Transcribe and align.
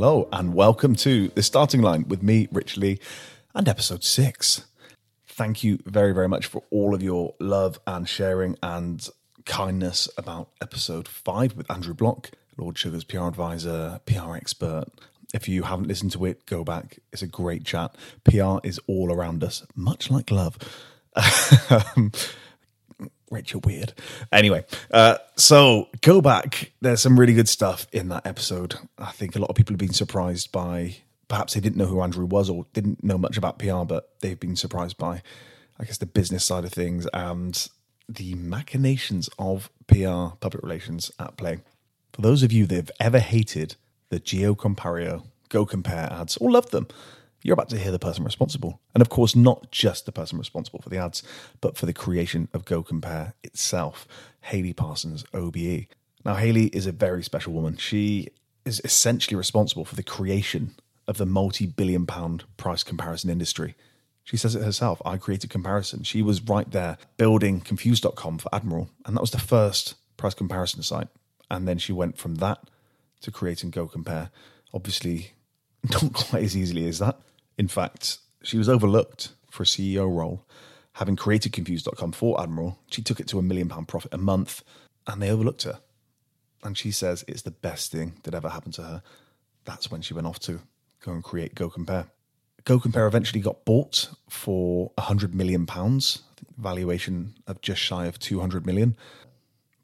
Hello, 0.00 0.28
and 0.32 0.54
welcome 0.54 0.94
to 0.94 1.26
the 1.30 1.42
starting 1.42 1.82
line 1.82 2.04
with 2.06 2.22
me, 2.22 2.46
Rich 2.52 2.76
Leigh, 2.76 3.00
and 3.52 3.68
episode 3.68 4.04
six. 4.04 4.64
Thank 5.26 5.64
you 5.64 5.80
very, 5.86 6.14
very 6.14 6.28
much 6.28 6.46
for 6.46 6.62
all 6.70 6.94
of 6.94 7.02
your 7.02 7.34
love 7.40 7.80
and 7.84 8.08
sharing 8.08 8.56
and 8.62 9.08
kindness 9.44 10.08
about 10.16 10.50
episode 10.62 11.08
five 11.08 11.56
with 11.56 11.68
Andrew 11.68 11.94
Bloch, 11.94 12.30
Lord 12.56 12.78
Sugar's 12.78 13.02
PR 13.02 13.26
advisor, 13.26 14.00
PR 14.06 14.36
expert. 14.36 14.84
If 15.34 15.48
you 15.48 15.64
haven't 15.64 15.88
listened 15.88 16.12
to 16.12 16.24
it, 16.26 16.46
go 16.46 16.62
back. 16.62 17.00
It's 17.12 17.22
a 17.22 17.26
great 17.26 17.64
chat. 17.64 17.92
PR 18.22 18.58
is 18.62 18.78
all 18.86 19.12
around 19.12 19.42
us, 19.42 19.66
much 19.74 20.12
like 20.12 20.30
love. 20.30 20.58
Um, 21.70 22.12
You're 23.30 23.60
weird. 23.64 23.92
Anyway, 24.32 24.64
uh, 24.90 25.18
so 25.36 25.88
go 26.00 26.20
back. 26.20 26.72
There's 26.80 27.00
some 27.00 27.18
really 27.18 27.34
good 27.34 27.48
stuff 27.48 27.86
in 27.92 28.08
that 28.08 28.26
episode. 28.26 28.76
I 28.98 29.12
think 29.12 29.36
a 29.36 29.38
lot 29.38 29.50
of 29.50 29.56
people 29.56 29.74
have 29.74 29.78
been 29.78 29.92
surprised 29.92 30.52
by 30.52 30.96
perhaps 31.28 31.54
they 31.54 31.60
didn't 31.60 31.76
know 31.76 31.86
who 31.86 32.00
Andrew 32.00 32.26
was 32.26 32.50
or 32.50 32.66
didn't 32.72 33.04
know 33.04 33.18
much 33.18 33.36
about 33.36 33.58
PR, 33.58 33.84
but 33.84 34.10
they've 34.20 34.40
been 34.40 34.56
surprised 34.56 34.96
by, 34.96 35.22
I 35.78 35.84
guess, 35.84 35.98
the 35.98 36.06
business 36.06 36.44
side 36.44 36.64
of 36.64 36.72
things 36.72 37.06
and 37.12 37.68
the 38.08 38.34
machinations 38.34 39.28
of 39.38 39.70
PR 39.86 40.34
public 40.40 40.62
relations 40.62 41.10
at 41.18 41.36
play. 41.36 41.60
For 42.12 42.22
those 42.22 42.42
of 42.42 42.52
you 42.52 42.66
that 42.66 42.74
have 42.74 42.90
ever 42.98 43.18
hated 43.18 43.76
the 44.08 44.18
Gio 44.18 44.56
Compario, 44.56 45.24
Go 45.50 45.64
Compare 45.64 46.12
ads 46.12 46.36
or 46.38 46.50
loved 46.50 46.72
them, 46.72 46.88
you're 47.42 47.54
about 47.54 47.68
to 47.70 47.78
hear 47.78 47.92
the 47.92 47.98
person 47.98 48.24
responsible. 48.24 48.80
And 48.94 49.00
of 49.00 49.08
course, 49.08 49.36
not 49.36 49.70
just 49.70 50.06
the 50.06 50.12
person 50.12 50.38
responsible 50.38 50.80
for 50.80 50.88
the 50.88 50.98
ads, 50.98 51.22
but 51.60 51.76
for 51.76 51.86
the 51.86 51.92
creation 51.92 52.48
of 52.52 52.64
Go 52.64 52.82
Compare 52.82 53.34
itself, 53.42 54.06
Hayley 54.42 54.72
Parsons, 54.72 55.24
OBE. 55.32 55.86
Now, 56.24 56.34
Hayley 56.34 56.66
is 56.66 56.86
a 56.86 56.92
very 56.92 57.22
special 57.22 57.52
woman. 57.52 57.76
She 57.76 58.28
is 58.64 58.80
essentially 58.84 59.36
responsible 59.36 59.84
for 59.84 59.94
the 59.94 60.02
creation 60.02 60.74
of 61.06 61.16
the 61.16 61.26
multi 61.26 61.66
billion 61.66 62.06
pound 62.06 62.44
price 62.56 62.82
comparison 62.82 63.30
industry. 63.30 63.74
She 64.24 64.36
says 64.36 64.54
it 64.54 64.62
herself 64.62 65.00
I 65.06 65.16
created 65.16 65.48
comparison. 65.48 66.02
She 66.02 66.20
was 66.20 66.42
right 66.42 66.70
there 66.70 66.98
building 67.16 67.60
confused.com 67.60 68.38
for 68.38 68.54
Admiral, 68.54 68.90
and 69.06 69.16
that 69.16 69.22
was 69.22 69.30
the 69.30 69.38
first 69.38 69.94
price 70.18 70.34
comparison 70.34 70.82
site. 70.82 71.08
And 71.50 71.66
then 71.66 71.78
she 71.78 71.92
went 71.92 72.18
from 72.18 72.34
that 72.36 72.68
to 73.22 73.30
creating 73.30 73.70
Go 73.70 73.86
Compare. 73.86 74.30
Obviously, 74.74 75.32
not 76.02 76.12
quite 76.12 76.44
as 76.44 76.56
easily 76.56 76.86
as 76.86 76.98
that. 76.98 77.18
In 77.56 77.68
fact, 77.68 78.18
she 78.42 78.58
was 78.58 78.68
overlooked 78.68 79.30
for 79.50 79.62
a 79.62 79.66
CEO 79.66 80.10
role. 80.10 80.44
Having 80.94 81.16
created 81.16 81.52
Confused.com 81.52 82.12
for 82.12 82.40
Admiral, 82.40 82.78
she 82.90 83.02
took 83.02 83.20
it 83.20 83.28
to 83.28 83.38
a 83.38 83.42
million 83.42 83.68
pound 83.68 83.88
profit 83.88 84.12
a 84.12 84.18
month 84.18 84.62
and 85.06 85.22
they 85.22 85.30
overlooked 85.30 85.62
her. 85.62 85.80
And 86.62 86.76
she 86.76 86.90
says 86.90 87.24
it's 87.28 87.42
the 87.42 87.52
best 87.52 87.92
thing 87.92 88.14
that 88.24 88.34
ever 88.34 88.48
happened 88.48 88.74
to 88.74 88.82
her. 88.82 89.02
That's 89.64 89.90
when 89.90 90.02
she 90.02 90.14
went 90.14 90.26
off 90.26 90.40
to 90.40 90.60
go 91.04 91.12
and 91.12 91.22
create 91.22 91.54
Go 91.54 91.70
Compare. 91.70 92.06
Go 92.64 92.80
Compare 92.80 93.06
eventually 93.06 93.40
got 93.40 93.64
bought 93.64 94.10
for 94.28 94.90
a 94.98 95.02
hundred 95.02 95.34
million 95.34 95.66
pounds, 95.66 96.22
valuation 96.56 97.34
of 97.46 97.60
just 97.60 97.80
shy 97.80 98.06
of 98.06 98.18
200 98.18 98.66
million. 98.66 98.96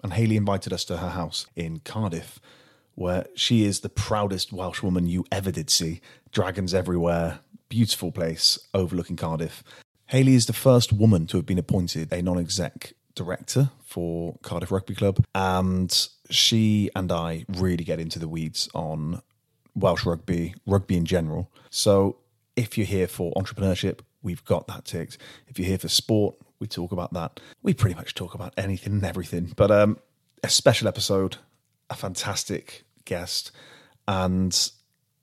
And 0.02 0.12
Hayley 0.12 0.36
invited 0.36 0.72
us 0.72 0.84
to 0.86 0.98
her 0.98 1.10
house 1.10 1.46
in 1.56 1.80
Cardiff, 1.80 2.40
where 2.94 3.26
she 3.34 3.64
is 3.64 3.80
the 3.80 3.88
proudest 3.88 4.52
Welsh 4.52 4.82
woman 4.82 5.06
you 5.06 5.24
ever 5.32 5.50
did 5.50 5.70
see. 5.70 6.00
Dragons 6.32 6.74
everywhere, 6.74 7.40
beautiful 7.68 8.12
place 8.12 8.58
overlooking 8.72 9.16
Cardiff. 9.16 9.62
Hayley 10.06 10.34
is 10.34 10.46
the 10.46 10.52
first 10.52 10.92
woman 10.92 11.26
to 11.28 11.36
have 11.38 11.46
been 11.46 11.58
appointed 11.58 12.12
a 12.12 12.22
non 12.22 12.38
exec 12.38 12.92
director 13.14 13.70
for 13.84 14.36
Cardiff 14.42 14.70
Rugby 14.70 14.94
Club. 14.94 15.24
And 15.34 16.08
she 16.30 16.90
and 16.94 17.10
I 17.10 17.44
really 17.48 17.84
get 17.84 18.00
into 18.00 18.18
the 18.18 18.28
weeds 18.28 18.68
on 18.74 19.22
Welsh 19.74 20.04
rugby, 20.04 20.54
rugby 20.66 20.96
in 20.96 21.04
general. 21.04 21.50
So 21.70 22.18
if 22.56 22.78
you're 22.78 22.86
here 22.86 23.08
for 23.08 23.32
entrepreneurship, 23.34 24.00
we've 24.22 24.44
got 24.44 24.66
that 24.68 24.84
ticked. 24.84 25.18
If 25.48 25.58
you're 25.58 25.68
here 25.68 25.78
for 25.78 25.88
sport, 25.88 26.36
we 26.58 26.66
talk 26.66 26.92
about 26.92 27.12
that. 27.14 27.40
We 27.62 27.74
pretty 27.74 27.96
much 27.96 28.14
talk 28.14 28.34
about 28.34 28.54
anything 28.56 28.94
and 28.94 29.04
everything. 29.04 29.52
But 29.56 29.70
um, 29.70 29.98
a 30.42 30.48
special 30.48 30.88
episode, 30.88 31.36
a 31.90 31.94
fantastic 31.94 32.83
guest, 33.04 33.50
and 34.06 34.70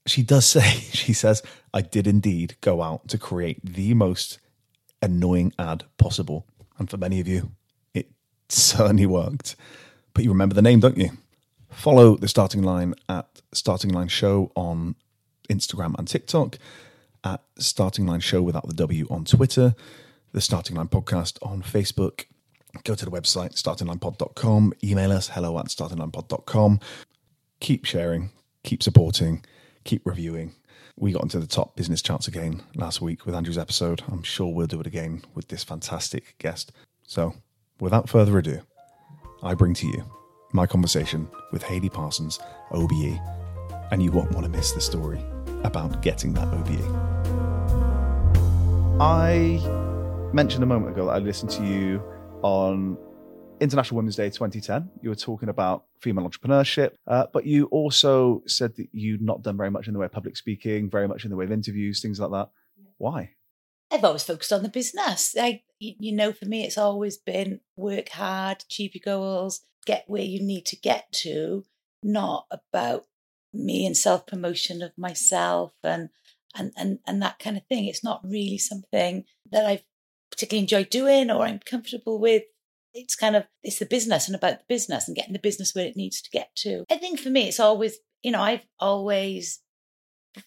she 0.06 0.24
does 0.24 0.46
say, 0.46 0.62
she 0.94 1.14
says, 1.14 1.42
I 1.74 1.82
did 1.82 2.08
indeed 2.08 2.56
go 2.62 2.82
out 2.82 3.08
to 3.10 3.18
create 3.18 3.64
the 3.64 3.94
most 3.94 4.40
annoying 5.02 5.54
ad 5.58 5.84
possible. 5.98 6.46
And 6.78 6.90
for 6.90 6.98
many 6.98 7.20
of 7.20 7.28
you, 7.28 7.52
it 7.94 8.10
certainly 8.50 9.06
worked. 9.06 9.56
But 10.14 10.24
you 10.24 10.30
remember 10.32 10.56
the 10.56 10.62
name, 10.62 10.80
don't 10.80 10.98
you? 10.98 11.12
Follow 11.70 12.18
the 12.18 12.28
starting 12.28 12.64
line 12.64 12.96
at 13.08 13.42
Starting 13.54 13.92
Line 13.92 14.10
Show 14.10 14.52
on 14.56 14.96
Instagram 15.50 15.98
and 15.98 16.08
TikTok, 16.08 16.58
at 17.24 17.42
Starting 17.58 18.06
Line 18.06 18.20
Show 18.20 18.42
without 18.42 18.68
the 18.68 18.74
W 18.74 19.08
on 19.10 19.26
Twitter, 19.26 19.76
the 20.34 20.42
Starting 20.42 20.76
Line 20.76 20.88
Podcast 20.88 21.38
on 21.42 21.62
Facebook. 21.62 22.26
Go 22.84 22.96
to 22.96 23.06
the 23.06 23.12
website, 23.12 23.54
startinglinepod.com, 23.62 24.74
email 24.84 25.12
us, 25.12 25.30
hello 25.30 25.60
at 25.60 25.66
startinglinepod.com. 25.68 26.80
Keep 27.62 27.86
sharing, 27.86 28.32
keep 28.64 28.82
supporting, 28.82 29.46
keep 29.84 30.02
reviewing. 30.04 30.56
We 30.98 31.12
got 31.12 31.22
into 31.22 31.40
the 31.40 31.46
top 31.46 31.76
business 31.76 32.02
charts 32.02 32.28
again 32.28 32.64
last 32.74 33.02
week 33.02 33.24
with 33.24 33.36
Andrew's 33.36 33.58
episode. 33.58 34.02
I'm 34.12 34.24
sure 34.24 34.52
we'll 34.52 34.66
do 34.66 34.80
it 34.80 34.88
again 34.88 35.24
with 35.36 35.48
this 35.48 35.64
fantastic 35.64 36.36
guest. 36.40 36.72
So, 37.04 37.36
without 37.80 38.10
further 38.10 38.40
ado, 38.40 38.62
I 39.44 39.54
bring 39.54 39.76
to 39.76 39.86
you 39.86 40.04
my 40.54 40.66
conversation 40.66 41.28
with 41.52 41.62
Hayley 41.62 41.90
Parsons, 41.90 42.40
OBE, 42.72 43.20
and 43.92 44.02
you 44.02 44.12
won't 44.12 44.32
want 44.32 44.44
to 44.46 44.50
miss 44.52 44.72
the 44.72 44.82
story 44.82 45.24
about 45.64 46.02
getting 46.02 46.34
that 46.34 46.48
OBE. 46.48 46.82
I 49.00 49.62
mentioned 50.34 50.64
a 50.64 50.68
moment 50.68 50.96
ago 50.96 51.06
that 51.06 51.12
I 51.12 51.20
listened 51.20 51.52
to 51.52 51.64
you 51.64 52.02
on 52.42 52.98
International 53.62 53.98
Women's 53.98 54.16
Day 54.16 54.30
2010. 54.30 54.90
You 55.02 55.10
were 55.10 55.16
talking 55.16 55.48
about 55.48 55.86
female 56.02 56.28
entrepreneurship, 56.28 56.94
uh, 57.08 57.28
but 57.32 57.46
you 57.46 57.66
also 57.68 58.42
said 58.48 58.76
that 58.76 58.88
you'd 58.92 59.22
not 59.22 59.44
done 59.44 59.56
very 59.56 59.70
much 59.70 59.88
in 59.88 59.94
the 59.94 60.00
way 60.00 60.08
of 60.08 60.12
public 60.12 60.36
speaking, 60.36 60.90
very 60.90 61.08
much 61.08 61.24
in 61.24 61.30
the 61.30 61.38
way 61.38 61.46
of 61.46 61.52
interviews, 61.52 62.02
things 62.02 62.20
like 62.20 62.32
that. 62.32 62.50
Why? 62.98 63.30
I've 63.92 64.04
always 64.04 64.24
focused 64.24 64.52
on 64.52 64.64
the 64.64 64.70
business. 64.70 65.36
I, 65.40 65.62
you 65.80 66.16
know, 66.16 66.34
for 66.34 66.46
me, 66.46 66.64
it's 66.64 66.78
always 66.78 67.18
been 67.18 67.60
work 67.76 68.10
hard, 68.10 68.64
achieve 68.64 68.96
your 68.96 69.02
goals, 69.06 69.62
get 69.86 70.06
where 70.08 70.24
you 70.24 70.42
need 70.42 70.66
to 70.68 70.76
get 70.76 71.12
to, 71.12 71.66
not 72.02 72.48
about 72.50 73.06
me 73.54 73.86
and 73.86 73.96
self 73.96 74.26
promotion 74.26 74.82
of 74.82 74.92
myself 74.98 75.74
and, 75.84 76.10
and 76.56 76.72
and 76.76 77.00
and 77.06 77.22
that 77.22 77.38
kind 77.40 77.58
of 77.58 77.66
thing. 77.68 77.86
It's 77.86 78.04
not 78.04 78.22
really 78.24 78.58
something 78.58 79.26
that 79.52 79.66
I've 79.66 79.84
particularly 80.32 80.64
enjoyed 80.64 80.90
doing 80.90 81.30
or 81.30 81.44
I'm 81.44 81.60
comfortable 81.60 82.20
with. 82.20 82.44
It's 82.94 83.16
kind 83.16 83.36
of 83.36 83.46
it's 83.64 83.80
the 83.80 83.86
business 83.86 84.28
and 84.28 84.36
about 84.36 84.60
the 84.60 84.66
business 84.68 85.08
and 85.08 85.16
getting 85.16 85.34
the 85.34 85.40
business 85.40 85.74
where 85.74 85.86
it 85.86 85.96
needs 85.96 86.22
to 86.22 86.30
get 86.30 86.56
to. 86.58 86.86
I 86.90 86.98
think 86.98 87.20
for 87.20 87.30
me, 87.30 87.48
it's 87.48 87.60
always 87.60 87.98
you 88.22 88.32
know 88.32 88.42
I've 88.42 88.66
always 88.80 89.60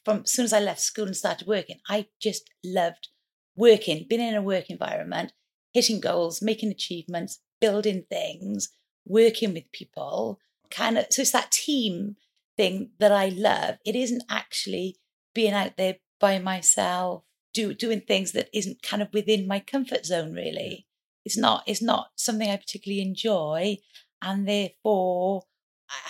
from 0.04 0.20
as 0.20 0.32
soon 0.32 0.44
as 0.44 0.52
I 0.52 0.60
left 0.60 0.80
school 0.80 1.06
and 1.06 1.16
started 1.16 1.46
working, 1.46 1.78
I 1.88 2.06
just 2.20 2.50
loved 2.64 3.08
working, 3.56 4.06
being 4.08 4.20
in 4.20 4.34
a 4.34 4.42
work 4.42 4.70
environment, 4.70 5.32
hitting 5.72 6.00
goals, 6.00 6.42
making 6.42 6.70
achievements, 6.70 7.40
building 7.60 8.04
things, 8.10 8.68
working 9.06 9.52
with 9.52 9.70
people. 9.72 10.38
Kind 10.70 10.98
of 10.98 11.06
so 11.10 11.22
it's 11.22 11.32
that 11.32 11.52
team 11.52 12.16
thing 12.56 12.90
that 12.98 13.12
I 13.12 13.28
love. 13.28 13.76
It 13.84 13.96
isn't 13.96 14.24
actually 14.28 14.96
being 15.34 15.52
out 15.52 15.76
there 15.76 15.96
by 16.20 16.38
myself, 16.38 17.24
do, 17.52 17.74
doing 17.74 18.00
things 18.00 18.32
that 18.32 18.48
isn't 18.52 18.82
kind 18.82 19.02
of 19.02 19.12
within 19.12 19.46
my 19.46 19.60
comfort 19.60 20.06
zone. 20.06 20.32
Really, 20.32 20.86
it's 21.24 21.36
not. 21.36 21.62
It's 21.66 21.82
not 21.82 22.08
something 22.16 22.48
I 22.50 22.56
particularly 22.56 23.02
enjoy, 23.02 23.78
and 24.22 24.46
therefore 24.48 25.42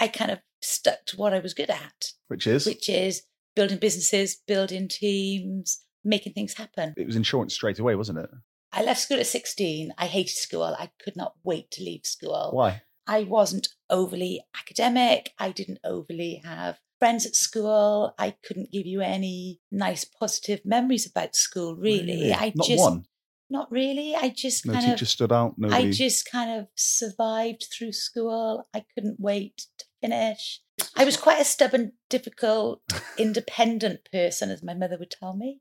I 0.01 0.09
kind 0.09 0.31
of 0.31 0.41
stuck 0.63 1.05
to 1.07 1.17
what 1.17 1.35
I 1.35 1.41
was 1.41 1.55
good 1.55 1.71
at, 1.71 2.13
Which 2.29 2.47
is? 2.47 2.67
which 2.67 2.89
is 2.89 3.23
building 3.55 3.79
businesses, 3.79 4.37
building 4.47 4.89
teams, 4.89 5.81
making 6.05 6.33
things 6.33 6.55
happen. 6.55 6.95
it 6.97 7.07
was 7.07 7.17
insurance 7.17 7.55
straight 7.55 7.79
away, 7.79 7.95
wasn't 7.95 8.19
it? 8.19 8.31
I 8.73 8.83
left 8.83 9.01
school 9.01 9.21
at 9.21 9.27
16. 9.27 9.93
I 9.97 10.07
hated 10.07 10.35
school. 10.35 10.65
I 10.65 10.91
could 11.01 11.15
not 11.17 11.35
wait 11.45 11.71
to 11.73 11.83
leave 11.85 12.05
school. 12.05 12.51
Why? 12.53 12.83
I 13.07 13.23
wasn't 13.23 13.69
overly 13.89 14.41
academic. 14.59 15.33
I 15.39 15.51
didn't 15.53 15.79
overly 15.85 16.41
have 16.45 16.79
friends 16.99 17.25
at 17.27 17.37
school. 17.37 18.15
I 18.19 18.35
couldn't 18.45 18.73
give 18.73 18.87
you 18.87 19.01
any 19.01 19.61
nice 19.71 20.05
positive 20.05 20.63
memories 20.65 21.07
about 21.07 21.37
school, 21.37 21.77
really. 21.77 22.33
I 22.35 22.53
Not 22.57 22.67
just 22.67 22.83
one. 22.83 23.05
Not 23.51 23.71
really. 23.71 24.15
I 24.15 24.31
just 24.31 24.67
No 24.67 24.73
kind 24.73 24.87
teacher 24.87 25.05
of 25.05 25.09
stood 25.09 25.33
out. 25.33 25.55
Nobody. 25.59 25.89
I 25.89 25.91
just 25.91 26.31
kind 26.31 26.59
of 26.59 26.69
survived 26.77 27.67
through 27.77 27.93
school. 27.93 28.67
I 28.75 28.85
couldn't 28.95 29.21
wait 29.21 29.67
to 29.79 29.85
finish. 30.01 30.61
I 30.97 31.05
was 31.05 31.17
quite 31.17 31.41
a 31.41 31.45
stubborn, 31.45 31.93
difficult, 32.09 32.83
independent 33.19 34.09
person, 34.11 34.51
as 34.51 34.63
my 34.63 34.75
mother 34.75 34.97
would 34.99 35.11
tell 35.11 35.37
me. 35.37 35.61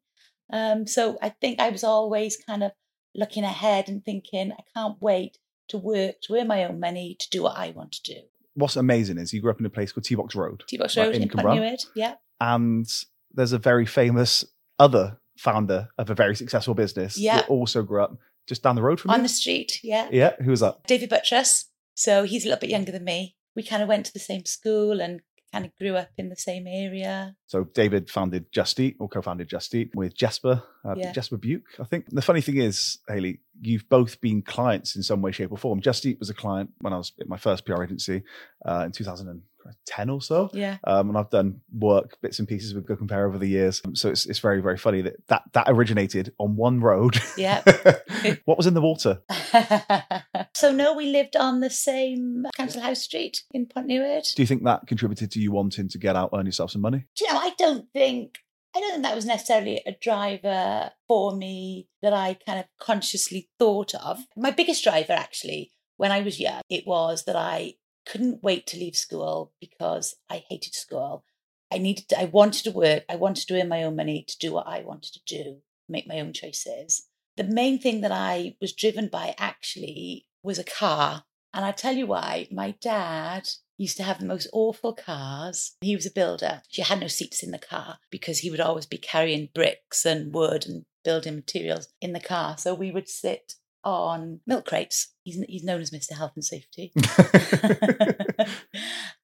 Um, 0.51 0.87
so 0.87 1.17
I 1.21 1.29
think 1.29 1.59
I 1.59 1.69
was 1.69 1.83
always 1.83 2.37
kind 2.37 2.63
of 2.63 2.71
looking 3.15 3.43
ahead 3.43 3.89
and 3.89 4.03
thinking, 4.03 4.51
I 4.51 4.63
can't 4.73 5.01
wait 5.01 5.37
to 5.69 5.77
work, 5.77 6.15
to 6.23 6.35
earn 6.35 6.47
my 6.47 6.63
own 6.65 6.79
money, 6.79 7.15
to 7.19 7.29
do 7.29 7.43
what 7.43 7.57
I 7.57 7.71
want 7.71 7.91
to 7.93 8.13
do. 8.13 8.19
What's 8.55 8.75
amazing 8.75 9.17
is 9.17 9.33
you 9.33 9.41
grew 9.41 9.51
up 9.51 9.59
in 9.59 9.65
a 9.65 9.69
place 9.69 9.91
called 9.91 10.05
Ty 10.07 10.15
Box 10.15 10.35
Road. 10.35 10.63
Ty-Box 10.69 10.97
Right, 10.97 11.05
Road 11.05 11.15
in 11.15 11.23
in 11.23 11.29
Cwmbran. 11.29 11.85
Yeah. 11.95 12.15
and 12.39 12.87
there's 13.31 13.53
a 13.53 13.57
very 13.57 13.85
famous 13.85 14.45
other 14.79 15.17
founder 15.37 15.89
of 15.97 16.09
a 16.09 16.15
very 16.15 16.35
successful 16.35 16.73
business 16.73 17.17
Yeah. 17.17 17.37
that 17.37 17.49
also 17.49 17.81
grew 17.83 18.01
up 18.03 18.17
just 18.47 18.61
down 18.63 18.75
the 18.75 18.81
road 18.81 18.99
from 18.99 19.11
On 19.11 19.17
you. 19.19 19.23
the 19.23 19.29
street, 19.29 19.79
yeah. 19.83 20.09
yeah, 20.11 20.33
who 20.43 20.51
was 20.51 20.59
that? 20.59 20.83
David 20.87 21.09
Buttress. 21.09 21.65
So 21.95 22.23
he's 22.23 22.43
a 22.45 22.49
little 22.49 22.59
bit 22.59 22.69
younger 22.69 22.91
than 22.91 23.03
me. 23.03 23.35
We 23.55 23.63
kind 23.63 23.81
of 23.83 23.87
went 23.87 24.05
to 24.07 24.13
the 24.13 24.19
same 24.19 24.45
school 24.45 24.99
and 24.99 25.21
kind 25.53 25.65
of 25.65 25.75
grew 25.77 25.95
up 25.95 26.09
in 26.17 26.29
the 26.29 26.35
same 26.35 26.65
area. 26.67 27.35
So 27.45 27.65
David 27.65 28.09
founded 28.09 28.47
Just 28.51 28.79
Eat 28.79 28.97
or 28.99 29.07
co-founded 29.07 29.47
Just 29.47 29.73
Eat 29.75 29.91
with 29.93 30.15
Jasper, 30.17 30.63
uh, 30.83 30.95
Yeah. 30.97 31.11
Jesper 31.11 31.37
Buch, 31.37 31.61
I 31.79 31.83
think. 31.83 32.05
The 32.09 32.23
funny 32.23 32.41
thing 32.41 32.57
is, 32.57 32.97
Hayley, 33.07 33.39
you've 33.61 33.87
both 33.87 34.19
been 34.19 34.41
clients 34.41 34.95
in 34.95 35.03
some 35.03 35.21
way, 35.21 35.31
shape, 35.31 35.51
or 35.51 35.57
form. 35.57 35.79
Just 35.79 36.05
Eat 36.05 36.17
was 36.19 36.31
a 36.31 36.33
client 36.33 36.71
when 36.81 36.91
I 36.91 36.97
was 36.97 37.13
at 37.21 37.29
my 37.29 37.37
first 37.37 37.65
PR 37.65 37.83
agency 37.83 38.23
uh, 38.65 38.83
in 38.85 38.91
2010 38.91 40.09
or 40.09 40.21
so. 40.21 40.49
Yeah. 40.53 40.77
Um, 40.85 41.09
and 41.09 41.17
I've 41.17 41.29
done 41.29 41.61
work 41.71 42.17
bits 42.21 42.39
and 42.39 42.47
pieces 42.47 42.73
with 42.73 42.87
Go 42.87 42.95
Compare 42.95 43.27
over 43.27 43.37
the 43.37 43.47
years. 43.47 43.81
So 43.93 44.09
it's, 44.09 44.25
it's 44.25 44.39
very, 44.39 44.59
very 44.59 44.77
funny 44.77 45.01
that, 45.03 45.15
that 45.27 45.43
that 45.53 45.65
originated 45.69 46.33
on 46.39 46.55
one 46.55 46.79
road. 46.79 47.21
Yeah. 47.37 47.61
what 48.45 48.57
was 48.57 48.65
in 48.65 48.73
the 48.73 48.81
water? 48.81 49.21
so 50.55 50.71
no, 50.71 50.93
we 50.93 51.07
lived 51.07 51.35
on 51.35 51.59
the 51.59 51.69
same 51.69 52.45
Council 52.55 52.81
House 52.81 53.01
Street 53.01 53.43
in 53.51 53.65
Pont 53.65 53.87
Pontnewydd. 53.87 54.35
Do 54.35 54.41
you 54.41 54.47
think 54.47 54.63
that 54.63 54.87
contributed 54.87 55.31
to 55.31 55.39
you 55.39 55.51
wanting 55.51 55.89
to 55.89 55.97
get 55.97 56.15
out, 56.15 56.31
earn 56.33 56.45
yourself 56.45 56.71
some 56.71 56.81
money? 56.81 57.05
Do 57.15 57.25
you 57.25 57.33
know, 57.33 57.39
I 57.39 57.53
don't 57.57 57.87
think 57.91 58.39
I 58.75 58.79
don't 58.79 58.91
think 58.91 59.03
that 59.03 59.15
was 59.15 59.25
necessarily 59.25 59.83
a 59.85 59.95
driver 60.01 60.91
for 61.07 61.35
me 61.35 61.87
that 62.01 62.13
I 62.13 62.37
kind 62.45 62.59
of 62.59 62.65
consciously 62.79 63.49
thought 63.59 63.93
of. 63.93 64.19
My 64.35 64.49
biggest 64.49 64.83
driver 64.83 65.13
actually 65.13 65.71
when 65.97 66.11
I 66.11 66.21
was 66.21 66.39
young, 66.39 66.61
it 66.69 66.87
was 66.87 67.25
that 67.25 67.35
I 67.35 67.75
couldn't 68.05 68.43
wait 68.43 68.67
to 68.67 68.77
leave 68.77 68.95
school 68.95 69.53
because 69.59 70.15
I 70.29 70.43
hated 70.49 70.73
school. 70.73 71.23
I 71.71 71.77
needed 71.77 72.09
to, 72.09 72.19
I 72.19 72.25
wanted 72.25 72.63
to 72.65 72.71
work, 72.71 73.03
I 73.09 73.15
wanted 73.15 73.47
to 73.47 73.59
earn 73.59 73.69
my 73.69 73.83
own 73.83 73.95
money 73.95 74.25
to 74.27 74.37
do 74.37 74.53
what 74.53 74.67
I 74.67 74.81
wanted 74.81 75.13
to 75.13 75.21
do, 75.25 75.57
make 75.87 76.07
my 76.07 76.19
own 76.19 76.33
choices. 76.33 77.07
The 77.37 77.43
main 77.43 77.79
thing 77.79 78.01
that 78.01 78.11
I 78.11 78.55
was 78.61 78.73
driven 78.73 79.07
by 79.07 79.33
actually 79.37 80.25
was 80.43 80.59
a 80.59 80.63
car. 80.63 81.23
And 81.53 81.65
I 81.65 81.71
tell 81.71 81.95
you 81.95 82.07
why, 82.07 82.47
my 82.51 82.71
dad 82.81 83.47
used 83.77 83.97
to 83.97 84.03
have 84.03 84.19
the 84.19 84.25
most 84.25 84.47
awful 84.53 84.93
cars. 84.93 85.75
He 85.81 85.95
was 85.95 86.05
a 86.05 86.11
builder. 86.11 86.61
She 86.69 86.81
had 86.81 86.99
no 86.99 87.07
seats 87.07 87.43
in 87.43 87.51
the 87.51 87.59
car 87.59 87.99
because 88.11 88.39
he 88.39 88.51
would 88.51 88.59
always 88.59 88.85
be 88.85 88.97
carrying 88.97 89.49
bricks 89.53 90.05
and 90.05 90.33
wood 90.33 90.65
and 90.67 90.85
building 91.03 91.35
materials 91.35 91.87
in 92.01 92.13
the 92.13 92.19
car. 92.19 92.57
So 92.57 92.73
we 92.73 92.91
would 92.91 93.09
sit 93.09 93.55
on 93.83 94.39
milk 94.47 94.65
crates. 94.65 95.09
He's, 95.23 95.43
he's 95.47 95.63
known 95.63 95.81
as 95.81 95.91
Mr. 95.91 96.17
Health 96.17 96.33
and 96.35 96.45
Safety. 96.45 96.93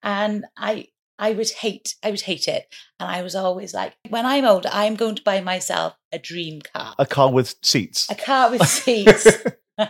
and 0.04 0.46
I 0.58 0.88
I 1.18 1.32
would 1.32 1.50
hate 1.50 1.96
I 2.04 2.12
would 2.12 2.22
hate 2.22 2.48
it. 2.48 2.74
And 3.00 3.10
I 3.10 3.22
was 3.22 3.36
always 3.36 3.74
like, 3.74 3.96
when 4.10 4.26
I'm 4.26 4.46
older, 4.46 4.70
I'm 4.72 4.96
going 4.96 5.16
to 5.16 5.24
buy 5.24 5.42
myself 5.42 5.96
a 6.12 6.20
dream 6.20 6.62
car. 6.62 6.96
A 6.98 7.06
car 7.06 7.32
with 7.32 7.56
seats. 7.62 8.10
A 8.10 8.16
car 8.16 8.52
with 8.52 8.62
seats. 8.68 9.28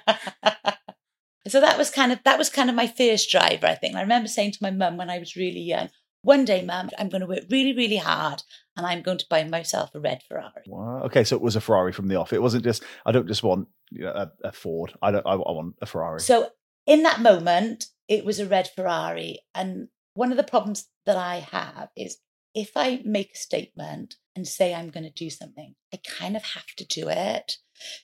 so 1.52 1.62
that 1.62 1.78
was 1.78 1.90
kind 1.90 2.12
of 2.12 2.20
that 2.26 2.38
was 2.38 2.50
kind 2.50 2.70
of 2.70 2.76
my 2.76 2.88
first 2.88 3.30
driver, 3.30 3.68
I 3.68 3.76
think. 3.76 3.96
I 3.96 4.02
remember 4.02 4.28
saying 4.28 4.54
to 4.54 4.60
my 4.62 4.72
mum 4.72 4.98
when 4.98 5.10
I 5.10 5.20
was 5.20 5.36
really 5.36 5.62
young, 5.62 5.90
one 6.22 6.46
day, 6.46 6.64
mum, 6.64 6.90
I'm 6.98 7.10
going 7.10 7.22
to 7.22 7.28
work 7.28 7.44
really, 7.50 7.74
really 7.74 7.98
hard 7.98 8.44
and 8.76 8.86
I'm 8.86 9.02
going 9.02 9.18
to 9.18 9.26
buy 9.30 9.44
myself 9.44 9.96
a 9.96 10.00
red 10.00 10.22
Ferrari. 10.28 10.64
Wow. 10.68 11.04
Okay, 11.06 11.24
so 11.24 11.36
it 11.36 11.42
was 11.42 11.56
a 11.56 11.62
Ferrari 11.62 11.94
from 11.94 12.08
the 12.08 12.16
off. 12.16 12.34
It 12.34 12.42
wasn't 12.42 12.64
just. 12.64 12.84
I 13.06 13.12
don't 13.12 13.28
just 13.28 13.44
want 13.44 13.68
you 13.92 14.04
know, 14.04 14.12
a, 14.12 14.32
a 14.48 14.52
Ford. 14.52 14.94
I 15.02 15.12
don't. 15.12 15.26
I, 15.26 15.34
I 15.34 15.52
want 15.52 15.76
a 15.82 15.86
Ferrari. 15.86 16.20
So 16.20 16.50
in 16.86 17.04
that 17.04 17.22
moment, 17.22 17.86
it 18.08 18.26
was 18.26 18.40
a 18.40 18.46
red 18.46 18.70
Ferrari. 18.76 19.40
And 19.56 19.88
one 20.14 20.32
of 20.32 20.38
the 20.38 20.44
problems 20.44 20.88
that 21.06 21.18
I 21.18 21.38
have 21.52 21.90
is 21.96 22.18
if 22.54 22.72
I 22.76 23.02
make 23.06 23.32
a 23.36 23.38
statement 23.38 24.16
and 24.36 24.48
say 24.48 24.74
I'm 24.74 24.90
going 24.90 25.04
to 25.04 25.10
do 25.10 25.30
something, 25.30 25.76
I 25.94 26.00
kind 26.06 26.36
of 26.36 26.44
have 26.44 26.68
to 26.78 26.86
do 26.86 27.08
it. 27.10 27.58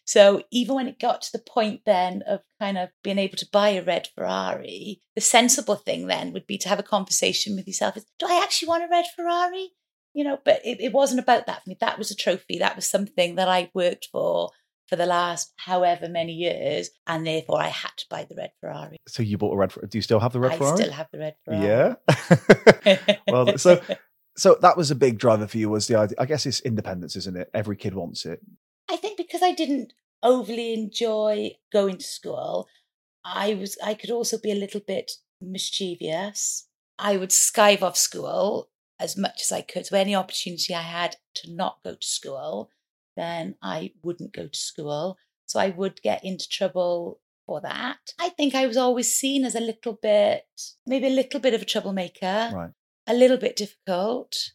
So 0.05 0.43
even 0.51 0.75
when 0.75 0.87
it 0.87 0.99
got 0.99 1.21
to 1.23 1.31
the 1.31 1.43
point 1.43 1.81
then 1.85 2.23
of 2.27 2.41
kind 2.59 2.77
of 2.77 2.89
being 3.03 3.17
able 3.17 3.37
to 3.37 3.47
buy 3.51 3.69
a 3.69 3.83
red 3.83 4.07
Ferrari, 4.15 5.01
the 5.15 5.21
sensible 5.21 5.75
thing 5.75 6.07
then 6.07 6.33
would 6.33 6.47
be 6.47 6.57
to 6.59 6.69
have 6.69 6.79
a 6.79 6.83
conversation 6.83 7.55
with 7.55 7.67
yourself 7.67 7.97
is, 7.97 8.05
do 8.19 8.27
I 8.27 8.41
actually 8.43 8.69
want 8.69 8.83
a 8.83 8.87
red 8.89 9.05
Ferrari? 9.15 9.69
You 10.13 10.23
know, 10.23 10.39
but 10.45 10.61
it, 10.63 10.79
it 10.79 10.93
wasn't 10.93 11.19
about 11.19 11.45
that 11.47 11.63
for 11.63 11.69
me. 11.69 11.77
That 11.81 11.97
was 11.97 12.09
a 12.11 12.15
trophy. 12.15 12.59
That 12.59 12.75
was 12.75 12.85
something 12.85 13.35
that 13.35 13.49
I 13.49 13.69
worked 13.73 14.07
for 14.11 14.51
for 14.87 14.95
the 14.95 15.05
last 15.05 15.51
however 15.57 16.07
many 16.07 16.33
years, 16.33 16.89
and 17.07 17.25
therefore 17.25 17.59
I 17.61 17.67
had 17.67 17.91
to 17.97 18.05
buy 18.09 18.25
the 18.29 18.35
red 18.35 18.51
Ferrari. 18.61 18.97
so 19.07 19.23
you 19.23 19.37
bought 19.37 19.53
a 19.53 19.57
red. 19.57 19.73
Do 19.89 19.97
you 19.97 20.01
still 20.01 20.19
have 20.19 20.33
the 20.33 20.39
red 20.39 20.53
I 20.53 20.57
Ferrari? 20.57 20.73
I 20.73 20.75
still 20.75 20.93
have 20.93 21.07
the 21.11 21.19
red 21.19 21.35
Ferrari. 21.43 21.65
Yeah. 21.65 23.15
well, 23.27 23.57
so 23.57 23.81
so 24.37 24.57
that 24.61 24.77
was 24.77 24.91
a 24.91 24.95
big 24.95 25.17
driver 25.17 25.47
for 25.47 25.57
you. 25.57 25.69
Was 25.69 25.87
the 25.87 25.95
idea? 25.95 26.15
I 26.19 26.25
guess 26.25 26.45
it's 26.45 26.59
independence, 26.61 27.15
isn't 27.15 27.35
it? 27.35 27.49
Every 27.53 27.75
kid 27.75 27.95
wants 27.95 28.25
it. 28.25 28.41
I 29.43 29.51
because 29.51 29.51
I 29.51 29.55
didn't 29.55 29.93
overly 30.23 30.73
enjoy 30.73 31.51
going 31.71 31.97
to 31.97 32.05
school, 32.05 32.67
I 33.23 33.53
was 33.55 33.77
I 33.83 33.93
could 33.93 34.11
also 34.11 34.37
be 34.37 34.51
a 34.51 34.55
little 34.55 34.81
bit 34.81 35.11
mischievous. 35.41 36.67
I 36.97 37.17
would 37.17 37.31
skive 37.31 37.81
off 37.81 37.97
school 37.97 38.69
as 38.99 39.17
much 39.17 39.41
as 39.41 39.51
I 39.51 39.61
could. 39.61 39.85
So 39.85 39.97
any 39.97 40.15
opportunity 40.15 40.73
I 40.73 40.81
had 40.81 41.17
to 41.35 41.53
not 41.53 41.83
go 41.83 41.95
to 41.95 42.07
school, 42.07 42.69
then 43.17 43.55
I 43.61 43.91
wouldn't 44.03 44.33
go 44.33 44.47
to 44.47 44.57
school. 44.57 45.17
So 45.47 45.59
I 45.59 45.69
would 45.69 46.01
get 46.01 46.23
into 46.23 46.47
trouble 46.47 47.19
for 47.45 47.59
that. 47.61 48.13
I 48.17 48.29
think 48.29 48.55
I 48.55 48.67
was 48.67 48.77
always 48.77 49.13
seen 49.13 49.43
as 49.43 49.55
a 49.55 49.59
little 49.59 49.99
bit, 50.01 50.45
maybe 50.85 51.07
a 51.07 51.09
little 51.09 51.41
bit 51.41 51.53
of 51.53 51.61
a 51.61 51.65
troublemaker, 51.65 52.51
Right. 52.53 52.71
a 53.05 53.13
little 53.13 53.37
bit 53.37 53.57
difficult. 53.57 54.53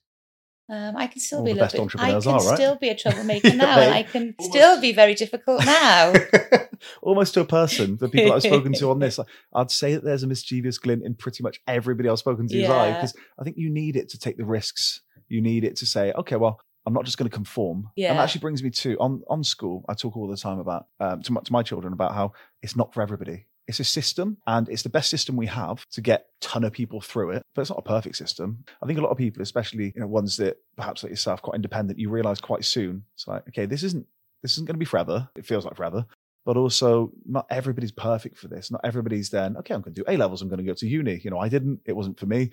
Um, 0.71 0.97
I 0.97 1.09
can 1.09 1.21
still 1.21 1.41
All 1.41 1.45
be 1.45 1.51
a 1.51 1.55
the 1.55 1.63
little 1.63 1.65
best 1.65 1.73
bit. 1.75 1.81
I 1.81 1.83
entrepreneurs 1.83 2.25
can 2.25 2.33
are, 2.35 2.49
right? 2.49 2.57
still 2.57 2.77
be 2.77 2.89
a 2.91 2.95
troublemaker 2.95 3.55
now, 3.55 3.77
Yeah, 3.77 3.87
and 3.87 3.95
I 3.95 4.03
can 4.05 4.37
still 4.41 4.81
be 4.81 4.93
very 4.93 5.15
difficult 5.15 5.65
now. 5.67 6.13
Almost 7.03 7.35
to 7.35 7.41
a 7.41 7.45
person, 7.45 7.97
the 7.97 8.09
people 8.09 8.33
I've 8.33 8.43
spoken 8.43 8.73
to 8.75 8.91
on 8.91 8.99
this, 9.05 9.19
I'd 9.53 9.71
say 9.73 9.95
that 9.95 10.05
there's 10.05 10.23
a 10.23 10.29
mischievous 10.29 10.79
glint 10.79 11.05
in 11.05 11.15
pretty 11.15 11.43
much 11.43 11.61
everybody 11.67 12.09
I've 12.09 12.21
spoken 12.21 12.47
to's 12.47 12.69
eye 12.71 12.93
because 12.93 13.15
I 13.39 13.43
think 13.43 13.57
you 13.57 13.69
need 13.69 13.97
it 13.97 14.09
to 14.11 14.19
take 14.19 14.37
the 14.37 14.45
risks. 14.45 15.01
You 15.29 15.41
need 15.41 15.65
it 15.65 15.75
to 15.77 15.87
say, 15.87 16.13
okay, 16.13 16.37
well, 16.37 16.61
I'm 16.87 16.95
not 16.95 17.05
just 17.05 17.19
going 17.19 17.29
to 17.29 17.35
conform. 17.35 17.91
And 18.11 18.19
that 18.19 18.23
actually 18.25 18.41
brings 18.41 18.63
me 18.63 18.71
to 18.71 18.97
on 18.99 19.23
on 19.29 19.43
school. 19.45 19.85
I 19.89 19.95
talk 19.95 20.17
all 20.17 20.29
the 20.29 20.37
time 20.37 20.61
about 20.61 20.87
um, 21.01 21.23
to, 21.23 21.33
my, 21.33 21.41
to 21.41 21.53
my 21.53 21.63
children 21.63 21.93
about 21.93 22.15
how 22.15 22.33
it's 22.63 22.77
not 22.77 22.95
for 22.95 23.03
everybody. 23.03 23.47
It's 23.71 23.79
a 23.79 23.85
system, 23.85 24.37
and 24.49 24.69
it's 24.69 24.83
the 24.83 24.89
best 24.89 25.11
system 25.11 25.37
we 25.37 25.47
have 25.47 25.87
to 25.93 26.01
get 26.01 26.27
ton 26.41 26.65
of 26.65 26.73
people 26.73 27.01
through 27.01 27.31
it. 27.31 27.43
But 27.55 27.61
it's 27.61 27.71
not 27.71 27.79
a 27.79 27.83
perfect 27.83 28.17
system. 28.17 28.65
I 28.83 28.87
think 28.87 28.99
a 28.99 29.03
lot 29.03 29.11
of 29.11 29.17
people, 29.17 29.43
especially 29.43 29.93
you 29.95 30.01
know 30.01 30.09
ones 30.09 30.37
that 30.39 30.59
perhaps 30.77 31.05
like 31.05 31.11
yourself, 31.11 31.41
quite 31.41 31.55
independent, 31.55 32.01
you 32.01 32.11
realize 32.11 32.41
quite 32.41 32.65
soon. 32.65 33.05
It's 33.15 33.29
like, 33.29 33.47
okay, 33.49 33.67
this 33.67 33.85
isn't 33.85 34.07
this 34.43 34.53
isn't 34.55 34.67
going 34.67 34.75
to 34.75 34.79
be 34.79 34.85
forever. 34.85 35.29
It 35.37 35.47
feels 35.47 35.65
like 35.65 35.77
forever. 35.77 36.05
But 36.45 36.57
also, 36.57 37.13
not 37.25 37.47
everybody's 37.49 37.93
perfect 37.93 38.39
for 38.39 38.49
this. 38.49 38.73
Not 38.73 38.81
everybody's 38.83 39.31
then, 39.31 39.57
okay, 39.59 39.73
I'm 39.73 39.83
going 39.83 39.95
to 39.95 40.03
do 40.03 40.11
A 40.11 40.17
levels. 40.17 40.43
I'm 40.43 40.49
going 40.49 40.59
to 40.59 40.65
go 40.65 40.75
to 40.75 40.89
uni. 40.89 41.21
You 41.23 41.31
know, 41.31 41.39
I 41.39 41.49
didn't. 41.49 41.81
It 41.85 41.95
wasn't 41.95 42.19
for 42.19 42.27
me. 42.27 42.51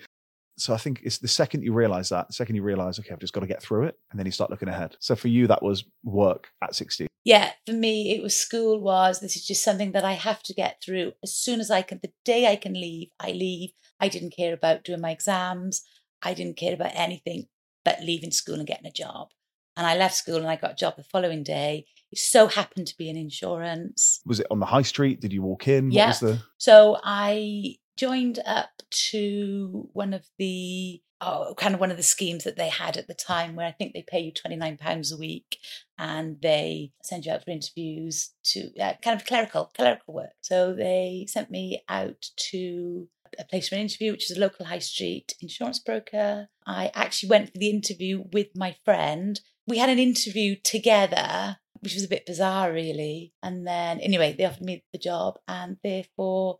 So 0.60 0.74
I 0.74 0.76
think 0.76 1.00
it's 1.04 1.18
the 1.18 1.28
second 1.28 1.62
you 1.62 1.72
realize 1.72 2.08
that, 2.08 2.26
the 2.26 2.32
second 2.32 2.56
you 2.56 2.62
realize, 2.62 2.98
okay, 2.98 3.10
I've 3.12 3.20
just 3.20 3.32
got 3.32 3.40
to 3.40 3.46
get 3.46 3.62
through 3.62 3.84
it. 3.84 3.98
And 4.10 4.18
then 4.18 4.26
you 4.26 4.32
start 4.32 4.50
looking 4.50 4.68
ahead. 4.68 4.96
So 5.00 5.14
for 5.14 5.28
you, 5.28 5.46
that 5.46 5.62
was 5.62 5.84
work 6.04 6.48
at 6.62 6.74
16. 6.74 7.06
yeah, 7.24 7.52
for 7.66 7.72
me, 7.72 8.14
it 8.14 8.22
was 8.22 8.36
school 8.36 8.80
was 8.80 9.20
this 9.20 9.36
is 9.36 9.46
just 9.46 9.62
something 9.62 9.92
that 9.92 10.04
I 10.04 10.12
have 10.14 10.42
to 10.44 10.54
get 10.54 10.82
through 10.82 11.12
as 11.22 11.34
soon 11.34 11.60
as 11.60 11.70
I 11.70 11.82
can. 11.82 12.00
The 12.02 12.12
day 12.24 12.46
I 12.50 12.56
can 12.56 12.74
leave, 12.74 13.08
I 13.20 13.32
leave. 13.32 13.70
I 14.00 14.08
didn't 14.08 14.36
care 14.36 14.54
about 14.54 14.84
doing 14.84 15.00
my 15.00 15.10
exams. 15.10 15.82
I 16.22 16.34
didn't 16.34 16.56
care 16.56 16.74
about 16.74 16.92
anything 16.94 17.46
but 17.84 18.00
leaving 18.02 18.30
school 18.30 18.56
and 18.56 18.66
getting 18.66 18.86
a 18.86 18.92
job. 18.92 19.28
And 19.76 19.86
I 19.86 19.96
left 19.96 20.16
school 20.16 20.36
and 20.38 20.48
I 20.48 20.56
got 20.56 20.72
a 20.72 20.76
job 20.76 20.96
the 20.96 21.04
following 21.04 21.44
day. 21.44 21.86
It 22.10 22.18
so 22.18 22.48
happened 22.48 22.88
to 22.88 22.96
be 22.96 23.08
in 23.08 23.16
insurance. 23.16 24.20
Was 24.26 24.40
it 24.40 24.46
on 24.50 24.58
the 24.58 24.66
high 24.66 24.82
street? 24.82 25.20
Did 25.20 25.32
you 25.32 25.42
walk 25.42 25.68
in? 25.68 25.90
Yeah. 25.90 26.06
What 26.06 26.08
was 26.08 26.20
the 26.20 26.42
So 26.58 26.98
I 27.04 27.76
joined 27.98 28.38
up 28.46 28.82
to 28.90 29.88
one 29.92 30.14
of 30.14 30.24
the 30.38 31.02
oh, 31.20 31.54
kind 31.56 31.74
of 31.74 31.80
one 31.80 31.90
of 31.90 31.96
the 31.96 32.02
schemes 32.02 32.44
that 32.44 32.56
they 32.56 32.68
had 32.68 32.96
at 32.96 33.08
the 33.08 33.14
time 33.14 33.56
where 33.56 33.66
I 33.66 33.72
think 33.72 33.92
they 33.92 34.04
pay 34.06 34.20
you 34.20 34.32
£29 34.32 35.12
a 35.12 35.16
week 35.16 35.58
and 35.98 36.40
they 36.40 36.92
send 37.02 37.24
you 37.26 37.32
out 37.32 37.44
for 37.44 37.50
interviews 37.50 38.30
to 38.44 38.70
uh, 38.80 38.94
kind 39.02 39.20
of 39.20 39.26
clerical 39.26 39.70
clerical 39.76 40.14
work. 40.14 40.34
So 40.40 40.72
they 40.72 41.26
sent 41.28 41.50
me 41.50 41.82
out 41.88 42.30
to 42.50 43.08
a 43.38 43.44
place 43.44 43.68
for 43.68 43.74
an 43.74 43.82
interview, 43.82 44.12
which 44.12 44.30
is 44.30 44.36
a 44.36 44.40
local 44.40 44.66
high 44.66 44.78
street 44.78 45.34
insurance 45.40 45.78
broker. 45.78 46.48
I 46.66 46.90
actually 46.94 47.30
went 47.30 47.52
for 47.52 47.58
the 47.58 47.70
interview 47.70 48.24
with 48.32 48.48
my 48.54 48.76
friend. 48.84 49.40
We 49.66 49.78
had 49.78 49.90
an 49.90 49.98
interview 49.98 50.56
together, 50.62 51.58
which 51.80 51.94
was 51.94 52.04
a 52.04 52.08
bit 52.08 52.26
bizarre, 52.26 52.72
really. 52.72 53.34
And 53.42 53.66
then, 53.66 54.00
anyway, 54.00 54.34
they 54.36 54.44
offered 54.46 54.64
me 54.64 54.84
the 54.92 54.98
job, 54.98 55.38
and 55.46 55.76
therefore 55.82 56.58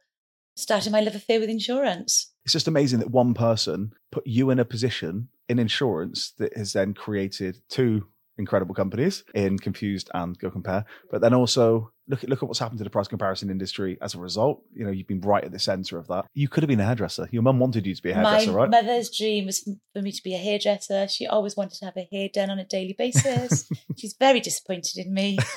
started 0.58 0.92
my 0.92 1.00
love 1.00 1.14
affair 1.14 1.40
with 1.40 1.48
insurance. 1.48 2.32
it's 2.44 2.52
just 2.52 2.68
amazing 2.68 2.98
that 2.98 3.10
one 3.10 3.34
person 3.34 3.92
put 4.10 4.26
you 4.26 4.50
in 4.50 4.58
a 4.58 4.64
position 4.64 5.28
in 5.48 5.58
insurance 5.58 6.32
that 6.38 6.56
has 6.56 6.72
then 6.72 6.94
created 6.94 7.58
two 7.68 8.06
incredible 8.38 8.74
companies 8.74 9.24
in 9.34 9.58
Confused 9.58 10.10
and 10.14 10.38
Go 10.38 10.50
Compare. 10.50 10.84
But 11.10 11.20
then 11.20 11.34
also 11.34 11.92
look 12.08 12.24
at 12.24 12.30
look 12.30 12.42
at 12.42 12.46
what's 12.48 12.58
happened 12.58 12.78
to 12.78 12.84
the 12.84 12.90
price 12.90 13.06
comparison 13.08 13.50
industry 13.50 13.98
as 14.00 14.14
a 14.14 14.18
result. 14.18 14.62
You 14.74 14.84
know, 14.84 14.90
you've 14.90 15.06
been 15.06 15.20
right 15.20 15.44
at 15.44 15.52
the 15.52 15.58
center 15.58 15.98
of 15.98 16.06
that. 16.08 16.26
You 16.34 16.48
could 16.48 16.62
have 16.62 16.68
been 16.68 16.80
a 16.80 16.84
hairdresser. 16.84 17.28
Your 17.30 17.42
mum 17.42 17.58
wanted 17.58 17.86
you 17.86 17.94
to 17.94 18.02
be 18.02 18.10
a 18.10 18.14
hairdresser, 18.14 18.50
my 18.52 18.56
right? 18.56 18.70
mother's 18.70 19.10
dream 19.16 19.46
was 19.46 19.60
for 19.92 20.02
me 20.02 20.12
to 20.12 20.22
be 20.22 20.34
a 20.34 20.38
hairdresser. 20.38 21.06
She 21.08 21.26
always 21.26 21.56
wanted 21.56 21.78
to 21.78 21.84
have 21.84 21.94
her 21.94 22.06
hair 22.10 22.28
done 22.32 22.50
on 22.50 22.58
a 22.58 22.64
daily 22.64 22.94
basis. 22.96 23.68
She's 23.96 24.14
very 24.18 24.40
disappointed 24.40 24.96
in 24.96 25.12
me. 25.12 25.38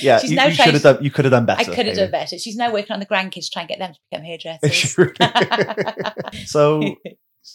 yeah, 0.00 0.18
She's 0.18 0.30
you, 0.30 0.36
now 0.36 0.46
you 0.46 0.54
should 0.54 0.74
have 0.74 0.82
done. 0.82 1.02
You 1.02 1.10
could 1.10 1.24
have 1.24 1.32
done 1.32 1.46
better. 1.46 1.70
I 1.70 1.74
could 1.74 1.86
have 1.86 1.96
done 1.96 2.10
better. 2.10 2.38
She's 2.38 2.56
now 2.56 2.72
working 2.72 2.92
on 2.92 3.00
the 3.00 3.06
grandkids 3.06 3.46
to 3.46 3.50
try 3.52 3.62
and 3.62 3.68
get 3.68 3.78
them 3.78 3.92
to 3.92 4.00
become 4.10 4.24
hairdressers. 4.24 4.96
So 6.46 6.96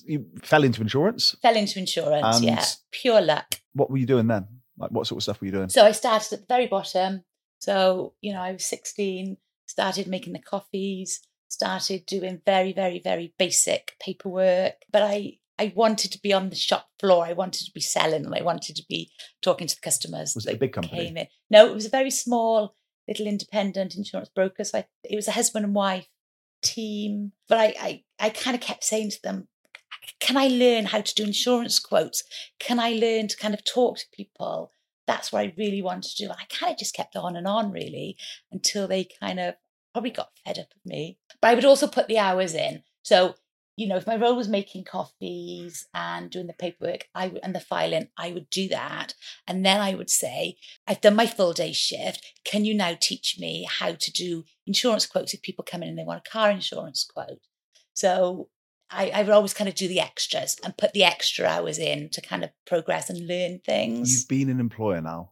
you 0.06 0.26
fell 0.42 0.64
into 0.64 0.82
insurance. 0.82 1.36
Fell 1.42 1.56
into 1.56 1.80
insurance, 1.80 2.38
And- 2.38 2.46
yeah. 2.46 2.66
Pure 2.92 3.22
luck. 3.22 3.46
What 3.74 3.90
were 3.90 3.98
you 3.98 4.06
doing 4.06 4.28
then? 4.28 4.48
Like, 4.78 4.92
what 4.92 5.08
sort 5.08 5.18
of 5.20 5.24
stuff 5.24 5.40
were 5.42 5.46
you 5.46 5.52
doing? 5.52 5.70
So 5.70 5.86
I 5.86 5.92
started 5.92 6.34
at 6.34 6.40
the 6.42 6.46
very 6.48 6.68
bottom. 6.68 7.24
So, 7.64 8.14
you 8.20 8.34
know, 8.34 8.42
I 8.42 8.52
was 8.52 8.66
16, 8.66 9.38
started 9.68 10.06
making 10.06 10.34
the 10.34 10.40
coffees, 10.40 11.22
started 11.48 12.06
doing 12.06 12.42
very, 12.46 12.74
very, 12.74 13.00
very 13.00 13.34
basic 13.40 13.94
paperwork. 14.02 14.74
But 14.92 15.04
I, 15.04 15.38
I 15.58 15.72
wanted 15.74 16.12
to 16.12 16.20
be 16.22 16.34
on 16.34 16.50
the 16.50 16.58
shop 16.58 16.90
floor. 17.00 17.26
I 17.26 17.32
wanted 17.32 17.64
to 17.66 17.72
be 17.74 17.80
selling 17.80 18.26
and 18.26 18.36
I 18.36 18.42
wanted 18.42 18.76
to 18.76 18.84
be 18.90 19.12
talking 19.42 19.68
to 19.68 19.76
the 19.76 19.82
customers. 19.82 20.34
Was 20.36 20.46
it 20.46 20.56
a 20.56 20.58
big 20.58 20.74
company? 20.74 21.06
No, 21.50 21.66
it 21.66 21.74
was 21.74 21.86
a 21.86 21.90
very 21.90 22.12
small 22.12 22.76
little 23.08 23.28
independent 23.28 23.96
insurance 23.96 24.30
broker. 24.36 24.66
So 24.66 24.80
I, 24.80 24.86
it 25.06 25.16
was 25.16 25.30
a 25.30 25.32
husband 25.32 25.64
and 25.64 25.74
wife 25.74 26.08
team. 26.64 27.32
But 27.48 27.60
I, 27.60 27.74
I, 27.80 28.04
I 28.20 28.30
kind 28.32 28.56
of 28.56 28.62
kept 28.62 28.84
saying 28.84 29.12
to 29.12 29.22
them, 29.24 29.48
can 30.20 30.36
I 30.36 30.50
learn 30.50 30.88
how 30.88 31.00
to 31.00 31.16
do 31.16 31.24
insurance 31.24 31.80
quotes? 31.80 32.26
Can 32.60 32.78
I 32.78 32.90
learn 32.90 33.30
to 33.30 33.38
kind 33.38 33.54
of 33.54 33.64
talk 33.64 34.00
to 34.00 34.06
people? 34.14 34.74
That's 35.08 35.32
what 35.32 35.42
I 35.42 35.54
really 35.58 35.82
wanted 35.82 36.12
to 36.12 36.24
do. 36.24 36.30
And 36.30 36.40
I 36.40 36.46
kind 36.50 36.72
of 36.72 36.78
just 36.78 36.96
kept 36.96 37.16
on 37.16 37.36
and 37.36 37.48
on 37.48 37.72
really 37.72 38.18
until 38.52 38.88
they 38.88 39.08
kind 39.20 39.40
of 39.40 39.56
probably 39.94 40.12
got 40.12 40.32
fed 40.46 40.60
up 40.60 40.72
of 40.76 40.86
me. 40.86 41.18
But 41.42 41.50
I 41.50 41.56
would 41.56 41.66
also 41.66 41.88
put 41.88 42.08
the 42.08 42.18
hours 42.18 42.54
in. 42.54 42.84
So, 43.04 43.36
you 43.76 43.88
know, 43.88 43.98
if 43.98 44.08
my 44.08 44.16
role 44.16 44.36
was 44.36 44.48
making 44.48 44.86
coffees 44.86 45.88
and 45.94 46.30
doing 46.30 46.48
the 46.48 46.54
paperwork 46.54 47.08
I 47.16 47.24
w- 47.26 47.42
and 47.44 47.56
the 47.56 47.60
filing, 47.60 48.10
I 48.18 48.32
would 48.32 48.50
do 48.50 48.70
that. 48.70 49.16
And 49.48 49.66
then 49.66 49.82
I 49.82 49.94
would 49.94 50.10
say, 50.10 50.58
I've 50.88 51.02
done 51.02 51.16
my 51.16 51.28
full 51.28 51.54
day 51.54 51.74
shift. 51.74 52.34
Can 52.46 52.66
you 52.66 52.74
now 52.74 52.96
teach 53.00 53.38
me 53.40 53.68
how 53.70 53.94
to 53.94 54.12
do 54.12 54.46
insurance 54.66 55.06
quotes 55.06 55.34
if 55.34 55.42
people 55.42 55.66
come 55.68 55.84
in 55.84 55.90
and 55.90 55.98
they 55.98 56.04
want 56.04 56.24
a 56.26 56.30
car 56.30 56.52
insurance 56.52 57.04
quote? 57.04 57.42
So 57.94 58.50
I, 58.94 59.12
I 59.14 59.24
would 59.24 59.32
always 59.32 59.54
kind 59.54 59.68
of 59.68 59.76
do 59.76 59.88
the 59.88 60.00
extras 60.00 60.58
and 60.64 60.78
put 60.78 60.94
the 60.94 61.04
extra 61.04 61.46
hours 61.48 61.78
in 61.80 62.10
to 62.10 62.22
kind 62.22 62.44
of 62.44 62.52
progress 62.66 63.10
and 63.10 63.28
learn 63.28 63.60
things. 63.60 64.12
You've 64.14 64.28
been 64.28 64.50
an 64.50 64.60
employer 64.60 65.02
now. 65.02 65.32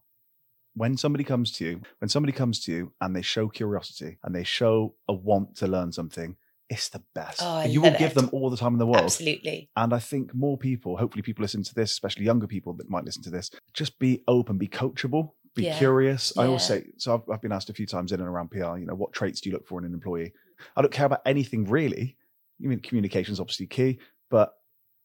When 0.73 0.95
somebody 0.97 1.23
comes 1.25 1.51
to 1.53 1.65
you, 1.65 1.81
when 1.99 2.07
somebody 2.09 2.31
comes 2.31 2.61
to 2.61 2.71
you 2.71 2.93
and 3.01 3.15
they 3.15 3.21
show 3.21 3.49
curiosity 3.49 4.17
and 4.23 4.33
they 4.33 4.43
show 4.45 4.95
a 5.07 5.13
want 5.13 5.57
to 5.57 5.67
learn 5.67 5.91
something, 5.91 6.37
it's 6.69 6.87
the 6.87 7.03
best. 7.13 7.41
Oh, 7.43 7.63
you 7.63 7.81
will 7.81 7.91
give 7.91 8.11
it. 8.11 8.15
them 8.15 8.29
all 8.31 8.49
the 8.49 8.55
time 8.55 8.71
in 8.73 8.79
the 8.79 8.87
world. 8.87 9.03
Absolutely. 9.03 9.69
And 9.75 9.93
I 9.93 9.99
think 9.99 10.33
more 10.33 10.57
people, 10.57 10.95
hopefully 10.95 11.21
people 11.21 11.41
listen 11.41 11.63
to 11.63 11.75
this, 11.75 11.91
especially 11.91 12.23
younger 12.23 12.47
people 12.47 12.73
that 12.75 12.89
might 12.89 13.03
listen 13.03 13.21
to 13.23 13.29
this, 13.29 13.51
just 13.73 13.99
be 13.99 14.23
open, 14.29 14.57
be 14.57 14.69
coachable, 14.69 15.31
be 15.53 15.63
Yeah. 15.65 15.77
curious. 15.77 16.31
I 16.37 16.45
always 16.45 16.63
say, 16.63 16.85
so 16.97 17.15
I've, 17.15 17.29
I've 17.33 17.41
been 17.41 17.51
asked 17.51 17.69
a 17.69 17.73
few 17.73 17.85
times 17.85 18.13
in 18.13 18.21
and 18.21 18.29
around 18.29 18.51
PR, 18.51 18.77
you 18.77 18.85
know, 18.85 18.95
what 18.95 19.11
traits 19.11 19.41
do 19.41 19.49
you 19.49 19.53
look 19.53 19.67
for 19.67 19.79
in 19.79 19.85
an 19.85 19.93
employee? 19.93 20.31
I 20.77 20.81
don't 20.81 20.93
care 20.93 21.07
about 21.07 21.21
anything 21.25 21.65
really. 21.65 22.15
You 22.61 22.69
mean 22.69 22.79
communication 22.79 23.33
is 23.33 23.39
obviously 23.39 23.67
key, 23.67 23.99
but 24.29 24.53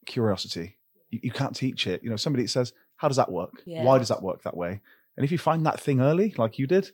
curiosity, 0.05 0.77
you, 1.09 1.19
you 1.23 1.31
can't 1.31 1.55
teach 1.55 1.87
it. 1.87 2.03
You 2.03 2.09
know, 2.09 2.15
somebody 2.15 2.47
says, 2.47 2.73
how 2.97 3.07
does 3.07 3.17
that 3.17 3.31
work? 3.31 3.63
Yeah. 3.65 3.83
Why 3.83 3.97
does 3.97 4.09
that 4.09 4.21
work 4.21 4.43
that 4.43 4.55
way? 4.55 4.81
And 5.15 5.23
if 5.23 5.31
you 5.31 5.37
find 5.37 5.65
that 5.65 5.79
thing 5.79 5.99
early, 5.99 6.33
like 6.37 6.59
you 6.59 6.67
did, 6.67 6.91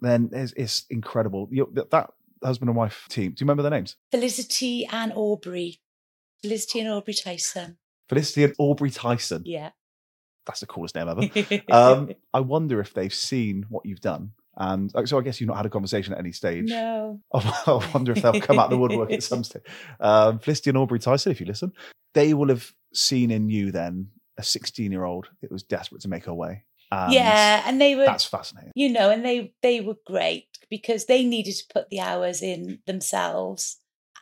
then 0.00 0.30
it's, 0.32 0.52
it's 0.56 0.84
incredible. 0.90 1.48
You, 1.50 1.70
that, 1.74 1.90
that 1.90 2.10
husband 2.42 2.68
and 2.68 2.76
wife 2.76 3.06
team, 3.08 3.30
do 3.30 3.40
you 3.40 3.44
remember 3.44 3.62
their 3.62 3.70
names? 3.70 3.96
Felicity 4.10 4.86
and 4.86 5.12
Aubrey. 5.14 5.80
Felicity 6.42 6.80
and 6.80 6.90
Aubrey 6.90 7.14
Tyson. 7.14 7.78
Felicity 8.08 8.44
and 8.44 8.54
Aubrey 8.58 8.90
Tyson. 8.90 9.42
Yeah. 9.46 9.70
That's 10.46 10.60
the 10.60 10.66
coolest 10.66 10.94
name 10.94 11.08
ever. 11.08 11.62
um, 11.72 12.10
I 12.34 12.40
wonder 12.40 12.80
if 12.80 12.92
they've 12.92 13.14
seen 13.14 13.64
what 13.70 13.86
you've 13.86 14.00
done. 14.00 14.32
And 14.56 14.92
so 15.06 15.18
I 15.18 15.22
guess 15.22 15.40
you've 15.40 15.48
not 15.48 15.56
had 15.56 15.66
a 15.66 15.70
conversation 15.70 16.12
at 16.12 16.18
any 16.18 16.32
stage. 16.32 16.68
no. 16.68 17.20
I 17.34 17.90
wonder 17.92 18.12
if 18.12 18.22
they'll 18.22 18.40
come 18.40 18.58
out 18.58 18.70
the 18.70 18.78
woodwork 18.78 19.12
at 19.12 19.22
some 19.22 19.44
stage. 19.44 19.62
Um, 20.00 20.38
Felicity 20.38 20.70
and 20.70 20.78
Aubrey 20.78 20.98
Tyson, 20.98 21.32
if 21.32 21.40
you 21.40 21.46
listen, 21.46 21.72
they 22.14 22.34
will 22.34 22.48
have 22.48 22.72
seen 22.92 23.30
in 23.30 23.50
you 23.50 23.72
then 23.72 24.08
a 24.38 24.42
16 24.42 24.90
year 24.90 25.04
old 25.04 25.28
that 25.42 25.50
was 25.50 25.62
desperate 25.62 26.02
to 26.02 26.08
make 26.08 26.24
her 26.26 26.34
way. 26.34 26.64
And 26.92 27.12
yeah, 27.12 27.62
and 27.66 27.80
they 27.80 27.96
were 27.96 28.04
That's 28.04 28.24
fascinating. 28.24 28.72
you 28.74 28.90
know, 28.90 29.10
and 29.10 29.24
they 29.24 29.52
they 29.62 29.80
were 29.80 29.96
great 30.06 30.46
because 30.70 31.06
they 31.06 31.24
needed 31.24 31.54
to 31.54 31.64
put 31.72 31.88
the 31.88 32.00
hours 32.00 32.42
in 32.42 32.78
themselves, 32.86 33.78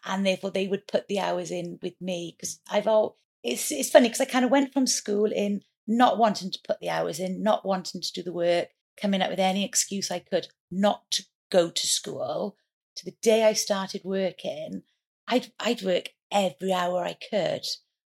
and 0.06 0.24
therefore 0.24 0.50
they 0.50 0.68
would 0.68 0.86
put 0.86 1.08
the 1.08 1.18
hours 1.18 1.50
in 1.50 1.78
with 1.82 1.94
me 2.00 2.34
because 2.36 2.60
I've 2.70 2.86
all. 2.86 3.16
It's 3.42 3.70
it's 3.72 3.90
funny 3.90 4.08
because 4.08 4.20
I 4.20 4.26
kind 4.26 4.44
of 4.44 4.50
went 4.50 4.72
from 4.72 4.86
school 4.86 5.30
in 5.32 5.62
not 5.86 6.16
wanting 6.16 6.50
to 6.52 6.58
put 6.66 6.78
the 6.80 6.88
hours 6.88 7.18
in, 7.18 7.42
not 7.42 7.66
wanting 7.66 8.00
to 8.00 8.12
do 8.12 8.22
the 8.22 8.32
work, 8.32 8.68
coming 9.00 9.22
up 9.22 9.30
with 9.30 9.38
any 9.38 9.64
excuse 9.64 10.10
I 10.10 10.18
could 10.18 10.48
not 10.70 11.10
to 11.12 11.24
go 11.50 11.70
to 11.70 11.86
school. 11.86 12.56
To 12.96 13.04
the 13.04 13.14
day 13.22 13.44
I 13.44 13.52
started 13.54 14.02
working, 14.04 14.82
I'd 15.26 15.52
I'd 15.58 15.82
work 15.82 16.10
every 16.30 16.72
hour 16.72 17.04
I 17.04 17.16
could. 17.30 17.64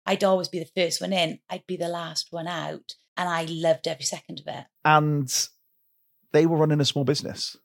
I'd 0.05 0.23
always 0.23 0.49
be 0.49 0.59
the 0.59 0.81
first 0.81 0.99
one 0.99 1.13
in. 1.13 1.39
I'd 1.49 1.65
be 1.67 1.77
the 1.77 1.87
last 1.87 2.27
one 2.31 2.47
out, 2.47 2.95
and 3.15 3.29
I 3.29 3.45
loved 3.49 3.87
every 3.87 4.03
second 4.03 4.39
of 4.39 4.47
it. 4.47 4.65
And 4.83 5.47
they 6.33 6.45
were 6.45 6.57
running 6.57 6.81
a 6.81 6.85
small 6.85 7.05
business 7.05 7.55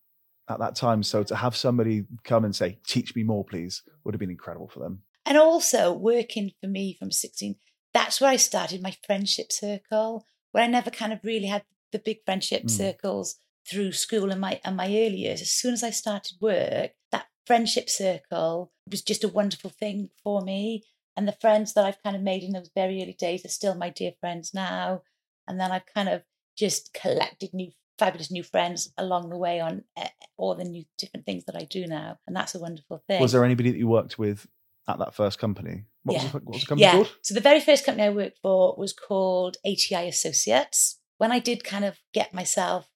at 0.48 0.60
that 0.60 0.76
time. 0.76 1.02
So 1.02 1.22
to 1.24 1.36
have 1.36 1.56
somebody 1.56 2.04
come 2.22 2.44
and 2.44 2.54
say, 2.54 2.78
teach 2.86 3.16
me 3.16 3.22
more, 3.24 3.44
please, 3.44 3.82
would 4.04 4.14
have 4.14 4.20
been 4.20 4.30
incredible 4.30 4.68
for 4.68 4.78
them. 4.80 5.02
and 5.26 5.36
also 5.36 5.92
working 5.92 6.52
for 6.60 6.68
me 6.68 6.94
from 6.98 7.10
16 7.10 7.56
that's 7.94 8.20
where 8.20 8.30
I 8.30 8.36
started 8.36 8.82
my 8.82 8.94
friendship 9.06 9.50
circle, 9.50 10.24
where 10.52 10.64
I 10.64 10.66
never 10.66 10.90
kind 10.90 11.12
of 11.12 11.20
really 11.24 11.46
had 11.46 11.64
the 11.92 11.98
big 11.98 12.18
friendship 12.24 12.64
Mm. 12.64 12.70
circles 12.70 13.36
through 13.68 13.92
school 13.92 14.30
and 14.30 14.40
my 14.40 14.60
and 14.64 14.76
my 14.76 14.86
early 14.86 15.16
years. 15.16 15.42
As 15.42 15.50
soon 15.50 15.74
as 15.74 15.82
I 15.82 15.90
started 15.90 16.38
work, 16.40 16.92
that 17.12 17.26
friendship 17.46 17.88
circle 17.88 18.72
was 18.90 19.02
just 19.02 19.24
a 19.24 19.28
wonderful 19.28 19.70
thing 19.70 20.10
for 20.22 20.40
me. 20.40 20.84
And 21.16 21.26
the 21.26 21.32
friends 21.40 21.74
that 21.74 21.84
I've 21.84 22.02
kind 22.02 22.14
of 22.14 22.22
made 22.22 22.42
in 22.42 22.52
those 22.52 22.70
very 22.74 23.02
early 23.02 23.16
days 23.18 23.44
are 23.44 23.48
still 23.48 23.74
my 23.74 23.90
dear 23.90 24.12
friends 24.20 24.54
now. 24.54 25.02
And 25.46 25.58
then 25.60 25.72
I've 25.72 25.86
kind 25.86 26.08
of 26.08 26.22
just 26.56 26.92
collected 26.94 27.52
new 27.52 27.72
fabulous 27.98 28.30
new 28.30 28.44
friends 28.44 28.92
along 28.96 29.28
the 29.28 29.36
way 29.36 29.60
on 29.60 29.82
eh, 29.96 30.08
all 30.36 30.54
the 30.54 30.64
new 30.64 30.84
different 30.96 31.26
things 31.26 31.44
that 31.46 31.56
I 31.56 31.64
do 31.64 31.86
now. 31.86 32.18
And 32.26 32.36
that's 32.36 32.54
a 32.54 32.60
wonderful 32.60 33.02
thing. 33.06 33.20
Was 33.20 33.32
there 33.32 33.44
anybody 33.44 33.72
that 33.72 33.78
you 33.78 33.88
worked 33.88 34.18
with 34.18 34.46
at 34.86 34.98
that 35.00 35.14
first 35.14 35.38
company? 35.38 35.84
What, 36.04 36.14
was, 36.14 36.32
the, 36.32 36.38
what 36.38 36.46
was 36.46 36.60
the 36.60 36.66
company 36.66 36.86
yeah. 36.86 36.92
called? 36.92 37.16
So 37.22 37.34
the 37.34 37.40
very 37.40 37.60
first 37.60 37.84
company 37.84 38.06
I 38.06 38.10
worked 38.10 38.38
for 38.40 38.76
was 38.78 38.92
called 38.92 39.56
ATI 39.66 40.08
Associates. 40.08 41.00
When 41.18 41.32
I 41.32 41.38
did 41.38 41.64
kind 41.64 41.84
of 41.84 41.98
get 42.14 42.32
myself 42.32 42.88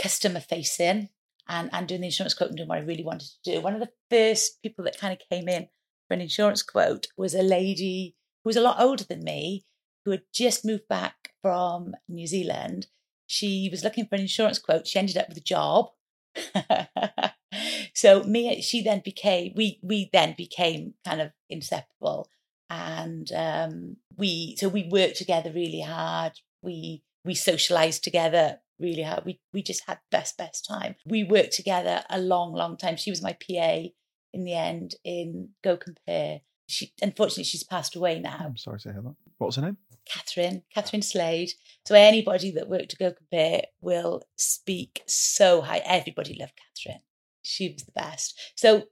customer 0.00 0.40
facing 0.40 1.08
and, 1.48 1.70
and 1.72 1.88
doing 1.88 2.02
the 2.02 2.08
insurance 2.08 2.34
quote 2.34 2.50
and 2.50 2.56
doing 2.56 2.68
what 2.68 2.78
I 2.78 2.82
really 2.82 3.04
wanted 3.04 3.28
to 3.28 3.52
do, 3.52 3.60
one 3.60 3.74
of 3.74 3.80
the 3.80 3.90
first 4.10 4.62
people 4.62 4.84
that 4.84 4.98
kind 4.98 5.12
of 5.12 5.28
came 5.30 5.48
in 5.48 5.68
for 6.06 6.14
an 6.14 6.20
insurance 6.20 6.62
quote 6.62 7.06
was 7.16 7.34
a 7.34 7.42
lady 7.42 8.16
who 8.42 8.48
was 8.48 8.56
a 8.56 8.60
lot 8.60 8.80
older 8.80 9.04
than 9.04 9.24
me, 9.24 9.64
who 10.04 10.10
had 10.10 10.22
just 10.32 10.64
moved 10.64 10.88
back 10.88 11.30
from 11.42 11.94
New 12.08 12.26
Zealand. 12.26 12.88
She 13.26 13.68
was 13.70 13.84
looking 13.84 14.06
for 14.06 14.16
an 14.16 14.22
insurance 14.22 14.58
quote. 14.58 14.86
She 14.86 14.98
ended 14.98 15.16
up 15.16 15.28
with 15.28 15.38
a 15.38 15.40
job. 15.40 15.90
so 17.94 18.22
me, 18.24 18.60
she 18.62 18.82
then 18.82 19.02
became 19.04 19.52
we 19.56 19.80
we 19.82 20.08
then 20.12 20.34
became 20.36 20.94
kind 21.04 21.20
of 21.20 21.32
inseparable 21.48 22.28
and 22.70 23.32
um, 23.32 23.96
we 24.16 24.56
so 24.56 24.68
we 24.68 24.88
worked 24.90 25.16
together 25.16 25.50
really 25.52 25.80
hard. 25.80 26.32
We 26.62 27.02
we 27.28 27.34
socialized 27.34 28.02
together 28.02 28.58
really 28.80 29.02
hard. 29.02 29.24
We 29.26 29.38
we 29.52 29.62
just 29.62 29.84
had 29.86 29.98
the 29.98 30.16
best 30.16 30.38
best 30.38 30.66
time. 30.66 30.96
We 31.04 31.24
worked 31.24 31.52
together 31.52 32.02
a 32.08 32.18
long 32.18 32.54
long 32.54 32.78
time. 32.78 32.96
She 32.96 33.10
was 33.10 33.22
my 33.22 33.34
PA 33.34 33.88
in 34.32 34.44
the 34.44 34.54
end 34.54 34.94
in 35.04 35.50
Go 35.62 35.76
Compare. 35.76 36.40
She 36.66 36.92
unfortunately 37.02 37.44
she's 37.44 37.64
passed 37.64 37.94
away 37.94 38.18
now. 38.18 38.38
I'm 38.40 38.56
sorry 38.56 38.80
to 38.80 38.92
hear 38.92 39.02
that. 39.02 39.14
What 39.36 39.48
was 39.48 39.56
her 39.56 39.62
name? 39.62 39.76
Catherine, 40.06 40.62
Catherine 40.74 41.02
Slade. 41.02 41.50
So 41.86 41.94
anybody 41.94 42.50
that 42.52 42.70
worked 42.70 42.94
at 42.94 42.98
Go 42.98 43.12
Compare 43.12 43.64
will 43.82 44.22
speak 44.36 45.02
so 45.06 45.60
high. 45.60 45.82
Everybody 45.84 46.34
loved 46.40 46.54
Catherine. 46.56 47.02
She 47.42 47.72
was 47.72 47.84
the 47.84 47.92
best. 47.92 48.40
So, 48.56 48.84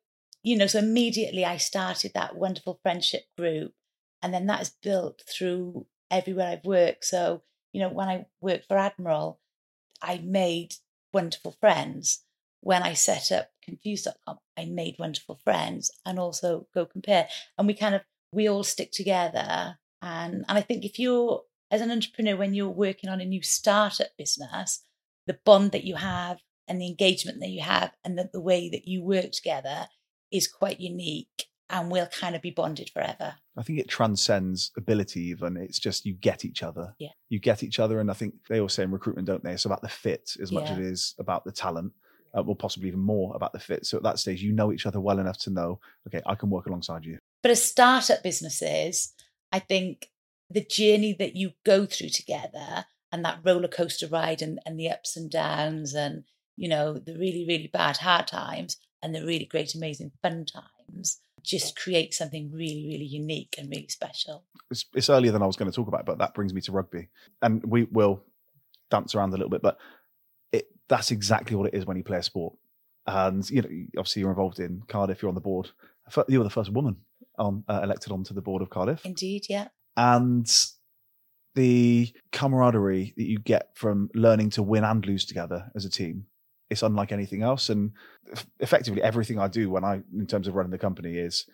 you 0.42 0.58
know, 0.58 0.66
so 0.66 0.78
immediately 0.78 1.46
I 1.46 1.56
started 1.56 2.12
that 2.14 2.36
wonderful 2.36 2.80
friendship 2.82 3.22
group. 3.36 3.72
And 4.22 4.34
then 4.34 4.46
that 4.46 4.60
is 4.60 4.76
built 4.82 5.22
through 5.26 5.86
everywhere 6.10 6.48
I've 6.48 6.66
worked. 6.66 7.06
So, 7.06 7.42
you 7.76 7.82
know, 7.82 7.90
when 7.90 8.08
I 8.08 8.24
worked 8.40 8.68
for 8.68 8.78
Admiral, 8.78 9.38
I 10.00 10.18
made 10.24 10.76
wonderful 11.12 11.56
friends. 11.60 12.24
When 12.62 12.82
I 12.82 12.94
set 12.94 13.30
up 13.30 13.50
confused.com, 13.62 14.38
I 14.56 14.64
made 14.64 14.96
wonderful 14.98 15.38
friends 15.44 15.90
and 16.06 16.18
also 16.18 16.68
Go 16.72 16.86
Compare. 16.86 17.28
And 17.58 17.66
we 17.66 17.74
kind 17.74 17.94
of, 17.94 18.00
we 18.32 18.48
all 18.48 18.64
stick 18.64 18.92
together 18.92 19.76
and 20.00 20.44
and 20.48 20.56
I 20.56 20.62
think 20.62 20.86
if 20.86 20.98
you're 20.98 21.42
as 21.70 21.82
an 21.82 21.90
entrepreneur 21.90 22.36
when 22.36 22.54
you're 22.54 22.68
working 22.68 23.10
on 23.10 23.20
a 23.20 23.26
new 23.26 23.42
startup 23.42 24.08
business, 24.16 24.82
the 25.26 25.38
bond 25.44 25.72
that 25.72 25.84
you 25.84 25.96
have 25.96 26.38
and 26.66 26.80
the 26.80 26.86
engagement 26.86 27.40
that 27.40 27.50
you 27.50 27.60
have 27.60 27.92
and 28.04 28.16
the, 28.16 28.30
the 28.32 28.40
way 28.40 28.70
that 28.70 28.86
you 28.88 29.02
work 29.02 29.32
together 29.32 29.88
is 30.32 30.48
quite 30.48 30.80
unique 30.80 31.46
and 31.68 31.90
we'll 31.90 32.06
kind 32.06 32.36
of 32.36 32.42
be 32.42 32.50
bonded 32.50 32.90
forever. 32.90 33.34
I 33.56 33.62
think 33.62 33.78
it 33.78 33.88
transcends 33.88 34.70
ability 34.76 35.20
even. 35.28 35.56
It's 35.56 35.78
just 35.78 36.06
you 36.06 36.14
get 36.14 36.44
each 36.44 36.62
other. 36.62 36.94
Yeah. 36.98 37.10
You 37.28 37.38
get 37.38 37.62
each 37.62 37.78
other. 37.78 38.00
And 38.00 38.10
I 38.10 38.14
think 38.14 38.34
they 38.48 38.60
all 38.60 38.68
say 38.68 38.84
in 38.84 38.90
recruitment, 38.90 39.26
don't 39.26 39.42
they? 39.42 39.52
It's 39.52 39.64
about 39.64 39.82
the 39.82 39.88
fit 39.88 40.36
as 40.40 40.52
much 40.52 40.70
as 40.70 40.78
it 40.78 40.84
is 40.84 41.14
about 41.18 41.44
the 41.44 41.52
talent. 41.52 41.92
Uh, 42.36 42.42
well, 42.42 42.54
possibly 42.54 42.88
even 42.88 43.00
more 43.00 43.34
about 43.34 43.52
the 43.52 43.58
fit. 43.58 43.86
So 43.86 43.96
at 43.96 44.02
that 44.02 44.18
stage, 44.18 44.42
you 44.42 44.52
know 44.52 44.70
each 44.70 44.84
other 44.84 45.00
well 45.00 45.18
enough 45.18 45.38
to 45.38 45.50
know, 45.50 45.80
okay, 46.06 46.20
I 46.26 46.34
can 46.34 46.50
work 46.50 46.66
alongside 46.66 47.04
you. 47.04 47.18
But 47.42 47.50
as 47.50 47.64
startup 47.64 48.22
businesses, 48.22 49.14
I 49.52 49.58
think 49.58 50.10
the 50.50 50.64
journey 50.64 51.14
that 51.18 51.34
you 51.34 51.52
go 51.64 51.86
through 51.86 52.10
together 52.10 52.84
and 53.10 53.24
that 53.24 53.38
roller 53.42 53.68
coaster 53.68 54.06
ride 54.06 54.42
and, 54.42 54.58
and 54.66 54.78
the 54.78 54.90
ups 54.90 55.16
and 55.16 55.30
downs 55.30 55.94
and, 55.94 56.24
you 56.56 56.68
know, 56.68 56.98
the 56.98 57.14
really, 57.14 57.46
really 57.48 57.70
bad 57.72 57.98
hard 57.98 58.26
times 58.26 58.76
and 59.02 59.14
the 59.14 59.24
really 59.24 59.46
great, 59.46 59.74
amazing 59.74 60.12
fun 60.22 60.44
times 60.44 61.20
just 61.46 61.78
create 61.78 62.12
something 62.12 62.50
really, 62.52 62.86
really 62.88 63.04
unique 63.04 63.54
and 63.56 63.70
really 63.70 63.88
special. 63.88 64.44
It's, 64.70 64.84
it's 64.94 65.08
earlier 65.08 65.32
than 65.32 65.42
I 65.42 65.46
was 65.46 65.56
going 65.56 65.70
to 65.70 65.74
talk 65.74 65.88
about, 65.88 66.04
but 66.04 66.18
that 66.18 66.34
brings 66.34 66.52
me 66.52 66.60
to 66.62 66.72
rugby. 66.72 67.08
And 67.40 67.62
we 67.64 67.84
will 67.84 68.24
dance 68.90 69.14
around 69.14 69.30
a 69.30 69.36
little 69.36 69.48
bit, 69.48 69.62
but 69.62 69.78
it 70.52 70.66
that's 70.88 71.10
exactly 71.10 71.56
what 71.56 71.68
it 71.68 71.74
is 71.74 71.86
when 71.86 71.96
you 71.96 72.04
play 72.04 72.18
a 72.18 72.22
sport. 72.22 72.54
And, 73.06 73.48
you 73.48 73.62
know, 73.62 73.68
obviously 73.98 74.20
you're 74.20 74.30
involved 74.30 74.58
in 74.58 74.82
Cardiff, 74.88 75.22
you're 75.22 75.28
on 75.28 75.36
the 75.36 75.40
board. 75.40 75.70
You 76.28 76.38
were 76.38 76.44
the 76.44 76.50
first 76.50 76.72
woman 76.72 76.96
on, 77.38 77.64
uh, 77.68 77.80
elected 77.82 78.12
onto 78.12 78.34
the 78.34 78.42
board 78.42 78.62
of 78.62 78.70
Cardiff. 78.70 79.04
Indeed, 79.04 79.46
yeah. 79.48 79.68
and 79.96 80.48
the 81.54 82.12
camaraderie 82.32 83.14
that 83.16 83.24
you 83.24 83.38
get 83.38 83.70
from 83.74 84.10
learning 84.14 84.50
to 84.50 84.62
win 84.62 84.84
and 84.84 85.04
lose 85.06 85.24
together 85.24 85.70
as 85.74 85.84
a 85.84 85.90
team 85.90 86.26
it's 86.70 86.82
unlike 86.82 87.12
anything 87.12 87.42
else. 87.42 87.68
And 87.68 87.92
effectively 88.58 89.02
everything 89.02 89.38
i 89.38 89.46
do 89.46 89.70
when 89.70 89.84
i 89.84 90.00
in 90.12 90.26
terms 90.26 90.48
of 90.48 90.54
running 90.56 90.72
the 90.72 90.78
company 90.78 91.16
is 91.16 91.46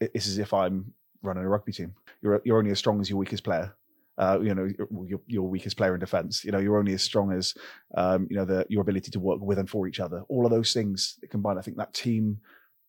it's 0.00 0.26
as 0.26 0.38
if 0.38 0.52
i'm 0.52 0.92
running 1.22 1.44
a 1.44 1.48
rugby 1.48 1.72
team. 1.72 1.94
You're 2.22 2.40
you're 2.44 2.58
only 2.58 2.70
as 2.70 2.78
strong 2.78 3.00
as 3.00 3.10
your 3.10 3.18
weakest 3.18 3.44
player. 3.44 3.74
Uh, 4.18 4.38
you 4.40 4.54
know 4.54 4.66
your, 5.06 5.20
your 5.26 5.48
weakest 5.48 5.76
player 5.76 5.94
in 5.94 6.00
defense. 6.00 6.44
You 6.44 6.52
know 6.52 6.58
you're 6.58 6.78
only 6.78 6.94
as 6.94 7.02
strong 7.02 7.32
as 7.32 7.54
um, 7.96 8.26
you 8.30 8.36
know 8.36 8.46
the 8.46 8.64
your 8.68 8.80
ability 8.80 9.10
to 9.10 9.20
work 9.20 9.40
with 9.40 9.58
and 9.58 9.68
for 9.68 9.86
each 9.86 10.00
other. 10.00 10.22
All 10.28 10.46
of 10.46 10.50
those 10.50 10.72
things 10.72 11.18
combined 11.30 11.58
i 11.58 11.62
think 11.62 11.76
that 11.76 11.92
team 11.92 12.38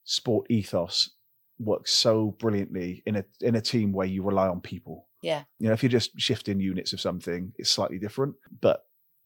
sport 0.06 0.48
ethos 0.50 1.10
works 1.60 1.92
so 1.92 2.36
brilliantly 2.40 3.04
in 3.06 3.18
a 3.18 3.26
in 3.42 3.56
a 3.56 3.62
team 3.62 3.92
where 3.92 4.08
you 4.08 4.24
rely 4.24 4.48
on 4.48 4.62
people. 4.62 5.08
Yeah. 5.24 5.44
you 5.60 5.68
know, 5.68 5.74
if 5.74 5.82
you're 5.82 5.90
just 5.90 6.12
shifting 6.20 6.60
units 6.60 6.94
of 6.94 7.02
something, 7.02 7.52
it's 7.58 7.72
slightly 7.72 7.98
different. 7.98 8.36
But 8.62 8.86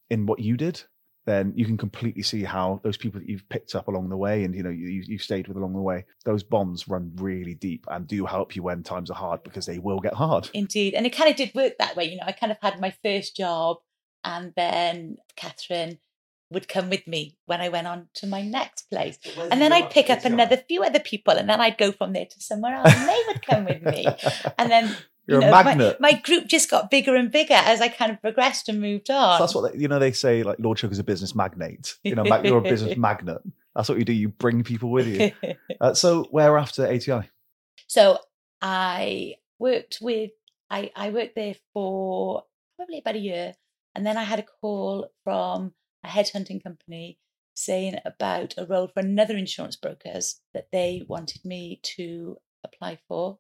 in 0.10 0.26
what 0.26 0.40
you 0.40 0.56
did, 0.56 0.82
then 1.26 1.54
you 1.56 1.66
can 1.66 1.78
completely 1.78 2.24
see 2.24 2.44
how 2.44 2.82
those 2.84 2.98
people 2.98 3.20
that 3.20 3.30
you've 3.30 3.48
picked 3.50 3.76
up 3.76 3.88
along 3.88 4.10
the 4.10 4.18
way 4.18 4.44
and 4.44 4.56
you 4.56 4.64
know 4.64 4.70
you 4.70 5.04
you've 5.06 5.22
stayed 5.22 5.48
with 5.48 5.58
along 5.58 5.74
the 5.74 5.82
way, 5.82 6.06
those 6.26 6.44
bonds 6.44 6.88
run 6.88 7.12
really 7.16 7.54
deep 7.54 7.86
and 7.90 8.08
do 8.08 8.26
help 8.26 8.56
you 8.56 8.64
when 8.64 8.84
times 8.84 9.12
are 9.12 9.16
hard 9.16 9.44
because 9.44 9.66
they 9.66 9.80
will 9.80 10.00
get 10.00 10.14
hard. 10.14 10.50
Indeed. 10.54 10.94
And 10.94 11.06
it 11.06 11.16
kind 11.16 11.30
of 11.30 11.36
did 11.36 11.54
work 11.54 11.74
that 11.80 11.96
way. 11.96 12.06
You 12.06 12.18
know, 12.18 12.26
I 12.26 12.32
kind 12.32 12.52
of 12.52 12.58
had 12.62 12.80
my 12.80 12.94
first 13.04 13.36
job 13.36 13.78
and 14.24 14.54
then 14.56 15.18
Catherine 15.36 16.00
would 16.52 16.68
come 16.68 16.90
with 16.90 17.08
me 17.08 17.38
when 17.46 17.62
I 17.62 17.70
went 17.70 17.88
on 17.88 18.08
to 18.16 18.28
my 18.28 18.42
next 18.42 18.90
place. 18.90 19.18
And 19.50 19.62
then 19.62 19.72
I'd 19.72 19.90
pick 19.90 20.10
up 20.10 20.26
another 20.26 20.58
few 20.58 20.84
other 20.84 21.00
people 21.00 21.34
and 21.34 21.50
then 21.50 21.62
I'd 21.62 21.78
go 21.78 21.92
from 21.92 22.14
there 22.14 22.26
to 22.26 22.42
somewhere 22.42 22.76
else 22.76 22.94
and 22.94 23.08
they 23.08 23.22
would 23.28 23.46
come 23.46 23.66
with 23.66 23.82
me. 23.84 24.06
And 24.58 24.70
then 24.70 24.96
You're 25.28 25.42
you 25.42 25.48
a 25.48 25.52
know, 25.52 25.52
my- 25.52 25.64
magnet. 25.64 25.98
My, 26.00 26.14
group 26.14 26.48
just 26.48 26.70
got 26.70 26.90
bigger 26.90 27.16
and 27.16 27.32
bigger 27.32 27.54
as 27.54 27.82
I 27.82 27.88
kind 27.88 28.12
of 28.12 28.22
progressed 28.22 28.70
and 28.70 28.82
moved 28.82 29.10
on. 29.10 29.38
So 29.38 29.44
that's 29.44 29.56
what 29.56 29.74
they, 29.74 29.80
you 29.80 29.88
know. 29.88 30.00
They 30.00 30.12
say 30.12 30.44
like 30.44 30.58
Lord 30.60 30.78
Chuck 30.78 30.92
is 30.92 31.00
a 31.00 31.04
business 31.04 31.36
magnate. 31.36 31.96
You 32.04 32.16
know, 32.16 32.26
you're 32.44 32.58
a 32.58 32.62
business 32.62 32.98
magnet. 32.98 33.42
That's 33.76 33.88
what 33.88 33.98
you 33.98 34.06
do. 34.06 34.14
You 34.14 34.30
bring 34.30 34.64
people 34.64 34.90
with 34.90 35.08
you. 35.08 35.32
Uh, 35.80 35.96
so 35.96 36.26
where 36.30 36.60
after 36.60 36.86
ATI? 36.86 37.28
So 37.88 38.20
I 38.62 39.36
worked 39.58 39.98
with 40.00 40.30
I, 40.70 40.92
I 40.96 41.10
worked 41.10 41.36
there 41.36 41.56
for 41.74 42.44
probably 42.78 43.00
about 43.00 43.16
a 43.16 43.20
year, 43.20 43.56
and 43.94 44.06
then 44.06 44.16
I 44.18 44.24
had 44.24 44.40
a 44.40 44.46
call 44.62 45.10
from 45.24 45.74
a 46.04 46.08
headhunting 46.08 46.64
company 46.64 47.20
saying 47.54 47.96
about 48.06 48.54
a 48.58 48.66
role 48.66 48.88
for 48.88 49.02
another 49.02 49.36
insurance 49.36 49.76
brokers 49.76 50.40
that 50.54 50.68
they 50.72 51.04
wanted 51.08 51.44
me 51.44 51.80
to 51.84 52.38
apply 52.64 53.00
for. 53.08 53.40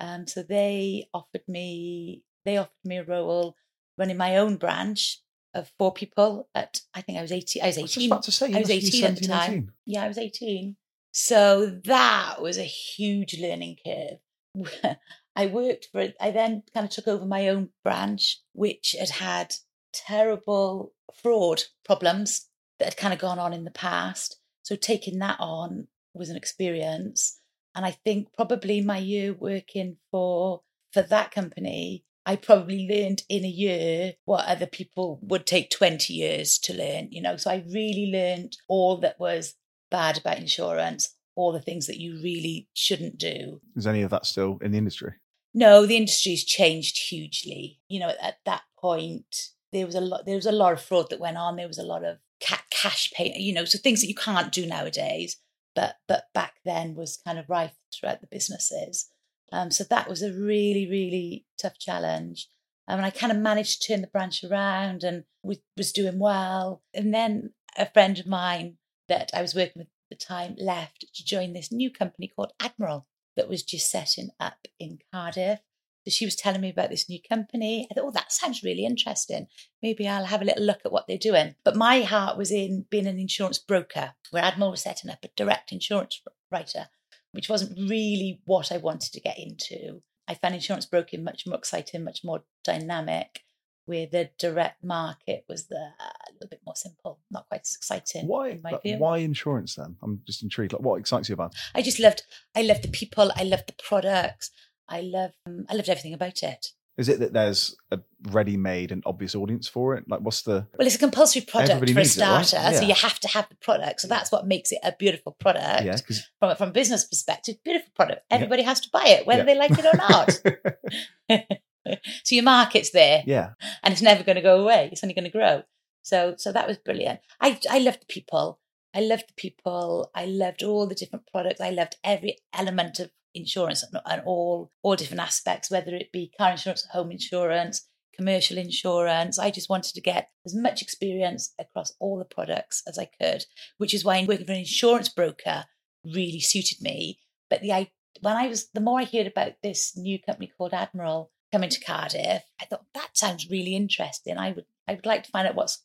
Um, 0.00 0.26
so 0.26 0.42
they 0.42 1.08
offered 1.12 1.42
me 1.46 2.22
they 2.44 2.56
offered 2.56 2.70
me 2.84 2.96
a 2.96 3.04
role 3.04 3.54
running 3.98 4.16
my 4.16 4.38
own 4.38 4.56
branch 4.56 5.20
of 5.54 5.70
four 5.78 5.92
people 5.92 6.48
at 6.54 6.80
I 6.94 7.02
think 7.02 7.18
I 7.18 7.22
was 7.22 7.32
eighteen. 7.32 7.62
I 7.62 7.66
was 7.66 7.78
I 7.78 7.82
was 7.82 7.96
eighteen. 7.96 8.10
about 8.10 8.22
to 8.24 8.32
say, 8.32 8.52
I 8.52 8.60
was 8.60 8.70
eighteen 8.70 9.04
at 9.04 9.16
the 9.16 9.26
time. 9.26 9.52
18. 9.52 9.72
Yeah, 9.86 10.04
I 10.04 10.08
was 10.08 10.18
18. 10.18 10.76
So 11.12 11.80
that 11.84 12.40
was 12.40 12.56
a 12.56 12.62
huge 12.62 13.38
learning 13.40 13.76
curve. 13.84 14.96
I 15.36 15.46
worked 15.46 15.88
for, 15.90 16.12
I 16.20 16.30
then 16.30 16.62
kind 16.74 16.84
of 16.84 16.90
took 16.90 17.08
over 17.08 17.24
my 17.24 17.48
own 17.48 17.70
branch, 17.82 18.40
which 18.52 18.94
had 18.98 19.10
had 19.10 19.54
terrible 19.92 20.92
fraud 21.22 21.62
problems 21.84 22.46
that 22.78 22.86
had 22.86 22.96
kind 22.96 23.12
of 23.12 23.20
gone 23.20 23.38
on 23.38 23.52
in 23.52 23.64
the 23.64 23.70
past. 23.70 24.38
So 24.62 24.76
taking 24.76 25.18
that 25.18 25.36
on 25.40 25.88
was 26.14 26.30
an 26.30 26.36
experience. 26.36 27.39
And 27.74 27.84
I 27.84 27.92
think 27.92 28.32
probably 28.34 28.80
my 28.80 28.98
year 28.98 29.32
working 29.32 29.96
for 30.10 30.62
for 30.92 31.02
that 31.02 31.30
company, 31.30 32.04
I 32.26 32.36
probably 32.36 32.88
learned 32.88 33.22
in 33.28 33.44
a 33.44 33.48
year 33.48 34.14
what 34.24 34.46
other 34.46 34.66
people 34.66 35.20
would 35.22 35.46
take 35.46 35.70
20 35.70 36.12
years 36.12 36.58
to 36.60 36.74
learn, 36.74 37.08
you 37.10 37.22
know. 37.22 37.36
So 37.36 37.50
I 37.50 37.64
really 37.66 38.10
learned 38.12 38.56
all 38.68 38.98
that 38.98 39.18
was 39.18 39.54
bad 39.90 40.18
about 40.18 40.38
insurance, 40.38 41.14
all 41.36 41.52
the 41.52 41.60
things 41.60 41.86
that 41.86 42.00
you 42.00 42.20
really 42.22 42.68
shouldn't 42.74 43.18
do. 43.18 43.60
Is 43.76 43.86
any 43.86 44.02
of 44.02 44.10
that 44.10 44.26
still 44.26 44.58
in 44.60 44.72
the 44.72 44.78
industry? 44.78 45.12
No, 45.54 45.86
the 45.86 45.96
industry's 45.96 46.44
changed 46.44 46.98
hugely. 47.08 47.80
You 47.88 48.00
know, 48.00 48.12
at 48.20 48.36
that 48.44 48.62
point, 48.78 49.50
there 49.72 49.86
was 49.86 49.94
a 49.94 50.00
lot. 50.00 50.26
There 50.26 50.36
was 50.36 50.46
a 50.46 50.52
lot 50.52 50.72
of 50.72 50.82
fraud 50.82 51.10
that 51.10 51.20
went 51.20 51.36
on. 51.36 51.56
There 51.56 51.66
was 51.66 51.78
a 51.78 51.84
lot 51.84 52.04
of 52.04 52.18
ca- 52.44 52.62
cash 52.70 53.10
pay. 53.12 53.34
You 53.36 53.54
know, 53.54 53.64
so 53.64 53.78
things 53.78 54.00
that 54.00 54.08
you 54.08 54.14
can't 54.14 54.52
do 54.52 54.66
nowadays. 54.66 55.36
But 55.74 55.96
but 56.08 56.24
back 56.34 56.54
then 56.64 56.94
was 56.94 57.20
kind 57.24 57.38
of 57.38 57.48
rife 57.48 57.76
throughout 57.94 58.20
the 58.20 58.28
businesses. 58.30 59.10
Um, 59.52 59.70
so 59.70 59.84
that 59.84 60.08
was 60.08 60.22
a 60.22 60.32
really 60.32 60.88
really 60.88 61.46
tough 61.60 61.78
challenge. 61.78 62.48
Um, 62.88 62.98
and 62.98 63.06
I 63.06 63.10
kind 63.10 63.32
of 63.32 63.38
managed 63.38 63.82
to 63.82 63.88
turn 63.92 64.00
the 64.00 64.08
branch 64.08 64.42
around 64.42 65.04
and 65.04 65.24
was 65.44 65.92
doing 65.92 66.18
well. 66.18 66.82
And 66.92 67.14
then 67.14 67.50
a 67.76 67.86
friend 67.86 68.18
of 68.18 68.26
mine 68.26 68.78
that 69.08 69.30
I 69.32 69.42
was 69.42 69.54
working 69.54 69.74
with 69.76 69.86
at 69.86 70.18
the 70.18 70.24
time 70.24 70.56
left 70.58 71.06
to 71.14 71.24
join 71.24 71.52
this 71.52 71.70
new 71.70 71.90
company 71.90 72.28
called 72.34 72.52
Admiral 72.60 73.06
that 73.36 73.48
was 73.48 73.62
just 73.62 73.90
setting 73.90 74.30
up 74.40 74.66
in 74.78 74.98
Cardiff. 75.12 75.60
So 76.06 76.10
she 76.10 76.24
was 76.24 76.36
telling 76.36 76.60
me 76.60 76.70
about 76.70 76.90
this 76.90 77.08
new 77.08 77.18
company. 77.28 77.86
I 77.90 77.94
thought, 77.94 78.04
oh, 78.06 78.10
that 78.12 78.32
sounds 78.32 78.62
really 78.62 78.84
interesting. 78.84 79.48
Maybe 79.82 80.08
I'll 80.08 80.24
have 80.24 80.40
a 80.40 80.46
little 80.46 80.64
look 80.64 80.80
at 80.84 80.92
what 80.92 81.06
they're 81.06 81.18
doing. 81.18 81.56
But 81.62 81.76
my 81.76 82.02
heart 82.02 82.38
was 82.38 82.50
in 82.50 82.86
being 82.90 83.06
an 83.06 83.18
insurance 83.18 83.58
broker, 83.58 84.14
where 84.30 84.42
Admiral 84.42 84.70
was 84.70 84.82
setting 84.82 85.10
up 85.10 85.24
a 85.24 85.28
direct 85.36 85.72
insurance 85.72 86.22
writer, 86.50 86.88
which 87.32 87.48
wasn't 87.48 87.78
really 87.78 88.40
what 88.44 88.72
I 88.72 88.78
wanted 88.78 89.12
to 89.12 89.20
get 89.20 89.38
into. 89.38 90.02
I 90.26 90.34
found 90.34 90.54
insurance 90.54 90.86
broking 90.86 91.22
much 91.22 91.46
more 91.46 91.58
exciting, 91.58 92.04
much 92.04 92.24
more 92.24 92.44
dynamic, 92.64 93.42
where 93.90 94.06
the 94.06 94.30
direct 94.38 94.84
market 94.84 95.44
was 95.48 95.66
the, 95.66 95.74
a 95.76 96.32
little 96.34 96.48
bit 96.48 96.60
more 96.64 96.76
simple, 96.76 97.18
not 97.30 97.48
quite 97.48 97.62
as 97.62 97.74
exciting. 97.76 98.28
Why? 98.28 98.50
in 98.50 98.62
my 98.62 98.78
view. 98.78 98.98
Why 98.98 99.18
insurance 99.18 99.74
then? 99.74 99.96
I'm 100.02 100.22
just 100.26 100.42
intrigued. 100.44 100.72
Like, 100.72 100.82
what 100.82 101.00
excites 101.00 101.28
you 101.28 101.34
about? 101.34 101.52
it? 101.52 101.60
I 101.74 101.82
just 101.82 101.98
loved, 101.98 102.22
I 102.54 102.62
loved 102.62 102.82
the 102.82 102.88
people, 102.88 103.32
I 103.34 103.42
loved 103.42 103.66
the 103.66 103.82
products, 103.82 104.52
I 104.90 105.00
love 105.02 105.30
um, 105.46 105.64
I 105.70 105.74
loved 105.74 105.88
everything 105.88 106.12
about 106.14 106.42
it. 106.42 106.72
Is 106.98 107.08
it 107.08 107.20
that 107.20 107.32
there's 107.32 107.74
a 107.90 108.00
ready-made 108.30 108.92
and 108.92 109.02
obvious 109.06 109.34
audience 109.34 109.66
for 109.66 109.94
it? 109.94 110.04
Like, 110.06 110.20
what's 110.20 110.42
the? 110.42 110.66
Well, 110.76 110.86
it's 110.86 110.96
a 110.96 110.98
compulsory 110.98 111.40
product 111.42 111.78
for 111.78 111.84
a 111.84 111.86
needs 111.86 112.18
it, 112.18 112.22
right? 112.22 112.44
starter, 112.44 112.76
so 112.76 112.82
you 112.84 112.92
have 112.92 113.18
to 113.20 113.28
have 113.28 113.48
the 113.48 113.54
product. 113.54 114.02
So 114.02 114.08
that's 114.08 114.30
what 114.30 114.46
makes 114.46 114.70
it 114.70 114.80
a 114.82 114.92
beautiful 114.98 115.32
product. 115.40 115.84
Yeah, 115.84 115.96
From, 116.40 116.56
from 116.56 116.68
a 116.68 116.72
business 116.72 117.04
perspective, 117.04 117.56
beautiful 117.64 117.90
product. 117.94 118.22
Everybody 118.30 118.64
has 118.64 118.80
to 118.80 118.90
buy 118.92 119.04
it, 119.06 119.26
whether 119.26 119.44
Yeah. 119.44 119.46
they 119.46 119.58
like 119.58 119.70
it 119.78 119.86
or 119.86 119.96
not. 119.96 121.48
so 122.24 122.34
your 122.34 122.44
market's 122.44 122.90
there. 122.90 123.22
yeah, 123.26 123.50
and 123.82 123.92
it's 123.92 124.02
never 124.02 124.22
going 124.22 124.36
to 124.36 124.42
go 124.42 124.60
away. 124.60 124.90
It's 124.92 125.02
only 125.02 125.14
going 125.14 125.24
to 125.24 125.30
grow. 125.30 125.62
So, 126.02 126.34
so 126.36 126.52
that 126.52 126.66
was 126.68 126.76
brilliant. 126.78 127.20
I, 127.40 127.58
I 127.70 127.78
loved 127.78 128.02
the 128.02 128.06
people. 128.12 128.58
I 128.92 129.00
loved 129.00 129.28
the 129.28 129.34
people. 129.36 130.10
I 130.14 130.26
loved 130.26 130.62
all 130.62 130.86
the 130.86 130.94
different 130.94 131.26
products. 131.30 131.60
I 131.60 131.70
loved 131.70 131.96
every 132.02 132.38
element 132.52 132.98
of 132.98 133.10
insurance 133.34 133.84
and, 134.06 134.22
all, 134.24 134.70
all 134.82 134.96
different 134.96 135.22
aspects, 135.22 135.70
whether 135.70 135.94
it 135.94 136.12
be 136.12 136.32
car 136.38 136.52
insurance, 136.52 136.86
home 136.92 137.10
insurance, 137.10 137.88
commercial 138.20 138.58
insurance. 138.58 139.38
I 139.38 139.50
just 139.50 139.70
wanted 139.70 139.94
to 139.94 140.00
get 140.00 140.28
as 140.44 140.54
much 140.54 140.82
experience 140.82 141.54
across 141.58 141.94
all 142.00 142.18
the 142.18 142.24
products 142.24 142.82
as 142.86 142.98
I 142.98 143.08
could, 143.20 143.44
which 143.78 143.94
is 143.94 144.04
why 144.04 144.24
working 144.26 144.46
for 144.46 144.52
an 144.52 144.58
insurance 144.58 145.08
broker 145.08 145.64
really 146.04 146.40
suited 146.40 146.82
me. 146.82 147.18
But 147.48 147.62
the 147.62 147.72
I 147.72 147.90
when 148.20 148.36
I 148.36 148.48
was 148.48 148.68
the 148.74 148.80
more 148.80 149.00
I 149.00 149.04
heard 149.04 149.26
about 149.26 149.52
this 149.62 149.96
new 149.96 150.18
company 150.18 150.52
called 150.56 150.74
Admiral 150.74 151.30
coming 151.52 151.70
to 151.70 151.80
Cardiff, 151.80 152.42
I 152.60 152.64
thought 152.66 152.84
that 152.94 153.16
sounds 153.16 153.50
really 153.50 153.74
interesting. 153.74 154.36
I 154.36 154.52
would 154.52 154.66
I 154.86 154.94
would 154.94 155.06
like 155.06 155.24
to 155.24 155.30
find 155.30 155.48
out 155.48 155.54
what's 155.54 155.82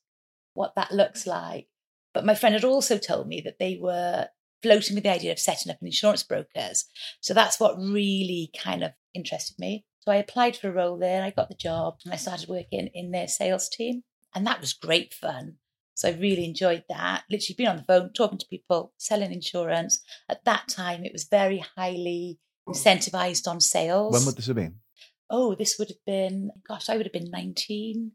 what 0.54 0.76
that 0.76 0.92
looks 0.92 1.26
like. 1.26 1.68
But 2.14 2.26
my 2.26 2.36
friend 2.36 2.54
had 2.54 2.64
also 2.64 2.98
told 2.98 3.28
me 3.28 3.42
that 3.42 3.60
they 3.60 3.78
were 3.82 4.30
floating 4.66 4.96
with 4.96 5.04
the 5.04 5.12
idea 5.12 5.32
of 5.32 5.40
setting 5.40 5.72
up 5.72 5.78
an 5.82 5.88
insurance 5.88 6.24
brokers. 6.24 6.86
So 7.22 7.34
that's 7.34 7.60
what 7.60 7.78
really 7.78 8.52
kind 8.58 8.84
of 8.84 8.92
interested 9.14 9.60
me. 9.60 9.86
So 10.00 10.12
I 10.12 10.18
applied 10.18 10.56
for 10.56 10.70
a 10.70 10.74
role 10.74 10.98
there, 10.98 11.24
I 11.24 11.32
got 11.32 11.50
the 11.50 11.56
job, 11.56 11.96
and 12.04 12.14
I 12.14 12.18
started 12.18 12.50
working 12.50 12.90
in 12.94 13.12
their 13.12 13.28
sales 13.28 13.70
team. 13.70 14.04
And 14.34 14.46
that 14.46 14.62
was 14.62 14.74
great 14.74 15.14
fun. 15.14 15.56
So 15.94 16.10
I 16.10 16.14
really 16.14 16.46
enjoyed 16.46 16.84
that. 16.90 17.24
Literally 17.30 17.56
being 17.58 17.70
on 17.70 17.78
the 17.78 17.84
phone, 17.84 18.12
talking 18.14 18.38
to 18.38 18.46
people, 18.48 18.94
selling 18.98 19.32
insurance. 19.32 20.02
At 20.30 20.44
that 20.46 20.68
time, 20.68 21.06
it 21.06 21.14
was 21.14 21.24
very 21.24 21.64
highly 21.76 22.40
incentivized 22.68 23.48
on 23.48 23.62
sales. 23.62 24.14
when 24.14 24.26
would 24.26 24.36
this 24.36 24.48
have 24.48 24.58
been? 24.58 24.80
oh, 25.30 25.56
this 25.56 25.78
would 25.78 25.90
have 25.90 26.06
been, 26.06 26.52
gosh, 26.68 26.90
I 26.90 26.98
would 26.98 27.06
have 27.06 27.14
been 27.14 27.32
19. 27.32 28.12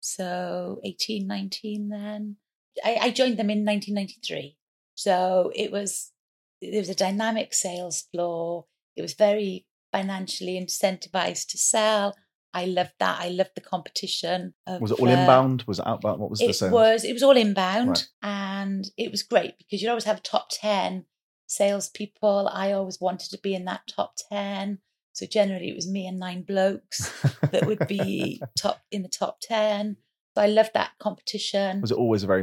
So 0.00 0.80
18, 0.84 1.26
19 1.26 1.88
then. 1.88 2.36
I, 2.84 2.98
I 3.00 3.10
joined 3.10 3.38
them 3.38 3.50
in 3.50 3.64
1993. 3.64 4.56
So 5.02 5.50
it 5.54 5.72
was, 5.72 6.12
there 6.60 6.78
was 6.78 6.88
a 6.88 6.94
dynamic 6.94 7.54
sales 7.54 8.02
floor. 8.12 8.66
It 8.94 9.02
was 9.02 9.14
very 9.14 9.66
financially 9.90 10.60
incentivized 10.60 11.48
to 11.48 11.58
sell. 11.58 12.16
I 12.54 12.66
loved 12.66 12.92
that. 13.00 13.18
I 13.20 13.28
loved 13.30 13.52
the 13.56 13.62
competition. 13.62 14.54
Of, 14.66 14.80
Was 14.80 14.92
it 14.92 15.00
all 15.00 15.08
uh, 15.08 15.12
inbound? 15.12 15.64
Was 15.66 15.80
it 15.80 15.86
outbound? 15.86 16.20
What 16.20 16.30
was 16.30 16.38
the 16.38 16.50
it 16.50 16.54
sales? 16.54 16.72
was 16.72 17.04
it 17.04 17.12
was 17.14 17.22
all 17.22 17.36
inbound 17.36 17.88
Right. 17.88 18.08
and 18.22 18.84
it 18.96 19.10
was 19.10 19.22
great 19.22 19.54
because 19.58 19.82
you'd 19.82 19.88
always 19.88 20.04
have 20.04 20.22
top 20.22 20.48
10 20.50 21.06
salespeople. 21.46 22.48
I 22.52 22.72
always 22.72 23.00
wanted 23.00 23.30
to 23.30 23.38
be 23.38 23.54
in 23.54 23.64
that 23.64 23.82
top 23.88 24.14
10. 24.30 24.78
So 25.14 25.26
generally 25.26 25.70
it 25.70 25.74
was 25.74 25.88
me 25.90 26.06
and 26.06 26.18
nine 26.18 26.42
blokes 26.42 27.10
that 27.50 27.66
would 27.66 27.86
be 27.88 28.40
top 28.58 28.82
in 28.90 29.02
the 29.02 29.08
top 29.08 29.38
10. 29.40 29.96
So 30.36 30.42
I 30.42 30.46
loved 30.46 30.70
that 30.74 30.92
competition. 30.98 31.80
Was 31.80 31.90
it 31.90 31.98
always 31.98 32.22
a 32.22 32.26
very 32.26 32.42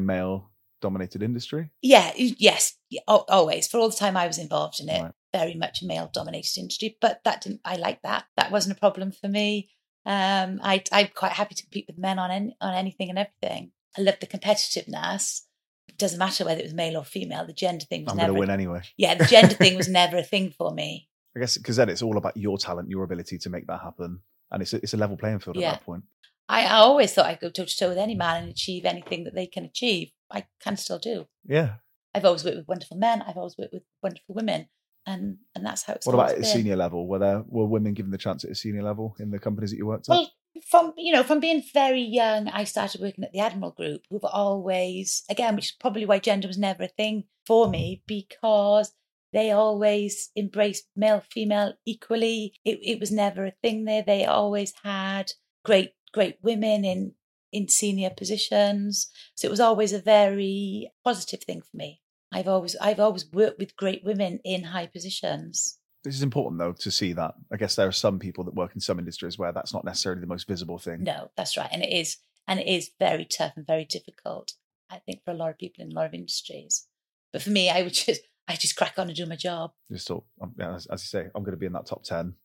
male-dominated 0.82 1.22
industry? 1.24 1.70
Yeah, 1.82 2.12
yes, 2.15 2.76
always. 3.08 3.68
For 3.68 3.78
all 3.80 3.89
the 3.89 3.96
time 3.96 4.18
I 4.18 4.28
was 4.28 4.38
involved 4.38 4.80
in 4.80 4.89
it, 4.89 5.02
Right. 5.02 5.12
very 5.34 5.56
much 5.56 5.82
a 5.82 5.86
male 5.86 6.10
dominated 6.12 6.58
industry, 6.60 6.98
but 7.02 7.22
that 7.24 7.42
didn't, 7.42 7.62
I 7.65 7.76
like 7.76 8.02
that. 8.04 8.26
That 8.38 8.52
wasn't 8.52 8.78
a 8.78 8.80
problem 8.80 9.12
for 9.12 9.28
me. 9.28 9.70
Um, 10.06 10.60
I, 10.63 10.84
I'm 10.92 11.10
quite 11.13 11.34
happy 11.34 11.56
to 11.56 11.63
compete 11.63 11.86
with 11.88 11.98
men 11.98 12.20
on, 12.20 12.32
any, 12.32 12.56
on 12.62 12.74
anything 12.74 13.10
and 13.10 13.20
everything. 13.20 13.72
I 13.98 14.02
love 14.02 14.15
the 14.20 14.28
competitiveness. 14.28 15.42
It 15.88 15.98
doesn't 15.98 16.20
matter 16.20 16.46
whether 16.46 16.62
it 16.62 16.65
was 16.65 16.74
male 16.74 16.98
or 16.98 17.04
female. 17.04 17.46
The 17.46 17.54
gender 17.54 17.86
thing 17.86 18.06
was 18.06 18.13
I'm 18.13 18.18
going 18.18 18.28
never, 18.28 18.34
to 18.36 18.39
win 18.39 18.50
anyway. 18.50 18.82
yeah, 18.98 19.15
the 19.15 19.26
gender 19.26 19.54
thing 19.56 19.76
was 19.76 19.88
never 20.02 20.18
a 20.18 20.24
thing 20.24 20.52
for 20.58 20.72
me. 20.72 21.10
I 21.36 21.42
guess 21.42 21.58
because 21.58 21.76
then 21.76 21.89
it's 21.89 22.02
all 22.02 22.18
about 22.18 22.36
your 22.38 22.58
talent, 22.58 22.89
your 22.89 23.04
ability 23.04 23.38
to 23.39 23.50
make 23.52 23.68
that 23.68 23.82
happen, 23.82 24.22
and 24.52 24.62
it's 24.63 24.74
a, 24.74 24.78
it's 24.78 24.94
a 24.96 24.98
level 24.98 25.15
playing 25.15 25.39
field 25.39 25.58
Yeah. 25.58 25.74
at 25.74 25.80
that 25.80 25.86
point. 25.86 26.04
I, 26.50 26.66
I 26.66 26.78
always 26.78 27.14
thought 27.14 27.28
I'd 27.28 27.40
go 27.40 27.50
toe 27.50 27.66
to 27.66 27.78
toe 27.78 27.90
with 27.90 27.98
any 27.98 28.16
man 28.16 28.44
and 28.44 28.52
achieve 28.52 28.84
anything 28.84 29.24
that 29.24 29.36
they 29.36 29.46
can 29.46 29.64
achieve. 29.64 30.12
I 30.32 30.48
can 30.60 30.76
still 30.78 31.00
do. 31.00 31.28
Yeah. 31.46 31.76
I've 32.14 32.26
always 32.26 32.44
worked 32.44 32.58
with 32.58 32.68
wonderful 32.68 32.98
men. 32.98 33.22
I've 33.22 33.38
always 33.38 33.56
worked 33.58 33.74
with 33.74 33.84
wonderful 34.02 34.34
women, 34.36 34.68
and 35.06 35.38
and 35.54 35.64
that's 35.66 35.84
how 35.84 35.94
it's. 35.94 36.08
What 36.08 36.16
about 36.16 36.32
at 36.32 36.40
a 36.40 36.44
senior 36.44 36.76
level? 36.76 37.08
Were 37.08 37.20
there 37.20 37.44
were 37.48 37.66
women 37.66 37.94
given 37.94 38.12
the 38.12 38.18
chance 38.18 38.44
at 38.44 38.50
a 38.50 38.56
senior 38.56 38.82
level 38.82 39.16
in 39.20 39.30
the 39.30 39.40
companies 39.40 39.70
that 39.70 39.78
you 39.78 39.86
worked 39.86 40.10
at? 40.10 40.14
Well, 40.14 40.32
from 40.68 40.94
you 40.98 41.14
know, 41.14 41.24
from 41.24 41.40
being 41.40 41.64
very 41.72 42.02
young, 42.02 42.48
I 42.48 42.64
started 42.64 43.00
working 43.00 43.24
at 43.24 43.32
the 43.32 43.40
Admiral 43.40 43.72
Group, 43.72 44.02
who've 44.10 44.26
always, 44.26 45.24
again, 45.30 45.56
which 45.56 45.66
is 45.66 45.76
probably 45.80 46.06
why 46.06 46.18
gender 46.18 46.48
was 46.48 46.58
never 46.58 46.84
a 46.84 46.88
thing 46.88 47.26
for 47.46 47.70
me, 47.70 47.98
mm-hmm. 47.98 48.04
because 48.08 48.92
they 49.32 49.52
always 49.52 50.32
embraced 50.36 50.88
male, 50.96 51.22
female 51.32 51.74
equally. 51.86 52.54
It, 52.66 52.80
it 52.82 53.00
was 53.00 53.12
never 53.12 53.46
a 53.46 53.54
thing 53.62 53.86
there. 53.86 54.02
They 54.02 54.26
always 54.26 54.74
had 54.84 55.32
great, 55.64 55.92
great 56.12 56.38
women 56.41 56.86
in 56.86 57.13
in 57.52 57.67
senior 57.67 58.12
positions, 58.12 59.10
so 59.34 59.48
it 59.48 59.52
was 59.52 59.60
always 59.60 59.91
a 59.91 60.00
very 60.00 60.91
positive 61.04 61.41
thing 61.41 61.62
for 61.62 61.76
me. 61.76 62.02
I've 62.32 62.48
always, 62.48 62.76
I've 62.76 63.00
always 63.00 63.26
worked 63.32 63.60
with 63.60 63.76
great 63.76 64.04
women 64.04 64.39
in 64.43 64.65
high 64.65 64.88
positions. 64.88 65.80
This 66.04 66.15
is 66.15 66.24
important 66.24 66.60
though 66.60 66.74
to 66.74 66.91
see 66.91 67.13
that. 67.13 67.34
I 67.52 67.58
guess 67.58 67.76
there 67.76 67.88
are 67.88 67.91
some 67.91 68.19
people 68.19 68.43
that 68.45 68.56
work 68.56 68.72
in 68.74 68.82
some 68.82 69.00
industries 69.00 69.38
where 69.38 69.52
that's 69.52 69.74
not 69.74 69.84
necessarily 69.84 70.22
the 70.22 70.28
most 70.28 70.48
visible 70.48 70.78
thing. 70.78 71.04
No, 71.04 71.30
that's 71.36 71.58
right. 71.58 71.69
And 71.72 71.84
it 71.84 71.91
is 71.91 72.17
and 72.48 72.60
it 72.60 72.67
is 72.67 72.91
very 73.00 73.26
tough 73.26 73.54
and 73.56 73.67
very 73.67 73.86
difficult, 73.86 74.54
I 74.89 75.00
think, 75.00 75.24
for 75.26 75.32
a 75.32 75.36
lot 75.36 75.50
of 75.50 75.58
people 75.58 75.84
in 75.84 75.91
a 75.91 75.95
lot 75.95 76.06
of 76.06 76.13
industries. 76.13 76.88
But 77.34 77.41
for 77.41 77.50
me, 77.50 77.69
I 77.69 77.82
would 77.82 77.93
just 78.06 78.22
I 78.48 78.56
just 78.56 78.76
crack 78.76 78.93
on 78.98 79.08
and 79.08 79.15
do 79.15 79.26
my 79.26 79.36
job. 79.36 79.72
Just 79.91 80.08
thought, 80.08 80.24
um, 80.41 80.54
as, 80.60 80.86
as 80.86 81.04
you 81.04 81.08
say, 81.08 81.30
I'm 81.36 81.43
going 81.43 81.52
to 81.52 81.58
be 81.58 81.65
in 81.65 81.74
that 81.74 81.86
top 81.86 82.04
ten. 82.04 82.36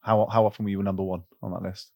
How 0.00 0.26
how 0.26 0.44
often 0.46 0.64
were 0.64 0.70
you 0.70 0.82
number 0.82 1.04
one 1.04 1.22
on 1.42 1.52
that 1.52 1.62
list? 1.62 1.92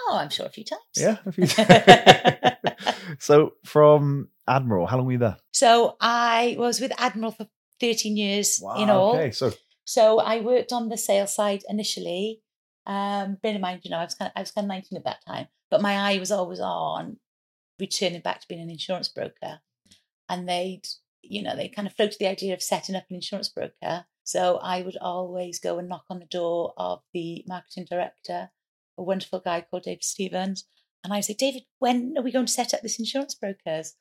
Oh, 0.00 0.16
I'm 0.16 0.30
sure 0.30 0.46
a 0.46 0.50
few 0.50 0.64
times. 0.64 0.80
Yeah, 0.96 1.16
a 1.26 1.32
few. 1.32 1.46
times. 1.46 2.56
so 3.18 3.54
from 3.64 4.28
Admiral, 4.46 4.86
how 4.86 4.96
long 4.96 5.06
were 5.06 5.12
you 5.12 5.18
there? 5.18 5.36
so 5.52 5.96
I 6.00 6.56
was 6.58 6.80
with 6.80 6.92
Admiral 6.98 7.32
for 7.32 7.46
13 7.80 8.16
years 8.16 8.62
in 8.76 8.90
all. 8.90 9.14
Okay, 9.16 9.30
so 9.30 9.52
So 9.84 10.18
I 10.20 10.40
worked 10.40 10.72
on 10.72 10.88
the 10.88 10.96
sales 10.96 11.34
side 11.34 11.62
initially. 11.68 12.42
Um, 12.86 13.38
bear 13.42 13.54
in 13.54 13.60
mind, 13.60 13.80
you 13.84 13.90
know, 13.90 13.98
I 13.98 14.04
was 14.04 14.14
kind 14.14 14.28
of, 14.28 14.32
I 14.36 14.40
was 14.40 14.50
kind 14.50 14.64
of 14.64 14.68
19 14.68 14.96
at 14.96 15.04
that 15.04 15.24
time, 15.26 15.48
but 15.70 15.82
my 15.82 15.94
eye 15.96 16.18
was 16.18 16.30
always 16.32 16.60
on 16.60 17.18
returning 17.78 18.20
back 18.20 18.40
to 18.40 18.48
being 18.48 18.60
an 18.62 18.70
insurance 18.70 19.08
broker. 19.08 19.60
And 20.28 20.48
they'd, 20.48 20.82
you 21.22 21.42
know, 21.42 21.54
they 21.54 21.68
kind 21.68 21.86
of 21.86 21.94
floated 21.94 22.18
the 22.18 22.26
idea 22.26 22.54
of 22.54 22.62
setting 22.62 22.96
up 22.96 23.04
an 23.10 23.16
insurance 23.16 23.48
broker. 23.48 24.06
So 24.24 24.58
I 24.62 24.82
would 24.82 24.96
always 25.00 25.58
go 25.58 25.78
and 25.78 25.88
knock 25.88 26.04
on 26.10 26.18
the 26.18 26.26
door 26.26 26.74
of 26.76 27.00
the 27.14 27.44
marketing 27.46 27.86
director, 27.88 28.50
a 28.98 29.02
wonderful 29.02 29.40
guy 29.40 29.62
called 29.62 29.84
David 29.84 30.04
Stevens. 30.04 30.64
And 31.02 31.12
I 31.12 31.16
would 31.16 31.24
say, 31.24 31.34
David, 31.34 31.62
when 31.78 32.14
are 32.18 32.22
we 32.22 32.32
going 32.32 32.46
to 32.46 32.52
set 32.52 32.74
up 32.74 32.82
this 32.82 32.98
insurance 32.98 33.34
brokers? 33.34 33.94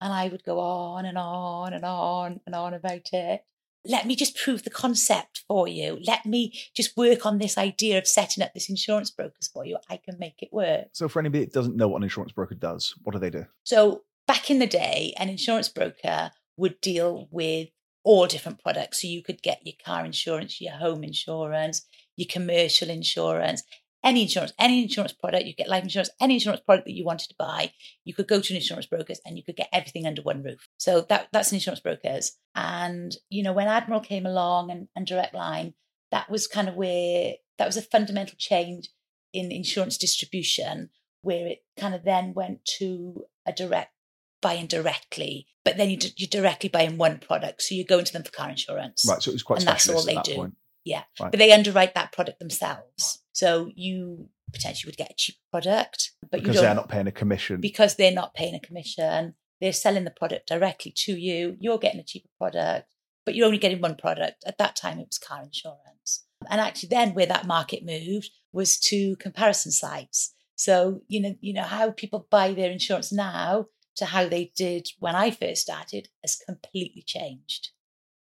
And 0.00 0.12
I 0.12 0.28
would 0.28 0.44
go 0.44 0.60
on 0.60 1.04
and 1.04 1.18
on 1.18 1.72
and 1.72 1.84
on 1.84 2.40
and 2.46 2.54
on 2.54 2.74
about 2.74 3.12
it 3.12 3.42
let 3.84 4.06
me 4.06 4.16
just 4.16 4.36
prove 4.36 4.64
the 4.64 4.70
concept 4.70 5.44
for 5.48 5.66
you. 5.68 5.98
Let 6.06 6.26
me 6.26 6.52
just 6.74 6.96
work 6.96 7.24
on 7.24 7.38
this 7.38 7.56
idea 7.56 7.98
of 7.98 8.06
setting 8.06 8.42
up 8.42 8.52
this 8.52 8.68
insurance 8.68 9.10
brokers 9.10 9.48
for 9.52 9.64
you. 9.64 9.78
I 9.88 9.96
can 9.96 10.18
make 10.18 10.42
it 10.42 10.52
work. 10.52 10.88
So, 10.92 11.08
for 11.08 11.20
anybody 11.20 11.44
that 11.44 11.54
doesn't 11.54 11.76
know 11.76 11.88
what 11.88 11.98
an 11.98 12.02
insurance 12.04 12.32
broker 12.32 12.54
does, 12.54 12.94
what 13.02 13.12
do 13.12 13.18
they 13.18 13.30
do? 13.30 13.46
So, 13.64 14.02
back 14.26 14.50
in 14.50 14.58
the 14.58 14.66
day, 14.66 15.14
an 15.16 15.28
insurance 15.28 15.68
broker 15.68 16.30
would 16.56 16.80
deal 16.80 17.28
with 17.30 17.68
all 18.04 18.26
different 18.26 18.62
products. 18.62 19.02
So, 19.02 19.08
you 19.08 19.22
could 19.22 19.42
get 19.42 19.60
your 19.64 19.76
car 19.84 20.04
insurance, 20.04 20.60
your 20.60 20.74
home 20.74 21.02
insurance, 21.04 21.86
your 22.16 22.28
commercial 22.30 22.90
insurance, 22.90 23.62
any 24.04 24.22
insurance, 24.22 24.52
any 24.58 24.82
insurance 24.82 25.12
product, 25.12 25.44
you 25.44 25.54
get 25.54 25.68
life 25.68 25.82
insurance, 25.82 26.10
any 26.20 26.34
insurance 26.34 26.62
product 26.64 26.86
that 26.86 26.94
you 26.94 27.04
wanted 27.04 27.28
to 27.28 27.34
buy, 27.38 27.72
you 28.04 28.14
could 28.14 28.28
go 28.28 28.40
to 28.40 28.52
an 28.52 28.56
insurance 28.56 28.86
brokers 28.86 29.20
and 29.26 29.36
you 29.36 29.42
could 29.42 29.56
get 29.56 29.68
everything 29.72 30.06
under 30.06 30.22
one 30.22 30.42
roof. 30.42 30.68
So 30.76 31.02
that 31.08 31.28
that's 31.32 31.50
an 31.50 31.56
insurance 31.56 31.80
brokers. 31.80 32.36
And 32.54 33.16
you 33.28 33.42
know, 33.42 33.52
when 33.52 33.68
Admiral 33.68 34.00
came 34.00 34.26
along 34.26 34.70
and, 34.70 34.88
and 34.94 35.06
Direct 35.06 35.34
Line, 35.34 35.74
that 36.10 36.30
was 36.30 36.46
kind 36.46 36.68
of 36.68 36.74
where 36.74 37.34
that 37.58 37.66
was 37.66 37.76
a 37.76 37.82
fundamental 37.82 38.36
change 38.38 38.88
in 39.32 39.52
insurance 39.52 39.98
distribution, 39.98 40.90
where 41.22 41.46
it 41.46 41.64
kind 41.78 41.94
of 41.94 42.04
then 42.04 42.32
went 42.34 42.64
to 42.78 43.24
a 43.46 43.52
direct 43.52 43.92
buying 44.40 44.66
directly, 44.66 45.46
but 45.64 45.76
then 45.76 45.90
you 45.90 45.98
you're 46.16 46.28
directly 46.28 46.68
buying 46.68 46.96
one 46.96 47.18
product, 47.18 47.62
so 47.62 47.74
you 47.74 47.84
go 47.84 47.98
into 47.98 48.12
them 48.12 48.22
for 48.22 48.30
car 48.30 48.50
insurance. 48.50 49.04
Right. 49.08 49.22
So 49.22 49.30
it 49.30 49.34
was 49.34 49.42
quite 49.42 49.60
and 49.60 49.68
that's 49.68 49.88
all 49.88 50.02
they 50.02 50.16
at 50.16 50.24
that 50.24 50.30
do. 50.30 50.36
point. 50.36 50.54
Yeah. 50.88 51.04
Right. 51.20 51.30
But 51.30 51.38
they 51.38 51.52
underwrite 51.52 51.94
that 51.94 52.12
product 52.12 52.38
themselves. 52.38 53.22
So 53.32 53.70
you 53.74 54.28
potentially 54.52 54.88
would 54.88 54.96
get 54.96 55.10
a 55.10 55.14
cheap 55.14 55.36
product, 55.50 56.12
but 56.30 56.40
Because 56.42 56.60
they're 56.60 56.74
not 56.74 56.88
paying 56.88 57.06
a 57.06 57.12
commission. 57.12 57.60
because 57.60 57.96
they're 57.96 58.10
not 58.12 58.34
paying 58.34 58.54
a 58.54 58.60
commission. 58.60 59.34
They're 59.60 59.72
selling 59.72 60.04
the 60.04 60.10
product 60.10 60.48
directly 60.48 60.92
to 61.04 61.12
you. 61.12 61.56
You're 61.60 61.78
getting 61.78 62.00
a 62.00 62.04
cheaper 62.04 62.30
product, 62.38 62.94
but 63.26 63.34
you're 63.34 63.46
only 63.46 63.58
getting 63.58 63.80
one 63.80 63.96
product. 63.96 64.44
At 64.46 64.58
that 64.58 64.76
time, 64.76 64.98
it 64.98 65.08
was 65.08 65.18
car 65.18 65.42
insurance. 65.42 66.24
And 66.48 66.60
actually, 66.60 66.88
then 66.90 67.14
where 67.14 67.26
that 67.26 67.46
market 67.46 67.84
moved 67.84 68.30
was 68.52 68.78
to 68.80 69.16
comparison 69.16 69.72
sites. 69.72 70.34
So 70.56 71.02
you 71.08 71.20
know, 71.20 71.34
you 71.40 71.52
know 71.52 71.62
how 71.62 71.90
people 71.90 72.26
buy 72.30 72.54
their 72.54 72.70
insurance 72.70 73.12
now 73.12 73.66
to 73.96 74.06
how 74.06 74.28
they 74.28 74.52
did 74.56 74.88
when 75.00 75.14
I 75.16 75.30
first 75.30 75.62
started 75.62 76.08
has 76.22 76.36
completely 76.36 77.02
changed. 77.04 77.70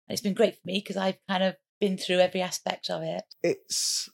And 0.08 0.13
it's 0.13 0.21
been 0.21 0.34
great 0.34 0.56
for 0.56 0.62
me 0.65 0.80
because 0.80 0.97
I've 0.97 1.19
kind 1.30 1.43
of 1.43 1.56
been 1.80 1.98
through 1.98 2.20
every 2.20 2.42
aspect 2.42 2.90
of 2.90 3.04
it. 3.04 3.24
it's 3.44 4.10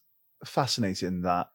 fascinating 0.46 1.22
that 1.22 1.48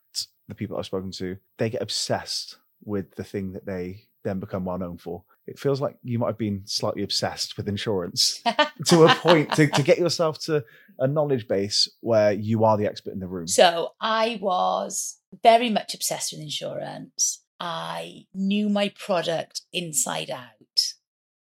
the 0.49 0.55
people 0.55 0.77
I've 0.77 0.87
spoken 0.87 1.11
to, 1.12 1.37
they 1.59 1.71
get 1.71 1.83
obsessed 1.83 2.57
with 2.85 3.14
the 3.16 3.25
thing 3.25 3.53
that 3.53 3.66
they 3.66 4.05
then 4.25 4.40
become 4.40 4.64
well 4.64 4.79
known 4.79 4.99
for. 4.99 5.25
It 5.47 5.59
feels 5.59 5.81
like 5.81 5.97
you 6.03 6.18
might 6.18 6.29
have 6.29 6.38
been 6.38 6.62
slightly 6.64 7.03
obsessed 7.03 7.57
with 7.57 7.68
insurance 7.68 8.42
to 8.87 9.05
a 9.05 9.14
point 9.14 9.53
to, 9.53 9.66
to 9.68 9.83
get 9.83 9.99
yourself 9.99 10.38
to 10.40 10.64
a 10.99 11.07
knowledge 11.07 11.49
base 11.49 11.88
where 12.01 12.33
you 12.33 12.64
are 12.64 12.77
the 12.77 12.87
expert 12.87 13.12
in 13.12 13.21
the 13.21 13.27
room. 13.27 13.47
So 13.47 13.90
I 14.01 14.38
was 14.40 15.18
very 15.42 15.71
much 15.71 15.94
obsessed 15.94 16.33
with 16.33 16.40
insurance. 16.40 17.42
I 17.61 18.27
knew 18.35 18.68
my 18.68 18.92
product 18.99 19.62
inside 19.73 20.31
out. 20.31 20.53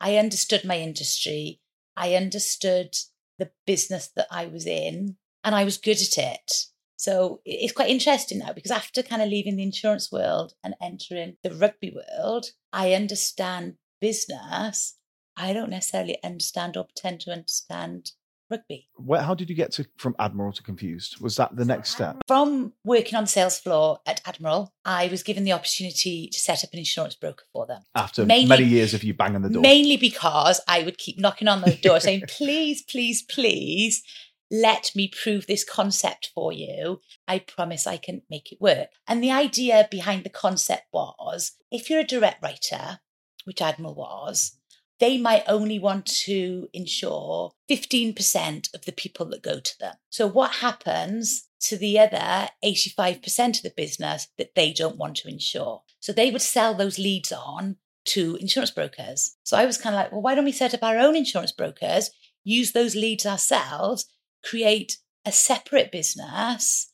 I 0.00 0.16
understood 0.16 0.64
my 0.64 0.78
industry. 0.78 1.60
I 1.96 2.14
understood 2.14 2.96
the 3.42 3.50
business 3.66 4.08
that 4.14 4.28
I 4.30 4.46
was 4.46 4.66
in 4.66 5.16
and 5.42 5.54
I 5.54 5.64
was 5.64 5.76
good 5.76 6.00
at 6.00 6.18
it. 6.18 6.52
So 6.96 7.40
it's 7.44 7.72
quite 7.72 7.90
interesting 7.90 8.38
now 8.38 8.52
because 8.52 8.70
after 8.70 9.02
kind 9.02 9.20
of 9.20 9.28
leaving 9.28 9.56
the 9.56 9.64
insurance 9.64 10.12
world 10.12 10.52
and 10.62 10.74
entering 10.80 11.36
the 11.42 11.52
rugby 11.52 11.92
world, 11.92 12.46
I 12.72 12.92
understand 12.92 13.74
business. 14.00 14.96
I 15.36 15.52
don't 15.52 15.70
necessarily 15.70 16.22
understand 16.22 16.76
or 16.76 16.84
pretend 16.84 17.20
to 17.22 17.32
understand 17.32 18.12
rugby. 18.52 18.88
Where, 18.96 19.22
how 19.22 19.34
did 19.34 19.50
you 19.50 19.56
get 19.56 19.72
to 19.72 19.86
from 19.96 20.14
Admiral 20.18 20.52
to 20.52 20.62
Confused? 20.62 21.20
Was 21.20 21.36
that 21.36 21.56
the 21.56 21.64
next 21.64 21.90
step? 21.90 22.18
From 22.28 22.72
working 22.84 23.16
on 23.16 23.24
the 23.24 23.28
sales 23.28 23.58
floor 23.58 23.98
at 24.06 24.20
Admiral, 24.24 24.72
I 24.84 25.08
was 25.08 25.22
given 25.22 25.44
the 25.44 25.52
opportunity 25.52 26.28
to 26.28 26.38
set 26.38 26.62
up 26.62 26.70
an 26.72 26.78
insurance 26.78 27.16
broker 27.16 27.44
for 27.52 27.66
them. 27.66 27.82
After 27.94 28.24
Mainly- 28.24 28.48
many 28.48 28.64
years 28.64 28.94
of 28.94 29.02
you 29.02 29.14
banging 29.14 29.42
the 29.42 29.50
door? 29.50 29.62
Mainly 29.62 29.96
because 29.96 30.60
I 30.68 30.82
would 30.84 30.98
keep 30.98 31.18
knocking 31.18 31.48
on 31.48 31.62
the 31.62 31.74
door 31.74 31.98
saying, 31.98 32.22
please, 32.28 32.82
please, 32.82 33.22
please, 33.22 34.02
let 34.50 34.92
me 34.94 35.08
prove 35.08 35.46
this 35.46 35.64
concept 35.64 36.30
for 36.34 36.52
you. 36.52 37.00
I 37.26 37.38
promise 37.38 37.86
I 37.86 37.96
can 37.96 38.20
make 38.28 38.52
it 38.52 38.60
work. 38.60 38.88
And 39.08 39.24
the 39.24 39.32
idea 39.32 39.88
behind 39.90 40.24
the 40.24 40.30
concept 40.30 40.84
was 40.92 41.52
if 41.70 41.88
you're 41.88 42.00
a 42.00 42.04
direct 42.04 42.42
writer, 42.42 43.00
which 43.44 43.62
Admiral 43.62 43.94
was, 43.94 44.58
they 45.00 45.18
might 45.18 45.44
only 45.48 45.78
want 45.78 46.06
to 46.06 46.68
insure 46.72 47.52
15% 47.70 48.74
of 48.74 48.84
the 48.84 48.92
people 48.92 49.26
that 49.26 49.42
go 49.42 49.58
to 49.58 49.78
them. 49.78 49.94
So, 50.10 50.26
what 50.26 50.56
happens 50.56 51.48
to 51.62 51.76
the 51.76 51.98
other 51.98 52.48
85% 52.64 53.56
of 53.56 53.62
the 53.62 53.72
business 53.76 54.28
that 54.38 54.54
they 54.54 54.72
don't 54.72 54.96
want 54.96 55.16
to 55.16 55.28
insure? 55.28 55.82
So, 56.00 56.12
they 56.12 56.30
would 56.30 56.42
sell 56.42 56.74
those 56.74 56.98
leads 56.98 57.32
on 57.32 57.76
to 58.04 58.36
insurance 58.36 58.70
brokers. 58.70 59.36
So, 59.42 59.56
I 59.56 59.66
was 59.66 59.78
kind 59.78 59.94
of 59.94 60.00
like, 60.00 60.12
well, 60.12 60.22
why 60.22 60.34
don't 60.34 60.44
we 60.44 60.52
set 60.52 60.74
up 60.74 60.82
our 60.82 60.98
own 60.98 61.16
insurance 61.16 61.52
brokers, 61.52 62.10
use 62.44 62.72
those 62.72 62.94
leads 62.94 63.26
ourselves, 63.26 64.06
create 64.44 64.98
a 65.24 65.32
separate 65.32 65.90
business, 65.90 66.92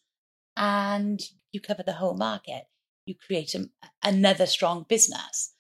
and 0.57 1.21
you 1.53 1.61
cover 1.61 1.83
the 1.83 1.95
whole 1.95 2.17
market? 2.17 2.65
You 3.05 3.15
create 3.15 3.55
a, 3.55 3.69
another 4.03 4.47
strong 4.47 4.85
business 4.89 5.55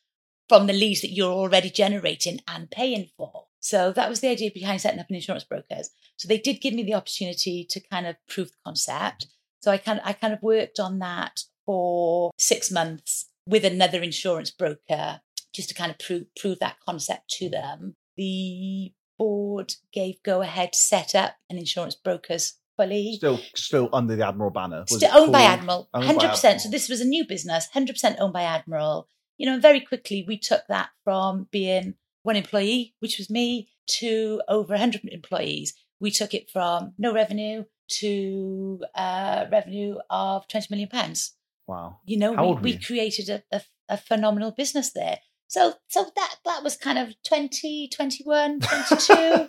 from 0.48 0.66
the 0.66 0.72
leads 0.72 1.02
that 1.02 1.12
you're 1.12 1.32
already 1.32 1.70
generating 1.70 2.40
and 2.48 2.70
paying 2.70 3.10
for. 3.16 3.44
So 3.60 3.92
that 3.92 4.08
was 4.08 4.20
the 4.20 4.28
idea 4.28 4.50
behind 4.52 4.80
setting 4.80 5.00
up 5.00 5.10
an 5.10 5.16
insurance 5.16 5.44
brokers. 5.44 5.90
So 6.16 6.28
they 6.28 6.38
did 6.38 6.60
give 6.60 6.74
me 6.74 6.84
the 6.84 6.94
opportunity 6.94 7.66
to 7.68 7.80
kind 7.80 8.06
of 8.06 8.16
prove 8.28 8.48
the 8.48 8.56
concept. 8.64 9.26
So 9.60 9.70
I 9.70 9.78
kind 9.78 9.98
of, 9.98 10.06
I 10.06 10.12
kind 10.12 10.32
of 10.32 10.42
worked 10.42 10.78
on 10.78 11.00
that 11.00 11.40
for 11.66 12.30
six 12.38 12.70
months 12.70 13.28
with 13.46 13.64
another 13.64 14.02
insurance 14.02 14.50
broker 14.50 15.20
just 15.52 15.68
to 15.68 15.74
kind 15.74 15.90
of 15.90 15.98
prove 15.98 16.24
prove 16.36 16.58
that 16.60 16.76
concept 16.84 17.28
to 17.30 17.48
them. 17.48 17.94
The 18.16 18.92
board 19.18 19.74
gave 19.92 20.22
go 20.22 20.40
ahead 20.40 20.72
to 20.72 20.78
set 20.78 21.14
up 21.14 21.34
an 21.50 21.58
insurance 21.58 21.94
brokers 21.94 22.54
fully. 22.76 23.14
Still, 23.16 23.40
still 23.54 23.88
under 23.92 24.16
the 24.16 24.26
Admiral 24.26 24.50
banner. 24.50 24.84
Was 24.88 24.98
Still 24.98 25.10
owned 25.16 25.32
by 25.32 25.42
Admiral, 25.42 25.88
owned 25.92 26.04
hundred 26.04 26.28
percent. 26.28 26.60
So 26.60 26.68
Admiral? 26.68 26.72
this 26.72 26.88
was 26.88 27.00
a 27.00 27.04
new 27.04 27.26
business, 27.26 27.68
hundred 27.72 27.94
percent 27.94 28.18
owned 28.20 28.32
by 28.32 28.42
Admiral. 28.42 29.08
You 29.38 29.46
know, 29.46 29.58
very 29.58 29.80
quickly 29.80 30.24
we 30.26 30.38
took 30.38 30.66
that 30.68 30.90
from 31.04 31.48
being 31.50 31.94
one 32.22 32.36
employee, 32.36 32.94
which 33.00 33.18
was 33.18 33.30
me, 33.30 33.68
to 34.00 34.42
over 34.48 34.76
hundred 34.76 35.02
employees. 35.04 35.74
We 36.00 36.10
took 36.10 36.34
it 36.34 36.50
from 36.50 36.92
no 36.98 37.14
revenue 37.14 37.64
to 38.00 38.82
uh, 38.94 39.46
revenue 39.50 39.96
of 40.10 40.46
twenty 40.48 40.66
million 40.70 40.88
pounds. 40.88 41.34
Wow. 41.66 41.98
You 42.04 42.18
know, 42.18 42.34
How 42.34 42.52
we, 42.52 42.72
we 42.72 42.78
created 42.78 43.28
a, 43.28 43.42
a, 43.52 43.62
a 43.88 43.96
phenomenal 43.96 44.50
business 44.50 44.92
there. 44.92 45.18
So 45.48 45.74
so 45.88 46.06
that 46.14 46.36
that 46.44 46.62
was 46.62 46.76
kind 46.76 46.98
of 46.98 47.14
20, 47.26 47.88
21, 47.88 48.60
22. 48.60 49.48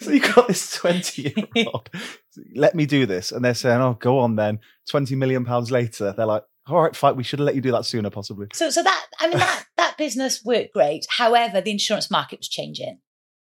so 0.00 0.10
you 0.10 0.20
got 0.20 0.48
this 0.48 0.72
20 0.72 1.22
year 1.22 1.66
old 1.66 1.90
let 2.54 2.74
me 2.74 2.86
do 2.86 3.06
this 3.06 3.32
and 3.32 3.44
they're 3.44 3.54
saying 3.54 3.80
oh 3.80 3.94
go 3.94 4.18
on 4.20 4.36
then 4.36 4.60
20 4.88 5.16
million 5.16 5.44
pounds 5.44 5.70
later 5.70 6.14
they're 6.16 6.26
like 6.26 6.44
all 6.68 6.82
right 6.82 6.94
fight 6.94 7.16
we 7.16 7.22
should 7.22 7.38
have 7.38 7.46
let 7.46 7.54
you 7.54 7.60
do 7.60 7.72
that 7.72 7.84
sooner 7.84 8.10
possibly 8.10 8.46
So, 8.52 8.70
so 8.70 8.82
that 8.82 9.06
I 9.18 9.28
mean 9.28 9.38
that 9.38 9.64
that 9.76 9.98
business 9.98 10.44
worked 10.44 10.72
great. 10.72 11.06
However, 11.08 11.60
the 11.60 11.70
insurance 11.70 12.10
market 12.10 12.40
was 12.40 12.48
changing. 12.48 12.98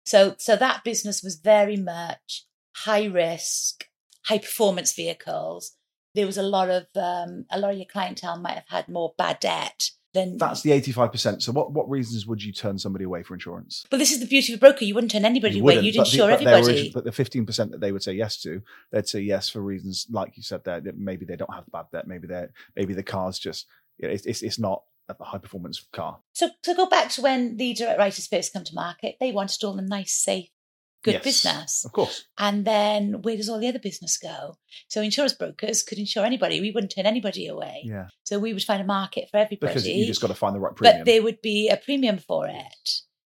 So, 0.04 0.34
so 0.38 0.56
that 0.56 0.84
business 0.84 1.22
was 1.22 1.36
very 1.36 1.76
much 1.76 2.46
high 2.76 3.06
risk, 3.06 3.84
high 4.26 4.38
performance 4.38 4.94
vehicles. 4.94 5.72
There 6.14 6.26
was 6.26 6.36
a 6.36 6.42
lot 6.42 6.70
of 6.70 6.86
um, 6.94 7.46
a 7.50 7.58
lot 7.58 7.72
of 7.72 7.78
your 7.78 7.86
clientele 7.90 8.38
might 8.38 8.54
have 8.54 8.68
had 8.68 8.88
more 8.88 9.14
bad 9.16 9.40
debt 9.40 9.90
than. 10.14 10.38
that's 10.38 10.62
the 10.62 10.70
85% 10.70 11.42
so 11.42 11.52
what 11.52 11.72
what 11.72 11.88
reasons 11.90 12.26
would 12.26 12.42
you 12.42 12.52
turn 12.52 12.78
somebody 12.78 13.04
away 13.04 13.22
for 13.22 13.34
insurance 13.34 13.84
but 13.90 13.98
this 13.98 14.12
is 14.12 14.20
the 14.20 14.26
beauty 14.26 14.52
of 14.54 14.58
a 14.58 14.60
broker. 14.60 14.84
You 14.84 14.94
wouldn't 14.94 15.10
turn 15.12 15.24
anybody 15.24 15.56
You 15.56 15.62
away. 15.62 15.80
You'd 15.80 15.96
but 15.96 16.04
the- 16.04 16.10
insure 16.10 16.28
but 16.30 16.46
everybody. 16.46 16.90
but 16.94 17.04
the 17.04 17.10
15% 17.10 17.70
that 17.72 17.80
they 17.80 17.92
would 17.92 18.02
say 18.02 18.12
yes 18.14 18.40
to 18.42 18.62
they'd 18.92 19.06
say 19.08 19.20
yes 19.20 19.48
for 19.50 19.60
reasons 19.60 20.06
like 20.10 20.36
you 20.36 20.42
said 20.42 20.64
there 20.64 20.80
that 20.80 20.96
maybe 20.96 21.26
they 21.26 21.36
don't 21.36 21.52
have 21.52 21.64
bad 21.70 21.86
debt 21.92 22.06
maybe 22.06 22.26
they're 22.26 22.50
maybe 22.76 22.94
the 22.94 23.02
car's 23.02 23.38
just 23.38 23.66
you 23.98 24.08
know, 24.08 24.14
it's, 24.14 24.24
it's, 24.26 24.42
it's 24.42 24.58
not 24.58 24.82
a 25.08 25.22
high 25.22 25.38
performance 25.38 25.86
car 25.92 26.18
So 26.32 26.48
to 26.62 26.74
go 26.74 26.86
back 26.86 27.10
to 27.10 27.22
when 27.22 27.56
the 27.58 27.74
direct 27.74 27.98
writers 27.98 28.26
first 28.26 28.52
come 28.54 28.64
to 28.64 28.74
market, 28.74 29.16
they 29.20 29.32
wanted 29.32 29.62
all 29.62 29.76
the 29.76 29.82
nice, 29.82 30.12
safe, 30.14 30.48
good 31.04 31.14
Yes, 31.14 31.24
business. 31.24 31.84
of 31.84 31.92
course 31.92 32.16
And 32.38 32.64
then 32.64 33.22
where 33.22 33.36
does 33.36 33.48
all 33.50 33.60
the 33.60 33.68
other 33.68 33.78
business 33.90 34.16
go? 34.18 34.56
So 34.88 35.00
insurance 35.02 35.34
brokers 35.34 35.82
could 35.82 35.98
insure 35.98 36.24
anybody. 36.24 36.60
We 36.60 36.72
wouldn't 36.72 36.92
turn 36.96 37.06
anybody 37.06 37.46
away. 37.46 37.76
yeah 37.84 38.06
So 38.24 38.38
we 38.38 38.52
would 38.54 38.62
find 38.70 38.82
a 38.82 38.86
market 38.86 39.28
for 39.30 39.36
everybody. 39.36 39.70
because 39.72 39.86
you 39.86 40.06
just 40.06 40.20
got 40.24 40.28
to 40.28 40.40
find 40.44 40.54
the 40.56 40.60
right 40.60 40.74
premium 40.74 40.98
but 40.98 41.06
there 41.06 41.22
would 41.22 41.40
be 41.42 41.68
a 41.68 41.76
premium 41.76 42.18
for 42.18 42.46
it. 42.48 42.86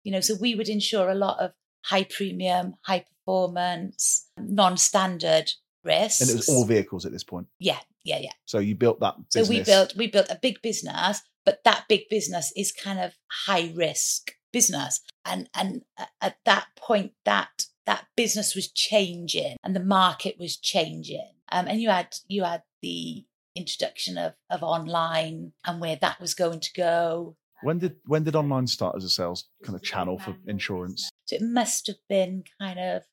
You 0.05 0.11
know, 0.13 0.21
so 0.21 0.35
we 0.45 0.53
would 0.55 0.69
insure 0.69 1.09
a 1.09 1.15
lot 1.15 1.39
of 1.43 1.51
high 1.91 2.03
premium, 2.17 2.75
high 2.89 3.05
performance, 3.11 4.29
non-standard 4.37 5.51
risks. 5.83 6.21
and 6.21 6.29
it 6.29 6.35
was 6.35 6.49
all 6.49 6.65
vehicles 6.65 7.05
at 7.05 7.11
this 7.11 7.23
point 7.25 7.47
yeah, 7.59 7.79
yeah, 8.05 8.19
yeah. 8.19 8.31
so 8.45 8.59
you 8.59 8.75
built 8.75 8.99
that 9.01 9.15
So 9.29 9.43
we 9.45 9.61
built 9.63 9.95
we 9.97 10.07
built 10.07 10.27
a 10.29 10.39
big 10.41 10.61
business, 10.61 11.21
but 11.45 11.63
that 11.65 11.85
big 11.89 12.07
business 12.09 12.53
is 12.55 12.71
kind 12.71 12.99
of 12.99 13.13
high 13.47 13.73
risk 13.75 14.31
business, 14.53 15.01
and 15.25 15.49
and 15.53 15.81
at 16.21 16.37
that 16.45 16.67
point, 16.77 17.11
that 17.25 17.65
that 17.85 18.05
business 18.15 18.55
was 18.55 18.71
changing 18.71 19.57
and 19.63 19.75
the 19.75 19.83
market 19.83 20.37
was 20.39 20.55
changing. 20.55 21.31
Um, 21.51 21.67
and 21.67 21.81
you 21.81 21.89
had 21.89 22.15
you 22.27 22.43
had 22.43 22.63
the 22.81 23.25
introduction 23.55 24.17
of 24.17 24.33
of 24.49 24.63
online 24.63 25.51
and 25.65 25.81
where 25.81 25.97
that 25.99 26.21
was 26.21 26.33
going 26.33 26.61
to 26.61 26.69
go. 26.75 27.35
When 27.61 27.79
did 27.79 27.95
when 28.05 28.23
did 28.23 28.35
online 28.35 28.67
start 28.67 28.95
as 28.95 29.03
a 29.03 29.09
sales 29.09 29.49
kind 29.63 29.75
of 29.75 29.83
channel 29.83 30.17
for 30.19 30.35
insurance? 30.47 31.09
So 31.25 31.35
it 31.35 31.41
must 31.41 31.87
have 31.87 31.97
been 32.09 32.43
kind 32.59 32.79
of 32.79 33.03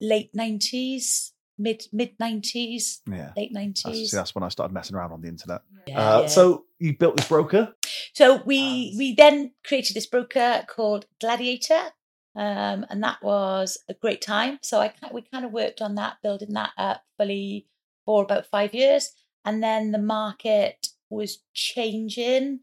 late 0.00 0.30
nineties, 0.34 1.32
mid 1.58 1.84
mid 1.92 2.12
nineties, 2.20 3.00
Yeah. 3.08 3.32
late 3.36 3.50
That's, 3.52 3.84
nineties. 3.84 4.10
see, 4.10 4.16
that's 4.16 4.34
when 4.34 4.44
I 4.44 4.48
started 4.48 4.72
messing 4.72 4.96
around 4.96 5.12
on 5.12 5.20
the 5.20 5.28
internet. 5.28 5.62
Yeah, 5.86 5.98
uh, 5.98 6.20
yeah. 6.22 6.26
So 6.28 6.64
you 6.78 6.96
built 6.96 7.16
this 7.16 7.28
broker. 7.28 7.74
So 8.14 8.42
we 8.44 8.94
we 8.96 9.14
then 9.14 9.52
created 9.64 9.94
this 9.94 10.06
broker 10.06 10.64
called 10.68 11.06
Gladiator, 11.20 11.90
um, 12.36 12.86
and 12.90 13.02
that 13.02 13.22
was 13.22 13.78
a 13.88 13.94
great 13.94 14.20
time. 14.20 14.58
So 14.62 14.80
I 14.80 14.92
we 15.12 15.22
kind 15.22 15.44
of 15.44 15.52
worked 15.52 15.80
on 15.80 15.94
that, 15.96 16.18
building 16.22 16.52
that 16.54 16.72
up 16.76 17.02
fully 17.16 17.66
for 18.04 18.22
about 18.22 18.46
five 18.46 18.74
years, 18.74 19.12
and 19.44 19.62
then 19.62 19.92
the 19.92 19.98
market 19.98 20.88
was 21.08 21.42
changing. 21.54 22.60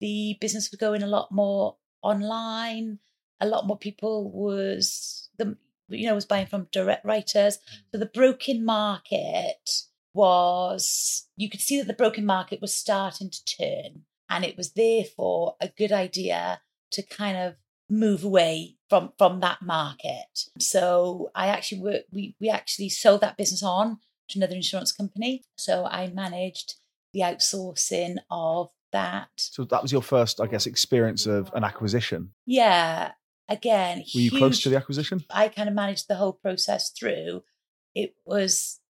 The 0.00 0.36
business 0.40 0.70
was 0.70 0.78
going 0.78 1.02
a 1.02 1.06
lot 1.06 1.32
more 1.32 1.76
online. 2.02 2.98
A 3.40 3.46
lot 3.46 3.66
more 3.66 3.78
people 3.78 4.30
was 4.30 5.28
the 5.38 5.56
you 5.88 6.06
know 6.06 6.14
was 6.14 6.26
buying 6.26 6.46
from 6.46 6.68
direct 6.72 7.04
writers. 7.04 7.58
So 7.92 7.98
the 7.98 8.06
broker 8.06 8.54
market 8.54 9.82
was 10.14 11.28
you 11.36 11.50
could 11.50 11.60
see 11.60 11.78
that 11.78 11.86
the 11.86 11.92
broker 11.92 12.22
market 12.22 12.60
was 12.60 12.74
starting 12.74 13.30
to 13.30 13.44
turn 13.44 14.04
and 14.28 14.44
it 14.44 14.56
was 14.56 14.72
therefore 14.72 15.56
a 15.60 15.68
good 15.68 15.92
idea 15.92 16.60
to 16.92 17.02
kind 17.02 17.36
of 17.36 17.54
move 17.88 18.24
away 18.24 18.76
from 18.90 19.12
from 19.16 19.40
that 19.40 19.62
market 19.62 20.48
so 20.58 21.30
i 21.34 21.46
actually 21.46 21.80
work 21.80 22.02
we 22.10 22.34
we 22.40 22.48
actually 22.48 22.88
sold 22.88 23.20
that 23.20 23.36
business 23.36 23.62
on 23.62 23.98
to 24.28 24.38
another 24.38 24.56
insurance 24.56 24.90
company 24.92 25.42
so 25.56 25.84
i 25.86 26.08
managed 26.08 26.74
the 27.14 27.20
outsourcing 27.20 28.16
of 28.30 28.70
that 28.92 29.28
So 29.36 29.64
that 29.64 29.82
was 29.82 29.90
your 29.92 30.02
first, 30.02 30.40
I 30.40 30.46
guess, 30.46 30.66
experience 30.66 31.26
of 31.26 31.50
an 31.54 31.64
acquisition. 31.64 32.30
yeah 32.44 33.12
again 33.48 34.04
Were 34.14 34.20
you 34.20 34.30
close 34.30 34.62
to 34.62 34.68
the 34.68 34.76
acquisition? 34.76 35.24
I 35.30 35.48
kind 35.48 35.68
of 35.68 35.74
managed 35.74 36.08
the 36.08 36.16
whole 36.16 36.32
process 36.32 36.90
through. 36.90 37.42
It 37.94 38.14
was 38.24 38.80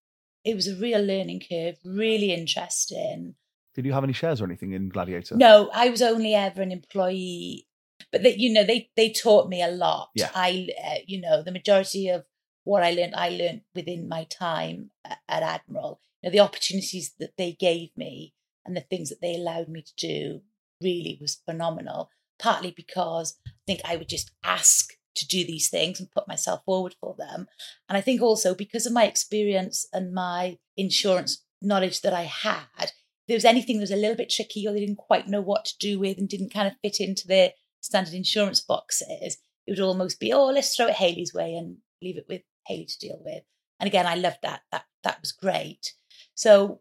it 0.45 0.55
was 0.55 0.69
a 0.69 0.77
real 0.77 1.01
learning 1.03 1.43
curve, 1.49 1.77
really 1.85 2.33
interesting. 2.33 3.35
Did 3.77 3.85
you 3.85 3.93
have 3.93 4.05
any 4.05 4.15
shares 4.15 4.41
or 4.41 4.45
anything 4.45 4.73
in 4.73 4.89
Gladiator? 4.89 5.37
No, 5.37 5.71
I 5.73 5.91
was 5.91 6.01
only 6.01 6.35
ever 6.35 6.63
an 6.63 6.73
employee, 6.73 7.69
but 8.11 8.23
they, 8.23 8.35
you 8.35 8.51
know 8.51 8.65
they 8.65 8.91
they 8.97 9.11
taught 9.11 9.51
me 9.51 9.63
a 9.63 9.69
lot. 9.69 10.09
Yeah. 10.15 10.31
I 10.35 10.69
uh, 10.83 10.99
you 11.07 11.21
know 11.21 11.43
the 11.43 11.53
majority 11.53 12.09
of 12.09 12.25
what 12.65 12.83
I 12.83 12.93
learned 12.93 13.15
I 13.15 13.29
learned 13.29 13.61
within 13.75 14.09
my 14.09 14.25
time 14.25 14.93
at 15.05 15.21
Admiral. 15.29 16.01
You 16.23 16.29
know 16.29 16.33
the 16.33 16.41
opportunities 16.41 17.13
that 17.21 17.37
they 17.37 17.53
gave 17.53 17.91
me 17.99 18.33
and 18.65 18.75
the 18.75 18.81
things 18.81 19.11
that 19.11 19.21
they 19.21 19.35
allowed 19.35 19.69
me 19.69 19.83
to 19.83 19.93
do 19.97 20.41
really 20.83 21.19
was 21.21 21.43
phenomenal. 21.45 22.09
Partly 22.39 22.71
because 22.71 23.39
I 23.47 23.51
think 23.67 23.81
I 23.85 23.97
would 23.97 24.09
just 24.09 24.31
ask 24.43 24.95
to 25.17 25.27
do 25.27 25.45
these 25.45 25.69
things 25.69 26.01
and 26.01 26.11
put 26.11 26.29
myself 26.29 26.63
forward 26.65 26.95
for 27.01 27.15
them. 27.19 27.47
And 27.91 27.99
I 27.99 28.01
think 28.01 28.23
also 28.23 28.55
because 28.55 28.87
of 28.87 28.93
my 28.95 29.05
experience 29.05 29.87
and 29.93 30.15
my 30.15 30.59
insurance 30.79 31.45
knowledge 31.61 32.03
that 32.03 32.13
I 32.15 32.23
had, 32.23 32.93
there 33.29 33.37
was 33.37 33.45
anything 33.45 33.77
that 33.77 33.83
was 33.83 33.91
a 33.91 33.97
little 33.97 34.17
bit 34.17 34.31
tricky 34.31 34.67
or 34.67 34.73
they 34.73 34.81
didn't 34.81 34.97
quite 34.97 35.29
know 35.29 35.41
what 35.41 35.65
to 35.65 35.79
do 35.79 35.99
with 35.99 36.19
and 36.19 36.29
didn't 36.29 36.53
kind 36.53 36.69
of 36.69 36.75
fit 36.83 37.01
into 37.01 37.27
their 37.27 37.53
standard 37.81 38.15
insurance 38.15 38.61
boxes, 38.61 39.39
it 39.67 39.71
would 39.71 39.81
almost 39.81 40.21
be, 40.21 40.33
oh, 40.33 40.47
let's 40.47 40.75
throw 40.75 40.87
it 40.87 40.95
Hayley's 40.95 41.35
way 41.35 41.55
and 41.55 41.79
leave 42.03 42.17
it 42.17 42.27
with 42.29 42.43
Haley 42.67 42.87
to 42.87 42.99
deal 42.99 43.21
with. 43.25 43.43
And 43.81 43.87
again, 43.87 44.07
I 44.07 44.15
loved 44.15 44.39
that. 44.43 44.63
That 44.73 44.85
that 45.05 45.21
was 45.21 45.33
great. 45.33 45.95
So 46.35 46.81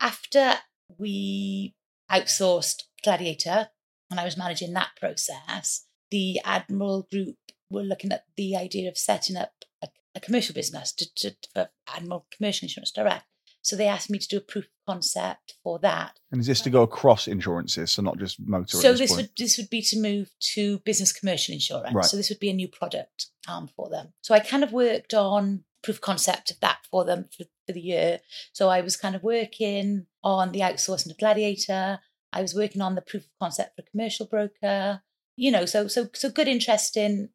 after 0.00 0.54
we 0.98 1.74
outsourced 2.10 2.82
Gladiator 3.02 3.68
and 4.10 4.18
I 4.18 4.24
was 4.24 4.36
managing 4.36 4.72
that 4.74 4.90
process, 4.98 5.86
the 6.10 6.40
Admiral 6.44 7.06
Group 7.10 7.36
were 7.70 7.82
looking 7.82 8.12
at 8.12 8.24
the 8.36 8.56
idea 8.56 8.88
of 8.88 8.98
setting 8.98 9.36
up 9.36 9.52
a, 9.82 9.88
a 10.14 10.20
commercial 10.20 10.54
business 10.54 10.92
to, 10.92 11.14
to, 11.14 11.36
for 11.52 11.70
Admiral 11.88 12.26
Commercial 12.30 12.66
Insurance 12.66 12.92
Direct. 12.92 13.24
So 13.62 13.76
they 13.76 13.86
asked 13.86 14.10
me 14.10 14.18
to 14.18 14.28
do 14.28 14.36
a 14.36 14.40
proof 14.40 14.64
of 14.64 14.94
concept 14.94 15.54
for 15.62 15.78
that. 15.78 16.18
And 16.32 16.40
is 16.40 16.48
this 16.48 16.60
to 16.62 16.70
go 16.70 16.82
across 16.82 17.28
insurances, 17.28 17.92
so 17.92 18.02
not 18.02 18.18
just 18.18 18.40
motor? 18.40 18.76
So 18.76 18.92
this, 18.92 19.10
this 19.10 19.16
would 19.16 19.30
this 19.38 19.56
would 19.56 19.70
be 19.70 19.82
to 19.82 20.00
move 20.00 20.30
to 20.54 20.78
business 20.80 21.12
commercial 21.12 21.54
insurance. 21.54 21.94
Right. 21.94 22.04
So 22.04 22.16
this 22.16 22.28
would 22.28 22.40
be 22.40 22.50
a 22.50 22.54
new 22.54 22.68
product 22.68 23.26
um, 23.48 23.68
for 23.68 23.88
them. 23.88 24.12
So 24.22 24.34
I 24.34 24.40
kind 24.40 24.64
of 24.64 24.72
worked 24.72 25.14
on 25.14 25.64
proof 25.82 25.96
of 25.96 26.00
concept 26.02 26.50
of 26.50 26.60
that 26.60 26.78
for 26.90 27.04
them 27.04 27.26
for, 27.36 27.44
for 27.66 27.72
the 27.72 27.80
year. 27.80 28.20
So 28.52 28.68
I 28.68 28.80
was 28.80 28.96
kind 28.96 29.14
of 29.14 29.22
working 29.22 30.06
on 30.22 30.52
the 30.52 30.60
outsourcing 30.60 31.10
of 31.10 31.18
Gladiator. 31.18 32.00
I 32.32 32.42
was 32.42 32.54
working 32.54 32.82
on 32.82 32.94
the 32.94 33.02
proof 33.02 33.24
of 33.24 33.30
concept 33.40 33.76
for 33.76 33.84
commercial 33.90 34.26
broker. 34.26 35.02
You 35.36 35.50
know, 35.50 35.66
so 35.66 35.86
so 35.86 36.08
so 36.14 36.30
good, 36.30 36.48
interesting 36.48 37.28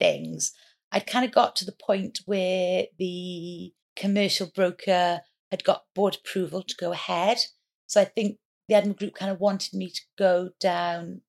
things. 0.00 0.52
I'd 0.90 1.06
kind 1.06 1.24
of 1.24 1.32
got 1.32 1.56
to 1.56 1.64
the 1.64 1.72
point 1.72 2.20
where 2.24 2.86
the 2.98 3.72
commercial 3.96 4.50
broker 4.54 5.20
had 5.54 5.64
got 5.64 5.84
board 5.94 6.16
approval 6.16 6.62
to 6.62 6.74
go 6.76 6.90
ahead. 6.90 7.38
So 7.86 8.00
I 8.00 8.04
think 8.04 8.38
the 8.68 8.74
Admiral 8.74 8.96
Group 8.96 9.14
kind 9.14 9.30
of 9.30 9.38
wanted 9.38 9.72
me 9.74 9.88
to 9.88 10.00
go 10.18 10.50
down 10.58 11.20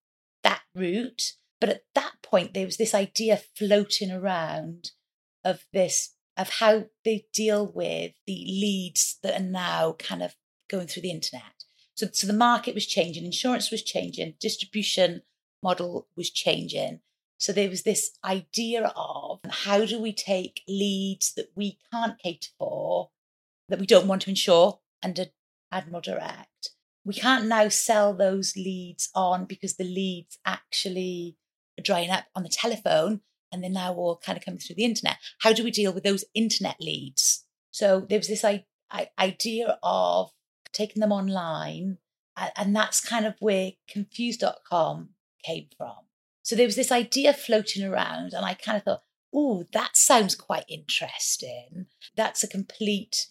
that 0.44 0.62
route. 0.74 1.34
But 1.62 1.70
at 1.70 1.84
that 1.94 2.14
point, 2.24 2.54
there 2.54 2.66
was 2.66 2.78
this 2.78 2.96
idea 2.96 3.40
floating 3.56 4.12
around 4.12 4.92
of 5.44 5.66
this, 5.72 6.16
of 6.38 6.50
how 6.50 6.86
they 7.04 7.28
deal 7.34 7.72
with 7.72 8.14
the 8.26 8.34
leads 8.34 9.20
that 9.22 9.40
are 9.40 9.44
now 9.44 9.96
kind 10.00 10.24
of 10.24 10.36
going 10.70 10.88
through 10.88 11.04
the 11.04 11.12
internet. 11.12 11.44
So, 11.94 12.08
so 12.12 12.26
the 12.26 12.34
market 12.34 12.74
was 12.74 12.88
changing, 12.88 13.26
insurance 13.26 13.70
was 13.70 13.84
changing, 13.84 14.34
distribution 14.40 15.22
model 15.62 16.08
was 16.18 16.32
changing. 16.32 17.00
So 17.38 17.54
there 17.54 17.70
was 17.70 17.84
this 17.84 18.18
idea 18.24 18.92
of 18.96 19.40
how 19.50 19.86
do 19.86 20.02
we 20.02 20.14
take 20.14 20.62
leads 20.68 21.34
that 21.36 21.52
we 21.56 21.78
can't 21.92 22.18
cater 22.20 22.50
for, 22.58 23.12
that 23.70 23.80
we 23.80 23.86
don't 23.86 24.08
want 24.08 24.24
to 24.24 24.30
insure 24.30 24.80
under 25.04 25.26
Admiral 25.72 26.02
Direct. 26.02 26.72
We 27.04 27.14
can't 27.14 27.46
now 27.46 27.70
sell 27.70 28.14
those 28.14 28.56
leads 28.56 29.10
on 29.14 29.46
because 29.46 29.76
the 29.76 29.84
leads 29.84 30.40
actually 30.46 31.38
are 31.80 31.84
drying 31.84 32.10
up 32.10 32.26
on 32.36 32.44
the 32.44 32.50
telephone 32.50 33.22
and 33.52 33.64
they're 33.64 33.70
now 33.70 33.94
all 33.94 34.18
kind 34.18 34.38
of 34.38 34.44
coming 34.44 34.60
through 34.60 34.76
the 34.76 34.86
internet. 34.86 35.18
How 35.40 35.54
do 35.54 35.64
we 35.64 35.72
deal 35.72 35.94
with 35.94 36.04
those 36.04 36.26
internet 36.34 36.78
leads? 36.80 37.46
So 37.72 38.06
there 38.10 38.20
was 38.20 38.28
this 38.28 38.44
I- 38.44 38.66
I- 38.90 39.12
idea 39.20 39.78
of 39.84 40.32
taking 40.72 41.00
them 41.00 41.12
online, 41.12 42.00
and 42.56 42.76
that's 42.76 43.00
kind 43.00 43.26
of 43.26 43.36
where 43.40 43.74
confused.com 43.88 45.10
came 45.44 45.70
from. 45.78 45.98
So 46.42 46.56
there 46.56 46.66
was 46.66 46.76
this 46.76 46.92
idea 46.92 47.34
floating 47.34 47.84
around, 47.84 48.34
and 48.34 48.46
I 48.46 48.56
kind 48.56 48.78
of 48.78 48.84
thought, 48.84 49.04
oh, 49.34 49.66
that 49.74 49.96
sounds 49.98 50.36
quite 50.36 50.66
interesting. 50.68 51.88
That's 52.16 52.44
a 52.44 52.48
complete 52.48 53.28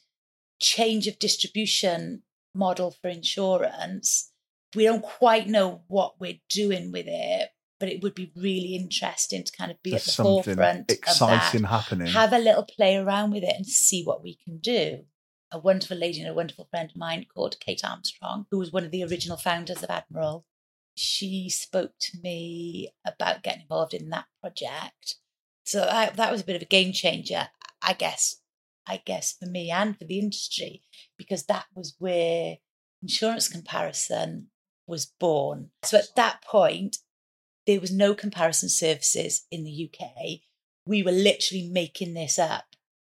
change 0.60 1.06
of 1.06 1.18
distribution 1.18 2.22
model 2.54 2.90
for 2.90 3.08
insurance. 3.08 4.30
We 4.74 4.84
don't 4.84 5.02
quite 5.02 5.48
know 5.48 5.82
what 5.88 6.20
we're 6.20 6.40
doing 6.50 6.90
with 6.92 7.06
it, 7.08 7.50
but 7.78 7.88
it 7.88 8.02
would 8.02 8.14
be 8.14 8.32
really 8.36 8.74
interesting 8.74 9.44
to 9.44 9.52
kind 9.56 9.70
of 9.70 9.82
be 9.82 9.90
There's 9.90 10.02
at 10.02 10.06
the 10.06 10.12
something 10.12 10.42
forefront 10.42 10.90
exciting 10.90 11.62
that. 11.62 11.68
happening. 11.68 12.06
Have 12.08 12.32
a 12.32 12.38
little 12.38 12.64
play 12.64 12.96
around 12.96 13.32
with 13.32 13.42
it 13.42 13.54
and 13.56 13.66
see 13.66 14.02
what 14.04 14.22
we 14.22 14.36
can 14.44 14.58
do. 14.58 15.04
A 15.52 15.58
wonderful 15.58 15.96
lady 15.96 16.20
and 16.20 16.28
a 16.28 16.34
wonderful 16.34 16.66
friend 16.70 16.90
of 16.90 16.96
mine 16.96 17.26
called 17.32 17.60
Kate 17.60 17.84
Armstrong, 17.84 18.46
who 18.50 18.58
was 18.58 18.72
one 18.72 18.84
of 18.84 18.90
the 18.90 19.04
original 19.04 19.36
founders 19.36 19.82
of 19.82 19.90
Admiral, 19.90 20.44
she 20.96 21.48
spoke 21.48 21.92
to 22.00 22.18
me 22.22 22.92
about 23.04 23.42
getting 23.42 23.62
involved 23.62 23.94
in 23.94 24.10
that 24.10 24.26
project. 24.40 25.16
So 25.64 25.88
I, 25.90 26.10
that 26.10 26.32
was 26.32 26.42
a 26.42 26.44
bit 26.44 26.56
of 26.56 26.62
a 26.62 26.66
game 26.66 26.92
changer, 26.92 27.48
I 27.82 27.94
guess. 27.94 28.36
I 28.86 29.02
guess 29.04 29.34
for 29.38 29.46
me 29.46 29.70
and 29.70 29.98
for 29.98 30.04
the 30.04 30.18
industry, 30.18 30.82
because 31.16 31.44
that 31.44 31.66
was 31.74 31.94
where 31.98 32.58
insurance 33.02 33.48
comparison 33.48 34.48
was 34.86 35.06
born. 35.18 35.70
So 35.82 35.98
at 35.98 36.14
that 36.16 36.42
point, 36.42 36.98
there 37.66 37.80
was 37.80 37.92
no 37.92 38.14
comparison 38.14 38.68
services 38.68 39.46
in 39.50 39.64
the 39.64 39.90
UK. 39.90 40.40
We 40.86 41.02
were 41.02 41.12
literally 41.12 41.68
making 41.72 42.14
this 42.14 42.38
up 42.38 42.64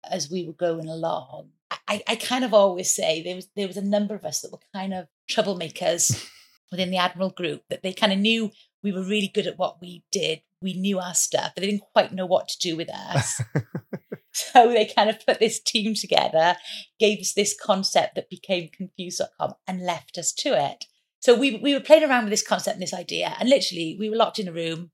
as 0.08 0.30
we 0.30 0.44
were 0.44 0.52
going 0.52 0.88
along. 0.88 1.50
I, 1.86 2.02
I 2.08 2.16
kind 2.16 2.44
of 2.44 2.52
always 2.52 2.94
say 2.94 3.22
there 3.22 3.36
was 3.36 3.48
there 3.54 3.68
was 3.68 3.76
a 3.76 3.82
number 3.82 4.14
of 4.14 4.24
us 4.24 4.40
that 4.40 4.50
were 4.50 4.58
kind 4.74 4.92
of 4.92 5.06
troublemakers 5.30 6.28
within 6.70 6.90
the 6.90 6.96
Admiral 6.96 7.30
group 7.30 7.62
that 7.68 7.82
they 7.82 7.92
kind 7.92 8.12
of 8.12 8.18
knew 8.18 8.50
we 8.82 8.92
were 8.92 9.02
really 9.02 9.30
good 9.32 9.46
at 9.46 9.58
what 9.58 9.80
we 9.80 10.04
did. 10.10 10.42
We 10.62 10.74
knew 10.74 10.98
our 10.98 11.14
stuff, 11.14 11.52
but 11.54 11.62
they 11.62 11.70
didn't 11.70 11.92
quite 11.92 12.12
know 12.12 12.26
what 12.26 12.48
to 12.48 12.58
do 12.58 12.76
with 12.76 12.90
us. 12.90 13.42
so 14.52 14.68
they 14.68 14.86
kind 14.86 15.10
of 15.10 15.24
put 15.24 15.40
this 15.40 15.60
team 15.60 15.94
together, 15.94 16.56
gave 16.98 17.20
us 17.20 17.32
this 17.32 17.56
concept 17.60 18.14
that 18.14 18.30
became 18.30 18.68
confused.com 18.68 19.54
and 19.66 19.82
left 19.84 20.18
us 20.18 20.32
to 20.32 20.50
it. 20.50 20.86
So 21.20 21.38
we 21.38 21.56
we 21.56 21.74
were 21.74 21.80
playing 21.80 22.04
around 22.04 22.24
with 22.24 22.30
this 22.30 22.46
concept 22.46 22.74
and 22.74 22.82
this 22.82 22.94
idea, 22.94 23.36
and 23.38 23.48
literally 23.48 23.96
we 23.98 24.08
were 24.08 24.16
locked 24.16 24.38
in 24.38 24.48
a 24.48 24.52
room. 24.52 24.90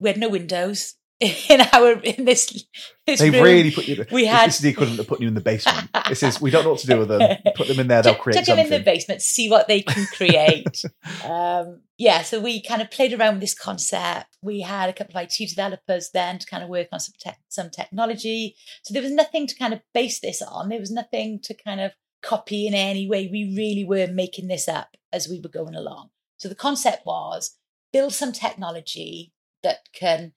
We 0.00 0.08
had 0.08 0.18
no 0.18 0.28
windows. 0.28 0.94
in 1.48 1.60
our 1.72 1.92
in 2.00 2.24
this, 2.24 2.64
this 3.04 3.18
They 3.18 3.30
room, 3.30 3.42
really 3.42 3.72
put 3.72 3.88
you. 3.88 4.06
we 4.12 4.26
had 4.26 4.46
this 4.46 4.56
is 4.56 4.60
the 4.60 4.68
equivalent 4.68 5.00
of 5.00 5.08
putting 5.08 5.22
you 5.22 5.28
in 5.28 5.34
the 5.34 5.40
basement. 5.40 5.90
this 6.08 6.22
is 6.22 6.40
we 6.40 6.52
don't 6.52 6.62
know 6.62 6.70
what 6.70 6.78
to 6.80 6.86
do 6.86 6.98
with 6.98 7.08
them. 7.08 7.38
Put 7.56 7.66
them 7.66 7.80
in 7.80 7.88
there, 7.88 8.02
they'll 8.02 8.14
create 8.14 8.36
chuck 8.36 8.46
them 8.46 8.58
in 8.60 8.70
the 8.70 8.78
basement, 8.78 9.20
see 9.20 9.50
what 9.50 9.66
they 9.66 9.82
can 9.82 10.06
create. 10.06 10.80
um, 11.24 11.80
yeah, 11.96 12.22
so 12.22 12.38
we 12.38 12.62
kind 12.62 12.80
of 12.80 12.92
played 12.92 13.12
around 13.12 13.34
with 13.34 13.40
this 13.40 13.58
concept. 13.58 14.36
We 14.42 14.60
had 14.60 14.88
a 14.88 14.92
couple 14.92 15.18
of 15.18 15.24
IT 15.24 15.48
developers 15.48 16.10
then 16.14 16.38
to 16.38 16.46
kind 16.46 16.62
of 16.62 16.68
work 16.68 16.86
on 16.92 17.00
some 17.00 17.14
tech, 17.18 17.40
some 17.48 17.70
technology. 17.70 18.54
So 18.84 18.94
there 18.94 19.02
was 19.02 19.10
nothing 19.10 19.48
to 19.48 19.56
kind 19.56 19.74
of 19.74 19.80
base 19.92 20.20
this 20.20 20.40
on. 20.40 20.68
There 20.68 20.78
was 20.78 20.92
nothing 20.92 21.40
to 21.42 21.54
kind 21.54 21.80
of 21.80 21.92
copy 22.22 22.68
in 22.68 22.74
any 22.74 23.08
way. 23.08 23.28
We 23.30 23.54
really 23.56 23.84
were 23.84 24.06
making 24.06 24.46
this 24.46 24.68
up 24.68 24.96
as 25.12 25.28
we 25.28 25.40
were 25.40 25.48
going 25.48 25.74
along. 25.74 26.10
So 26.36 26.48
the 26.48 26.54
concept 26.54 27.04
was 27.04 27.56
build 27.92 28.12
some 28.12 28.32
technology 28.32 29.32
that 29.64 29.88
can 29.92 30.32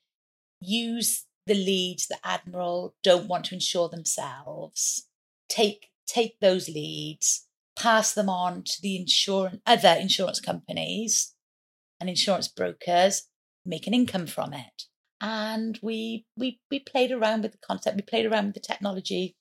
use 0.61 1.25
the 1.47 1.53
leads 1.55 2.07
that 2.07 2.19
Admiral 2.23 2.95
don't 3.03 3.27
want 3.27 3.45
to 3.45 3.55
insure 3.55 3.89
themselves, 3.89 5.07
take 5.49 5.87
take 6.07 6.39
those 6.39 6.69
leads, 6.69 7.47
pass 7.75 8.13
them 8.13 8.29
on 8.29 8.63
to 8.63 8.73
the 8.81 8.95
insurance 8.95 9.61
other 9.65 9.95
insurance 9.99 10.39
companies 10.39 11.33
and 11.99 12.09
insurance 12.09 12.47
brokers, 12.47 13.23
make 13.65 13.87
an 13.87 13.93
income 13.93 14.27
from 14.27 14.53
it. 14.53 14.83
And 15.19 15.79
we 15.81 16.25
we 16.37 16.59
we 16.69 16.79
played 16.79 17.11
around 17.11 17.43
with 17.43 17.51
the 17.51 17.59
concept, 17.65 17.95
we 17.95 18.01
played 18.01 18.25
around 18.25 18.47
with 18.47 18.55
the 18.55 18.59
technology. 18.61 19.35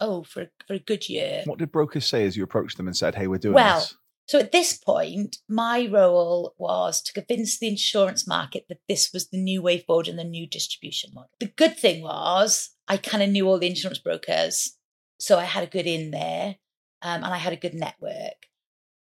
Oh, 0.00 0.22
for 0.22 0.46
for 0.66 0.74
a 0.74 0.78
good 0.78 1.08
year. 1.08 1.42
What 1.44 1.58
did 1.58 1.72
brokers 1.72 2.06
say 2.06 2.24
as 2.24 2.36
you 2.36 2.44
approached 2.44 2.76
them 2.76 2.86
and 2.86 2.96
said, 2.96 3.14
"Hey, 3.14 3.26
we're 3.26 3.38
doing 3.38 3.54
Well, 3.54 3.80
this"? 3.80 3.96
So 4.28 4.38
at 4.38 4.52
this 4.52 4.76
point, 4.76 5.38
my 5.48 5.88
role 5.90 6.54
was 6.58 7.00
to 7.02 7.14
convince 7.14 7.58
the 7.58 7.66
insurance 7.66 8.26
market 8.26 8.66
that 8.68 8.82
this 8.86 9.10
was 9.10 9.28
the 9.28 9.42
new 9.42 9.62
way 9.62 9.78
forward 9.78 10.06
and 10.06 10.18
the 10.18 10.24
new 10.24 10.46
distribution 10.46 11.10
model. 11.14 11.30
The 11.40 11.46
good 11.46 11.78
thing 11.78 12.02
was 12.02 12.70
I 12.86 12.98
kind 12.98 13.22
of 13.22 13.30
knew 13.30 13.48
all 13.48 13.58
the 13.58 13.70
insurance 13.70 13.98
brokers, 13.98 14.76
so 15.18 15.38
I 15.38 15.44
had 15.44 15.64
a 15.64 15.70
good 15.70 15.86
in 15.86 16.10
there, 16.10 16.56
um, 17.00 17.24
and 17.24 17.32
I 17.32 17.38
had 17.38 17.54
a 17.54 17.56
good 17.56 17.72
network. 17.72 18.48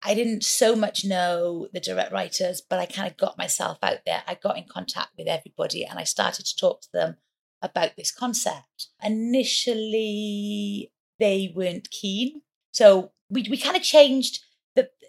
I 0.01 0.15
didn't 0.15 0.45
so 0.45 0.77
much 0.77 1.05
know 1.05 1.67
the 1.73 1.81
direct 1.81 2.13
writers, 2.13 2.63
but 2.69 2.79
I 2.79 2.87
kind 2.87 3.11
of 3.11 3.17
got 3.17 3.37
myself 3.37 3.79
out 3.83 3.99
there. 4.07 4.23
I 4.29 4.37
got 4.37 4.57
in 4.57 4.67
contact 4.69 5.11
with 5.19 5.27
everybody, 5.27 5.85
and 5.85 5.99
I 5.99 6.05
started 6.05 6.47
to 6.47 6.57
talk 6.57 6.83
to 6.83 6.93
them 6.93 7.17
about 7.61 7.97
this 7.97 8.13
concept. 8.13 8.91
Initially, 9.03 10.93
they 11.19 11.53
weren't 11.53 11.91
keen, 11.91 12.43
so 12.73 13.11
we 13.29 13.49
we 13.51 13.57
kind 13.57 13.77
of 13.77 13.83
changed 13.83 14.46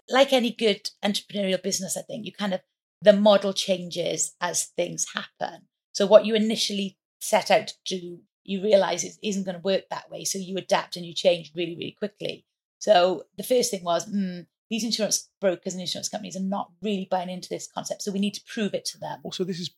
like 0.08 0.32
any 0.32 0.52
good 0.52 0.90
entrepreneurial 1.04 1.62
business, 1.62 1.96
I 1.96 2.02
think 2.02 2.24
you 2.24 2.32
kind 2.32 2.54
of 2.54 2.60
the 3.02 3.12
model 3.12 3.52
changes 3.52 4.34
as 4.40 4.64
things 4.64 5.06
happen. 5.14 5.66
So 5.92 6.06
what 6.06 6.26
you 6.26 6.34
initially 6.34 6.96
set 7.20 7.50
out 7.50 7.68
to 7.68 7.98
do, 7.98 8.18
you 8.44 8.62
realize 8.62 9.04
it 9.04 9.16
isn't 9.22 9.44
going 9.44 9.56
to 9.56 9.62
work 9.62 9.84
that 9.90 10.10
way. 10.10 10.24
So 10.24 10.38
you 10.38 10.56
adapt 10.56 10.96
and 10.96 11.04
you 11.04 11.14
change 11.14 11.52
really, 11.54 11.76
really 11.76 11.96
quickly. 11.98 12.44
So 12.78 13.24
the 13.36 13.42
first 13.42 13.70
thing 13.70 13.84
was, 13.84 14.06
mm, 14.06 14.46
these 14.70 14.84
insurance 14.84 15.28
brokers 15.40 15.74
and 15.74 15.80
insurance 15.80 16.08
companies 16.08 16.36
are 16.36 16.40
not 16.40 16.70
really 16.82 17.08
buying 17.10 17.30
into 17.30 17.48
this 17.48 17.68
concept. 17.72 18.02
So 18.02 18.12
we 18.12 18.18
need 18.18 18.34
to 18.34 18.42
prove 18.46 18.74
it 18.74 18.84
to 18.86 18.98
them. 18.98 19.20
Also, 19.22 19.44
this 19.44 19.58
is 19.58 19.70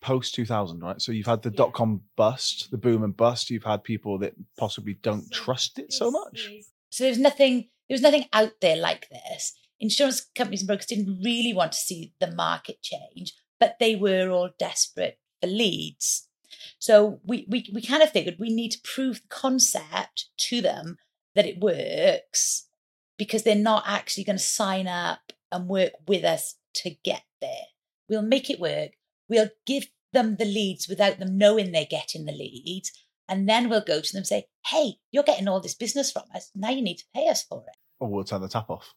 post 0.00 0.34
2000, 0.34 0.80
right? 0.80 1.00
So 1.00 1.12
you've 1.12 1.26
had 1.26 1.42
the 1.42 1.50
dot 1.50 1.72
com 1.72 2.02
bust, 2.16 2.70
the 2.70 2.78
boom 2.78 3.02
and 3.02 3.16
bust. 3.16 3.50
You've 3.50 3.64
had 3.64 3.84
people 3.84 4.18
that 4.18 4.34
possibly 4.56 4.94
don't 4.94 5.30
trust 5.32 5.78
it 5.78 5.92
so 5.92 6.10
much. 6.10 6.50
So 6.90 7.04
there's 7.04 7.18
nothing 7.18 7.68
there 7.88 7.94
was 7.94 8.02
nothing 8.02 8.26
out 8.32 8.52
there 8.60 8.76
like 8.76 9.08
this. 9.08 9.54
Insurance 9.78 10.26
companies 10.34 10.62
and 10.62 10.68
brokers 10.68 10.86
didn't 10.86 11.22
really 11.22 11.52
want 11.52 11.72
to 11.72 11.78
see 11.78 12.14
the 12.20 12.30
market 12.30 12.82
change, 12.82 13.34
but 13.60 13.76
they 13.78 13.94
were 13.94 14.30
all 14.30 14.50
desperate 14.58 15.18
for 15.40 15.48
leads. 15.48 16.28
So 16.78 17.20
we 17.24 17.46
we 17.48 17.68
we 17.72 17.82
kind 17.82 18.02
of 18.02 18.10
figured 18.10 18.36
we 18.38 18.54
need 18.54 18.70
to 18.70 18.80
prove 18.82 19.20
the 19.22 19.28
concept 19.28 20.26
to 20.38 20.60
them 20.60 20.96
that 21.34 21.46
it 21.46 21.60
works 21.60 22.68
because 23.18 23.42
they're 23.42 23.54
not 23.54 23.84
actually 23.86 24.24
going 24.24 24.38
to 24.38 24.42
sign 24.42 24.86
up 24.86 25.32
and 25.52 25.68
work 25.68 25.92
with 26.06 26.24
us 26.24 26.56
to 26.74 26.90
get 27.04 27.22
there. 27.40 27.66
We'll 28.08 28.22
make 28.22 28.50
it 28.50 28.60
work. 28.60 28.92
We'll 29.28 29.50
give 29.66 29.88
them 30.12 30.36
the 30.36 30.44
leads 30.44 30.88
without 30.88 31.18
them 31.18 31.36
knowing 31.36 31.72
they're 31.72 31.86
getting 31.88 32.24
the 32.24 32.32
leads. 32.32 32.92
And 33.28 33.48
then 33.48 33.68
we'll 33.68 33.80
go 33.80 34.00
to 34.00 34.12
them 34.12 34.20
and 34.20 34.26
say, 34.26 34.46
hey, 34.66 34.94
you're 35.10 35.24
getting 35.24 35.48
all 35.48 35.60
this 35.60 35.74
business 35.74 36.12
from 36.12 36.24
us. 36.34 36.50
Now 36.54 36.70
you 36.70 36.82
need 36.82 36.98
to 36.98 37.04
pay 37.14 37.28
us 37.28 37.42
for 37.42 37.64
it. 37.66 37.76
Or 37.98 38.08
we'll 38.08 38.24
turn 38.24 38.40
the 38.40 38.48
tap 38.48 38.70
off. 38.70 38.94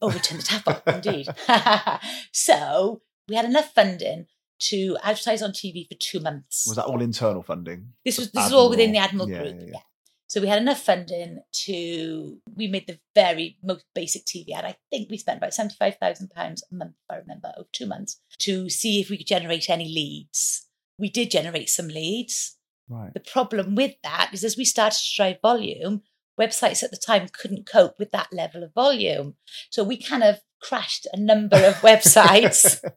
Oh, 0.00 0.08
we'll 0.08 0.18
turn 0.20 0.38
the 0.38 0.44
tap 0.44 0.66
off, 0.66 0.82
indeed. 0.86 1.28
so 2.32 3.02
we 3.28 3.36
had 3.36 3.44
enough 3.44 3.72
funding 3.74 4.26
to 4.60 4.96
advertise 5.02 5.42
on 5.42 5.52
TV 5.52 5.88
for 5.88 5.94
two 5.94 6.20
months. 6.20 6.66
Was 6.66 6.76
that 6.76 6.86
all 6.86 7.00
internal 7.02 7.42
funding? 7.42 7.92
This 8.04 8.18
was 8.18 8.30
this 8.32 8.46
is 8.46 8.52
all 8.52 8.70
within 8.70 8.92
the 8.92 8.98
Admiral? 8.98 9.28
Admiral 9.28 9.46
Yeah, 9.46 9.52
Group. 9.52 9.60
yeah, 9.60 9.66
Yeah, 9.66 9.72
yeah. 9.74 9.82
So 10.26 10.42
we 10.42 10.48
had 10.48 10.60
enough 10.60 10.82
funding 10.82 11.40
to 11.64 12.38
we 12.54 12.68
made 12.68 12.86
the 12.86 12.98
very 13.14 13.56
most 13.62 13.84
basic 13.94 14.26
TV 14.26 14.50
ad. 14.54 14.64
I 14.64 14.76
think 14.90 15.08
we 15.10 15.16
spent 15.16 15.38
about 15.38 15.54
seventy 15.54 15.76
five 15.78 15.96
thousand 15.96 16.30
pounds 16.30 16.62
a 16.70 16.74
month, 16.74 16.96
if 17.08 17.14
I 17.14 17.18
remember, 17.18 17.52
over 17.56 17.68
two 17.72 17.86
months 17.86 18.20
to 18.40 18.68
see 18.68 19.00
if 19.00 19.08
we 19.08 19.16
could 19.16 19.26
generate 19.26 19.70
any 19.70 19.86
leads. 19.88 20.66
We 20.98 21.08
did 21.08 21.30
generate 21.30 21.70
some 21.70 21.88
leads. 21.88 22.57
Right. 22.88 23.12
The 23.12 23.20
problem 23.20 23.74
with 23.74 23.94
that 24.02 24.30
is 24.32 24.44
as 24.44 24.56
we 24.56 24.64
started 24.64 24.98
to 24.98 25.16
drive 25.16 25.40
volume, 25.42 26.02
websites 26.40 26.82
at 26.82 26.90
the 26.90 26.96
time 26.96 27.28
couldn't 27.28 27.68
cope 27.68 27.98
with 27.98 28.12
that 28.12 28.32
level 28.32 28.62
of 28.62 28.72
volume. 28.74 29.34
So 29.70 29.84
we 29.84 30.00
kind 30.00 30.22
of 30.22 30.40
crashed 30.62 31.06
a 31.12 31.18
number 31.18 31.56
of 31.56 31.74
websites 31.76 32.80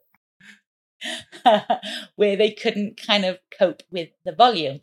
where 2.15 2.35
they 2.35 2.51
couldn't 2.51 3.01
kind 3.01 3.25
of 3.25 3.39
cope 3.57 3.83
with 3.91 4.09
the 4.23 4.31
volume. 4.31 4.81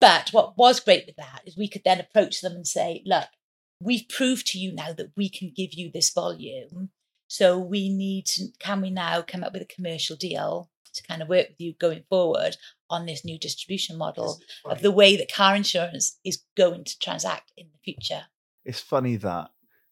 But 0.00 0.30
what 0.30 0.56
was 0.58 0.80
great 0.80 1.06
with 1.06 1.16
that 1.16 1.42
is 1.46 1.56
we 1.56 1.68
could 1.68 1.82
then 1.84 2.00
approach 2.00 2.40
them 2.40 2.52
and 2.52 2.66
say, 2.66 3.02
look, 3.06 3.28
we've 3.80 4.08
proved 4.08 4.46
to 4.48 4.58
you 4.58 4.74
now 4.74 4.92
that 4.92 5.12
we 5.16 5.28
can 5.28 5.52
give 5.54 5.72
you 5.72 5.90
this 5.90 6.12
volume. 6.12 6.90
So 7.28 7.58
we 7.58 7.88
need 7.88 8.26
to, 8.26 8.48
can 8.58 8.80
we 8.80 8.90
now 8.90 9.22
come 9.22 9.42
up 9.42 9.52
with 9.52 9.62
a 9.62 9.66
commercial 9.66 10.16
deal 10.16 10.70
to 10.94 11.02
kind 11.02 11.22
of 11.22 11.28
work 11.28 11.48
with 11.48 11.60
you 11.60 11.72
going 11.72 12.04
forward 12.08 12.56
on 12.94 13.06
this 13.06 13.24
new 13.24 13.38
distribution 13.38 13.98
model 13.98 14.38
of 14.64 14.80
the 14.80 14.90
way 14.90 15.16
that 15.16 15.32
car 15.32 15.54
insurance 15.56 16.18
is 16.24 16.38
going 16.56 16.84
to 16.84 16.98
transact 16.98 17.52
in 17.56 17.66
the 17.72 17.78
future? 17.84 18.22
It's 18.64 18.80
funny 18.80 19.16
that 19.16 19.50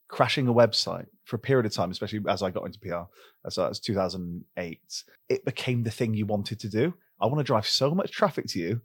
crashing 0.08 0.46
a 0.46 0.54
website 0.54 1.06
for 1.24 1.36
a 1.36 1.38
period 1.38 1.66
of 1.66 1.72
time, 1.72 1.90
especially 1.90 2.20
as 2.28 2.42
I 2.42 2.50
got 2.50 2.64
into 2.64 2.78
PR, 2.78 3.10
as 3.46 3.58
uh, 3.58 3.68
as 3.68 3.80
2008, 3.80 5.04
it 5.28 5.44
became 5.44 5.82
the 5.82 5.90
thing 5.90 6.14
you 6.14 6.26
wanted 6.26 6.60
to 6.60 6.68
do. 6.68 6.94
I 7.20 7.26
want 7.26 7.38
to 7.38 7.44
drive 7.44 7.66
so 7.66 7.94
much 7.94 8.10
traffic 8.10 8.46
to 8.48 8.58
you 8.58 8.80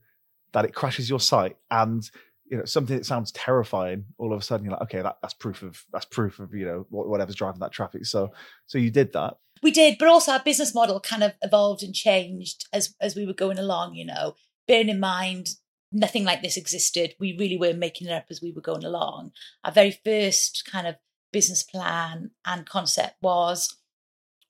that 0.53 0.65
it 0.65 0.73
crashes 0.73 1.09
your 1.09 1.19
site 1.19 1.57
and 1.71 2.09
you 2.49 2.57
know 2.57 2.65
something 2.65 2.95
that 2.95 3.05
sounds 3.05 3.31
terrifying 3.33 4.05
all 4.17 4.31
of 4.31 4.39
a 4.39 4.43
sudden 4.43 4.65
you're 4.65 4.71
like 4.71 4.83
okay 4.83 5.01
that, 5.01 5.17
that's 5.21 5.33
proof 5.33 5.63
of 5.63 5.83
that's 5.91 6.05
proof 6.05 6.39
of 6.39 6.53
you 6.53 6.65
know 6.65 6.85
whatever's 6.89 7.35
driving 7.35 7.59
that 7.59 7.73
traffic 7.73 8.05
so 8.05 8.31
so 8.65 8.77
you 8.77 8.89
did 8.89 9.11
that 9.11 9.37
We 9.61 9.71
did, 9.71 9.97
but 9.97 10.07
also 10.07 10.33
our 10.33 10.43
business 10.43 10.73
model 10.73 10.99
kind 10.99 11.23
of 11.23 11.33
evolved 11.41 11.83
and 11.83 11.93
changed 11.93 12.65
as 12.73 12.95
as 13.01 13.15
we 13.15 13.25
were 13.25 13.33
going 13.33 13.59
along. 13.59 13.95
You 13.95 14.05
know, 14.05 14.35
bearing 14.67 14.89
in 14.89 14.99
mind 14.99 15.49
nothing 15.91 16.23
like 16.23 16.41
this 16.41 16.57
existed. 16.57 17.15
We 17.19 17.35
really 17.37 17.57
were 17.57 17.73
making 17.73 18.07
it 18.07 18.13
up 18.13 18.25
as 18.29 18.41
we 18.41 18.51
were 18.51 18.61
going 18.61 18.83
along. 18.83 19.31
Our 19.63 19.71
very 19.71 19.99
first 20.03 20.63
kind 20.69 20.87
of 20.87 20.95
business 21.31 21.63
plan 21.63 22.31
and 22.45 22.65
concept 22.65 23.15
was 23.21 23.75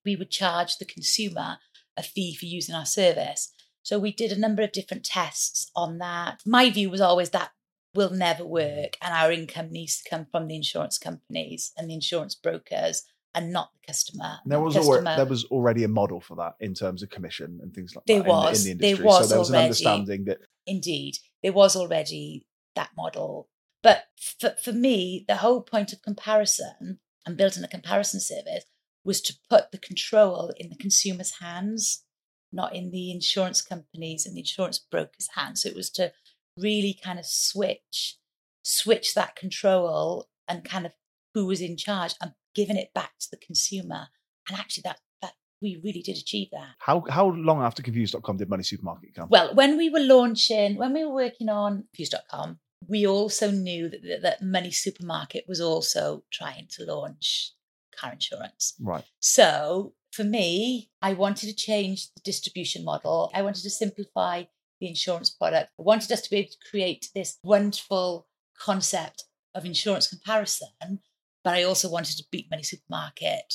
we 0.06 0.16
would 0.16 0.32
charge 0.32 0.78
the 0.78 0.86
consumer 0.86 1.58
a 1.98 2.04
fee 2.04 2.36
for 2.36 2.46
using 2.46 2.76
our 2.76 2.86
service. 2.86 3.52
So 3.84 3.98
we 3.98 4.12
did 4.12 4.32
a 4.32 4.40
number 4.40 4.62
of 4.62 4.72
different 4.72 5.04
tests 5.04 5.72
on 5.76 5.98
that. 5.98 6.42
My 6.46 6.70
view 6.70 6.90
was 6.90 7.02
always 7.02 7.32
that 7.32 7.52
will 7.96 8.12
never 8.12 8.46
work, 8.46 8.96
and 9.02 9.14
our 9.14 9.32
income 9.32 9.72
needs 9.72 10.02
to 10.02 10.10
come 10.10 10.28
from 10.32 10.48
the 10.48 10.56
insurance 10.56 10.98
companies 11.00 11.72
and 11.76 11.90
the 11.90 11.96
insurance 11.96 12.36
brokers 12.36 13.04
and 13.38 13.54
not 13.54 13.70
the 13.74 13.88
customer. 13.88 14.40
there 14.46 14.60
was 14.60 14.74
The 14.74 14.82
already, 14.82 15.16
there 15.16 15.26
was 15.26 15.46
already 15.46 15.84
a 15.84 15.88
model 15.88 16.20
for 16.20 16.36
that 16.38 16.54
in 16.60 16.74
terms 16.74 17.04
of 17.04 17.10
commission 17.10 17.60
and 17.62 17.74
things 17.74 17.96
like 17.96 18.04
There 18.06 18.18
that 18.18 18.24
in 18.24 18.26
the- 18.26 18.32
was. 18.32 18.66
in, 18.66 18.78
the 18.78 18.82
There 18.82 18.90
industry 18.90 19.06
was 19.06 19.24
so 19.24 19.28
there 19.30 19.40
was 19.40 19.50
already. 19.52 19.60
an 19.62 19.66
understanding 19.66 20.26
that 20.26 20.40
Indeed, 20.66 21.18
there 21.44 21.54
was 21.54 21.76
already 21.78 22.46
that 22.76 22.90
model. 22.98 23.48
But 23.84 24.06
for, 24.40 24.56
for 24.62 24.74
me, 24.74 25.24
the 25.28 25.38
whole 25.38 25.62
point 25.62 25.94
of 25.94 26.02
comparison 26.02 27.00
and 27.26 27.38
building 27.38 27.64
a 27.64 27.68
comparison 27.70 28.20
service 28.20 28.66
was 29.06 29.22
to 29.22 29.38
put 29.50 29.72
the 29.72 29.78
control 29.78 30.52
in 30.58 30.70
the 30.70 30.76
consumer's 30.76 31.34
hands, 31.40 32.04
not 32.52 32.76
in 32.76 32.90
the 32.92 33.12
insurance 33.12 33.62
companies 33.62 34.26
and 34.26 34.36
the 34.36 34.42
insurance 34.42 34.80
brokers' 34.80 35.30
hands. 35.36 35.62
So 35.62 35.70
it 35.70 35.76
was 35.76 35.90
to 35.92 36.12
really 36.58 36.94
kind 37.02 37.20
of 37.20 37.26
switch, 37.26 38.18
switch 38.64 39.14
that 39.14 39.36
control 39.38 40.28
and 40.50 40.66
kind 40.66 40.86
of 40.86 40.92
who 41.34 41.46
was 41.46 41.62
in 41.62 41.78
charge 41.78 42.16
and 42.22 42.32
giving 42.58 42.76
it 42.76 42.94
back 42.94 43.12
to 43.20 43.28
the 43.32 43.38
consumer. 43.38 44.08
And 44.50 44.60
actually, 44.60 44.84
that 44.86 45.00
that 45.22 45.34
we 45.62 45.80
really 45.84 46.02
did 46.02 46.18
achieve 46.18 46.50
that. 46.52 46.72
how 46.80 47.04
how 47.10 47.28
long 47.50 47.62
after 47.62 47.82
confused.com 47.82 48.38
did 48.38 48.50
money 48.50 48.64
supermarket 48.64 49.16
come 49.16 49.30
Well, 49.30 49.54
when 49.56 49.78
we 49.78 49.90
were 49.90 50.06
launching, 50.18 50.76
when 50.76 50.94
we 50.94 51.06
were 51.06 51.14
working 51.26 51.50
on 51.50 51.86
Fuse.com, 51.96 52.60
we 52.88 53.08
also 53.08 53.52
knew 53.52 53.90
that, 53.90 54.02
that, 54.04 54.22
that 54.28 54.42
Money 54.42 54.72
Supermarket 54.72 55.46
was 55.48 55.62
also 55.62 56.24
trying 56.32 56.68
to 56.76 56.86
launch 56.86 57.54
car 58.00 58.12
insurance. 58.14 58.76
right 58.82 59.06
So 59.20 59.94
for 60.18 60.24
me, 60.24 60.90
I 61.02 61.14
wanted 61.14 61.48
to 61.48 61.56
change 61.56 62.14
the 62.14 62.22
distribution 62.24 62.84
model. 62.84 63.32
I 63.34 63.42
wanted 63.42 63.64
to 63.64 63.70
simplify 63.70 64.44
the 64.80 64.88
insurance 64.88 65.30
product. 65.30 65.72
I 65.80 65.84
wanted 65.84 66.12
us 66.12 66.22
to 66.22 66.30
be 66.30 66.38
able 66.38 66.52
to 66.52 66.70
create 66.70 67.10
this 67.14 67.38
wonderful 67.44 68.28
concept 68.60 69.26
of 69.56 69.66
insurance 69.66 70.08
comparison, 70.08 71.00
but 71.48 71.56
I 71.56 71.64
also 71.64 71.90
wanted 71.90 72.18
to 72.18 72.26
beat 72.30 72.48
Money 72.52 72.64
Supermarket 72.64 73.54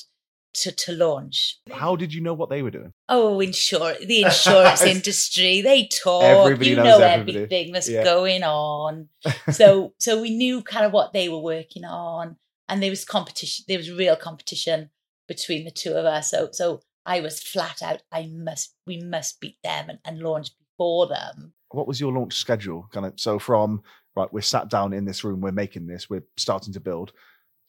to, 0.54 0.72
to 0.72 0.92
launch. 0.92 1.58
How 1.70 1.94
did 1.94 2.14
you 2.14 2.22
know 2.22 2.32
what 2.32 2.48
they 2.48 2.62
were 2.62 2.70
doing? 2.70 2.94
Oh, 3.10 3.38
insure 3.38 3.92
the 4.02 4.22
insurance 4.24 4.80
industry. 4.80 5.60
They 5.60 5.88
talk. 5.88 6.22
Everybody 6.22 6.70
you 6.70 6.76
know 6.76 7.00
everybody. 7.00 7.36
everything 7.36 7.72
that's 7.74 7.90
Yeah. 7.90 8.02
going 8.02 8.44
on. 8.44 9.10
So 9.52 9.92
so 9.98 10.22
we 10.22 10.30
knew 10.30 10.62
kind 10.62 10.86
of 10.86 10.92
what 10.94 11.12
they 11.12 11.28
were 11.28 11.42
working 11.42 11.84
on. 11.84 12.36
And 12.66 12.82
there 12.82 12.88
was 12.88 13.04
competition, 13.04 13.66
there 13.68 13.76
was 13.76 13.90
real 13.92 14.16
competition 14.16 14.88
between 15.28 15.66
the 15.66 15.70
two 15.70 15.92
of 15.92 16.06
us. 16.06 16.30
So 16.30 16.48
so 16.50 16.80
I 17.04 17.20
was 17.20 17.42
flat 17.42 17.82
out, 17.82 18.00
I 18.10 18.30
must 18.32 18.74
we 18.86 19.02
must 19.02 19.38
beat 19.38 19.58
them 19.62 19.90
and, 19.90 19.98
and 20.06 20.20
launch 20.20 20.48
before 20.58 21.08
them. 21.08 21.52
What 21.72 21.86
was 21.86 22.00
your 22.00 22.12
launch 22.12 22.36
schedule? 22.38 22.88
Kind 22.90 23.04
of 23.04 23.20
so 23.20 23.38
from 23.38 23.82
right, 24.16 24.32
we're 24.32 24.40
sat 24.40 24.70
down 24.70 24.94
in 24.94 25.04
this 25.04 25.24
room, 25.24 25.42
we're 25.42 25.52
making 25.52 25.86
this, 25.86 26.08
we're 26.08 26.24
starting 26.38 26.72
to 26.72 26.80
build. 26.80 27.12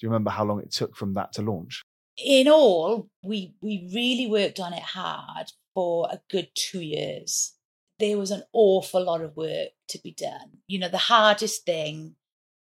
Do 0.04 0.08
you 0.08 0.12
remember 0.12 0.32
how 0.32 0.44
long 0.44 0.60
it 0.60 0.70
took 0.70 0.98
from 0.98 1.14
that 1.14 1.32
to 1.34 1.42
launch? 1.42 1.86
in 2.18 2.48
all, 2.48 3.10
we 3.24 3.56
we 3.62 3.90
really 3.94 4.28
worked 4.28 4.60
on 4.60 4.74
it 4.74 4.84
hard 4.84 5.52
for 5.74 6.10
a 6.12 6.20
good 6.30 6.50
two 6.56 6.82
years. 6.82 7.54
There 8.00 8.18
was 8.18 8.32
an 8.32 8.44
awful 8.52 9.04
lot 9.04 9.22
of 9.22 9.38
work 9.38 9.70
to 9.88 10.00
be 10.04 10.12
done. 10.12 10.60
You 10.68 10.80
know, 10.80 10.90
the 10.90 10.98
hardest 10.98 11.66
thing 11.66 12.16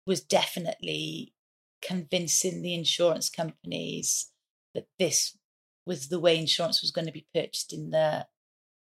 was 0.06 0.22
definitely 0.22 1.34
convincing 1.82 2.62
the 2.62 2.74
insurance 2.74 3.30
companies 3.30 4.32
that 4.74 4.88
this 4.98 5.38
was 5.86 6.10
the 6.10 6.20
way 6.20 6.38
insurance 6.38 6.82
was 6.82 6.92
going 6.92 7.08
to 7.08 7.14
be 7.14 7.28
purchased 7.34 7.74
in 7.74 7.92
the 7.92 8.26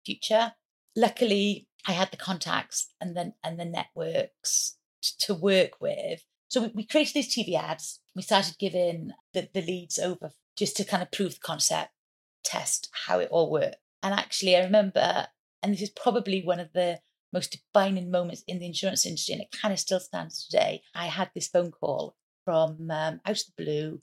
future. 0.05 0.53
Luckily, 0.95 1.67
I 1.85 1.91
had 1.91 2.11
the 2.11 2.17
contacts 2.17 2.93
and 3.01 3.15
then 3.15 3.33
and 3.43 3.59
the 3.59 3.65
networks 3.65 4.77
to 5.19 5.33
work 5.33 5.81
with. 5.81 6.23
So 6.49 6.61
we, 6.63 6.71
we 6.75 6.85
created 6.85 7.13
these 7.13 7.35
TV 7.35 7.55
ads. 7.55 7.99
We 8.15 8.21
started 8.21 8.57
giving 8.57 9.11
the, 9.33 9.49
the 9.53 9.61
leads 9.61 9.99
over 9.99 10.31
just 10.57 10.75
to 10.77 10.85
kind 10.85 11.03
of 11.03 11.11
prove 11.11 11.35
the 11.35 11.39
concept, 11.39 11.91
test 12.43 12.89
how 13.07 13.19
it 13.19 13.29
all 13.31 13.51
worked. 13.51 13.77
And 14.01 14.13
actually, 14.13 14.55
I 14.55 14.63
remember, 14.63 15.27
and 15.61 15.73
this 15.73 15.81
is 15.81 15.89
probably 15.89 16.41
one 16.43 16.59
of 16.59 16.73
the 16.73 16.99
most 17.33 17.51
defining 17.51 18.09
moments 18.09 18.43
in 18.47 18.59
the 18.59 18.65
insurance 18.65 19.05
industry, 19.05 19.33
and 19.33 19.41
it 19.41 19.51
kind 19.51 19.73
of 19.73 19.79
still 19.79 19.99
stands 19.99 20.45
today. 20.45 20.81
I 20.95 21.07
had 21.07 21.29
this 21.33 21.47
phone 21.47 21.71
call 21.71 22.15
from 22.45 22.89
um, 22.89 23.19
out 23.25 23.39
of 23.39 23.43
the 23.57 23.63
blue 23.63 24.01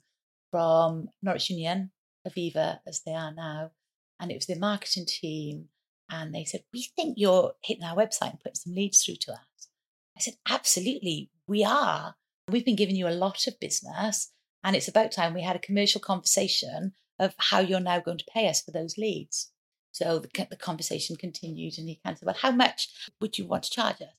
from 0.51 1.09
Norwich 1.21 1.49
Union, 1.49 1.91
Aviva, 2.27 2.79
as 2.87 3.01
they 3.05 3.13
are 3.13 3.33
now, 3.33 3.71
and 4.19 4.31
it 4.31 4.35
was 4.35 4.45
their 4.45 4.59
marketing 4.59 5.05
team. 5.07 5.69
And 6.09 6.35
they 6.35 6.45
said, 6.45 6.63
We 6.71 6.87
think 6.95 7.15
you're 7.17 7.53
hitting 7.63 7.83
our 7.83 7.95
website 7.95 8.31
and 8.31 8.39
putting 8.39 8.55
some 8.55 8.75
leads 8.75 9.03
through 9.03 9.15
to 9.21 9.33
us. 9.33 9.69
I 10.15 10.21
said, 10.21 10.35
Absolutely, 10.47 11.31
we 11.47 11.63
are. 11.63 12.15
We've 12.49 12.65
been 12.65 12.75
giving 12.75 12.95
you 12.95 13.07
a 13.07 13.09
lot 13.09 13.47
of 13.47 13.59
business, 13.59 14.31
and 14.63 14.75
it's 14.75 14.87
about 14.87 15.11
time 15.11 15.33
we 15.33 15.41
had 15.41 15.55
a 15.55 15.59
commercial 15.59 15.99
conversation 15.99 16.93
of 17.17 17.33
how 17.37 17.59
you're 17.59 17.79
now 17.79 17.99
going 17.99 18.19
to 18.19 18.31
pay 18.31 18.47
us 18.47 18.61
for 18.61 18.71
those 18.71 18.97
leads. 18.97 19.51
So 19.91 20.19
the, 20.19 20.47
the 20.49 20.55
conversation 20.55 21.15
continued, 21.15 21.77
and 21.77 21.87
he 21.87 21.99
kind 22.03 22.13
of 22.13 22.19
said, 22.19 22.25
Well, 22.25 22.35
how 22.39 22.51
much 22.51 22.89
would 23.19 23.37
you 23.37 23.45
want 23.45 23.63
to 23.63 23.71
charge 23.71 24.01
us? 24.01 24.13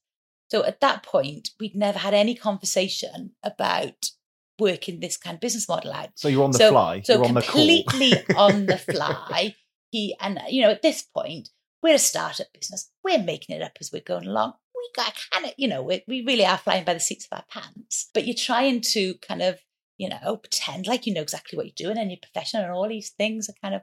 So 0.51 0.65
at 0.65 0.81
that 0.81 1.03
point, 1.03 1.51
we'd 1.61 1.75
never 1.75 1.99
had 1.99 2.15
any 2.15 2.35
conversation 2.35 3.33
about 3.43 4.11
working 4.59 5.01
this 5.01 5.17
kind 5.17 5.35
of 5.35 5.41
business 5.41 5.69
model 5.69 5.93
out. 5.93 6.11
So 6.15 6.29
you're 6.29 6.45
on 6.45 6.53
the 6.53 6.59
so, 6.59 6.71
fly. 6.71 7.03
So 7.03 7.15
you're 7.15 7.27
on 7.27 7.35
the 7.35 7.43
completely 7.43 8.13
on 8.37 8.67
the 8.67 8.79
fly. 8.79 9.55
He 9.91 10.17
and 10.21 10.41
you 10.49 10.63
know, 10.63 10.71
at 10.71 10.83
this 10.83 11.03
point, 11.03 11.51
we're 11.83 11.95
a 11.95 11.99
startup 11.99 12.47
business. 12.53 12.91
We're 13.05 13.23
making 13.23 13.57
it 13.57 13.63
up 13.63 13.73
as 13.81 13.93
we're 13.93 14.03
going 14.03 14.27
along. 14.27 14.55
We 14.97 15.03
got 15.03 15.15
kind 15.33 15.47
of, 15.47 15.53
you 15.57 15.69
know, 15.69 15.83
we, 15.83 16.03
we 16.07 16.25
really 16.25 16.45
are 16.47 16.59
flying 16.59 16.85
by 16.85 16.95
the 16.95 17.01
seats 17.01 17.27
of 17.31 17.37
our 17.39 17.45
pants. 17.51 18.11
But 18.15 18.27
you're 18.27 18.35
trying 18.37 18.81
to 18.93 19.15
kind 19.27 19.43
of, 19.43 19.59
you 19.99 20.09
know, 20.09 20.37
pretend 20.37 20.87
like 20.87 21.07
you 21.07 21.15
know 21.15 21.23
exactly 21.23 21.57
what 21.57 21.67
you're 21.67 21.89
doing 21.89 21.99
and 21.99 22.11
you're 22.11 22.19
professional 22.23 22.63
and 22.65 22.73
all 22.73 22.89
these 22.89 23.11
things 23.11 23.49
are 23.49 23.55
kind 23.63 23.75
of 23.75 23.83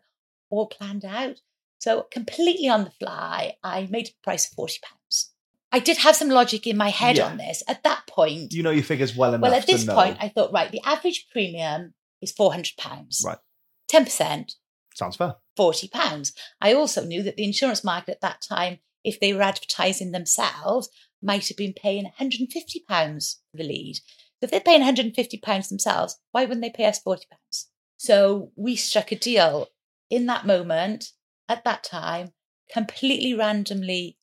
all 0.49 0.67
planned 0.67 1.03
out. 1.05 1.41
So 1.79 2.07
completely 2.11 2.69
on 2.69 2.85
the 2.85 2.91
fly, 2.91 3.55
I 3.63 3.87
made 3.89 4.07
a 4.07 4.23
price 4.23 4.47
of 4.49 4.55
forty 4.55 4.77
pounds. 4.83 5.31
I 5.71 5.79
did 5.79 5.97
have 5.97 6.15
some 6.15 6.29
logic 6.29 6.67
in 6.67 6.77
my 6.77 6.89
head 6.89 7.17
Yeah. 7.17 7.25
on 7.27 7.37
this. 7.37 7.63
At 7.67 7.83
that 7.83 8.05
point, 8.07 8.53
you 8.53 8.61
know 8.63 8.69
your 8.71 8.83
figures 8.83 9.15
well 9.15 9.33
enough. 9.33 9.41
well, 9.41 9.53
at 9.59 9.65
this 9.67 9.85
point, 9.85 10.17
I 10.21 10.29
thought, 10.29 10.53
right, 10.53 10.71
the 10.71 10.81
average 10.85 11.27
premium 11.31 11.93
is 12.21 12.31
four 12.31 12.51
hundred 12.53 12.77
pounds. 12.77 13.23
Right. 13.25 13.39
Ten 13.89 14.05
percent, 14.05 14.55
sounds 14.93 15.15
fair. 15.17 15.35
forty 15.57 15.87
pounds. 15.87 16.31
I 16.61 16.73
also 16.73 17.03
knew 17.03 17.23
that 17.23 17.35
the 17.37 17.43
insurance 17.43 17.83
market 17.83 18.11
at 18.11 18.21
that 18.21 18.41
time, 18.47 18.79
if 19.03 19.19
they 19.19 19.33
were 19.33 19.41
advertising 19.41 20.11
themselves, 20.11 20.89
might 21.21 21.47
have 21.47 21.57
been 21.57 21.73
paying 21.73 22.03
one 22.03 22.13
hundred 22.17 22.41
and 22.41 22.51
fifty 22.51 22.83
pounds 22.87 23.41
for 23.51 23.57
the 23.57 23.63
lead. 23.63 23.95
So 23.95 24.45
if 24.45 24.51
they're 24.51 24.59
paying 24.59 24.81
one 24.81 24.85
hundred 24.85 25.05
and 25.05 25.15
fifty 25.15 25.37
pounds 25.37 25.69
themselves, 25.69 26.19
why 26.31 26.43
wouldn't 26.43 26.61
they 26.61 26.69
pay 26.69 26.85
us 26.85 26.99
forty 26.99 27.25
pounds? 27.31 27.69
So 27.97 28.51
we 28.55 28.75
struck 28.75 29.11
a 29.11 29.15
deal 29.15 29.69
in 30.09 30.25
that 30.25 30.45
moment, 30.45 31.11
at 31.47 31.63
that 31.63 31.83
time, 31.83 32.33
completely 32.71 33.33
randomly 33.33 34.17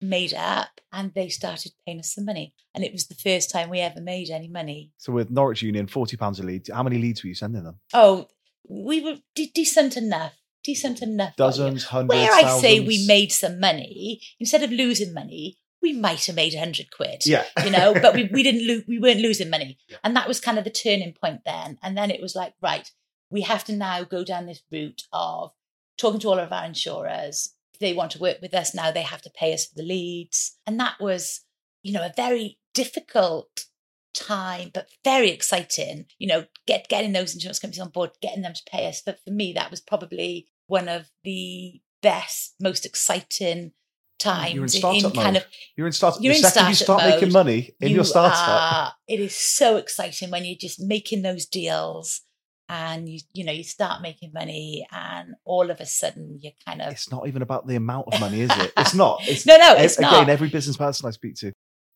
made 0.00 0.34
up, 0.34 0.80
and 0.92 1.12
they 1.14 1.28
started 1.28 1.72
paying 1.84 1.98
us 1.98 2.14
some 2.14 2.24
money. 2.24 2.54
And 2.74 2.84
it 2.84 2.92
was 2.92 3.06
the 3.06 3.14
first 3.14 3.50
time 3.50 3.70
we 3.70 3.80
ever 3.80 4.00
made 4.00 4.30
any 4.30 4.48
money. 4.48 4.92
So 4.98 5.12
with 5.12 5.30
Norwich 5.30 5.62
Union, 5.62 5.86
forty 5.86 6.16
pounds 6.16 6.40
a 6.40 6.42
lead. 6.42 6.68
How 6.72 6.82
many 6.82 6.98
leads 6.98 7.22
were 7.22 7.28
you 7.28 7.34
sending 7.34 7.64
them? 7.64 7.80
Oh, 7.92 8.28
we 8.68 9.00
were 9.00 9.16
de- 9.34 9.50
decent 9.54 9.96
enough. 9.96 10.34
Decent 10.64 11.02
enough. 11.02 11.36
volume. 11.36 11.50
Dozens, 11.50 11.84
hundreds, 11.84 12.08
Where 12.18 12.32
I 12.32 12.58
say 12.58 12.80
we 12.80 13.06
made 13.06 13.30
some 13.30 13.60
money, 13.60 14.20
instead 14.40 14.62
of 14.62 14.70
losing 14.70 15.12
money, 15.12 15.58
we 15.84 15.92
might 15.92 16.24
have 16.24 16.34
made 16.34 16.54
a 16.54 16.58
hundred 16.58 16.90
quid. 16.90 17.26
Yeah. 17.26 17.44
You 17.62 17.70
know, 17.70 17.92
but 17.92 18.14
we, 18.14 18.30
we 18.32 18.42
didn't 18.48 18.66
lose, 18.66 18.84
we 18.88 18.98
weren't 18.98 19.20
losing 19.20 19.50
money. 19.50 19.78
And 20.02 20.16
that 20.16 20.26
was 20.26 20.40
kind 20.40 20.58
of 20.58 20.64
the 20.64 20.70
turning 20.70 21.12
point 21.12 21.42
then. 21.44 21.78
And 21.82 21.96
then 21.96 22.10
it 22.10 22.22
was 22.22 22.34
like, 22.34 22.54
right, 22.62 22.90
we 23.30 23.42
have 23.42 23.64
to 23.64 23.76
now 23.76 24.02
go 24.02 24.24
down 24.24 24.46
this 24.46 24.62
route 24.72 25.02
of 25.12 25.52
talking 25.98 26.20
to 26.20 26.28
all 26.28 26.38
of 26.38 26.52
our 26.52 26.64
insurers. 26.64 27.54
If 27.74 27.80
they 27.80 27.92
want 27.92 28.12
to 28.12 28.18
work 28.18 28.38
with 28.40 28.54
us 28.54 28.74
now, 28.74 28.90
they 28.90 29.02
have 29.02 29.22
to 29.22 29.30
pay 29.30 29.52
us 29.52 29.66
for 29.66 29.74
the 29.74 29.82
leads. 29.82 30.56
And 30.66 30.80
that 30.80 30.98
was, 30.98 31.40
you 31.82 31.92
know, 31.92 32.02
a 32.02 32.12
very 32.16 32.58
difficult 32.72 33.66
time, 34.14 34.70
but 34.72 34.88
very 35.04 35.30
exciting. 35.30 36.06
You 36.18 36.28
know, 36.28 36.46
get 36.66 36.88
getting 36.88 37.12
those 37.12 37.34
insurance 37.34 37.58
companies 37.58 37.80
on 37.80 37.90
board, 37.90 38.12
getting 38.22 38.42
them 38.42 38.54
to 38.54 38.70
pay 38.70 38.88
us. 38.88 39.02
But 39.04 39.18
for 39.24 39.30
me, 39.30 39.52
that 39.52 39.70
was 39.70 39.80
probably 39.80 40.46
one 40.78 40.88
of 40.88 41.02
the 41.24 41.80
best, 42.02 42.54
most 42.60 42.84
exciting 42.90 43.72
times 44.18 44.54
You're 44.54 44.64
in 44.64 44.74
in, 44.76 44.80
startup 44.82 45.14
kind 45.14 45.34
mode. 45.34 45.42
of 45.42 45.44
You're 45.76 45.86
in 45.86 45.92
startup. 45.92 46.22
You're 46.22 46.32
the 46.34 46.38
in 46.38 46.44
second 46.44 46.68
you 46.70 46.74
start 46.74 47.02
making 47.10 47.32
money 47.32 47.60
in 47.80 47.88
you 47.90 47.94
your 47.96 48.04
startup, 48.04 48.38
are- 48.38 48.94
it 49.14 49.20
is 49.20 49.34
so 49.34 49.76
exciting 49.76 50.30
when 50.30 50.44
you're 50.44 50.64
just 50.68 50.80
making 50.80 51.22
those 51.22 51.44
deals 51.46 52.22
and 52.68 53.08
you 53.10 53.18
you 53.36 53.44
know 53.44 53.52
you 53.60 53.62
start 53.64 54.00
making 54.08 54.30
money 54.32 54.86
and 54.90 55.34
all 55.44 55.70
of 55.70 55.78
a 55.80 55.86
sudden 55.86 56.38
you're 56.40 56.58
kind 56.66 56.80
of 56.80 56.90
it's 56.92 57.10
not 57.10 57.26
even 57.28 57.42
about 57.42 57.66
the 57.66 57.76
amount 57.76 58.06
of 58.10 58.18
money, 58.20 58.40
is 58.46 58.50
it? 58.62 58.72
It's 58.76 58.94
not. 59.02 59.18
It's 59.28 59.44
no 59.46 59.56
no 59.58 59.74
it's 59.76 59.98
again, 59.98 60.10
not 60.12 60.28
every 60.36 60.48
business 60.48 60.76
person 60.76 61.06
I 61.06 61.10
speak 61.10 61.34
to, 61.42 61.52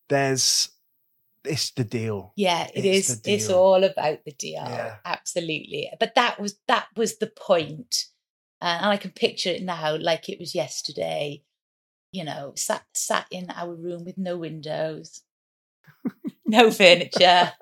there's 0.08 0.68
it's 1.44 1.70
the 1.70 1.84
deal. 1.84 2.32
yeah 2.36 2.64
it 2.74 2.84
it's 2.84 3.10
is 3.10 3.20
it's 3.24 3.48
all 3.48 3.82
about 3.84 4.18
the 4.26 4.32
deal 4.32 4.64
Yeah. 4.78 4.96
absolutely 5.04 5.88
but 6.00 6.14
that 6.16 6.38
was 6.42 6.52
that 6.66 6.86
was 6.96 7.18
the 7.18 7.28
point 7.50 7.94
uh, 8.62 8.78
and 8.80 8.86
i 8.86 8.96
can 8.96 9.10
picture 9.10 9.50
it 9.50 9.62
now 9.62 9.96
like 9.96 10.28
it 10.28 10.38
was 10.38 10.54
yesterday 10.54 11.42
you 12.12 12.24
know 12.24 12.52
sat 12.56 12.84
sat 12.94 13.26
in 13.30 13.50
our 13.50 13.74
room 13.74 14.04
with 14.04 14.16
no 14.18 14.36
windows 14.36 15.22
no 16.46 16.70
furniture 16.70 17.52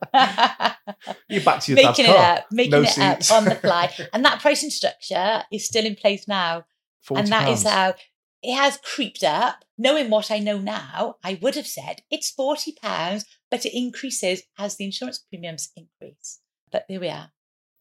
You're 1.28 1.42
back 1.42 1.60
to 1.62 1.72
your 1.74 1.84
making 1.84 2.04
it 2.06 2.14
car. 2.14 2.36
up 2.38 2.46
making 2.52 2.70
No 2.72 2.82
it 2.82 2.88
seats. 2.88 3.30
up 3.30 3.38
on 3.38 3.44
the 3.44 3.54
fly 3.56 3.92
and 4.12 4.24
that 4.24 4.40
pricing 4.40 4.70
structure 4.70 5.42
is 5.52 5.66
still 5.66 5.84
in 5.84 5.96
place 5.96 6.26
now 6.28 6.64
40 7.02 7.20
and 7.22 7.32
that 7.32 7.48
is 7.48 7.62
pounds. 7.64 7.74
how 7.74 7.94
it 8.42 8.54
has 8.54 8.78
creeped 8.78 9.24
up. 9.24 9.64
Knowing 9.78 10.08
what 10.10 10.30
I 10.30 10.38
know 10.38 10.58
now, 10.58 11.16
I 11.24 11.38
would 11.42 11.54
have 11.56 11.66
said 11.66 12.02
it's 12.10 12.30
forty 12.30 12.72
pounds, 12.80 13.24
but 13.50 13.64
it 13.66 13.76
increases 13.76 14.42
as 14.58 14.76
the 14.76 14.84
insurance 14.84 15.18
premiums 15.18 15.70
increase. 15.76 16.40
But 16.70 16.84
there 16.88 17.00
we 17.00 17.08
are. 17.08 17.30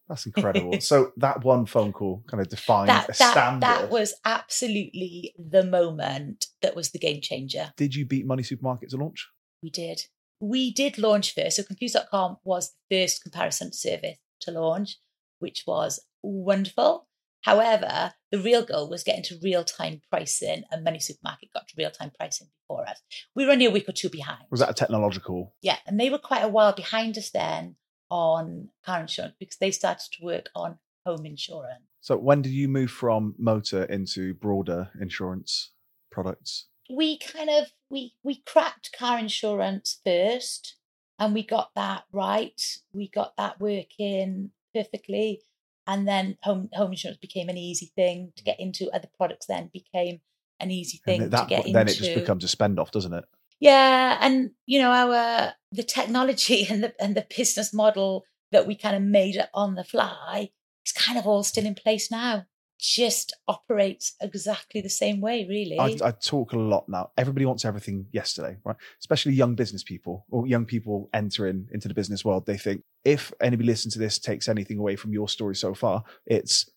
That's 0.07 0.25
incredible. 0.25 0.79
so 0.81 1.11
that 1.17 1.43
one 1.43 1.65
phone 1.65 1.91
call 1.91 2.23
kind 2.27 2.41
of 2.41 2.49
defined 2.49 2.89
That 2.89 3.05
a 3.05 3.07
that 3.07 3.15
standard. 3.15 3.61
that 3.61 3.89
was 3.89 4.13
absolutely 4.23 5.33
the 5.37 5.63
moment 5.63 6.45
that 6.61 6.75
was 6.75 6.91
the 6.91 6.99
game 6.99 7.21
changer. 7.21 7.71
Did 7.77 7.95
you 7.95 8.05
beat 8.05 8.25
Money 8.25 8.43
Supermarket 8.43 8.89
to 8.91 8.97
launch? 8.97 9.27
We 9.63 9.69
did. 9.69 10.01
We 10.39 10.71
did 10.71 10.97
launch 10.97 11.33
first. 11.33 11.55
So 11.57 11.63
Confused.com 11.63 12.37
was 12.43 12.73
the 12.89 13.01
first 13.03 13.23
comparison 13.23 13.73
service 13.73 14.17
to 14.41 14.51
launch, 14.51 14.97
which 15.39 15.63
was 15.65 15.99
wonderful. 16.21 17.07
However, 17.41 18.13
the 18.31 18.39
real 18.39 18.65
goal 18.65 18.89
was 18.89 19.03
getting 19.03 19.23
to 19.25 19.37
real 19.43 19.63
time 19.63 20.01
pricing, 20.09 20.63
and 20.71 20.83
Money 20.83 20.99
Supermarket 20.99 21.49
got 21.53 21.67
to 21.67 21.75
real 21.77 21.91
time 21.91 22.11
pricing 22.17 22.47
before 22.67 22.87
us. 22.87 22.99
We 23.35 23.45
were 23.45 23.51
only 23.51 23.65
a 23.65 23.71
week 23.71 23.87
or 23.87 23.91
two 23.91 24.09
behind. 24.09 24.45
Was 24.49 24.59
that 24.61 24.69
a 24.71 24.73
technological? 24.73 25.53
Yeah, 25.61 25.77
and 25.85 25.99
they 25.99 26.09
were 26.09 26.17
quite 26.17 26.43
a 26.43 26.47
while 26.47 26.73
behind 26.73 27.17
us 27.19 27.29
then 27.29 27.75
on 28.09 28.69
car 28.85 29.01
insurance 29.01 29.35
because 29.39 29.57
they 29.57 29.71
started 29.71 30.11
to 30.13 30.25
work 30.25 30.49
on 30.55 30.77
home 31.05 31.25
insurance. 31.25 31.83
So 32.01 32.17
when 32.17 32.41
did 32.41 32.51
you 32.51 32.67
move 32.67 32.91
from 32.91 33.35
motor 33.37 33.83
into 33.85 34.33
broader 34.35 34.89
insurance 34.99 35.71
products? 36.11 36.65
we 36.89 37.17
kind 37.17 37.49
of 37.49 37.71
we 37.89 38.13
we 38.23 38.35
cracked 38.45 38.95
car 38.97 39.17
insurance 39.19 39.99
first 40.05 40.75
and 41.17 41.33
we 41.33 41.43
got 41.43 41.71
that 41.75 42.03
right. 42.11 42.61
We 42.93 43.07
got 43.07 43.37
that 43.37 43.59
working 43.59 44.51
perfectly. 44.73 45.41
And 45.87 46.07
then 46.07 46.37
home 46.43 46.69
home 46.73 46.91
insurance 46.91 47.19
became 47.19 47.49
an 47.49 47.57
easy 47.57 47.91
thing 47.95 48.33
to 48.35 48.43
get 48.43 48.59
into. 48.59 48.89
Other 48.91 49.09
products 49.15 49.45
then 49.45 49.69
became 49.71 50.21
an 50.59 50.71
easy 50.71 50.99
thing 51.05 51.21
to 51.21 51.45
get 51.47 51.63
point, 51.63 51.73
then 51.73 51.87
into. 51.87 52.03
it 52.03 52.05
just 52.05 52.15
becomes 52.15 52.43
a 52.43 52.47
spend 52.47 52.79
off, 52.79 52.91
doesn't 52.91 53.13
it? 53.13 53.25
Yeah, 53.65 54.19
and 54.21 54.51
you 54.67 54.79
know 54.79 54.91
our 54.91 55.53
the 55.71 55.81
technology 55.81 56.67
and 56.69 56.83
the 56.83 56.93
and 57.01 57.15
the 57.15 57.25
business 57.35 57.73
model 57.73 58.25
that 58.51 58.67
we 58.67 58.75
kind 58.75 58.95
of 58.95 59.01
made 59.01 59.35
it 59.37 59.49
on 59.55 59.73
the 59.73 59.83
fly 59.83 60.51
is 60.85 60.91
kind 60.91 61.17
of 61.17 61.25
all 61.25 61.41
still 61.41 61.65
in 61.65 61.73
place 61.73 62.11
now. 62.11 62.45
Just 62.77 63.33
operates 63.47 64.13
exactly 64.21 64.81
the 64.81 64.89
same 64.89 65.19
way, 65.19 65.47
really. 65.49 65.79
I, 65.79 66.09
I 66.09 66.11
talk 66.11 66.53
a 66.53 66.59
lot 66.59 66.87
now. 66.87 67.09
Everybody 67.17 67.45
wants 67.45 67.65
everything 67.65 68.05
yesterday, 68.11 68.57
right? 68.63 68.75
Especially 68.99 69.33
young 69.33 69.55
business 69.55 69.81
people 69.81 70.27
or 70.29 70.45
young 70.45 70.65
people 70.65 71.09
entering 71.11 71.67
into 71.71 71.87
the 71.87 71.95
business 71.95 72.23
world. 72.23 72.45
They 72.45 72.57
think 72.57 72.83
if 73.03 73.33
anybody 73.41 73.65
listens 73.65 73.93
to 73.93 73.99
this 73.99 74.19
takes 74.19 74.47
anything 74.47 74.77
away 74.77 74.95
from 74.95 75.11
your 75.11 75.27
story 75.27 75.55
so 75.55 75.73
far, 75.73 76.03
it's 76.27 76.69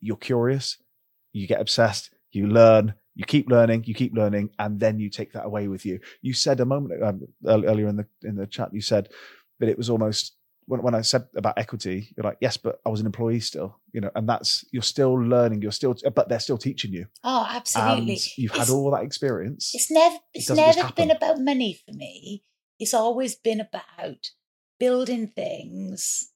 you're 0.00 0.16
curious, 0.16 0.78
you 1.32 1.46
get 1.46 1.60
obsessed, 1.60 2.10
you 2.32 2.48
learn, 2.48 2.94
you 3.14 3.24
keep 3.24 3.48
learning, 3.50 3.84
you 3.84 3.94
keep 3.94 4.14
learning, 4.14 4.50
and 4.58 4.80
then 4.80 4.98
you 4.98 5.10
take 5.10 5.32
that 5.32 5.44
away 5.44 5.68
with 5.68 5.84
you. 5.84 6.00
You 6.22 6.32
said 6.32 6.60
a 6.60 6.64
moment 6.64 7.02
um, 7.02 7.20
earlier 7.46 7.88
in 7.88 7.96
the 7.96 8.06
in 8.22 8.36
the 8.36 8.46
chat, 8.46 8.72
you 8.72 8.80
said 8.80 9.08
that 9.60 9.68
it 9.68 9.76
was 9.78 9.90
almost 9.90 10.36
when, 10.66 10.82
when 10.82 10.94
I 10.94 11.02
said 11.02 11.26
about 11.36 11.58
equity, 11.58 12.12
you're 12.16 12.24
like, 12.24 12.38
yes, 12.40 12.56
but 12.56 12.80
I 12.86 12.88
was 12.88 13.00
an 13.00 13.06
employee 13.06 13.40
still, 13.40 13.78
you 13.92 14.00
know, 14.00 14.10
and 14.14 14.28
that's 14.28 14.64
you're 14.72 14.82
still 14.82 15.14
learning, 15.14 15.62
you're 15.62 15.72
still, 15.72 15.94
but 16.14 16.28
they're 16.28 16.40
still 16.40 16.58
teaching 16.58 16.92
you. 16.92 17.06
oh, 17.24 17.46
absolutely. 17.50 18.12
And 18.14 18.38
you've 18.38 18.52
had 18.52 18.62
It's- 18.62 18.70
all 18.70 18.90
that 18.92 19.02
experience. 19.02 19.72
It's 19.74 19.90
never 19.90 20.16
it's 20.32 20.46
doesn't 20.46 20.64
never 20.76 20.92
been 20.92 21.10
about 21.10 21.38
money 21.38 21.78
for 21.84 21.92
me. 21.92 22.44
It's 22.78 22.94
always 22.94 23.34
been 23.34 23.60
about 23.60 24.30
building 24.78 25.28
things, 25.28 26.30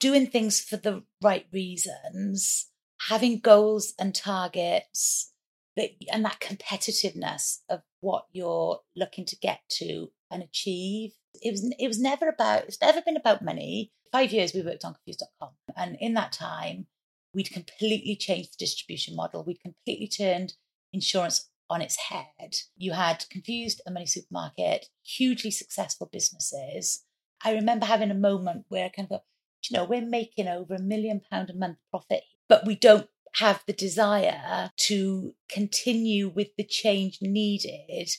doing 0.00 0.26
things 0.26 0.60
for 0.60 0.76
the 0.76 1.02
right 1.22 1.46
reasons, 1.52 2.68
having 3.08 3.38
goals 3.38 3.94
and 3.98 4.14
targets 4.14 5.31
that 5.76 5.90
and 6.12 6.24
that 6.24 6.40
competitiveness 6.40 7.58
of 7.68 7.82
what 8.00 8.26
you're 8.32 8.80
looking 8.96 9.24
to 9.26 9.36
get 9.36 9.60
to 9.78 10.08
and 10.30 10.42
achieve. 10.42 11.12
It 11.42 11.52
was 11.52 11.74
it 11.78 11.88
was 11.88 12.00
never 12.00 12.28
about 12.28 12.64
it's 12.64 12.80
never 12.80 13.00
been 13.00 13.16
about 13.16 13.44
money. 13.44 13.92
Five 14.10 14.32
years 14.32 14.52
we 14.52 14.62
worked 14.62 14.84
on 14.84 14.94
confused.com 14.94 15.50
and 15.76 15.96
in 16.00 16.14
that 16.14 16.32
time 16.32 16.86
we'd 17.34 17.50
completely 17.50 18.16
changed 18.16 18.52
the 18.52 18.64
distribution 18.64 19.16
model. 19.16 19.44
We'd 19.44 19.62
completely 19.62 20.08
turned 20.08 20.54
insurance 20.92 21.48
on 21.70 21.80
its 21.80 21.96
head. 21.96 22.56
You 22.76 22.92
had 22.92 23.24
Confused 23.30 23.80
and 23.86 23.94
Money 23.94 24.06
Supermarket, 24.06 24.88
hugely 25.02 25.50
successful 25.50 26.08
businesses. 26.12 27.04
I 27.42 27.54
remember 27.54 27.86
having 27.86 28.10
a 28.10 28.14
moment 28.14 28.66
where 28.68 28.84
I 28.84 28.88
kind 28.90 29.06
of 29.06 29.08
thought, 29.08 29.24
you 29.70 29.76
know, 29.76 29.84
we're 29.84 30.02
making 30.02 30.48
over 30.48 30.74
a 30.74 30.82
million 30.82 31.22
pound 31.30 31.48
a 31.48 31.54
month 31.54 31.78
profit, 31.90 32.24
but 32.48 32.66
we 32.66 32.74
don't 32.76 33.08
have 33.36 33.62
the 33.66 33.72
desire 33.72 34.70
to 34.76 35.34
continue 35.48 36.28
with 36.28 36.48
the 36.56 36.64
change 36.64 37.18
needed 37.20 38.10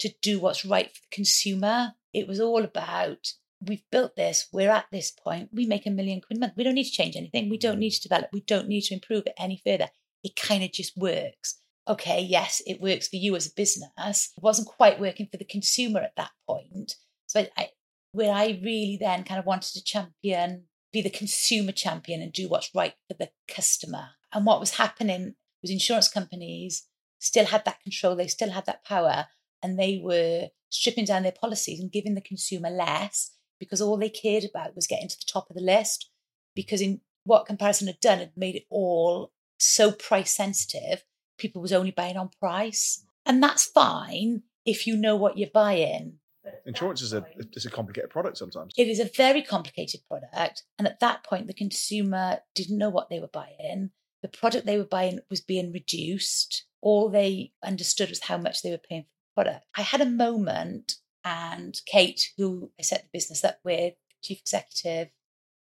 to 0.00 0.10
do 0.22 0.38
what's 0.38 0.64
right 0.64 0.88
for 0.88 1.00
the 1.00 1.16
consumer. 1.16 1.94
It 2.12 2.28
was 2.28 2.40
all 2.40 2.64
about 2.64 3.32
we've 3.66 3.82
built 3.90 4.14
this, 4.16 4.46
we're 4.52 4.70
at 4.70 4.86
this 4.92 5.10
point, 5.10 5.50
we 5.52 5.66
make 5.66 5.86
a 5.86 5.90
million 5.90 6.20
quid 6.20 6.36
a 6.36 6.40
month. 6.40 6.52
We 6.56 6.64
don't 6.64 6.74
need 6.74 6.84
to 6.84 6.90
change 6.90 7.16
anything, 7.16 7.48
we 7.48 7.58
don't 7.58 7.76
mm. 7.76 7.80
need 7.80 7.90
to 7.90 8.02
develop, 8.02 8.28
we 8.32 8.42
don't 8.42 8.68
need 8.68 8.82
to 8.82 8.94
improve 8.94 9.24
it 9.26 9.34
any 9.38 9.60
further. 9.64 9.88
It 10.22 10.36
kind 10.36 10.62
of 10.62 10.72
just 10.72 10.96
works. 10.96 11.60
Okay, 11.88 12.20
yes, 12.20 12.60
it 12.66 12.80
works 12.80 13.08
for 13.08 13.16
you 13.16 13.34
as 13.34 13.46
a 13.46 13.54
business. 13.56 14.32
It 14.36 14.42
wasn't 14.42 14.68
quite 14.68 15.00
working 15.00 15.26
for 15.30 15.38
the 15.38 15.44
consumer 15.44 16.00
at 16.00 16.16
that 16.16 16.30
point. 16.46 16.96
So 17.26 17.40
I, 17.40 17.48
I 17.56 17.68
where 18.12 18.32
I 18.32 18.60
really 18.62 18.98
then 19.00 19.24
kind 19.24 19.38
of 19.38 19.46
wanted 19.46 19.72
to 19.74 19.84
champion, 19.84 20.64
be 20.92 21.02
the 21.02 21.10
consumer 21.10 21.72
champion 21.72 22.22
and 22.22 22.32
do 22.32 22.48
what's 22.48 22.74
right 22.74 22.94
for 23.06 23.14
the 23.14 23.30
customer. 23.46 24.10
And 24.32 24.46
what 24.46 24.60
was 24.60 24.76
happening 24.76 25.34
was 25.62 25.70
insurance 25.70 26.08
companies 26.08 26.86
still 27.18 27.46
had 27.46 27.64
that 27.64 27.80
control, 27.82 28.16
they 28.16 28.28
still 28.28 28.50
had 28.50 28.66
that 28.66 28.84
power, 28.84 29.26
and 29.62 29.78
they 29.78 30.00
were 30.02 30.48
stripping 30.70 31.04
down 31.04 31.22
their 31.22 31.32
policies 31.32 31.80
and 31.80 31.90
giving 31.90 32.14
the 32.14 32.20
consumer 32.20 32.70
less 32.70 33.32
because 33.58 33.80
all 33.80 33.96
they 33.96 34.08
cared 34.08 34.44
about 34.44 34.76
was 34.76 34.86
getting 34.86 35.08
to 35.08 35.18
the 35.18 35.30
top 35.30 35.50
of 35.50 35.56
the 35.56 35.62
list. 35.62 36.10
Because 36.54 36.80
in 36.80 37.00
what 37.24 37.46
comparison 37.46 37.86
had 37.86 38.00
done 38.00 38.18
had 38.18 38.32
made 38.36 38.54
it 38.54 38.66
all 38.70 39.32
so 39.58 39.90
price 39.92 40.34
sensitive, 40.34 41.04
people 41.38 41.60
was 41.60 41.72
only 41.72 41.90
buying 41.90 42.16
on 42.16 42.30
price. 42.40 43.04
And 43.26 43.42
that's 43.42 43.64
fine 43.64 44.42
if 44.64 44.86
you 44.86 44.96
know 44.96 45.16
what 45.16 45.38
you're 45.38 45.50
buying. 45.52 46.18
Insurance 46.66 47.02
is 47.02 47.12
a 47.12 47.24
is 47.52 47.66
a 47.66 47.70
complicated 47.70 48.10
product 48.10 48.38
sometimes. 48.38 48.72
It 48.76 48.88
is 48.88 49.00
a 49.00 49.10
very 49.16 49.42
complicated 49.42 50.00
product. 50.08 50.64
And 50.78 50.86
at 50.86 51.00
that 51.00 51.24
point, 51.24 51.46
the 51.46 51.54
consumer 51.54 52.38
didn't 52.54 52.78
know 52.78 52.90
what 52.90 53.08
they 53.08 53.20
were 53.20 53.30
buying. 53.32 53.90
The 54.22 54.28
product 54.28 54.66
they 54.66 54.78
were 54.78 54.84
buying 54.84 55.20
was 55.30 55.40
being 55.40 55.72
reduced. 55.72 56.66
All 56.80 57.08
they 57.08 57.52
understood 57.64 58.10
was 58.10 58.24
how 58.24 58.36
much 58.38 58.62
they 58.62 58.70
were 58.70 58.78
paying 58.78 59.02
for 59.02 59.44
the 59.44 59.44
product. 59.44 59.66
I 59.76 59.82
had 59.82 60.00
a 60.00 60.06
moment, 60.06 60.94
and 61.24 61.80
Kate, 61.86 62.32
who 62.36 62.70
I 62.78 62.82
set 62.82 63.02
the 63.02 63.08
business 63.12 63.44
up 63.44 63.58
with, 63.64 63.94
chief 64.22 64.40
executive, 64.40 65.08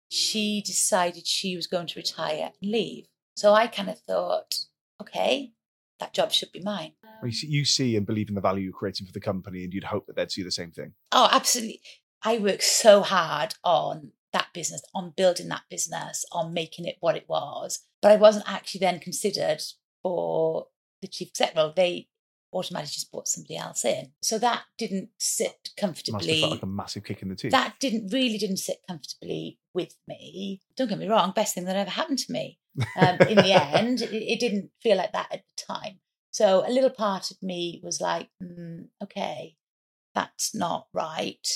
she 0.09 0.61
decided 0.65 1.25
she 1.25 1.55
was 1.55 1.67
going 1.67 1.87
to 1.87 1.99
retire 1.99 2.51
and 2.61 2.71
leave. 2.71 3.05
So 3.35 3.53
I 3.53 3.67
kind 3.67 3.89
of 3.89 3.99
thought, 3.99 4.65
okay, 5.01 5.53
that 5.99 6.13
job 6.13 6.31
should 6.31 6.51
be 6.51 6.61
mine. 6.61 6.93
You 7.23 7.31
see, 7.31 7.47
you 7.47 7.65
see 7.65 7.95
and 7.95 8.05
believe 8.05 8.29
in 8.29 8.35
the 8.35 8.41
value 8.41 8.63
you're 8.63 8.73
creating 8.73 9.07
for 9.07 9.13
the 9.13 9.19
company, 9.19 9.63
and 9.63 9.73
you'd 9.73 9.85
hope 9.85 10.07
that 10.07 10.15
they'd 10.15 10.31
see 10.31 10.43
the 10.43 10.51
same 10.51 10.71
thing. 10.71 10.93
Oh, 11.11 11.29
absolutely. 11.31 11.81
I 12.23 12.37
worked 12.37 12.63
so 12.63 13.01
hard 13.01 13.55
on 13.63 14.11
that 14.33 14.47
business, 14.53 14.81
on 14.93 15.13
building 15.15 15.49
that 15.49 15.63
business, 15.69 16.25
on 16.31 16.53
making 16.53 16.85
it 16.85 16.97
what 16.99 17.15
it 17.15 17.27
was. 17.27 17.79
But 18.01 18.11
I 18.11 18.15
wasn't 18.15 18.49
actually 18.49 18.79
then 18.79 18.99
considered 18.99 19.61
for 20.03 20.67
the 21.01 21.07
chief 21.07 21.29
exec 21.29 21.55
role. 21.55 21.73
They 21.75 22.07
automatically 22.53 22.93
just 22.93 23.11
brought 23.11 23.27
somebody 23.27 23.57
else 23.57 23.85
in. 23.85 24.11
So 24.21 24.37
that 24.39 24.63
didn't 24.77 25.09
sit 25.17 25.51
Must 25.51 25.77
comfortably. 25.77 26.41
felt 26.41 26.51
like 26.51 26.63
a 26.63 26.67
massive 26.67 27.03
kick 27.03 27.21
in 27.21 27.29
the 27.29 27.35
teeth. 27.35 27.51
that 27.51 27.75
didn't 27.79 28.11
really 28.11 28.37
didn't 28.37 28.57
sit 28.57 28.77
comfortably 28.87 29.59
with 29.73 29.95
me. 30.07 30.61
Don't 30.75 30.89
get 30.89 30.97
me 30.97 31.07
wrong, 31.07 31.31
best 31.35 31.55
thing 31.55 31.65
that 31.65 31.75
ever 31.75 31.89
happened 31.89 32.19
to 32.19 32.31
me. 32.31 32.59
Um, 32.95 33.17
in 33.27 33.37
the 33.37 33.51
end, 33.53 34.01
it, 34.01 34.13
it 34.13 34.39
didn't 34.39 34.71
feel 34.81 34.97
like 34.97 35.13
that 35.13 35.27
at 35.31 35.43
the 35.45 35.73
time. 35.73 35.99
So 36.31 36.65
a 36.65 36.71
little 36.71 36.89
part 36.89 37.31
of 37.31 37.41
me 37.43 37.81
was 37.83 38.01
like, 38.01 38.29
mm, 38.41 38.87
okay, 39.03 39.57
that's 40.15 40.55
not 40.55 40.87
right. 40.93 41.47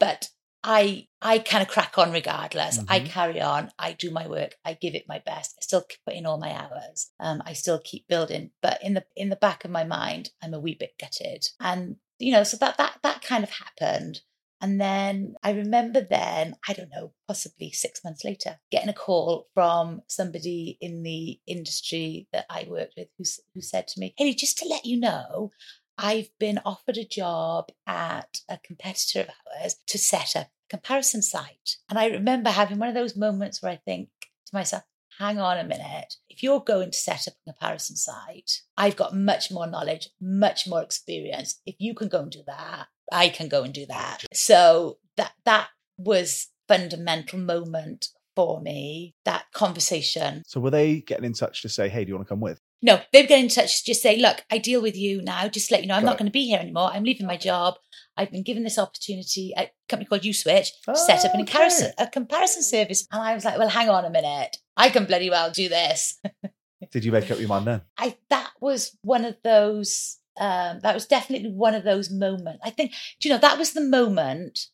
But 0.00 0.28
I 0.62 1.08
I 1.20 1.38
kind 1.40 1.62
of 1.62 1.68
crack 1.68 1.98
on 1.98 2.10
regardless. 2.10 2.80
I 2.88 3.00
Mhm. 3.00 3.06
carry 3.06 3.40
on. 3.40 3.70
I 3.78 3.92
do 3.92 4.10
my 4.10 4.26
work. 4.26 4.56
I 4.64 4.72
give 4.74 4.94
it 4.94 5.06
my 5.06 5.18
best. 5.18 5.54
I 5.58 5.62
still 5.62 5.82
keep 5.82 6.00
put 6.06 6.14
in 6.14 6.24
all 6.26 6.38
my 6.38 6.52
hours. 6.52 7.10
Um, 7.20 7.42
I 7.44 7.52
still 7.52 7.78
keep 7.78 8.08
building. 8.08 8.50
But 8.62 8.82
in 8.82 8.94
the 8.94 9.04
in 9.14 9.28
the 9.28 9.36
back 9.36 9.64
of 9.64 9.70
my 9.70 9.84
mind, 9.84 10.30
I'm 10.42 10.54
a 10.54 10.60
wee 10.60 10.74
bit 10.74 10.96
gutted. 10.98 11.46
And 11.60 11.96
you 12.18 12.32
know, 12.32 12.44
so 12.44 12.56
that 12.58 12.78
that 12.78 12.98
that 13.02 13.20
kind 13.22 13.44
of 13.44 13.50
happened. 13.50 14.22
And 14.64 14.80
then 14.80 15.34
I 15.42 15.50
remember 15.50 16.00
then, 16.00 16.56
I 16.66 16.72
don't 16.72 16.88
know, 16.88 17.12
possibly 17.28 17.70
six 17.70 18.02
months 18.02 18.24
later, 18.24 18.60
getting 18.70 18.88
a 18.88 18.94
call 18.94 19.46
from 19.52 20.00
somebody 20.08 20.78
in 20.80 21.02
the 21.02 21.38
industry 21.46 22.28
that 22.32 22.46
I 22.48 22.66
worked 22.66 22.94
with 22.96 23.08
who, 23.18 23.24
who 23.54 23.60
said 23.60 23.86
to 23.88 24.00
me, 24.00 24.14
Hey, 24.16 24.32
just 24.32 24.56
to 24.60 24.66
let 24.66 24.86
you 24.86 24.98
know, 24.98 25.50
I've 25.98 26.30
been 26.40 26.60
offered 26.64 26.96
a 26.96 27.04
job 27.04 27.72
at 27.86 28.40
a 28.48 28.56
competitor 28.56 29.20
of 29.20 29.28
ours 29.60 29.76
to 29.86 29.98
set 29.98 30.34
up 30.34 30.46
a 30.46 30.70
comparison 30.70 31.20
site. 31.20 31.76
And 31.90 31.98
I 31.98 32.06
remember 32.06 32.48
having 32.48 32.78
one 32.78 32.88
of 32.88 32.94
those 32.94 33.18
moments 33.18 33.60
where 33.60 33.72
I 33.72 33.80
think 33.84 34.08
to 34.46 34.54
myself, 34.54 34.84
hang 35.18 35.38
on 35.38 35.58
a 35.58 35.64
minute. 35.64 36.14
If 36.34 36.42
you're 36.42 36.60
going 36.60 36.90
to 36.90 36.98
set 36.98 37.28
up 37.28 37.34
a 37.46 37.52
comparison 37.52 37.94
site, 37.94 38.62
I've 38.76 38.96
got 38.96 39.14
much 39.14 39.52
more 39.52 39.68
knowledge, 39.68 40.08
much 40.20 40.66
more 40.66 40.82
experience. 40.82 41.60
If 41.64 41.76
you 41.78 41.94
can 41.94 42.08
go 42.08 42.22
and 42.22 42.30
do 42.30 42.42
that, 42.48 42.86
I 43.12 43.28
can 43.28 43.46
go 43.46 43.62
and 43.62 43.72
do 43.72 43.86
that. 43.86 44.24
So 44.32 44.98
that 45.16 45.30
that 45.44 45.68
was 45.96 46.48
fundamental 46.66 47.38
moment 47.38 48.08
for 48.34 48.60
me, 48.60 49.14
that 49.24 49.44
conversation. 49.54 50.42
so 50.44 50.58
were 50.58 50.72
they 50.72 51.02
getting 51.02 51.24
in 51.24 51.34
touch 51.34 51.62
to 51.62 51.68
say, 51.68 51.88
"Hey, 51.88 52.04
do 52.04 52.08
you 52.08 52.16
want 52.16 52.26
to 52.26 52.32
come 52.32 52.40
with?" 52.40 52.58
No, 52.82 53.00
they've 53.12 53.28
got 53.28 53.38
in 53.38 53.48
touch 53.48 53.78
to 53.78 53.92
just 53.92 54.02
say, 54.02 54.16
look, 54.18 54.44
I 54.50 54.58
deal 54.58 54.82
with 54.82 54.96
you 54.96 55.22
now. 55.22 55.46
Just 55.48 55.70
let 55.70 55.80
you 55.82 55.86
know, 55.86 55.94
I'm 55.94 56.02
Got 56.02 56.06
not 56.06 56.14
it. 56.16 56.18
going 56.18 56.26
to 56.26 56.32
be 56.32 56.46
here 56.48 56.58
anymore. 56.58 56.90
I'm 56.92 57.04
leaving 57.04 57.26
my 57.26 57.36
job. 57.38 57.76
I've 58.16 58.30
been 58.30 58.42
given 58.44 58.62
this 58.62 58.78
opportunity 58.78 59.52
at 59.56 59.66
a 59.66 59.70
company 59.88 60.06
called 60.08 60.22
USwitch 60.22 60.68
to 60.86 60.96
set 60.96 61.24
up 61.24 61.34
an 61.34 61.40
Okay. 61.40 61.44
comparison, 61.52 61.92
a 61.98 62.06
comparison 62.06 62.62
service. 62.62 63.06
And 63.10 63.20
I 63.22 63.34
was 63.34 63.44
like, 63.44 63.58
well, 63.58 63.68
hang 63.68 63.88
on 63.90 64.04
a 64.04 64.10
minute. 64.10 64.56
I 64.76 64.88
can 64.90 65.04
bloody 65.04 65.30
well 65.30 65.50
do 65.50 65.68
this. 65.68 66.20
Did 66.92 67.04
you 67.04 67.12
make 67.12 67.30
up 67.30 67.38
your 67.38 67.48
mind 67.48 67.66
then? 67.66 67.82
I 67.98 68.16
that 68.30 68.50
was 68.60 68.96
one 69.02 69.24
of 69.24 69.36
those. 69.42 70.18
Um, 70.36 70.80
that 70.82 70.94
was 70.94 71.06
definitely 71.06 71.50
one 71.52 71.74
of 71.74 71.84
those 71.84 72.10
moments. 72.10 72.60
I 72.64 72.70
think, 72.70 72.90
do 73.20 73.28
you 73.28 73.34
know, 73.34 73.40
that 73.40 73.56
was 73.58 73.72
the 73.72 73.80
moment 73.80 74.66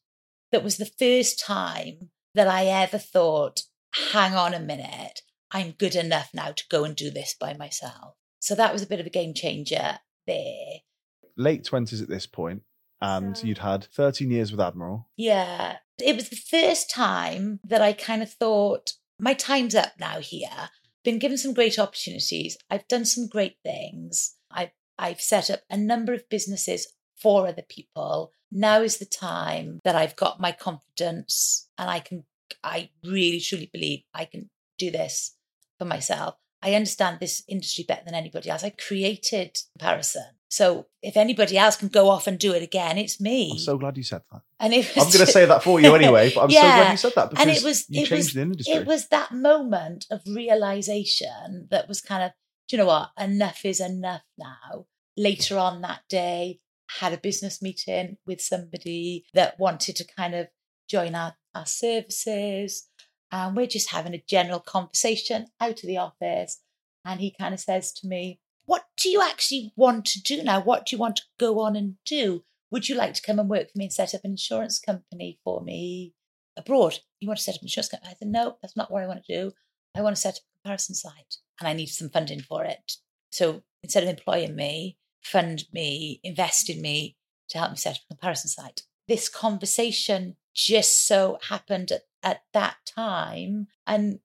that 0.52 0.64
was 0.64 0.78
the 0.78 0.86
first 0.98 1.38
time 1.38 2.10
that 2.34 2.48
I 2.48 2.64
ever 2.66 2.96
thought, 2.98 3.60
hang 4.12 4.34
on 4.34 4.54
a 4.54 4.58
minute, 4.60 5.20
I'm 5.50 5.72
good 5.72 5.94
enough 5.94 6.30
now 6.32 6.52
to 6.52 6.64
go 6.70 6.84
and 6.84 6.96
do 6.96 7.10
this 7.10 7.34
by 7.38 7.52
myself. 7.54 8.14
So 8.40 8.54
that 8.54 8.72
was 8.72 8.82
a 8.82 8.86
bit 8.86 9.00
of 9.00 9.06
a 9.06 9.10
game 9.10 9.34
changer 9.34 9.98
there. 10.26 10.80
late 11.36 11.64
twenties 11.64 12.00
at 12.00 12.08
this 12.08 12.26
point, 12.26 12.62
and 13.00 13.42
you'd 13.42 13.58
had 13.58 13.84
thirteen 13.84 14.30
years 14.30 14.50
with 14.50 14.60
Admiral. 14.60 15.08
Yeah. 15.16 15.76
It 16.02 16.16
was 16.16 16.30
the 16.30 16.36
first 16.36 16.90
time 16.90 17.60
that 17.64 17.82
I 17.82 17.92
kind 17.92 18.22
of 18.22 18.32
thought, 18.32 18.92
my 19.18 19.34
time's 19.34 19.74
up 19.74 19.92
now 19.98 20.20
here. 20.20 20.70
Been 21.04 21.18
given 21.18 21.36
some 21.36 21.54
great 21.54 21.78
opportunities. 21.78 22.56
I've 22.70 22.88
done 22.88 23.04
some 23.04 23.28
great 23.28 23.56
things. 23.62 24.36
I've, 24.50 24.70
I've 24.98 25.20
set 25.20 25.50
up 25.50 25.60
a 25.68 25.76
number 25.76 26.14
of 26.14 26.28
businesses 26.28 26.94
for 27.16 27.46
other 27.46 27.64
people. 27.68 28.32
Now 28.50 28.80
is 28.80 28.96
the 28.96 29.04
time 29.04 29.80
that 29.84 29.94
I've 29.94 30.16
got 30.16 30.40
my 30.40 30.52
confidence 30.52 31.68
and 31.76 31.90
I 31.90 32.00
can, 32.00 32.24
I 32.64 32.90
really 33.04 33.40
truly 33.40 33.68
believe 33.70 34.02
I 34.14 34.24
can 34.24 34.48
do 34.78 34.90
this 34.90 35.36
for 35.78 35.84
myself. 35.84 36.36
I 36.62 36.74
understand 36.74 37.18
this 37.20 37.42
industry 37.46 37.84
better 37.86 38.04
than 38.04 38.14
anybody 38.14 38.50
else. 38.50 38.64
I 38.64 38.70
created 38.70 39.58
comparison. 39.78 40.24
So 40.50 40.86
if 41.00 41.16
anybody 41.16 41.56
else 41.56 41.76
can 41.76 41.88
go 41.88 42.10
off 42.10 42.26
and 42.26 42.36
do 42.38 42.52
it 42.52 42.62
again, 42.62 42.98
it's 42.98 43.20
me. 43.20 43.52
I'm 43.52 43.58
so 43.58 43.78
glad 43.78 43.96
you 43.96 44.02
said 44.02 44.22
that. 44.32 44.42
and 44.58 44.74
it 44.74 44.90
I'm 44.96 45.04
going 45.04 45.12
to 45.24 45.26
say 45.26 45.46
that 45.46 45.62
for 45.62 45.80
you 45.80 45.94
anyway, 45.94 46.32
but 46.34 46.42
I'm 46.42 46.50
so 46.50 46.60
glad 46.60 46.90
you 46.90 46.96
said 46.96 47.12
that 47.14 47.30
because 47.30 47.46
and 47.46 47.56
it 47.56 47.62
was 47.62 47.84
you 47.88 48.02
it 48.02 48.06
changed 48.08 48.24
was 48.26 48.32
the 48.34 48.42
industry. 48.42 48.74
it 48.74 48.86
was 48.86 49.08
that 49.08 49.32
moment 49.32 50.06
of 50.10 50.20
realization 50.26 51.68
that 51.70 51.86
was 51.88 52.00
kind 52.00 52.24
of 52.24 52.32
do 52.68 52.76
you 52.76 52.82
know 52.82 52.86
what 52.86 53.10
enough 53.18 53.64
is 53.64 53.80
enough 53.80 54.22
now 54.36 54.86
later 55.16 55.56
on 55.56 55.82
that 55.82 56.00
day 56.08 56.58
had 56.98 57.12
a 57.12 57.18
business 57.18 57.62
meeting 57.62 58.16
with 58.26 58.40
somebody 58.40 59.24
that 59.32 59.58
wanted 59.60 59.94
to 59.96 60.04
kind 60.16 60.34
of 60.34 60.48
join 60.88 61.14
our, 61.14 61.36
our 61.54 61.66
services 61.66 62.88
and 63.30 63.56
we're 63.56 63.66
just 63.66 63.92
having 63.92 64.14
a 64.14 64.24
general 64.26 64.58
conversation 64.58 65.46
out 65.60 65.82
of 65.82 65.86
the 65.86 65.96
office 65.96 66.60
and 67.04 67.20
he 67.20 67.32
kind 67.38 67.54
of 67.54 67.60
says 67.60 67.92
to 67.92 68.08
me 68.08 68.40
what 68.70 68.84
do 68.96 69.08
you 69.08 69.20
actually 69.22 69.72
want 69.76 70.04
to 70.04 70.22
do 70.22 70.42
now 70.42 70.60
what 70.60 70.86
do 70.86 70.94
you 70.94 71.00
want 71.00 71.16
to 71.16 71.22
go 71.38 71.60
on 71.60 71.74
and 71.76 71.96
do 72.06 72.42
would 72.70 72.88
you 72.88 72.94
like 72.94 73.14
to 73.14 73.22
come 73.22 73.38
and 73.38 73.48
work 73.48 73.70
for 73.70 73.78
me 73.78 73.84
and 73.86 73.92
set 73.92 74.14
up 74.14 74.20
an 74.24 74.30
insurance 74.30 74.78
company 74.78 75.38
for 75.44 75.60
me 75.62 76.14
abroad. 76.56 76.98
You 77.18 77.28
want 77.28 77.38
to 77.38 77.44
set 77.44 77.56
up 77.56 77.62
an 77.62 77.66
insurance 77.66 77.88
company? 77.88 78.12
I 78.12 78.16
said, 78.18 78.28
no, 78.28 78.56
that's 78.62 78.76
not 78.76 78.90
what 78.90 79.02
I 79.02 79.06
want 79.06 79.24
to 79.24 79.34
do. 79.34 79.52
I 79.96 80.02
want 80.02 80.14
to 80.14 80.20
set 80.20 80.34
up 80.34 80.42
a 80.42 80.62
comparison 80.62 80.94
site 80.94 81.36
and 81.58 81.68
I 81.68 81.72
need 81.72 81.86
some 81.86 82.10
funding 82.10 82.40
for 82.40 82.64
it. 82.64 82.92
So 83.32 83.62
instead 83.82 84.04
of 84.04 84.08
employing 84.08 84.54
me, 84.54 84.96
fund 85.22 85.64
me, 85.72 86.20
invest 86.22 86.70
in 86.70 86.80
me 86.80 87.16
to 87.48 87.58
help 87.58 87.72
me 87.72 87.76
set 87.76 87.96
up 87.96 88.02
a 88.08 88.14
comparison 88.14 88.48
site. 88.48 88.82
This 89.08 89.28
conversation 89.28 90.36
just 90.54 91.06
so 91.06 91.38
happened 91.48 91.90
at, 91.90 92.02
at 92.22 92.42
that 92.52 92.76
time 92.86 93.66
and 93.86 94.20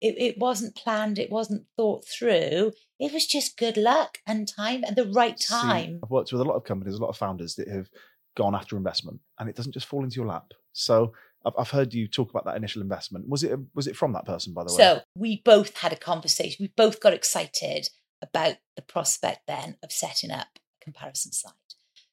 it, 0.00 0.16
it 0.18 0.38
wasn't 0.38 0.76
planned, 0.76 1.18
it 1.18 1.30
wasn't 1.30 1.66
thought 1.76 2.04
through. 2.06 2.72
It 2.98 3.12
was 3.12 3.26
just 3.26 3.56
good 3.56 3.76
luck 3.76 4.18
and 4.26 4.46
time 4.46 4.84
and 4.84 4.96
the 4.96 5.06
right 5.06 5.38
See, 5.38 5.54
time. 5.54 6.00
I've 6.02 6.10
worked 6.10 6.32
with 6.32 6.40
a 6.40 6.44
lot 6.44 6.54
of 6.54 6.64
companies, 6.64 6.94
a 6.94 7.02
lot 7.02 7.08
of 7.08 7.16
founders 7.16 7.56
that 7.56 7.68
have 7.68 7.88
gone 8.36 8.54
after 8.54 8.76
investment, 8.76 9.20
and 9.38 9.48
it 9.48 9.56
doesn't 9.56 9.72
just 9.72 9.86
fall 9.86 10.04
into 10.04 10.16
your 10.16 10.26
lap. 10.26 10.52
So 10.72 11.12
I've, 11.44 11.54
I've 11.58 11.70
heard 11.70 11.92
you 11.92 12.08
talk 12.08 12.30
about 12.30 12.44
that 12.46 12.56
initial 12.56 12.82
investment. 12.82 13.28
Was 13.28 13.42
it 13.42 13.58
was 13.74 13.86
it 13.86 13.96
from 13.96 14.12
that 14.12 14.26
person, 14.26 14.52
by 14.52 14.64
the 14.64 14.72
way? 14.72 14.76
So 14.76 15.00
we 15.16 15.42
both 15.44 15.78
had 15.78 15.92
a 15.92 15.96
conversation. 15.96 16.56
We 16.60 16.72
both 16.76 17.00
got 17.00 17.12
excited 17.12 17.88
about 18.22 18.56
the 18.76 18.82
prospect 18.82 19.42
then 19.46 19.76
of 19.82 19.92
setting 19.92 20.30
up 20.30 20.48
a 20.56 20.84
comparison 20.84 21.32
site. 21.32 21.52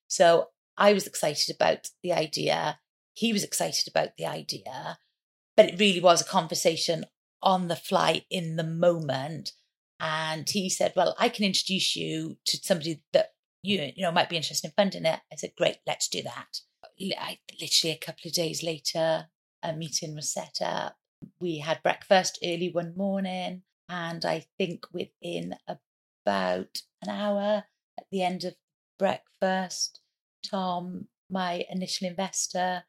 So 0.07 0.49
I 0.77 0.93
was 0.93 1.07
excited 1.07 1.55
about 1.55 1.89
the 2.03 2.13
idea. 2.13 2.79
He 3.13 3.33
was 3.33 3.43
excited 3.43 3.87
about 3.87 4.17
the 4.17 4.25
idea, 4.25 4.97
but 5.55 5.67
it 5.67 5.79
really 5.79 5.99
was 5.99 6.21
a 6.21 6.25
conversation 6.25 7.05
on 7.41 7.67
the 7.67 7.75
fly 7.75 8.25
in 8.29 8.55
the 8.55 8.63
moment. 8.63 9.53
And 10.01 10.49
he 10.49 10.69
said, 10.69 10.93
"Well, 10.95 11.15
I 11.19 11.29
can 11.29 11.45
introduce 11.45 11.95
you 11.95 12.37
to 12.45 12.57
somebody 12.57 13.03
that 13.13 13.33
you 13.63 13.93
you 13.95 14.03
know 14.03 14.11
might 14.11 14.29
be 14.29 14.35
interested 14.35 14.67
in 14.67 14.73
funding 14.75 15.05
it." 15.05 15.19
I 15.31 15.35
said, 15.37 15.51
"Great, 15.55 15.77
let's 15.87 16.09
do 16.09 16.21
that." 16.23 16.61
I, 17.17 17.39
literally 17.59 17.95
a 17.95 18.05
couple 18.05 18.27
of 18.27 18.33
days 18.33 18.61
later, 18.63 19.27
a 19.63 19.73
meeting 19.73 20.15
was 20.15 20.31
set 20.31 20.57
up 20.61 20.97
we 21.39 21.59
had 21.59 21.83
breakfast 21.83 22.39
early 22.43 22.69
one 22.71 22.93
morning 22.95 23.63
and 23.89 24.25
i 24.25 24.45
think 24.57 24.85
within 24.93 25.55
about 25.67 26.81
an 27.01 27.09
hour 27.09 27.63
at 27.99 28.05
the 28.11 28.23
end 28.23 28.43
of 28.43 28.55
breakfast 28.97 29.99
tom 30.49 31.07
my 31.29 31.65
initial 31.69 32.07
investor 32.07 32.83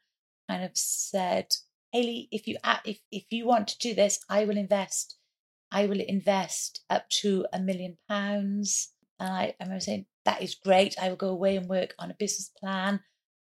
kind 0.49 0.63
of 0.63 0.71
said 0.75 1.47
hayley 1.91 2.27
if 2.31 2.47
you 2.47 2.57
if, 2.85 2.99
if 3.11 3.25
you 3.29 3.45
want 3.45 3.67
to 3.67 3.77
do 3.77 3.93
this 3.93 4.19
i 4.29 4.45
will 4.45 4.57
invest 4.57 5.17
i 5.73 5.85
will 5.85 5.99
invest 5.99 6.81
up 6.89 7.09
to 7.09 7.45
a 7.51 7.59
million 7.59 7.97
pounds. 8.07 8.93
And 9.19 9.33
i, 9.33 9.43
I 9.59 9.63
remember 9.63 9.81
saying 9.81 10.05
that 10.25 10.41
is 10.41 10.55
great. 10.55 10.95
I 11.01 11.09
will 11.09 11.17
go 11.17 11.29
away 11.29 11.57
and 11.57 11.67
work 11.67 11.93
on 11.99 12.09
a 12.11 12.15
business 12.17 12.49
plan. 12.57 13.01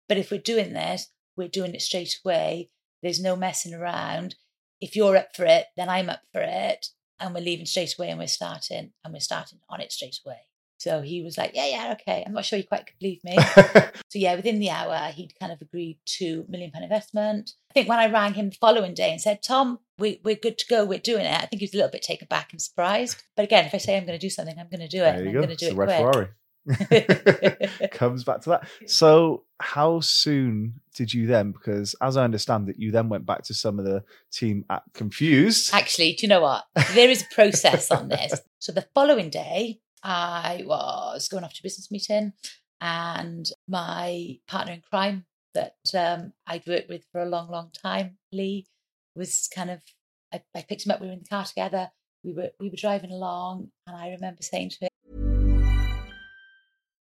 But 0.10 0.18
if 0.18 0.30
we're 0.30 0.40
doing 0.40 0.74
this 0.74 1.08
we're 1.36 1.48
doing 1.48 1.76
it 1.76 1.82
straight 1.82 2.16
away. 2.24 2.70
There's 3.02 3.22
no 3.22 3.36
messing 3.36 3.74
around. 3.74 4.36
If 4.82 4.96
you're 4.96 5.18
up 5.18 5.36
for 5.36 5.46
it, 5.46 5.68
then 5.78 5.90
I'm 5.90 6.10
up 6.10 6.22
for 6.32 6.42
it. 6.42 6.88
And 7.20 7.34
we're 7.34 7.42
leaving 7.42 7.66
straight 7.66 7.96
away 7.98 8.10
and 8.10 8.20
we're 8.20 8.28
starting 8.28 8.92
and 9.04 9.14
we're 9.14 9.20
starting 9.20 9.60
on 9.70 9.82
it 9.82 9.92
straight 9.92 10.20
away. 10.26 10.48
So 10.78 11.02
he 11.02 11.24
was 11.24 11.38
like, 11.38 11.52
Yeah, 11.54 11.68
yeah, 11.68 11.94
okay. 12.00 12.24
I'm 12.26 12.34
not 12.34 12.46
sure 12.46 12.58
you 12.58 12.66
quite 12.66 12.86
could 12.86 13.00
believe 13.00 13.24
me. 13.24 13.38
so 14.10 14.20
yeah, 14.20 14.36
within 14.36 14.60
the 14.60 14.70
hour, 14.70 15.12
he'd 15.12 15.34
kind 15.40 15.52
of 15.52 15.62
agreed 15.62 15.98
to 16.18 16.46
million 16.50 16.72
pound 16.72 16.84
investment. 16.84 17.52
I 17.72 17.74
think 17.74 17.90
when 17.90 18.00
I 18.00 18.12
rang 18.12 18.34
him 18.34 18.50
the 18.50 18.56
following 18.58 18.94
day 18.94 19.12
and 19.12 19.20
said, 19.22 19.42
Tom, 19.44 19.80
we, 19.98 20.20
we're 20.24 20.36
good 20.36 20.58
to 20.58 20.66
go, 20.68 20.86
we're 20.86 21.00
doing 21.00 21.26
it, 21.26 21.34
I 21.34 21.46
think 21.46 21.60
he 21.62 21.66
was 21.66 21.74
a 21.74 21.78
little 21.78 21.92
bit 21.92 22.02
taken 22.02 22.28
back 22.30 22.52
and 22.52 22.62
surprised. 22.62 23.24
But 23.36 23.44
again, 23.46 23.66
if 23.66 23.74
I 23.74 23.78
say 23.78 23.98
I'm 23.98 24.06
going 24.06 24.20
to 24.20 24.26
do 24.26 24.30
something, 24.30 24.58
I'm 24.60 24.70
going 24.70 24.82
to 24.82 24.88
do 24.88 25.00
it. 25.04 25.12
there 25.12 25.14
and 25.16 25.24
you 25.24 25.30
I'm 25.30 25.34
go. 25.34 25.40
going 25.42 25.56
to 25.56 25.56
do 25.56 25.66
It's 25.68 25.74
it 25.74 25.78
red 25.78 25.88
quick. 25.88 26.14
Ferrari. 26.14 26.30
Comes 27.92 28.24
back 28.24 28.42
to 28.42 28.50
that. 28.50 28.68
So, 28.88 29.44
how 29.60 30.00
soon 30.00 30.82
did 30.96 31.14
you 31.14 31.28
then? 31.28 31.52
Because 31.52 31.96
as 32.02 32.18
I 32.18 32.24
understand 32.24 32.70
it, 32.70 32.76
you 32.80 32.92
then 32.92 33.08
went 33.10 33.26
back 33.26 33.44
to 33.44 33.54
some 33.54 33.78
of 33.80 33.86
the 33.86 34.04
team 34.32 34.66
at 34.70 34.84
Confused. 34.94 35.74
Actually, 35.74 36.14
do 36.14 36.26
you 36.26 36.28
know 36.28 36.42
what? 36.42 36.66
There 36.94 37.10
is 37.10 37.22
a 37.24 37.34
process 37.34 37.92
on 37.92 38.10
this. 38.10 38.42
So 38.58 38.72
the 38.72 38.88
following 38.96 39.30
day, 39.30 39.80
I 40.06 40.62
was 40.66 41.28
going 41.28 41.44
off 41.44 41.54
to 41.54 41.62
a 41.62 41.64
business 41.64 41.90
meeting, 41.90 42.34
and 42.80 43.48
my 43.68 44.38
partner 44.48 44.74
in 44.74 44.82
crime 44.82 45.26
that 45.56 45.78
um, 45.98 46.34
I'd 46.46 46.68
worked 46.68 46.90
with 46.90 47.06
for 47.12 47.22
a 47.22 47.26
long, 47.26 47.50
long 47.50 47.72
time, 47.72 48.18
Lee, 48.32 48.68
was 49.16 49.50
kind 49.54 49.72
of. 49.72 49.82
I, 50.32 50.42
I 50.56 50.62
picked 50.62 50.86
him 50.86 50.92
up. 50.92 51.02
We 51.02 51.08
were 51.08 51.14
in 51.14 51.20
the 51.20 51.30
car 51.30 51.46
together. 51.46 51.90
We 52.24 52.34
were 52.34 52.52
we 52.60 52.70
were 52.70 52.76
driving 52.78 53.12
along, 53.12 53.70
and 53.88 53.96
I 53.96 54.10
remember 54.10 54.44
saying 54.44 54.72
to 54.72 54.86
him. 54.86 55.25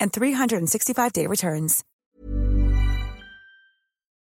and 0.00 0.12
365-day 0.12 1.26
returns. 1.26 1.84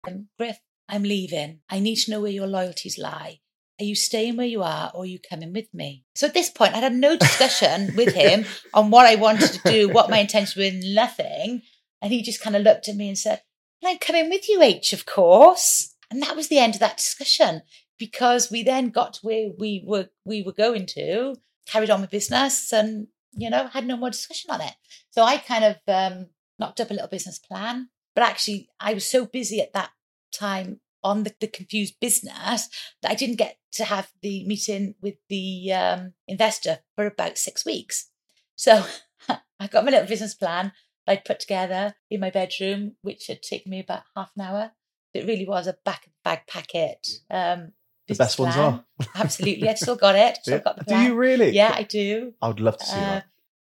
Um, 0.06 0.28
Griff, 0.38 0.58
I'm 0.88 1.02
leaving. 1.02 1.60
I 1.68 1.80
need 1.80 1.96
to 1.96 2.10
know 2.10 2.20
where 2.20 2.30
your 2.30 2.46
loyalties 2.46 2.98
lie. 2.98 3.40
Are 3.80 3.84
you 3.84 3.94
staying 3.94 4.36
where 4.36 4.46
you 4.46 4.62
are 4.62 4.90
or 4.92 5.02
are 5.02 5.06
you 5.06 5.18
coming 5.20 5.52
with 5.52 5.72
me? 5.72 6.04
So 6.14 6.26
at 6.26 6.34
this 6.34 6.50
point, 6.50 6.74
I'd 6.74 6.82
had 6.82 6.94
no 6.94 7.16
discussion 7.16 7.92
with 7.96 8.14
him 8.14 8.44
on 8.74 8.90
what 8.90 9.06
I 9.06 9.14
wanted 9.14 9.52
to 9.52 9.70
do, 9.70 9.88
what 9.88 10.10
my 10.10 10.18
intention 10.18 10.62
was, 10.62 10.84
nothing. 10.84 11.62
And 12.02 12.12
he 12.12 12.22
just 12.22 12.42
kind 12.42 12.56
of 12.56 12.62
looked 12.62 12.88
at 12.88 12.96
me 12.96 13.08
and 13.08 13.18
said, 13.18 13.42
I'm 13.84 13.98
coming 13.98 14.28
with 14.28 14.48
you, 14.48 14.60
H, 14.62 14.92
of 14.92 15.06
course. 15.06 15.94
And 16.10 16.22
that 16.22 16.34
was 16.34 16.48
the 16.48 16.58
end 16.58 16.74
of 16.74 16.80
that 16.80 16.96
discussion 16.96 17.62
because 17.98 18.50
we 18.50 18.62
then 18.62 18.90
got 18.90 19.14
to 19.14 19.20
where 19.22 19.50
we 19.58 19.84
were 19.86 20.08
we 20.24 20.42
were 20.42 20.52
going 20.52 20.86
to, 20.86 21.36
carried 21.66 21.90
on 21.90 22.00
with 22.00 22.10
business 22.10 22.72
and, 22.72 23.08
you 23.32 23.50
know, 23.50 23.68
had 23.68 23.86
no 23.86 23.96
more 23.96 24.10
discussion 24.10 24.50
on 24.50 24.60
it. 24.60 24.74
So 25.18 25.24
I 25.24 25.38
kind 25.38 25.64
of 25.64 25.76
um, 25.88 26.26
knocked 26.60 26.78
up 26.78 26.92
a 26.92 26.94
little 26.94 27.08
business 27.08 27.40
plan. 27.40 27.88
But 28.14 28.22
actually, 28.22 28.68
I 28.78 28.94
was 28.94 29.04
so 29.04 29.26
busy 29.26 29.60
at 29.60 29.72
that 29.72 29.90
time 30.32 30.78
on 31.02 31.24
the, 31.24 31.34
the 31.40 31.48
confused 31.48 31.94
business 32.00 32.68
that 33.02 33.10
I 33.10 33.16
didn't 33.16 33.34
get 33.34 33.56
to 33.72 33.84
have 33.84 34.12
the 34.22 34.46
meeting 34.46 34.94
with 35.02 35.16
the 35.28 35.72
um, 35.72 36.12
investor 36.28 36.78
for 36.94 37.04
about 37.04 37.36
six 37.36 37.66
weeks. 37.66 38.10
So 38.54 38.84
I 39.58 39.66
got 39.66 39.84
my 39.84 39.90
little 39.90 40.06
business 40.06 40.34
plan 40.34 40.70
I'd 41.08 41.24
put 41.24 41.40
together 41.40 41.96
in 42.08 42.20
my 42.20 42.30
bedroom, 42.30 42.94
which 43.02 43.26
had 43.26 43.42
taken 43.42 43.70
me 43.70 43.80
about 43.80 44.04
half 44.14 44.30
an 44.36 44.42
hour. 44.44 44.70
It 45.14 45.26
really 45.26 45.48
was 45.48 45.66
a 45.66 45.76
back 45.84 46.06
of 46.06 46.12
the 46.12 46.18
bag 46.22 46.46
packet. 46.46 47.04
Um, 47.28 47.72
The 48.06 48.14
best 48.14 48.38
ones 48.38 48.56
are. 48.56 48.84
Absolutely. 49.16 49.68
I 49.68 49.74
still 49.74 49.96
got 49.96 50.14
it. 50.14 50.38
Still 50.42 50.58
Yeah. 50.58 50.62
got 50.62 50.76
the 50.76 50.84
Do 50.84 50.96
you 50.96 51.16
really? 51.16 51.50
Yeah, 51.50 51.74
I 51.74 51.82
do. 51.82 52.34
I 52.40 52.46
would 52.46 52.60
love 52.60 52.78
to 52.78 52.86
see 52.86 53.00
Uh, 53.00 53.04
that. 53.06 53.24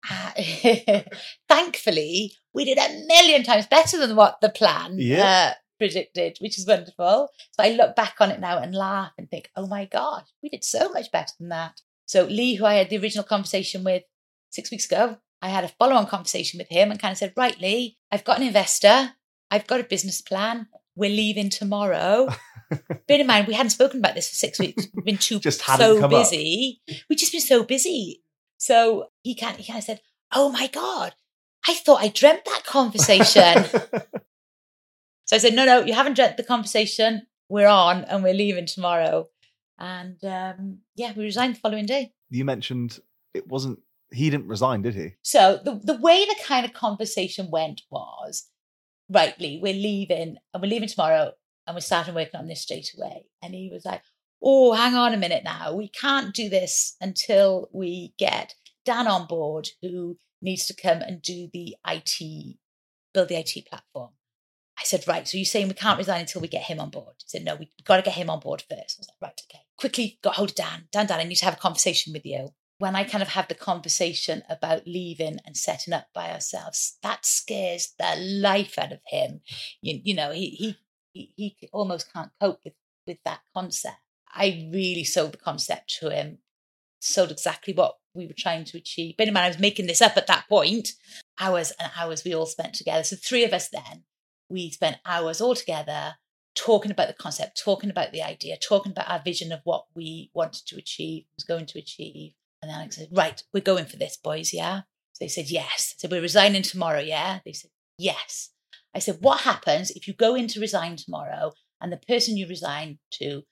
thankfully, 1.48 2.32
we 2.54 2.64
did 2.64 2.78
a 2.78 3.04
million 3.06 3.42
times 3.42 3.66
better 3.66 3.98
than 3.98 4.16
what 4.16 4.40
the 4.40 4.48
plan 4.48 4.96
Yeah. 4.98 5.24
uh, 5.24 5.54
predicted, 5.78 6.38
which 6.40 6.58
is 6.58 6.66
wonderful. 6.66 7.28
So 7.52 7.62
I 7.62 7.70
look 7.70 7.96
back 7.96 8.16
on 8.20 8.30
it 8.30 8.40
now 8.40 8.58
and 8.58 8.74
laugh 8.74 9.12
and 9.18 9.28
think, 9.28 9.50
oh 9.56 9.66
my 9.66 9.84
gosh, 9.84 10.26
we 10.42 10.48
did 10.48 10.64
so 10.64 10.88
much 10.90 11.10
better 11.12 11.32
than 11.38 11.48
that. 11.50 11.80
So 12.06 12.24
Lee, 12.24 12.54
who 12.54 12.64
I 12.64 12.74
had 12.74 12.90
the 12.90 12.98
original 12.98 13.24
conversation 13.24 13.84
with 13.84 14.02
six 14.50 14.70
weeks 14.70 14.86
ago, 14.86 15.18
I 15.42 15.48
had 15.48 15.64
a 15.64 15.68
follow-on 15.68 16.06
conversation 16.06 16.58
with 16.58 16.68
him 16.68 16.90
and 16.90 17.00
kind 17.00 17.12
of 17.12 17.18
said, 17.18 17.34
right, 17.36 17.60
Lee, 17.60 17.98
I've 18.10 18.24
got 18.24 18.38
an 18.40 18.46
investor, 18.46 19.12
I've 19.50 19.66
got 19.66 19.80
a 19.80 19.84
business 19.84 20.20
plan. 20.20 20.68
We're 20.98 21.10
leaving 21.10 21.50
tomorrow. 21.50 22.28
Bear 23.06 23.20
in 23.20 23.26
mind, 23.26 23.46
we 23.46 23.52
hadn't 23.54 23.70
spoken 23.70 24.00
about 24.00 24.14
this 24.14 24.30
for 24.30 24.34
six 24.34 24.58
weeks. 24.58 24.86
We've 24.94 25.04
been 25.04 25.18
too 25.18 25.38
Just 25.40 25.60
so 25.62 26.00
come 26.00 26.04
up. 26.14 26.22
busy. 26.22 26.80
We've 27.08 27.18
just 27.18 27.32
been 27.32 27.42
so 27.42 27.64
busy. 27.64 28.22
So 28.58 29.08
he 29.22 29.34
kind, 29.34 29.56
he 29.56 29.64
kind 29.66 29.78
of 29.78 29.84
said, 29.84 30.00
"Oh 30.32 30.50
my 30.50 30.66
god, 30.68 31.14
I 31.66 31.74
thought 31.74 32.02
I 32.02 32.08
dreamt 32.08 32.44
that 32.44 32.64
conversation." 32.64 33.64
so 35.24 35.36
I 35.36 35.38
said, 35.38 35.54
"No, 35.54 35.64
no, 35.64 35.84
you 35.84 35.94
haven't 35.94 36.14
dreamt 36.14 36.36
the 36.36 36.44
conversation. 36.44 37.26
We're 37.48 37.68
on, 37.68 38.04
and 38.04 38.22
we're 38.22 38.34
leaving 38.34 38.66
tomorrow." 38.66 39.26
And 39.78 40.22
um, 40.24 40.78
yeah, 40.94 41.12
we 41.14 41.24
resigned 41.24 41.56
the 41.56 41.60
following 41.60 41.86
day. 41.86 42.12
you 42.30 42.44
mentioned 42.44 43.00
it 43.34 43.46
wasn't. 43.48 43.80
He 44.12 44.30
didn't 44.30 44.46
resign, 44.46 44.82
did 44.82 44.94
he? 44.94 45.14
So 45.22 45.60
the 45.62 45.80
the 45.82 46.00
way 46.00 46.24
the 46.24 46.36
kind 46.44 46.64
of 46.64 46.72
conversation 46.72 47.50
went 47.50 47.82
was, 47.90 48.48
rightly, 49.10 49.58
we're 49.62 49.74
leaving, 49.74 50.36
and 50.52 50.62
we're 50.62 50.68
leaving 50.70 50.88
tomorrow, 50.88 51.32
and 51.66 51.74
we're 51.76 51.80
starting 51.80 52.14
working 52.14 52.40
on 52.40 52.46
this 52.46 52.62
straight 52.62 52.90
away. 52.96 53.26
And 53.42 53.54
he 53.54 53.68
was 53.72 53.84
like, 53.84 54.02
"Oh, 54.42 54.72
hang 54.72 54.94
on 54.94 55.14
a 55.14 55.16
minute 55.16 55.44
now. 55.44 55.74
We 55.74 55.88
can't 55.88 56.34
do 56.34 56.48
this 56.48 56.96
until 57.00 57.68
we 57.72 58.14
get 58.18 58.54
Dan 58.84 59.06
on 59.06 59.26
board, 59.26 59.68
who 59.82 60.18
needs 60.40 60.66
to 60.66 60.74
come 60.74 61.02
and 61.02 61.22
do 61.22 61.48
the 61.52 61.76
IT, 61.86 62.58
build 63.12 63.28
the 63.28 63.36
IT 63.36 63.66
platform." 63.68 64.12
I 64.78 64.84
said, 64.84 65.06
"Right. 65.08 65.26
So 65.26 65.38
you're 65.38 65.44
saying 65.44 65.68
we 65.68 65.74
can't 65.74 65.98
resign 65.98 66.20
until 66.20 66.42
we 66.42 66.48
get 66.48 66.64
him 66.64 66.80
on 66.80 66.90
board?" 66.90 67.16
He 67.18 67.28
said, 67.28 67.44
"No, 67.44 67.56
we've 67.56 67.68
got 67.84 67.96
to 67.96 68.02
get 68.02 68.14
him 68.14 68.30
on 68.30 68.40
board 68.40 68.62
first. 68.62 68.98
I 68.98 69.00
was 69.00 69.08
like, 69.08 69.30
"Right, 69.30 69.40
okay." 69.50 69.64
Quickly 69.78 70.18
got 70.22 70.36
hold 70.36 70.50
of 70.50 70.56
Dan. 70.56 70.88
Dan, 70.92 71.06
Dan, 71.06 71.20
I 71.20 71.24
need 71.24 71.36
to 71.36 71.44
have 71.44 71.54
a 71.54 71.58
conversation 71.58 72.12
with 72.12 72.24
you 72.24 72.54
when 72.78 72.94
I 72.94 73.04
kind 73.04 73.22
of 73.22 73.28
have 73.28 73.48
the 73.48 73.54
conversation 73.54 74.42
about 74.48 74.86
leaving 74.86 75.38
and 75.46 75.56
setting 75.56 75.94
up 75.94 76.08
by 76.14 76.30
ourselves, 76.30 76.98
that 77.02 77.24
scares 77.24 77.94
the 77.98 78.16
life 78.16 78.78
out 78.78 78.92
of 78.92 79.00
him. 79.06 79.40
You, 79.80 80.00
you 80.04 80.14
know, 80.14 80.32
he, 80.32 80.50
he 80.50 80.76
he 81.12 81.56
he 81.58 81.68
almost 81.72 82.12
can't 82.12 82.32
cope 82.40 82.60
with 82.64 82.74
with 83.06 83.18
that 83.24 83.40
concept. 83.54 83.96
I 84.36 84.68
really 84.72 85.04
sold 85.04 85.32
the 85.32 85.38
concept 85.38 85.96
to 86.00 86.10
him, 86.10 86.38
sold 87.00 87.30
exactly 87.30 87.72
what 87.72 87.94
we 88.14 88.26
were 88.26 88.34
trying 88.36 88.64
to 88.64 88.78
achieve. 88.78 89.16
Bear 89.16 89.28
in 89.28 89.34
mind, 89.34 89.46
I 89.46 89.48
was 89.48 89.58
making 89.58 89.86
this 89.86 90.02
up 90.02 90.16
at 90.16 90.26
that 90.26 90.48
point. 90.48 90.90
Hours 91.40 91.72
and 91.80 91.90
hours 91.98 92.24
we 92.24 92.34
all 92.34 92.46
spent 92.46 92.74
together. 92.74 93.02
So 93.02 93.16
three 93.16 93.44
of 93.44 93.52
us 93.52 93.68
then, 93.68 94.04
we 94.48 94.70
spent 94.70 94.98
hours 95.04 95.40
all 95.40 95.54
together 95.54 96.16
talking 96.54 96.90
about 96.90 97.08
the 97.08 97.14
concept, 97.14 97.60
talking 97.62 97.90
about 97.90 98.12
the 98.12 98.22
idea, 98.22 98.56
talking 98.56 98.92
about 98.92 99.08
our 99.10 99.20
vision 99.22 99.52
of 99.52 99.60
what 99.64 99.84
we 99.94 100.30
wanted 100.34 100.66
to 100.66 100.76
achieve, 100.76 101.24
was 101.36 101.44
going 101.44 101.66
to 101.66 101.78
achieve. 101.78 102.32
And 102.62 102.70
Alex 102.70 102.96
said, 102.96 103.08
Right, 103.12 103.42
we're 103.52 103.60
going 103.60 103.86
for 103.86 103.96
this, 103.96 104.16
boys, 104.16 104.52
yeah? 104.52 104.82
So 105.12 105.24
they 105.24 105.28
said, 105.28 105.50
Yes. 105.50 105.94
Said, 105.98 106.10
We're 106.10 106.22
resigning 106.22 106.62
tomorrow, 106.62 107.00
yeah? 107.00 107.40
They 107.44 107.52
said, 107.52 107.70
Yes. 107.98 108.50
I 108.94 108.98
said, 108.98 109.18
What 109.20 109.42
happens 109.42 109.90
if 109.90 110.08
you 110.08 110.14
go 110.14 110.34
in 110.34 110.48
to 110.48 110.60
resign 110.60 110.96
tomorrow 110.96 111.52
and 111.80 111.92
the 111.92 111.98
person 111.98 112.36
you 112.36 112.48
resign 112.48 112.98
to 113.12 113.42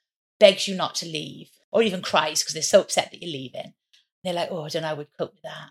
begs 0.45 0.69
you 0.69 0.77
not 0.77 0.95
to 0.97 1.07
leave 1.07 1.49
or 1.73 1.83
even 1.83 2.03
cries 2.03 2.43
because 2.43 2.53
they're 2.53 2.63
so 2.63 2.81
upset 2.81 3.11
that 3.11 3.23
you're 3.23 3.33
leaving? 3.33 3.73
they're 4.23 4.35
like, 4.35 4.49
Oh, 4.51 4.65
I 4.65 4.69
don't 4.69 4.83
know 4.83 4.89
how 4.89 4.95
we'd 4.95 5.17
cope 5.19 5.33
with 5.33 5.43
that. 5.43 5.71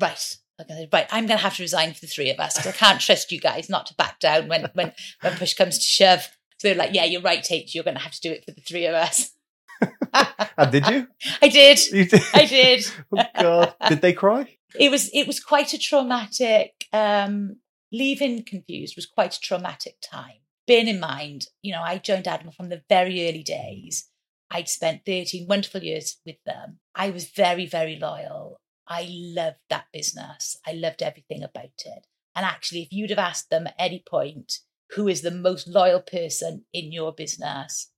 Right. 0.00 0.36
Okay, 0.60 0.88
right, 0.92 1.06
I'm 1.12 1.26
going 1.26 1.38
to 1.38 1.42
have 1.42 1.56
to 1.56 1.62
resign 1.62 1.94
for 1.94 2.00
the 2.00 2.08
three 2.08 2.30
of 2.30 2.40
us 2.40 2.56
because 2.56 2.72
I 2.72 2.76
can't 2.76 3.00
trust 3.00 3.30
you 3.30 3.38
guys 3.38 3.68
not 3.68 3.86
to 3.86 3.94
back 3.94 4.18
down 4.18 4.48
when, 4.48 4.68
when, 4.74 4.92
when 5.20 5.36
push 5.36 5.54
comes 5.54 5.78
to 5.78 5.84
shove. 5.84 6.28
So 6.58 6.66
they're 6.66 6.74
like, 6.74 6.94
yeah, 6.94 7.04
you're 7.04 7.22
right, 7.22 7.44
Tate. 7.44 7.72
You're 7.74 7.84
going 7.84 7.96
to 7.96 8.02
have 8.02 8.12
to 8.12 8.20
do 8.20 8.32
it 8.32 8.44
for 8.44 8.50
the 8.50 8.60
three 8.60 8.86
of 8.86 8.94
us. 8.94 9.32
And 10.58 10.72
did 10.72 10.86
you? 10.88 11.06
I 11.42 11.48
did. 11.48 11.86
You 11.92 12.04
did. 12.04 12.22
I 12.34 12.44
did. 12.44 12.84
oh 13.16 13.24
God! 13.40 13.74
Did 13.88 14.00
they 14.00 14.12
cry? 14.12 14.56
It 14.74 14.90
was 14.90 15.08
it 15.14 15.26
was 15.28 15.38
quite 15.38 15.72
a 15.72 15.78
traumatic 15.78 16.72
um 16.92 17.58
leaving 17.92 18.42
confused 18.42 18.96
was 18.96 19.06
quite 19.06 19.36
a 19.36 19.40
traumatic 19.40 19.98
time. 20.02 20.40
Bearing 20.68 20.86
in 20.88 21.00
mind, 21.00 21.46
you 21.62 21.72
know, 21.72 21.82
I 21.82 21.98
joined 21.98 22.28
Admiral 22.28 22.52
from 22.52 22.68
the 22.68 22.82
very 22.88 23.28
early 23.28 23.42
days. 23.42 24.10
I'd 24.50 24.68
spent 24.68 25.06
13 25.06 25.46
wonderful 25.48 25.82
years 25.82 26.18
with 26.24 26.36
them. 26.44 26.78
I 26.94 27.10
was 27.10 27.30
very, 27.30 27.66
very 27.66 27.98
loyal. 27.98 28.60
I 28.86 29.06
loved 29.10 29.58
that 29.70 29.86
business. 29.92 30.56
I 30.66 30.72
loved 30.72 31.02
everything 31.02 31.42
about 31.42 31.82
it. 31.84 32.06
And 32.36 32.46
actually, 32.46 32.82
if 32.82 32.92
you'd 32.92 33.10
have 33.10 33.18
asked 33.18 33.50
them 33.50 33.66
at 33.66 33.74
any 33.78 34.04
point, 34.08 34.58
who 34.90 35.08
is 35.08 35.22
the 35.22 35.30
most 35.30 35.68
loyal 35.68 36.00
person 36.00 36.64
in 36.72 36.92
your 36.92 37.12
business, 37.12 37.90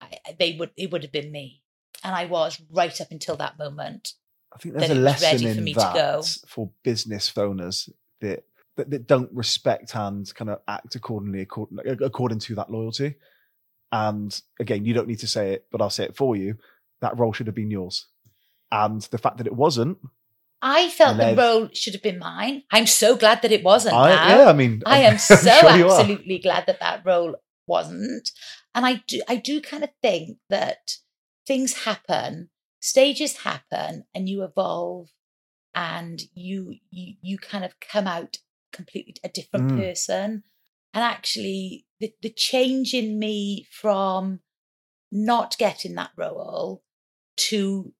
I, 0.00 0.18
they 0.38 0.56
would 0.58 0.70
it 0.76 0.90
would 0.90 1.02
have 1.02 1.12
been 1.12 1.30
me. 1.30 1.62
And 2.02 2.14
I 2.14 2.26
was 2.26 2.60
right 2.70 3.00
up 3.00 3.10
until 3.10 3.36
that 3.36 3.58
moment. 3.58 4.12
I 4.54 4.58
think 4.58 4.74
there's 4.74 4.90
a 4.90 4.94
lesson 4.94 5.32
ready 5.32 5.44
for 5.44 5.58
in 5.58 5.64
me 5.64 5.74
to 5.74 5.80
that 5.80 5.94
go. 5.94 6.22
for 6.46 6.70
business 6.82 7.32
owners 7.36 7.88
that, 8.20 8.44
that 8.76 8.90
that 8.90 9.06
don't 9.06 9.32
respect 9.32 9.94
and 9.94 10.32
kind 10.34 10.50
of 10.50 10.60
act 10.68 10.94
accordingly 10.94 11.40
according, 11.40 11.78
according 12.02 12.38
to 12.40 12.54
that 12.56 12.70
loyalty. 12.70 13.16
And 13.92 14.38
again, 14.60 14.84
you 14.84 14.94
don't 14.94 15.08
need 15.08 15.20
to 15.20 15.26
say 15.26 15.52
it, 15.52 15.66
but 15.70 15.80
I'll 15.80 15.90
say 15.90 16.04
it 16.04 16.16
for 16.16 16.36
you. 16.36 16.56
That 17.00 17.18
role 17.18 17.32
should 17.32 17.46
have 17.46 17.56
been 17.56 17.70
yours, 17.70 18.06
and 18.72 19.02
the 19.02 19.18
fact 19.18 19.38
that 19.38 19.46
it 19.46 19.54
wasn't, 19.54 19.98
I 20.62 20.88
felt 20.88 21.20
And 21.20 21.38
the 21.38 21.40
role 21.40 21.68
should 21.72 21.92
have 21.92 22.02
been 22.02 22.18
mine. 22.18 22.62
I'm 22.70 22.86
so 22.86 23.16
glad 23.16 23.42
that 23.42 23.52
it 23.52 23.62
wasn't. 23.62 23.94
I, 23.94 24.08
now. 24.10 24.38
yeah, 24.38 24.48
I 24.48 24.52
mean, 24.52 24.82
I 24.86 25.06
I'm 25.06 25.18
so 25.18 25.36
sure 25.36 25.68
absolutely 25.70 26.38
glad 26.38 26.66
that 26.66 26.80
that 26.80 27.02
role 27.04 27.36
wasn't. 27.66 28.30
And 28.74 28.86
I 28.86 29.02
do, 29.06 29.22
I 29.28 29.36
do 29.36 29.60
kind 29.60 29.84
of 29.84 29.90
think 30.02 30.38
that 30.48 30.96
things 31.46 31.84
happen, 31.84 32.50
stages 32.80 33.38
happen, 33.38 34.04
and 34.14 34.28
you 34.28 34.42
evolve, 34.42 35.10
and 35.74 36.22
you 36.34 36.76
you 36.90 37.14
you 37.20 37.38
kind 37.38 37.64
of 37.64 37.78
come 37.80 38.06
out 38.06 38.38
completely 38.76 39.16
a 39.24 39.28
different 39.28 39.68
Mm. 39.68 39.76
person. 39.76 40.44
And 40.94 41.04
actually, 41.04 41.86
the 42.00 42.14
the 42.22 42.30
change 42.30 42.94
in 42.94 43.18
me 43.18 43.66
from 43.70 44.40
not 45.12 45.58
getting 45.58 45.94
that 45.94 46.12
role 46.16 46.84
to 47.36 47.94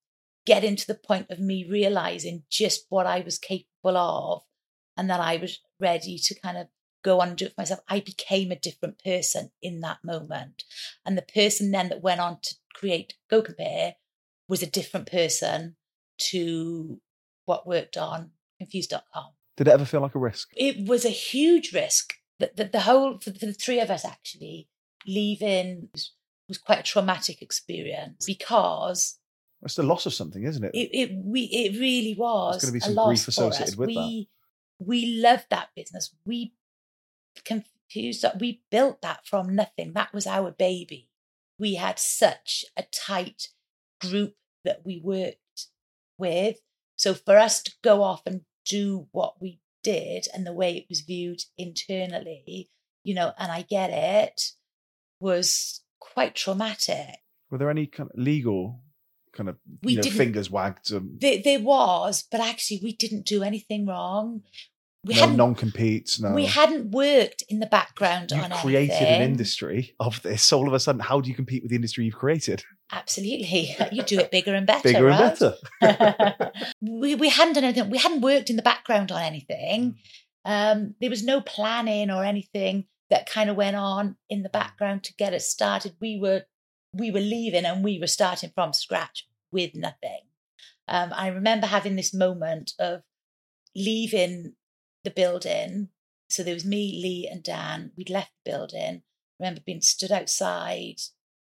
getting 0.46 0.76
to 0.76 0.86
the 0.86 0.94
point 0.94 1.30
of 1.30 1.40
me 1.40 1.66
realizing 1.68 2.44
just 2.50 2.86
what 2.88 3.06
I 3.06 3.20
was 3.20 3.38
capable 3.38 3.96
of 3.96 4.42
and 4.96 5.10
that 5.10 5.20
I 5.20 5.36
was 5.36 5.60
ready 5.80 6.18
to 6.18 6.40
kind 6.40 6.56
of 6.56 6.68
go 7.02 7.20
on 7.20 7.28
and 7.30 7.36
do 7.36 7.46
it 7.46 7.54
for 7.54 7.60
myself. 7.60 7.80
I 7.88 8.00
became 8.00 8.50
a 8.50 8.58
different 8.58 9.02
person 9.02 9.50
in 9.60 9.80
that 9.80 9.98
moment. 10.04 10.64
And 11.04 11.16
the 11.16 11.22
person 11.22 11.70
then 11.70 11.88
that 11.88 12.02
went 12.02 12.20
on 12.20 12.38
to 12.42 12.54
create 12.74 13.14
Go 13.30 13.42
Compare 13.42 13.96
was 14.48 14.62
a 14.62 14.66
different 14.66 15.10
person 15.10 15.76
to 16.30 17.00
what 17.44 17.66
worked 17.66 17.96
on 17.96 18.32
confused.com. 18.58 19.35
Did 19.56 19.68
it 19.68 19.72
ever 19.72 19.84
feel 19.84 20.00
like 20.00 20.14
a 20.14 20.18
risk? 20.18 20.50
It 20.56 20.86
was 20.88 21.04
a 21.04 21.10
huge 21.10 21.72
risk. 21.72 22.14
The, 22.38 22.50
the, 22.54 22.64
the 22.64 22.80
whole, 22.80 23.18
for 23.18 23.30
the, 23.30 23.52
three 23.54 23.80
of 23.80 23.90
us 23.90 24.04
actually, 24.04 24.68
leaving 25.06 25.88
was, 25.92 26.12
was 26.48 26.58
quite 26.58 26.80
a 26.80 26.82
traumatic 26.82 27.40
experience 27.40 28.26
because 28.26 29.18
It's 29.62 29.76
the 29.76 29.82
loss 29.82 30.04
of 30.04 30.12
something, 30.12 30.44
isn't 30.44 30.64
it? 30.64 30.74
it 30.74 30.90
it 30.92 31.10
we 31.24 31.44
it 31.44 31.78
really 31.80 32.14
was 32.18 32.62
gonna 32.62 32.72
be 32.72 32.80
some 32.80 32.94
grief 32.94 33.26
associated 33.26 33.76
with 33.76 33.88
that. 33.88 33.94
we 33.94 34.28
we 34.78 35.20
loved 35.22 35.46
that 35.50 35.68
business. 35.74 36.14
We 36.26 36.52
conf- 37.44 37.72
Confused. 37.88 38.24
We 38.40 38.62
built 38.70 39.00
that 39.02 39.26
from 39.26 39.54
nothing. 39.54 39.92
That 39.92 40.12
was 40.12 40.26
our 40.26 40.50
baby. 40.50 41.08
We 41.58 41.76
had 41.76 41.98
such 41.98 42.64
a 42.76 42.82
tight 42.82 43.48
group 44.00 44.34
that 44.64 44.84
we 44.84 45.00
worked 45.02 45.68
with. 46.18 46.58
So 46.96 47.14
for 47.14 47.38
us 47.38 47.62
to 47.62 47.72
go 47.82 48.02
off 48.02 48.22
and 48.26 48.40
do 48.68 49.08
what 49.12 49.40
we 49.40 49.60
did 49.82 50.26
and 50.34 50.46
the 50.46 50.52
way 50.52 50.76
it 50.76 50.86
was 50.88 51.00
viewed 51.00 51.42
internally, 51.56 52.68
you 53.04 53.14
know, 53.14 53.32
and 53.38 53.52
I 53.52 53.62
get 53.62 53.90
it, 53.90 54.52
was 55.20 55.82
quite 56.00 56.34
traumatic. 56.34 57.16
Were 57.50 57.58
there 57.58 57.70
any 57.70 57.86
kind 57.86 58.10
of 58.12 58.18
legal 58.18 58.80
kind 59.32 59.48
of 59.48 59.56
We 59.82 59.92
you 59.92 60.02
know, 60.02 60.10
fingers 60.10 60.50
wagged? 60.50 60.92
Um, 60.92 61.16
There, 61.20 61.40
there 61.42 61.60
was, 61.60 62.24
but 62.30 62.40
actually 62.40 62.80
we 62.82 62.92
didn't 62.92 63.26
do 63.26 63.42
anything 63.42 63.86
wrong. 63.86 64.42
We 65.04 65.14
no 65.14 65.20
hadn't 65.20 65.36
non-competes. 65.36 66.20
No. 66.20 66.32
we 66.32 66.46
hadn't 66.46 66.90
worked 66.90 67.44
in 67.48 67.60
the 67.60 67.66
background 67.66 68.32
you 68.32 68.38
on 68.38 68.50
created 68.50 69.06
an 69.06 69.22
industry 69.22 69.94
of 70.00 70.20
this. 70.22 70.52
All 70.52 70.66
of 70.66 70.74
a 70.74 70.80
sudden, 70.80 71.00
how 71.00 71.20
do 71.20 71.30
you 71.30 71.36
compete 71.36 71.62
with 71.62 71.70
the 71.70 71.76
industry 71.76 72.04
you've 72.04 72.16
created? 72.16 72.64
Absolutely. 72.92 73.76
You 73.92 74.02
do 74.02 74.18
it 74.18 74.30
bigger 74.30 74.54
and 74.54 74.66
better. 74.66 74.82
Bigger 74.82 75.04
right? 75.04 75.40
and 75.40 75.54
better. 75.80 76.52
we 76.80 77.14
we 77.14 77.28
hadn't 77.28 77.54
done 77.54 77.64
anything. 77.64 77.90
We 77.90 77.98
hadn't 77.98 78.20
worked 78.20 78.50
in 78.50 78.56
the 78.56 78.62
background 78.62 79.10
on 79.10 79.22
anything. 79.22 79.96
Mm. 80.46 80.72
Um, 80.72 80.94
there 81.00 81.10
was 81.10 81.24
no 81.24 81.40
planning 81.40 82.10
or 82.10 82.24
anything 82.24 82.86
that 83.10 83.28
kind 83.28 83.50
of 83.50 83.56
went 83.56 83.76
on 83.76 84.16
in 84.28 84.42
the 84.42 84.48
background 84.48 85.04
to 85.04 85.14
get 85.14 85.34
us 85.34 85.48
started. 85.48 85.96
We 86.00 86.18
were 86.20 86.42
we 86.92 87.10
were 87.10 87.20
leaving 87.20 87.64
and 87.64 87.84
we 87.84 87.98
were 87.98 88.06
starting 88.06 88.52
from 88.54 88.72
scratch 88.72 89.26
with 89.50 89.74
nothing. 89.74 90.20
Um, 90.88 91.12
I 91.14 91.28
remember 91.28 91.66
having 91.66 91.96
this 91.96 92.14
moment 92.14 92.72
of 92.78 93.02
leaving 93.74 94.54
the 95.04 95.10
building. 95.10 95.88
So 96.28 96.42
there 96.42 96.54
was 96.54 96.64
me, 96.64 97.00
Lee, 97.02 97.28
and 97.30 97.42
Dan. 97.42 97.92
We'd 97.96 98.10
left 98.10 98.32
the 98.44 98.50
building. 98.52 99.02
I 99.02 99.44
remember 99.44 99.62
being 99.64 99.80
stood 99.80 100.12
outside 100.12 101.00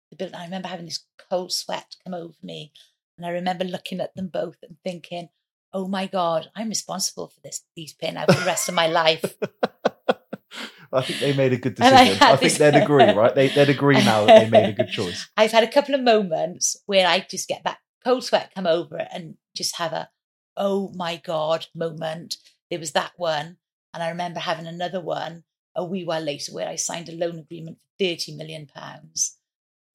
the 0.10 0.16
building. 0.16 0.36
I 0.36 0.46
remember 0.46 0.68
having 0.68 0.86
this 0.86 1.06
cold 1.30 1.52
sweat 1.52 1.96
come 2.04 2.14
over 2.14 2.36
me. 2.44 2.72
And 3.18 3.26
I 3.26 3.30
remember 3.30 3.64
looking 3.64 4.00
at 4.02 4.16
them 4.16 4.28
both 4.28 4.58
and 4.62 4.78
thinking, 4.84 5.30
oh 5.74 5.88
my 5.88 6.08
God, 6.08 6.50
I'm 6.56 6.70
responsible 6.70 7.28
for 7.28 7.40
this, 7.44 7.64
these 7.76 7.94
pin 7.94 8.18
out 8.18 8.32
for 8.32 8.40
the 8.40 8.46
rest 8.46 8.68
of 8.70 8.76
my 8.76 8.88
life. 8.88 9.38
I 10.94 11.02
think 11.02 11.20
they 11.20 11.34
made 11.34 11.52
a 11.52 11.58
good 11.58 11.78
And 11.80 11.94
I 11.96 12.04
decision. 12.06 12.24
I, 12.24 12.30
think 12.36 12.42
this- 12.42 12.58
they'd 12.58 12.76
agree, 12.84 13.12
right? 13.12 13.36
They, 13.36 13.50
they'd 13.50 13.70
agree 13.70 13.96
now 13.96 14.26
that 14.26 14.44
they 14.46 14.50
made 14.50 14.70
a 14.70 14.74
good 14.74 14.90
choice. 14.90 15.28
I've 15.38 15.52
had 15.52 15.64
a 15.64 15.72
couple 15.72 15.96
of 15.96 16.02
moments 16.02 16.78
where 16.86 17.08
I 17.08 17.26
just 17.30 17.48
get 17.48 17.64
that 17.66 17.80
cold 18.04 18.24
sweat 18.24 18.52
come 18.56 18.68
over 18.68 19.08
and 19.12 19.36
just 19.56 19.78
have 19.78 19.92
a, 19.92 20.10
oh 20.56 20.92
my 20.96 21.18
God 21.18 21.68
moment. 21.76 22.38
There 22.70 22.80
was 22.80 22.92
that 22.94 23.12
one. 23.18 23.58
And 23.94 24.04
I 24.04 24.10
remember 24.10 24.40
having 24.40 24.68
another 24.68 25.02
one 25.02 25.44
a 25.76 25.84
wee 25.84 26.06
while 26.06 26.22
later 26.22 26.54
where 26.54 26.68
I 26.70 26.76
signed 26.76 27.10
a 27.10 27.14
loan 27.14 27.40
agreement 27.40 27.80
for 27.80 27.88
30 28.06 28.36
million 28.36 28.66
pounds. 28.68 29.35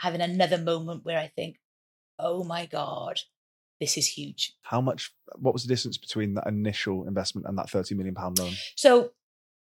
Having 0.00 0.20
another 0.22 0.58
moment 0.58 1.04
where 1.04 1.18
I 1.18 1.28
think, 1.28 1.56
oh 2.18 2.44
my 2.44 2.66
God, 2.66 3.20
this 3.80 3.96
is 3.96 4.06
huge. 4.06 4.54
How 4.62 4.80
much? 4.80 5.12
What 5.36 5.54
was 5.54 5.62
the 5.62 5.68
distance 5.68 5.96
between 5.96 6.34
that 6.34 6.46
initial 6.46 7.06
investment 7.06 7.46
and 7.46 7.58
that 7.58 7.70
thirty 7.70 7.94
million 7.94 8.14
pound 8.14 8.38
loan? 8.38 8.52
So 8.76 9.12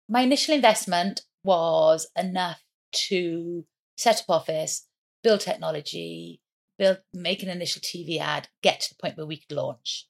my 0.08 0.22
initial 0.22 0.54
investment 0.54 1.22
was 1.44 2.08
enough 2.16 2.62
to 3.08 3.64
set 3.96 4.20
up 4.20 4.30
office, 4.30 4.86
build 5.22 5.40
technology, 5.40 6.40
build 6.78 6.98
make 7.12 7.42
an 7.42 7.48
initial 7.48 7.82
TV 7.82 8.18
ad, 8.18 8.48
get 8.62 8.80
to 8.80 8.88
the 8.90 8.96
point 9.00 9.16
where 9.16 9.26
we 9.26 9.36
could 9.36 9.54
launch. 9.54 10.06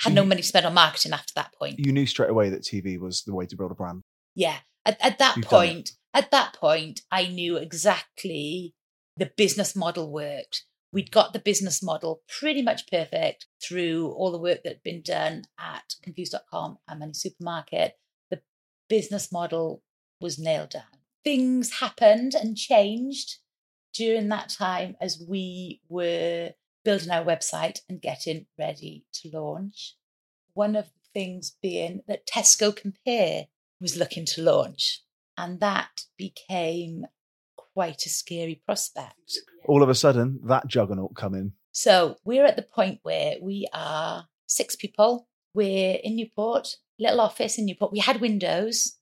Had 0.00 0.14
no 0.14 0.24
money 0.24 0.42
spent 0.42 0.66
on 0.66 0.74
marketing 0.74 1.12
after 1.12 1.32
that 1.36 1.54
point. 1.54 1.78
You 1.78 1.92
knew 1.92 2.06
straight 2.06 2.30
away 2.30 2.50
that 2.50 2.62
TV 2.62 2.98
was 2.98 3.22
the 3.22 3.34
way 3.34 3.46
to 3.46 3.56
build 3.56 3.70
a 3.70 3.74
brand. 3.74 4.02
Yeah. 4.34 4.56
At, 4.84 4.96
at 5.00 5.18
that 5.18 5.36
You've 5.36 5.46
point, 5.46 5.92
at 6.12 6.32
that 6.32 6.54
point, 6.54 7.02
I 7.10 7.28
knew 7.28 7.56
exactly 7.56 8.74
the 9.16 9.30
business 9.36 9.76
model 9.76 10.10
worked. 10.10 10.64
We'd 10.92 11.10
got 11.10 11.32
the 11.32 11.38
business 11.38 11.82
model 11.82 12.22
pretty 12.28 12.62
much 12.62 12.86
perfect 12.90 13.46
through 13.62 14.12
all 14.12 14.30
the 14.30 14.38
work 14.38 14.62
that 14.62 14.74
had 14.74 14.82
been 14.82 15.02
done 15.02 15.44
at 15.58 15.94
confused.com 16.02 16.78
and 16.86 17.00
Money 17.00 17.14
Supermarket. 17.14 17.94
The 18.30 18.42
business 18.88 19.32
model 19.32 19.82
was 20.20 20.38
nailed 20.38 20.70
down. 20.70 20.82
Things 21.24 21.80
happened 21.80 22.34
and 22.34 22.56
changed 22.56 23.38
during 23.94 24.28
that 24.28 24.48
time 24.48 24.96
as 25.00 25.22
we 25.26 25.80
were 25.88 26.50
building 26.84 27.10
our 27.10 27.24
website 27.24 27.80
and 27.88 28.00
getting 28.00 28.46
ready 28.58 29.04
to 29.14 29.30
launch. 29.32 29.96
One 30.54 30.76
of 30.76 30.86
the 30.86 31.08
things 31.14 31.56
being 31.62 32.02
that 32.08 32.26
Tesco 32.26 32.74
Compare 32.74 33.46
was 33.80 33.96
looking 33.96 34.26
to 34.26 34.42
launch, 34.42 35.02
and 35.36 35.60
that 35.60 36.02
became 36.16 37.06
quite 37.74 38.04
a 38.06 38.08
scary 38.08 38.60
prospect. 38.64 39.38
All 39.66 39.82
of 39.82 39.88
a 39.88 39.94
sudden, 39.94 40.40
that 40.44 40.66
juggernaut 40.66 41.14
come 41.14 41.34
in. 41.34 41.52
So 41.72 42.16
we're 42.24 42.44
at 42.44 42.56
the 42.56 42.62
point 42.62 43.00
where 43.02 43.36
we 43.40 43.66
are 43.72 44.26
six 44.46 44.76
people. 44.76 45.26
We're 45.54 45.98
in 46.02 46.16
Newport, 46.16 46.76
little 46.98 47.20
office 47.20 47.58
in 47.58 47.66
Newport. 47.66 47.92
We 47.92 48.00
had 48.00 48.20
windows 48.20 48.98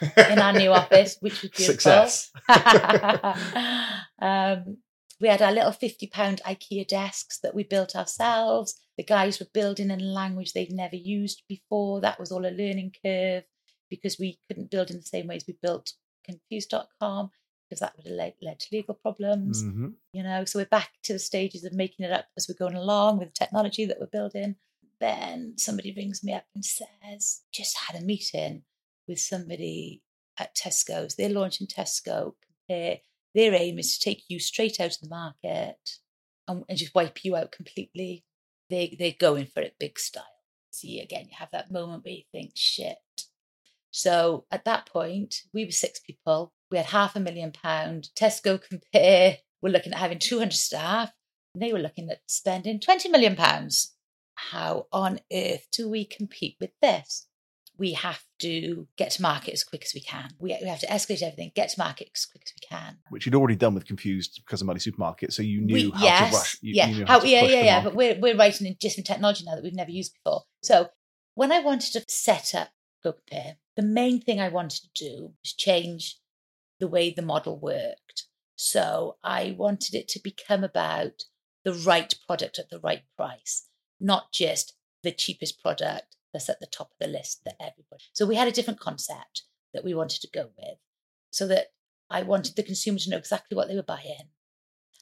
in 0.00 0.38
our 0.38 0.52
new 0.52 0.72
office, 0.82 1.16
which 1.20 1.42
was 1.42 1.50
beautiful. 1.50 1.74
Success. 1.74 2.30
um, 4.20 4.78
we 5.20 5.28
had 5.28 5.42
our 5.42 5.52
little 5.52 5.72
fifty 5.72 6.06
pound 6.06 6.40
IKEA 6.46 6.86
desks 6.88 7.38
that 7.40 7.54
we 7.54 7.64
built 7.64 7.94
ourselves. 7.94 8.80
The 8.96 9.04
guys 9.04 9.38
were 9.38 9.46
building 9.52 9.90
in 9.90 10.00
a 10.00 10.04
language 10.04 10.52
they'd 10.52 10.72
never 10.72 10.96
used 10.96 11.42
before. 11.48 12.00
That 12.00 12.18
was 12.18 12.32
all 12.32 12.46
a 12.46 12.50
learning 12.50 12.94
curve 13.04 13.44
because 13.88 14.18
we 14.18 14.38
couldn't 14.48 14.70
build 14.70 14.90
in 14.90 14.96
the 14.96 15.02
same 15.02 15.26
ways 15.26 15.44
we 15.46 15.56
built 15.60 15.92
confused.com 16.24 17.30
because 17.70 17.78
that 17.80 17.96
would 17.96 18.06
have 18.06 18.16
led, 18.16 18.34
led 18.42 18.58
to 18.58 18.66
legal 18.72 18.94
problems 18.94 19.62
Mhm. 19.62 19.94
you 20.12 20.22
know 20.24 20.44
so 20.44 20.58
we're 20.58 20.64
back 20.66 20.90
to 21.04 21.12
the 21.12 21.20
stages 21.20 21.64
of 21.64 21.72
making 21.72 22.04
it 22.04 22.10
up 22.10 22.26
as 22.36 22.48
we're 22.48 22.56
going 22.66 22.74
along 22.74 23.18
with 23.18 23.28
the 23.28 23.34
technology 23.44 23.84
that 23.86 24.00
we're 24.00 24.06
building. 24.06 24.56
Then 24.98 25.54
somebody 25.56 25.94
rings 25.94 26.22
me 26.22 26.32
up 26.34 26.44
and 26.54 26.64
says 26.64 27.42
just 27.52 27.76
had 27.78 28.00
a 28.00 28.04
meeting 28.04 28.64
with 29.08 29.18
somebody 29.20 30.02
at 30.36 30.54
tesco's. 30.54 31.14
They're 31.14 31.30
launching 31.30 31.66
tesco. 31.68 32.34
Compare 32.68 33.00
their 33.34 33.54
aim 33.54 33.78
is 33.78 33.96
to 33.96 34.04
take 34.04 34.24
you 34.28 34.38
straight 34.40 34.78
out 34.80 34.94
of 34.96 35.00
the 35.00 35.08
market 35.08 35.98
and, 36.48 36.64
and 36.68 36.76
just 36.76 36.94
wipe 36.94 37.24
you 37.24 37.34
out 37.36 37.52
completely. 37.52 38.24
They 38.68 38.94
they're 38.98 39.12
going 39.28 39.46
for 39.46 39.60
it 39.60 39.78
big 39.78 39.98
style. 39.98 40.24
See 40.70 41.00
again 41.00 41.26
you 41.30 41.36
have 41.38 41.50
that 41.52 41.70
moment 41.70 42.04
where 42.04 42.14
you 42.14 42.24
think 42.32 42.52
shit. 42.56 42.98
So 43.90 44.44
at 44.50 44.64
that 44.66 44.86
point, 44.86 45.42
we 45.52 45.64
were 45.64 45.70
six 45.72 45.98
people. 46.00 46.52
We 46.70 46.76
had 46.76 46.86
half 46.86 47.16
a 47.16 47.20
million 47.20 47.52
pound. 47.52 48.10
Tesco 48.16 48.60
Compare 48.60 49.38
were 49.60 49.70
looking 49.70 49.92
at 49.92 49.98
having 49.98 50.18
200 50.18 50.52
staff. 50.52 51.12
And 51.54 51.62
they 51.62 51.72
were 51.72 51.80
looking 51.80 52.08
at 52.10 52.20
spending 52.26 52.78
20 52.80 53.08
million 53.08 53.34
pounds. 53.34 53.94
How 54.34 54.86
on 54.92 55.20
earth 55.32 55.66
do 55.72 55.88
we 55.88 56.04
compete 56.04 56.56
with 56.60 56.70
this? 56.80 57.26
We 57.76 57.94
have 57.94 58.22
to 58.40 58.86
get 58.96 59.10
to 59.12 59.22
market 59.22 59.52
as 59.52 59.64
quick 59.64 59.82
as 59.84 59.92
we 59.94 60.00
can. 60.00 60.30
We, 60.38 60.56
we 60.62 60.68
have 60.68 60.80
to 60.80 60.86
escalate 60.86 61.22
everything, 61.22 61.50
get 61.54 61.70
to 61.70 61.78
market 61.78 62.10
as 62.14 62.26
quick 62.26 62.42
as 62.46 62.52
we 62.60 62.66
can. 62.66 62.98
Which 63.08 63.26
you'd 63.26 63.34
already 63.34 63.56
done 63.56 63.74
with 63.74 63.86
Confused 63.86 64.40
because 64.44 64.60
of 64.60 64.66
Money 64.66 64.80
Supermarket, 64.80 65.32
so 65.32 65.42
you 65.42 65.62
knew 65.62 65.74
We- 65.74 65.90
how 65.90 66.04
yes, 66.04 66.30
to 66.30 66.36
rush. 66.36 66.58
You, 66.60 66.74
yeah, 66.74 66.86
you 66.88 67.04
how, 67.06 67.20
to 67.20 67.28
yeah, 67.28 67.44
yeah, 67.44 67.62
yeah. 67.62 67.84
But 67.84 67.94
we're 67.94 68.18
we're 68.20 68.36
writing 68.36 68.66
in 68.66 68.76
different 68.78 69.06
technology 69.06 69.44
now 69.46 69.54
that 69.54 69.64
we've 69.64 69.74
never 69.74 69.90
used 69.90 70.12
before. 70.14 70.42
So 70.62 70.90
when 71.34 71.52
I 71.52 71.60
wanted 71.60 71.92
to 71.94 72.04
set 72.06 72.54
up 72.54 72.68
Go 73.02 73.12
Compare, 73.12 73.56
the 73.76 73.82
main 73.82 74.20
thing 74.20 74.40
I 74.40 74.50
wanted 74.50 74.82
to 74.82 75.04
do 75.06 75.32
was 75.42 75.54
change 75.54 76.19
the 76.80 76.88
way 76.88 77.10
the 77.10 77.22
model 77.22 77.58
worked. 77.58 78.24
So 78.56 79.16
I 79.22 79.54
wanted 79.56 79.94
it 79.94 80.08
to 80.08 80.20
become 80.20 80.64
about 80.64 81.24
the 81.64 81.72
right 81.72 82.14
product 82.26 82.58
at 82.58 82.70
the 82.70 82.80
right 82.80 83.02
price, 83.16 83.68
not 84.00 84.32
just 84.32 84.74
the 85.02 85.12
cheapest 85.12 85.62
product 85.62 86.16
that's 86.32 86.48
at 86.48 86.60
the 86.60 86.66
top 86.66 86.90
of 86.90 86.98
the 86.98 87.06
list 87.06 87.42
that 87.44 87.56
everybody. 87.60 88.04
So 88.12 88.26
we 88.26 88.36
had 88.36 88.48
a 88.48 88.52
different 88.52 88.80
concept 88.80 89.42
that 89.72 89.84
we 89.84 89.94
wanted 89.94 90.20
to 90.22 90.30
go 90.32 90.50
with, 90.58 90.78
so 91.30 91.46
that 91.46 91.68
I 92.10 92.22
wanted 92.22 92.56
the 92.56 92.62
consumer 92.62 92.98
to 92.98 93.10
know 93.10 93.18
exactly 93.18 93.56
what 93.56 93.68
they 93.68 93.76
were 93.76 93.82
buying. 93.82 94.30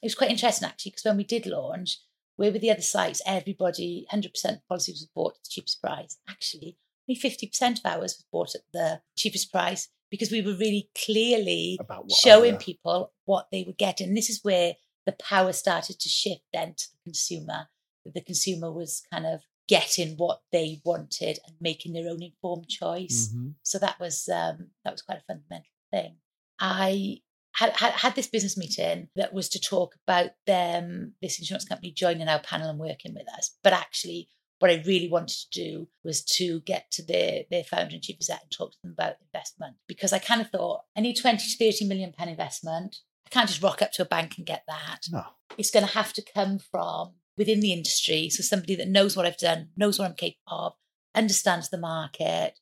It 0.01 0.05
was 0.05 0.15
quite 0.15 0.29
interesting 0.29 0.67
actually, 0.67 0.91
because 0.91 1.05
when 1.05 1.17
we 1.17 1.23
did 1.23 1.45
launch, 1.45 1.99
where 2.35 2.51
with 2.51 2.61
the 2.61 2.71
other 2.71 2.81
sites, 2.81 3.21
everybody, 3.25 4.07
100% 4.13 4.31
policies 4.67 5.01
was 5.01 5.09
bought 5.13 5.35
at 5.35 5.43
the 5.43 5.49
cheapest 5.49 5.81
price. 5.81 6.17
Actually, 6.29 6.77
only 7.09 7.19
50% 7.19 7.79
of 7.79 7.85
ours 7.85 8.15
was 8.17 8.25
bought 8.31 8.55
at 8.55 8.61
the 8.71 9.01
cheapest 9.17 9.51
price 9.51 9.89
because 10.09 10.31
we 10.31 10.41
were 10.41 10.53
really 10.55 10.89
clearly 11.05 11.77
showing 12.23 12.57
people 12.57 13.13
what 13.25 13.47
they 13.51 13.63
were 13.65 13.73
getting. 13.73 14.13
This 14.13 14.29
is 14.29 14.39
where 14.43 14.73
the 15.05 15.11
power 15.13 15.53
started 15.53 15.99
to 15.99 16.09
shift 16.09 16.41
then 16.53 16.73
to 16.75 16.83
the 16.91 16.97
consumer. 17.03 17.67
The 18.05 18.21
consumer 18.21 18.71
was 18.71 19.03
kind 19.11 19.25
of 19.25 19.41
getting 19.67 20.15
what 20.17 20.41
they 20.51 20.81
wanted 20.83 21.37
and 21.45 21.55
making 21.61 21.93
their 21.93 22.09
own 22.09 22.23
informed 22.23 22.67
choice. 22.67 23.31
Mhm. 23.33 23.53
So 23.63 23.77
that 23.79 23.99
was 23.99 24.27
um, 24.27 24.71
that 24.83 24.91
was 24.93 25.03
quite 25.03 25.19
a 25.19 25.23
fundamental 25.27 25.69
thing. 25.91 26.17
I 26.59 27.21
had, 27.53 27.75
had 27.77 27.93
had 27.93 28.15
this 28.15 28.27
business 28.27 28.57
meeting 28.57 29.09
that 29.15 29.33
was 29.33 29.49
to 29.49 29.59
talk 29.59 29.95
about 30.07 30.31
them, 30.47 31.13
this 31.21 31.39
insurance 31.39 31.65
company 31.65 31.91
joining 31.91 32.27
our 32.27 32.39
panel 32.39 32.69
and 32.69 32.79
working 32.79 33.13
with 33.13 33.27
us. 33.37 33.57
But 33.63 33.73
actually, 33.73 34.29
what 34.59 34.71
I 34.71 34.83
really 34.85 35.09
wanted 35.09 35.37
to 35.37 35.49
do 35.51 35.87
was 36.03 36.23
to 36.23 36.59
get 36.61 36.91
to 36.91 37.05
their, 37.05 37.43
their 37.49 37.63
founder 37.63 37.95
and 37.95 38.03
chief 38.03 38.17
exec 38.17 38.41
and 38.43 38.51
talk 38.51 38.71
to 38.71 38.77
them 38.83 38.91
about 38.91 39.15
investment 39.33 39.77
because 39.87 40.13
I 40.13 40.19
kind 40.19 40.41
of 40.41 40.49
thought 40.49 40.81
I 40.95 41.01
need 41.01 41.15
20 41.15 41.37
to 41.37 41.71
30 41.71 41.85
million 41.87 42.11
pound 42.11 42.29
investment. 42.29 42.97
I 43.25 43.29
can't 43.29 43.47
just 43.47 43.63
rock 43.63 43.81
up 43.81 43.91
to 43.93 44.01
a 44.01 44.05
bank 44.05 44.35
and 44.37 44.45
get 44.45 44.63
that. 44.67 45.01
No. 45.11 45.23
It's 45.57 45.71
going 45.71 45.85
to 45.85 45.93
have 45.93 46.13
to 46.13 46.21
come 46.21 46.59
from 46.59 47.13
within 47.37 47.61
the 47.61 47.71
industry. 47.71 48.29
So 48.29 48.43
somebody 48.43 48.75
that 48.75 48.89
knows 48.89 49.15
what 49.15 49.25
I've 49.25 49.37
done, 49.37 49.69
knows 49.77 49.97
what 49.97 50.05
I'm 50.05 50.15
capable 50.15 50.65
of, 50.65 50.73
understands 51.15 51.69
the 51.69 51.77
market, 51.77 52.59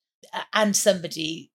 and 0.54 0.76
somebody 0.76 1.52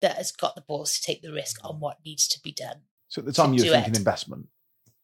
that 0.00 0.16
has 0.16 0.32
got 0.32 0.54
the 0.54 0.62
balls 0.62 0.94
to 0.94 1.02
take 1.02 1.22
the 1.22 1.32
risk 1.32 1.60
on 1.64 1.80
what 1.80 1.98
needs 2.04 2.26
to 2.28 2.40
be 2.42 2.52
done. 2.52 2.82
So 3.08 3.20
at 3.20 3.26
the 3.26 3.32
time 3.32 3.52
you 3.52 3.64
were 3.64 3.70
thinking 3.70 3.94
it. 3.94 3.98
investment. 3.98 4.46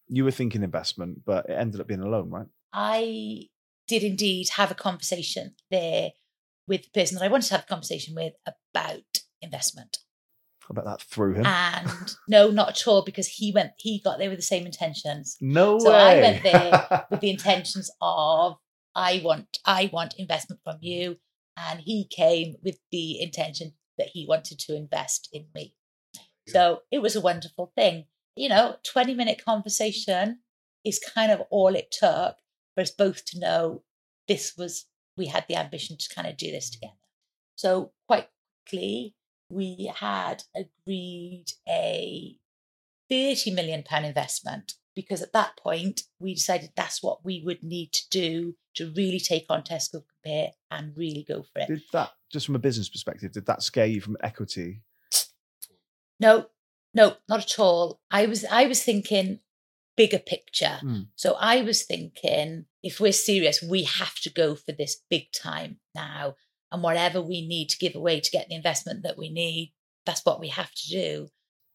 You 0.08 0.24
were 0.24 0.30
thinking 0.30 0.62
investment, 0.62 1.24
but 1.26 1.48
it 1.48 1.52
ended 1.52 1.80
up 1.80 1.86
being 1.86 2.00
a 2.00 2.08
loan, 2.08 2.30
right? 2.30 2.46
I 2.72 3.48
did 3.88 4.04
indeed 4.04 4.50
have 4.50 4.70
a 4.70 4.74
conversation 4.74 5.54
there 5.70 6.10
with 6.68 6.84
the 6.84 6.90
person 6.90 7.18
that 7.18 7.24
I 7.24 7.28
wanted 7.28 7.46
to 7.48 7.54
have 7.54 7.64
a 7.64 7.68
conversation 7.68 8.14
with 8.14 8.34
about 8.46 9.22
investment. 9.40 9.98
I 10.70 10.74
bet 10.74 10.84
that 10.84 11.00
through 11.00 11.34
him. 11.34 11.46
And 11.46 12.14
no, 12.28 12.50
not 12.50 12.68
at 12.68 12.86
all, 12.86 13.02
because 13.02 13.26
he 13.26 13.52
went, 13.52 13.72
he 13.78 14.00
got 14.04 14.18
there 14.18 14.28
with 14.28 14.38
the 14.38 14.42
same 14.42 14.66
intentions. 14.66 15.38
no 15.40 15.78
So 15.78 15.90
way. 15.90 15.96
I 15.96 16.20
went 16.20 16.42
there 16.42 17.06
with 17.10 17.20
the 17.20 17.30
intentions 17.30 17.90
of 18.02 18.58
I 18.94 19.22
want, 19.24 19.58
I 19.64 19.88
want 19.92 20.14
investment 20.18 20.60
from 20.62 20.76
you, 20.80 21.16
and 21.56 21.80
he 21.80 22.06
came 22.06 22.56
with 22.62 22.78
the 22.92 23.20
intention 23.20 23.72
that 23.96 24.08
he 24.12 24.26
wanted 24.28 24.58
to 24.60 24.76
invest 24.76 25.28
in 25.32 25.46
me. 25.54 25.74
So 26.46 26.80
it 26.90 27.00
was 27.00 27.14
a 27.14 27.20
wonderful 27.20 27.72
thing. 27.76 28.06
You 28.34 28.48
know, 28.48 28.76
20 28.90 29.14
minute 29.14 29.44
conversation 29.44 30.38
is 30.84 30.98
kind 30.98 31.30
of 31.30 31.42
all 31.50 31.74
it 31.74 31.90
took 31.90 32.36
for 32.78 32.82
us 32.82 32.90
both 32.92 33.24
to 33.24 33.40
know 33.40 33.82
this 34.28 34.54
was, 34.56 34.86
we 35.16 35.26
had 35.26 35.44
the 35.48 35.56
ambition 35.56 35.96
to 35.98 36.14
kind 36.14 36.28
of 36.28 36.36
do 36.36 36.52
this 36.52 36.70
together. 36.70 36.92
So 37.56 37.90
quite 38.06 38.28
quickly, 38.68 39.16
we 39.50 39.90
had 39.96 40.44
agreed 40.54 41.46
a 41.68 42.36
30 43.10 43.50
million 43.52 43.82
pound 43.82 44.06
investment 44.06 44.74
because 44.94 45.22
at 45.22 45.32
that 45.32 45.56
point 45.56 46.02
we 46.20 46.34
decided 46.34 46.70
that's 46.76 47.02
what 47.02 47.24
we 47.24 47.42
would 47.44 47.64
need 47.64 47.92
to 47.94 48.08
do 48.10 48.54
to 48.76 48.92
really 48.96 49.18
take 49.18 49.46
on 49.50 49.62
Tesco 49.62 50.04
Compare 50.22 50.50
and 50.70 50.92
really 50.96 51.24
go 51.26 51.42
for 51.42 51.62
it. 51.62 51.68
Did 51.68 51.82
that, 51.92 52.10
just 52.30 52.46
from 52.46 52.54
a 52.54 52.60
business 52.60 52.88
perspective, 52.88 53.32
did 53.32 53.46
that 53.46 53.62
scare 53.62 53.86
you 53.86 54.00
from 54.00 54.16
equity? 54.22 54.82
No, 56.20 56.46
no, 56.94 57.16
not 57.28 57.40
at 57.40 57.58
all. 57.58 58.00
I 58.10 58.26
was 58.26 58.44
I 58.44 58.66
was 58.66 58.84
thinking 58.84 59.40
bigger 59.98 60.20
picture. 60.20 60.78
Hmm. 60.80 61.00
So 61.16 61.36
I 61.38 61.60
was 61.60 61.82
thinking 61.82 62.64
if 62.82 63.00
we're 63.00 63.12
serious, 63.12 63.60
we 63.60 63.82
have 63.82 64.14
to 64.20 64.30
go 64.30 64.54
for 64.54 64.72
this 64.72 65.02
big 65.10 65.32
time 65.32 65.80
now. 65.94 66.36
And 66.70 66.82
whatever 66.82 67.20
we 67.20 67.46
need 67.46 67.68
to 67.70 67.78
give 67.78 67.94
away 67.94 68.20
to 68.20 68.30
get 68.30 68.48
the 68.48 68.54
investment 68.54 69.02
that 69.02 69.18
we 69.18 69.28
need, 69.28 69.74
that's 70.06 70.24
what 70.24 70.40
we 70.40 70.48
have 70.48 70.72
to 70.72 70.88
do. 70.88 71.28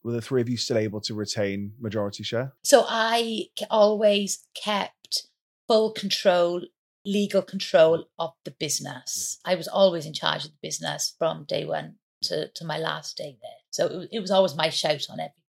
Were 0.04 0.14
the 0.14 0.22
three 0.22 0.42
of 0.42 0.50
you 0.50 0.58
still 0.58 0.78
able 0.78 1.02
to 1.02 1.14
retain 1.14 1.74
majority 1.80 2.24
share? 2.24 2.54
So 2.64 2.86
I 2.88 3.48
always 3.70 4.46
kept 4.56 5.28
full 5.68 5.92
control, 5.92 6.62
legal 7.06 7.42
control 7.42 8.06
of 8.18 8.32
the 8.46 8.52
business. 8.52 9.40
I 9.46 9.56
was 9.56 9.68
always 9.68 10.06
in 10.06 10.14
charge 10.14 10.46
of 10.46 10.52
the 10.52 10.58
business 10.62 11.16
from 11.18 11.46
day 11.46 11.66
one 11.66 11.96
to, 12.24 12.50
to 12.50 12.66
my 12.66 12.78
last 12.78 13.18
day 13.18 13.38
there. 13.42 13.52
So 13.72 13.88
it, 13.88 14.10
it 14.14 14.20
was 14.20 14.32
always 14.32 14.56
my 14.56 14.70
shout 14.70 15.08
on 15.10 15.20
everything. 15.20 15.43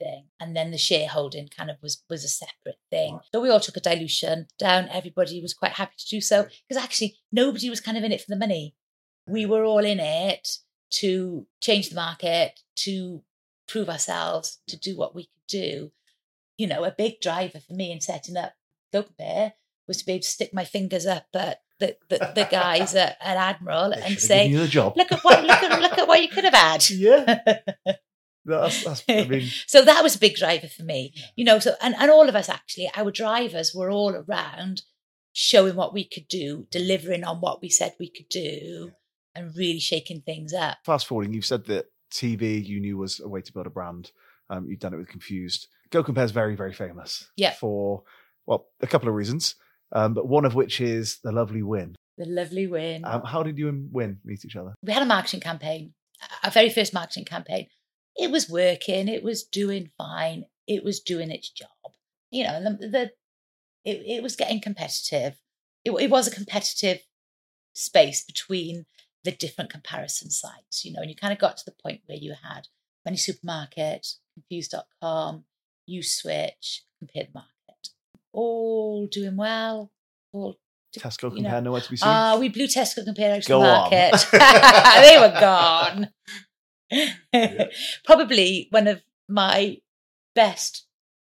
And 0.44 0.56
then 0.56 0.70
the 0.70 0.78
shareholding 0.78 1.48
kind 1.48 1.70
of 1.70 1.76
was 1.82 2.02
was 2.10 2.24
a 2.24 2.28
separate 2.28 2.78
thing. 2.90 3.18
So 3.32 3.40
we 3.40 3.50
all 3.50 3.60
took 3.60 3.76
a 3.76 3.80
dilution 3.80 4.46
down. 4.58 4.88
Everybody 4.90 5.40
was 5.40 5.54
quite 5.54 5.72
happy 5.72 5.94
to 5.98 6.08
do 6.08 6.20
so 6.20 6.46
because 6.68 6.82
actually 6.82 7.16
nobody 7.32 7.70
was 7.70 7.80
kind 7.80 7.96
of 7.96 8.04
in 8.04 8.12
it 8.12 8.20
for 8.20 8.30
the 8.30 8.38
money. 8.38 8.74
We 9.26 9.46
were 9.46 9.64
all 9.64 9.84
in 9.84 10.00
it 10.00 10.58
to 10.96 11.46
change 11.62 11.88
the 11.88 11.96
market, 11.96 12.60
to 12.76 13.22
prove 13.66 13.88
ourselves, 13.88 14.58
to 14.68 14.76
do 14.76 14.96
what 14.96 15.14
we 15.14 15.24
could 15.24 15.46
do 15.48 15.92
you 16.56 16.66
know, 16.66 16.84
a 16.84 16.94
big 16.96 17.20
driver 17.20 17.60
for 17.60 17.72
me 17.72 17.90
in 17.90 18.00
setting 18.00 18.36
up 18.36 18.54
Go 18.92 19.04
Bear 19.18 19.54
was 19.86 19.98
to 19.98 20.06
be 20.06 20.12
able 20.12 20.22
to 20.22 20.28
stick 20.28 20.54
my 20.54 20.64
fingers 20.64 21.06
up 21.06 21.26
at 21.34 21.62
the, 21.80 21.96
the, 22.08 22.18
the 22.34 22.48
guys 22.50 22.94
at, 22.94 23.16
at 23.20 23.36
Admiral 23.36 23.90
They 23.90 24.02
and 24.02 24.18
say, 24.18 24.44
given 24.44 24.52
you 24.52 24.58
the 24.60 24.68
job. 24.68 24.96
look 24.96 25.10
at 25.12 25.20
what 25.20 25.44
look 25.44 25.62
at 25.62 25.80
look 25.80 25.98
at 25.98 26.08
what 26.08 26.22
you 26.22 26.28
could 26.28 26.44
have 26.44 26.54
had. 26.54 26.88
Yeah. 26.90 27.40
That's, 28.44 28.84
that's, 28.84 29.04
I 29.08 29.24
mean, 29.28 29.48
so 29.66 29.84
that 29.84 30.02
was 30.02 30.16
a 30.16 30.18
big 30.18 30.36
driver 30.36 30.68
for 30.68 30.82
me. 30.82 31.14
You 31.36 31.44
know, 31.44 31.58
so 31.58 31.74
and, 31.82 31.94
and 31.98 32.10
all 32.10 32.28
of 32.28 32.36
us 32.36 32.48
actually, 32.48 32.90
our 32.96 33.10
drivers 33.10 33.72
were 33.74 33.90
all 33.90 34.14
around 34.14 34.82
showing 35.32 35.74
what 35.76 35.92
we 35.92 36.04
could 36.06 36.28
do, 36.28 36.66
delivering 36.70 37.24
on 37.24 37.40
what 37.40 37.60
we 37.60 37.68
said 37.68 37.94
we 37.98 38.10
could 38.10 38.28
do, 38.28 38.92
and 39.34 39.54
really 39.56 39.80
shaking 39.80 40.22
things 40.22 40.54
up. 40.54 40.78
fast 40.84 41.06
forwarding, 41.06 41.34
you've 41.34 41.44
said 41.44 41.64
that 41.66 41.86
TV 42.12 42.64
you 42.64 42.80
knew 42.80 42.96
was 42.96 43.20
a 43.20 43.28
way 43.28 43.40
to 43.40 43.52
build 43.52 43.66
a 43.66 43.70
brand. 43.70 44.12
Um, 44.48 44.66
you've 44.68 44.78
done 44.78 44.94
it 44.94 44.98
with 44.98 45.08
Confused. 45.08 45.68
Go 45.90 46.02
Compare 46.02 46.24
is 46.24 46.30
very, 46.30 46.54
very 46.54 46.72
famous. 46.72 47.28
Yeah. 47.36 47.52
For, 47.52 48.04
well, 48.46 48.68
a 48.80 48.86
couple 48.86 49.08
of 49.08 49.14
reasons, 49.14 49.56
um, 49.92 50.14
but 50.14 50.28
one 50.28 50.44
of 50.44 50.54
which 50.54 50.80
is 50.80 51.18
the 51.24 51.32
lovely 51.32 51.62
Wynne. 51.62 51.96
The 52.16 52.26
lovely 52.26 52.66
Wynne. 52.66 53.04
Um, 53.04 53.22
how 53.24 53.42
did 53.42 53.58
you 53.58 53.68
and 53.68 53.88
Wynne 53.92 54.18
meet 54.24 54.44
each 54.44 54.56
other? 54.56 54.74
we 54.82 54.92
had 54.92 55.02
a 55.02 55.06
marketing 55.06 55.40
campaign, 55.40 55.94
our 56.44 56.50
very 56.50 56.70
first 56.70 56.94
marketing 56.94 57.24
campaign. 57.24 57.66
It 58.16 58.30
was 58.30 58.48
working, 58.48 59.08
it 59.08 59.22
was 59.22 59.42
doing 59.42 59.90
fine, 59.98 60.44
it 60.66 60.84
was 60.84 61.00
doing 61.00 61.30
its 61.30 61.50
job. 61.50 61.68
You 62.30 62.44
know, 62.44 62.62
the, 62.62 62.88
the 62.88 63.10
it, 63.84 64.02
it 64.06 64.22
was 64.22 64.36
getting 64.36 64.60
competitive. 64.60 65.38
It, 65.84 65.92
it 65.92 66.10
was 66.10 66.26
a 66.26 66.34
competitive 66.34 67.00
space 67.74 68.24
between 68.24 68.86
the 69.24 69.32
different 69.32 69.70
comparison 69.70 70.30
sites, 70.30 70.84
you 70.84 70.92
know, 70.92 71.00
and 71.00 71.10
you 71.10 71.16
kind 71.16 71.32
of 71.32 71.38
got 71.38 71.56
to 71.56 71.64
the 71.64 71.74
point 71.82 72.02
where 72.06 72.18
you 72.18 72.34
had 72.42 72.68
Money 73.04 73.16
Supermarket, 73.16 74.06
Confused.com, 74.34 75.44
Uswitch, 75.88 76.80
Compare 76.98 77.24
the 77.24 77.30
Market, 77.34 77.88
all 78.32 79.06
doing 79.06 79.36
well, 79.36 79.90
all 80.32 80.56
Tesco 80.96 81.34
you 81.34 81.42
know, 81.42 81.60
nowhere 81.60 81.80
to 81.80 81.90
be 81.90 81.96
seen. 81.96 82.08
Ah, 82.08 82.36
we 82.38 82.48
blew 82.48 82.66
Tesco 82.66 83.04
Compare 83.04 83.32
out 83.32 83.38
of 83.38 83.44
the 83.44 83.58
market. 83.58 84.26
they 84.32 85.18
were 85.18 85.40
gone. 85.40 86.10
Probably 88.04 88.68
one 88.70 88.86
of 88.86 89.02
my 89.28 89.78
best 90.34 90.86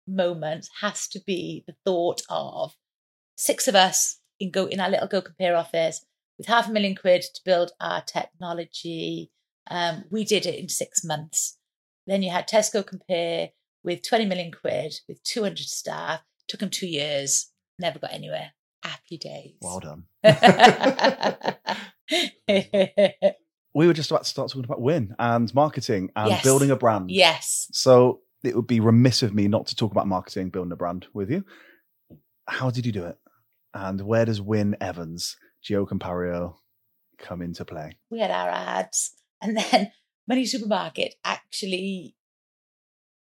moments 0.07 0.69
has 0.81 1.07
to 1.09 1.19
be 1.25 1.63
the 1.67 1.75
thought 1.85 2.21
of 2.29 2.73
six 3.35 3.67
of 3.67 3.75
us 3.75 4.19
in 4.39 4.51
go 4.51 4.65
in 4.65 4.79
our 4.79 4.89
little 4.89 5.07
Go 5.07 5.21
Compare 5.21 5.55
office 5.55 6.05
with 6.37 6.47
half 6.47 6.67
a 6.67 6.71
million 6.71 6.95
quid 6.95 7.21
to 7.21 7.41
build 7.45 7.71
our 7.79 8.01
technology. 8.01 9.31
Um, 9.69 10.05
we 10.09 10.23
did 10.23 10.45
it 10.45 10.59
in 10.59 10.69
six 10.69 11.03
months. 11.03 11.57
Then 12.07 12.21
you 12.21 12.31
had 12.31 12.47
Tesco 12.47 12.85
Compare 12.85 13.49
with 13.83 14.07
20 14.07 14.25
million 14.25 14.51
quid 14.51 14.95
with 15.07 15.23
200 15.23 15.57
staff. 15.59 16.21
Took 16.47 16.59
them 16.59 16.69
two 16.69 16.87
years. 16.87 17.51
Never 17.79 17.99
got 17.99 18.13
anywhere. 18.13 18.51
Happy 18.83 19.17
days. 19.17 19.55
well 19.61 19.79
done. 19.79 20.03
yes. 23.75 23.79
We 23.79 23.87
were 23.87 23.93
just 23.93 24.11
about 24.11 24.23
to 24.23 24.29
start 24.29 24.49
talking 24.49 24.65
about 24.65 24.81
Wynne 24.81 25.15
and 25.19 25.53
marketing 25.53 26.11
and 26.15 26.41
building 26.43 26.71
a 26.71 26.75
brand. 26.75 27.11
Yes. 27.11 27.67
So 27.71 28.21
it 28.43 28.55
would 28.55 28.67
be 28.67 28.79
remiss 28.79 29.23
of 29.23 29.33
me 29.33 29.47
not 29.47 29.67
to 29.67 29.75
talk 29.75 29.91
about 29.91 30.07
marketing, 30.07 30.49
building 30.49 30.71
a 30.71 30.75
brand 30.75 31.07
with 31.13 31.29
you. 31.29 31.45
How 32.47 32.69
did 32.69 32.85
you 32.85 32.91
do 32.91 33.05
it? 33.05 33.17
And 33.73 34.01
where 34.01 34.25
does 34.25 34.41
Wynne 34.41 34.77
Evans, 34.79 35.35
Gio 35.67 35.87
Compario, 35.87 36.55
come 37.19 37.41
into 37.41 37.65
play? 37.65 37.97
We 38.09 38.19
had 38.19 38.31
our 38.31 38.49
ads, 38.49 39.13
and 39.41 39.57
then 39.57 39.91
Money 40.27 40.45
Supermarket 40.45 41.15
actually 41.25 42.15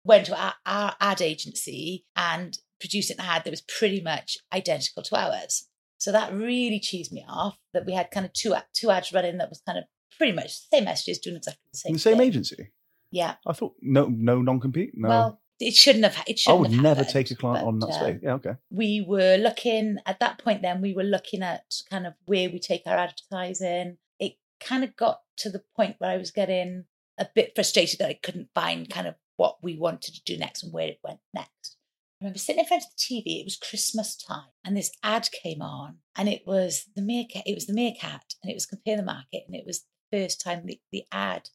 went 0.04 0.28
to 0.28 0.40
our, 0.40 0.54
our 0.66 0.96
ad 1.02 1.22
agency 1.22 2.06
and 2.16 2.58
produced 2.80 3.10
an 3.10 3.20
ad 3.20 3.44
that 3.44 3.52
was 3.52 3.62
pretty 3.62 4.02
much 4.02 4.38
identical 4.54 5.02
to 5.04 5.16
ours. 5.16 5.68
So 5.98 6.12
that 6.12 6.34
really 6.34 6.80
cheesed 6.80 7.12
me 7.12 7.26
off 7.28 7.58
that 7.74 7.86
we 7.86 7.94
had 7.94 8.12
kind 8.12 8.26
of 8.26 8.34
two 8.34 8.54
two 8.74 8.92
ads 8.92 9.12
running 9.12 9.38
that 9.38 9.50
was 9.50 9.62
kind 9.66 9.80
of 9.80 9.86
pretty 10.18 10.34
much 10.34 10.70
the 10.70 10.78
same 10.78 10.86
messages 10.86 11.20
doing 11.20 11.38
exactly 11.38 11.64
the 11.72 11.78
same. 11.78 11.94
The 11.94 12.00
same 12.00 12.18
thing. 12.18 12.28
agency? 12.28 12.72
Yeah. 13.12 13.36
I 13.46 13.54
thought 13.54 13.76
no, 13.82 14.08
no 14.08 14.42
non-compete. 14.42 14.92
No, 14.96 15.10
Well, 15.10 15.42
it 15.60 15.74
shouldn't 15.74 16.04
have. 16.04 16.22
It 16.28 16.40
shouldn't 16.40 16.58
I 16.58 16.62
would 16.62 16.72
have 16.72 16.82
never 16.82 16.96
happened, 16.96 17.14
take 17.14 17.32
a 17.32 17.36
client 17.36 17.66
on 17.66 17.80
that 17.80 17.88
uh, 17.88 18.00
space. 18.00 18.20
Yeah, 18.22 18.34
okay. 18.34 18.56
we 18.70 19.06
were 19.08 19.38
looking 19.38 19.98
at 20.06 20.20
that 20.20 20.40
point 20.40 20.62
then 20.62 20.82
we 20.82 20.94
were 20.94 21.04
looking 21.04 21.42
at 21.42 21.64
kind 21.90 22.06
of 22.06 22.14
where 22.26 22.50
we 22.50 22.60
take 22.60 22.84
our 22.86 22.98
advertising 22.98 23.98
it 24.20 24.34
kind 24.60 24.84
of 24.84 24.96
got 24.96 25.22
to 25.38 25.50
the 25.50 25.64
point 25.76 25.96
where 26.00 26.12
i 26.12 26.18
was 26.18 26.32
getting 26.32 26.86
a 27.18 27.28
bit 27.34 27.54
frustrated 27.56 28.00
that 28.00 28.10
i 28.10 28.20
couldn't 28.22 28.50
find 28.54 28.90
kind 28.90 29.08
of 29.08 29.16
what 29.38 29.58
we 29.64 29.78
wanted 29.78 30.14
to 30.14 30.24
do 30.24 30.38
next 30.38 30.64
and 30.64 30.74
where 30.74 30.88
it 30.88 31.00
went 31.04 31.20
next 31.34 31.78
i 32.22 32.26
remember 32.26 32.40
sitting 32.40 32.60
in 32.60 32.66
front 32.66 32.84
of 32.84 32.90
the 32.90 33.16
tv 33.16 33.40
it 33.40 33.46
was 33.46 33.58
christmas 33.58 34.16
time 34.16 34.50
and 34.64 34.76
this 34.76 34.92
ad 35.04 35.30
came 35.32 35.62
on 35.62 35.98
and 36.18 36.28
it 36.28 36.44
was 36.46 36.86
the 36.96 37.02
meerkat 37.02 37.44
it 37.46 37.56
was 37.56 37.66
the 37.66 37.74
meerkat 37.74 38.36
and 38.44 38.52
it 38.52 38.56
was 38.56 38.66
compare 38.66 38.98
the 38.98 39.04
market 39.04 39.44
and 39.48 39.56
it 39.56 39.66
was 39.66 39.86
first 40.16 40.42
time 40.42 40.66
the, 40.66 40.80
the 40.92 41.04
ad 41.12 41.50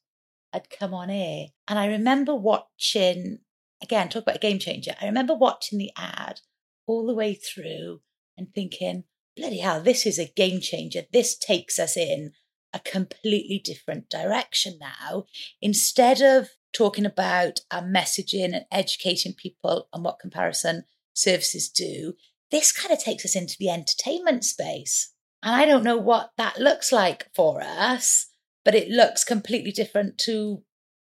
had 0.53 0.69
come 0.71 0.93
on 0.93 1.11
air 1.11 1.47
and 1.69 1.79
i 1.79 1.87
remember 1.87 2.35
watching 2.35 3.39
again, 3.83 4.09
talk 4.09 4.23
about 4.23 4.37
a 4.37 4.41
game 4.41 4.59
changer. 4.59 4.95
I 5.01 5.07
remember 5.07 5.35
watching 5.35 5.79
the 5.79 5.91
ad 5.97 6.41
all 6.87 7.07
the 7.07 7.15
way 7.15 7.35
through 7.35 8.01
and 8.37 8.53
thinking, 8.55 9.05
bloody 9.37 9.59
hell, 9.59 9.81
this 9.83 10.07
is 10.07 10.19
a 10.19 10.33
game 10.37 10.61
changer. 10.61 11.03
This 11.13 11.37
takes 11.37 11.79
us 11.79 11.97
in 11.97 12.33
a 12.73 12.81
completely 12.81 13.61
different 13.63 14.09
direction 14.09 14.79
now. 14.81 15.25
Instead 15.61 16.21
of 16.21 16.51
talking 16.73 17.07
about 17.07 17.61
our 17.71 17.83
messaging 17.83 18.55
and 18.55 18.65
educating 18.71 19.35
people 19.35 19.89
on 19.93 20.03
what 20.03 20.21
comparison 20.21 20.85
services 21.15 21.69
do, 21.69 22.15
this 22.51 22.73
kind 22.73 22.93
of 22.93 23.03
takes 23.03 23.25
us 23.25 23.35
into 23.35 23.57
the 23.59 23.71
entertainment 23.71 24.45
space. 24.45 25.13
And 25.43 25.55
I 25.55 25.65
don't 25.65 25.85
know 25.85 25.97
what 25.97 26.33
that 26.37 26.59
looks 26.59 26.93
like 26.93 27.29
for 27.35 27.63
us, 27.63 28.27
but 28.65 28.75
it 28.75 28.89
looks 28.89 29.25
completely 29.25 29.73
different 29.73 30.19
to 30.19 30.63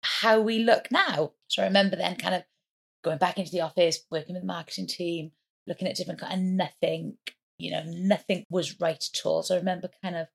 how 0.02 0.40
we 0.40 0.60
look 0.60 0.92
now. 0.92 1.34
So 1.48 1.64
I 1.64 1.66
remember 1.66 1.96
then 1.96 2.16
kind 2.16 2.36
of 2.36 2.44
going 3.04 3.18
back 3.18 3.38
into 3.38 3.52
the 3.52 3.62
office, 3.62 4.00
working 4.12 4.36
with 4.36 4.44
the 4.44 4.48
marketing 4.48 4.88
team, 4.88 5.32
looking 5.68 5.88
at 5.88 5.96
different 5.96 6.22
and 6.22 6.58
nothing, 6.58 7.18
you 7.58 7.72
know, 7.72 7.84
nothing 7.86 8.46
was 8.50 8.80
right 8.80 9.04
at 9.04 9.26
all. 9.26 9.44
So 9.44 9.56
I 9.56 9.60
remember 9.60 9.90
kind 10.02 10.16
of 10.16 10.28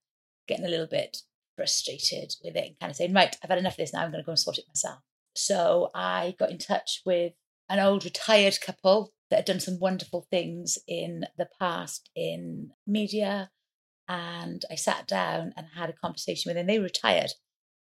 getting 0.49 0.65
a 0.65 0.69
little 0.69 0.87
bit 0.87 1.19
frustrated 1.57 2.35
with 2.43 2.57
it 2.57 2.67
and 2.67 2.81
kind 2.81 2.91
of 2.91 2.97
saying, 2.97 3.13
right, 3.13 3.37
I've 3.43 3.51
had 3.51 3.59
enough 3.59 3.75
of 3.75 3.79
this 3.79 3.93
now, 3.93 4.03
I'm 4.03 4.11
going 4.11 4.23
to 4.23 4.27
go 4.27 4.33
and 4.33 4.39
sort 4.39 4.59
it 4.59 4.65
myself. 4.69 5.01
So 5.37 5.91
I 5.95 6.35
got 6.39 6.51
in 6.51 6.59
touch 6.59 7.03
with 7.05 7.33
an 7.69 7.81
old 7.81 8.05
retired 8.05 8.61
couple 8.61 9.13
that 9.31 9.37
had 9.37 9.45
done 9.47 9.61
some 9.61 9.79
wonderful 9.81 10.27
things 10.31 10.79
in 10.87 11.25
the 11.37 11.49
past 11.59 12.11
in 12.15 12.71
media. 12.87 13.51
And 14.09 14.65
I 14.71 14.75
sat 14.75 15.07
down 15.07 15.55
and 15.57 15.67
had 15.75 15.91
a 15.91 15.95
conversation 15.95 16.51
with 16.51 16.57
them. 16.57 16.67
They 16.67 16.79
retired. 16.79 17.33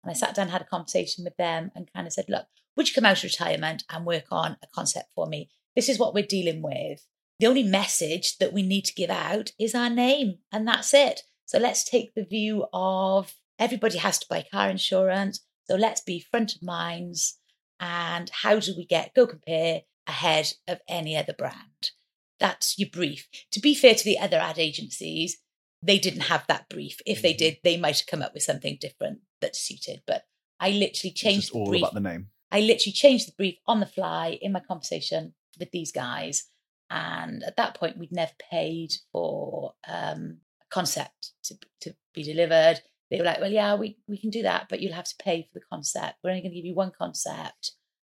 And 0.02 0.10
I 0.10 0.14
sat 0.14 0.34
down 0.34 0.48
had 0.48 0.62
a 0.62 0.66
conversation 0.66 1.24
with 1.24 1.36
them 1.36 1.70
and 1.74 1.92
kind 1.92 2.06
of 2.06 2.12
said, 2.12 2.26
look, 2.28 2.46
would 2.76 2.88
you 2.88 2.94
come 2.94 3.04
out 3.04 3.18
of 3.18 3.24
retirement 3.24 3.84
and 3.90 4.06
work 4.06 4.26
on 4.30 4.56
a 4.62 4.66
concept 4.74 5.10
for 5.14 5.26
me? 5.26 5.50
This 5.76 5.88
is 5.88 5.98
what 5.98 6.14
we're 6.14 6.24
dealing 6.24 6.62
with. 6.62 7.04
The 7.38 7.46
only 7.46 7.62
message 7.62 8.38
that 8.38 8.52
we 8.52 8.62
need 8.62 8.84
to 8.86 8.94
give 8.94 9.10
out 9.10 9.52
is 9.58 9.74
our 9.74 9.90
name, 9.90 10.38
and 10.52 10.66
that's 10.68 10.92
it. 10.92 11.22
So 11.46 11.58
let's 11.58 11.84
take 11.84 12.14
the 12.14 12.24
view 12.24 12.66
of 12.72 13.34
everybody 13.58 13.98
has 13.98 14.18
to 14.18 14.26
buy 14.28 14.44
car 14.50 14.68
insurance. 14.68 15.40
So 15.64 15.76
let's 15.76 16.00
be 16.00 16.24
front 16.30 16.54
of 16.54 16.62
minds. 16.62 17.38
And 17.78 18.30
how 18.30 18.58
do 18.58 18.74
we 18.76 18.84
get 18.84 19.14
Go 19.14 19.26
Compare 19.26 19.82
ahead 20.06 20.52
of 20.68 20.80
any 20.88 21.16
other 21.16 21.34
brand? 21.36 21.90
That's 22.38 22.78
your 22.78 22.88
brief. 22.90 23.28
To 23.52 23.60
be 23.60 23.74
fair 23.74 23.94
to 23.94 24.04
the 24.04 24.18
other 24.18 24.38
ad 24.38 24.58
agencies, 24.58 25.38
they 25.82 25.98
didn't 25.98 26.22
have 26.22 26.44
that 26.48 26.68
brief. 26.68 26.98
If 27.06 27.22
they 27.22 27.32
mm-hmm. 27.32 27.38
did, 27.38 27.58
they 27.64 27.76
might 27.76 27.98
have 27.98 28.06
come 28.06 28.22
up 28.22 28.34
with 28.34 28.42
something 28.42 28.78
different 28.80 29.20
that 29.40 29.56
suited. 29.56 30.02
But 30.06 30.24
I 30.58 30.70
literally 30.70 31.12
changed 31.12 31.52
all 31.52 31.64
the 31.64 31.70
brief. 31.70 31.82
about 31.82 31.94
the 31.94 32.00
name. 32.00 32.28
I 32.52 32.60
literally 32.60 32.92
changed 32.92 33.28
the 33.28 33.36
brief 33.36 33.56
on 33.66 33.80
the 33.80 33.86
fly 33.86 34.38
in 34.40 34.52
my 34.52 34.60
conversation 34.60 35.34
with 35.58 35.70
these 35.70 35.92
guys. 35.92 36.44
And 36.90 37.44
at 37.44 37.56
that 37.56 37.74
point, 37.74 37.98
we'd 37.98 38.12
never 38.12 38.32
paid 38.50 38.92
for 39.12 39.74
um, 39.86 40.38
a 40.60 40.64
concept 40.70 41.32
to, 41.44 41.58
to 41.82 41.94
be 42.12 42.24
delivered 42.24 42.80
they 43.10 43.18
were 43.18 43.24
like, 43.24 43.40
well, 43.40 43.50
yeah, 43.50 43.74
we, 43.74 43.98
we 44.06 44.18
can 44.18 44.30
do 44.30 44.42
that, 44.42 44.66
but 44.68 44.80
you'll 44.80 44.94
have 44.94 45.08
to 45.08 45.22
pay 45.22 45.42
for 45.42 45.58
the 45.58 45.64
concept. 45.68 46.18
We're 46.22 46.30
only 46.30 46.42
going 46.42 46.52
to 46.52 46.56
give 46.56 46.64
you 46.64 46.74
one 46.74 46.92
concept 46.96 47.72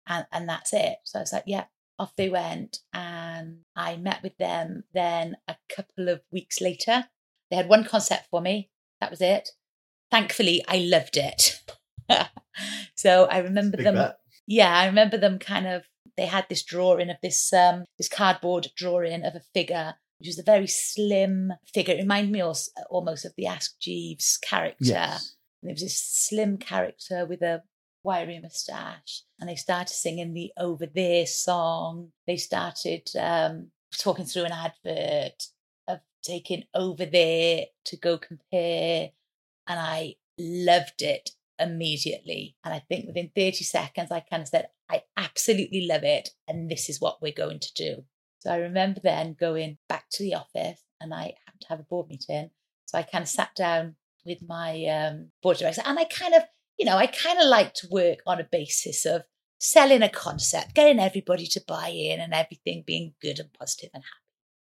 and, 0.08 0.26
and 0.32 0.50
that's 0.50 0.74
it. 0.74 0.98
So 1.06 1.20
I 1.20 1.22
was 1.22 1.34
like, 1.34 1.46
yeah, 1.48 1.66
off 1.98 2.16
they 2.18 2.30
went. 2.30 2.80
And 2.94 3.60
I 3.76 3.96
met 3.96 4.22
with 4.22 4.38
them 4.38 4.84
then 4.94 5.38
a 5.48 5.56
couple 5.74 6.10
of 6.10 6.22
weeks 6.32 6.60
later. 6.60 7.06
They 7.52 7.58
had 7.58 7.70
one 7.70 7.84
concept 7.84 8.28
for 8.32 8.42
me. 8.42 8.72
That 9.00 9.12
was 9.12 9.22
it. 9.22 9.50
Thankfully, 10.10 10.64
I 10.68 10.78
loved 10.78 11.18
it. 11.18 11.62
so 12.96 13.26
I 13.26 13.40
remember 13.40 13.78
them. 13.78 13.96
Bet. 13.96 14.18
Yeah, 14.48 14.76
I 14.76 14.88
remember 14.88 15.18
them 15.18 15.38
kind 15.38 15.68
of. 15.68 15.84
They 16.18 16.26
had 16.26 16.48
this 16.50 16.64
drawing 16.64 17.10
of 17.10 17.18
this 17.22 17.54
um 17.54 17.86
this 17.98 18.10
cardboard 18.10 18.70
drawing 18.76 19.24
of 19.24 19.36
a 19.36 19.42
figure 19.54 19.96
which 20.22 20.28
was 20.28 20.40
a 20.40 20.44
very 20.44 20.68
slim 20.68 21.52
figure. 21.74 21.96
It 21.96 22.02
reminded 22.02 22.32
me 22.32 22.42
also, 22.42 22.72
almost 22.92 23.26
of 23.26 23.34
the 23.36 23.48
Ask 23.48 23.80
Jeeves 23.80 24.38
character. 24.38 24.86
Yes. 24.86 25.36
And 25.62 25.72
it 25.72 25.74
was 25.74 25.82
this 25.82 26.00
slim 26.00 26.60
character 26.60 27.26
with 27.26 27.42
a 27.42 27.64
wiry 28.04 28.40
moustache. 28.40 29.24
And 29.40 29.50
they 29.50 29.56
started 29.56 29.92
singing 29.92 30.36
the 30.36 30.52
Over 30.60 30.86
There 30.86 31.26
song. 31.26 32.10
They 32.28 32.38
started 32.38 33.10
um, 33.20 33.72
talking 33.98 34.26
through 34.26 34.46
an 34.46 34.52
advert 34.52 35.42
taking 36.22 36.64
Over 36.74 37.06
There 37.06 37.66
to 37.86 37.98
go 37.98 38.18
compare. 38.18 39.12
And 39.68 39.80
I 39.80 40.16
loved 40.38 41.02
it 41.02 41.32
immediately. 41.60 42.56
And 42.64 42.74
I 42.74 42.80
think 42.80 43.08
within 43.08 43.32
30 43.36 43.64
seconds, 43.64 44.12
I 44.12 44.22
kind 44.22 44.42
of 44.42 44.48
said, 44.48 44.68
I 44.90 45.04
absolutely 45.16 45.88
love 45.88 46.04
it. 46.04 46.30
And 46.48 46.70
this 46.70 46.90
is 46.90 47.00
what 47.00 47.22
we're 47.22 47.32
going 47.32 47.60
to 47.60 47.74
do. 47.74 48.04
So 48.40 48.52
I 48.52 48.58
remember 48.58 49.00
then 49.04 49.36
going 49.40 49.78
back 49.88 50.06
to 50.12 50.24
the 50.24 50.34
office 50.34 50.84
and 51.00 51.14
I 51.14 51.36
had 51.46 51.62
to 51.62 51.68
have 51.70 51.80
a 51.80 51.84
board 51.84 52.10
meeting. 52.10 52.50
So 52.86 52.98
I 52.98 53.04
kind 53.04 53.22
of 53.22 53.30
sat 53.30 53.56
down 53.56 53.96
with 54.26 54.40
my 54.48 54.86
um, 54.86 55.32
board 55.42 55.58
director 55.58 55.84
and 55.86 56.00
I 56.00 56.06
kind 56.06 56.34
of, 56.34 56.44
you 56.78 56.86
know, 56.86 56.98
I 56.98 57.08
kind 57.08 57.40
of 57.40 57.48
like 57.48 57.74
to 57.76 57.88
work 57.90 58.20
on 58.26 58.40
a 58.40 58.48
basis 58.52 59.06
of 59.06 59.24
selling 59.60 60.02
a 60.02 60.10
concept, 60.10 60.74
getting 60.74 61.00
everybody 61.00 61.46
to 61.46 61.64
buy 61.68 61.90
in 61.90 62.20
and 62.20 62.34
everything 62.34 62.84
being 62.86 63.14
good 63.22 63.40
and 63.40 63.54
positive 63.54 63.92
and 63.94 64.04
happy. 64.04 64.21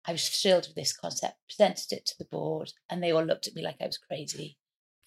I 0.07 0.13
was 0.13 0.29
thrilled 0.29 0.67
with 0.67 0.75
this 0.75 0.95
concept, 0.95 1.35
presented 1.49 1.91
it 1.91 2.05
to 2.07 2.17
the 2.17 2.25
board, 2.25 2.71
and 2.89 3.03
they 3.03 3.11
all 3.11 3.25
looked 3.25 3.47
at 3.47 3.55
me 3.55 3.63
like 3.63 3.75
I 3.81 3.87
was 3.87 3.97
crazy. 3.97 4.57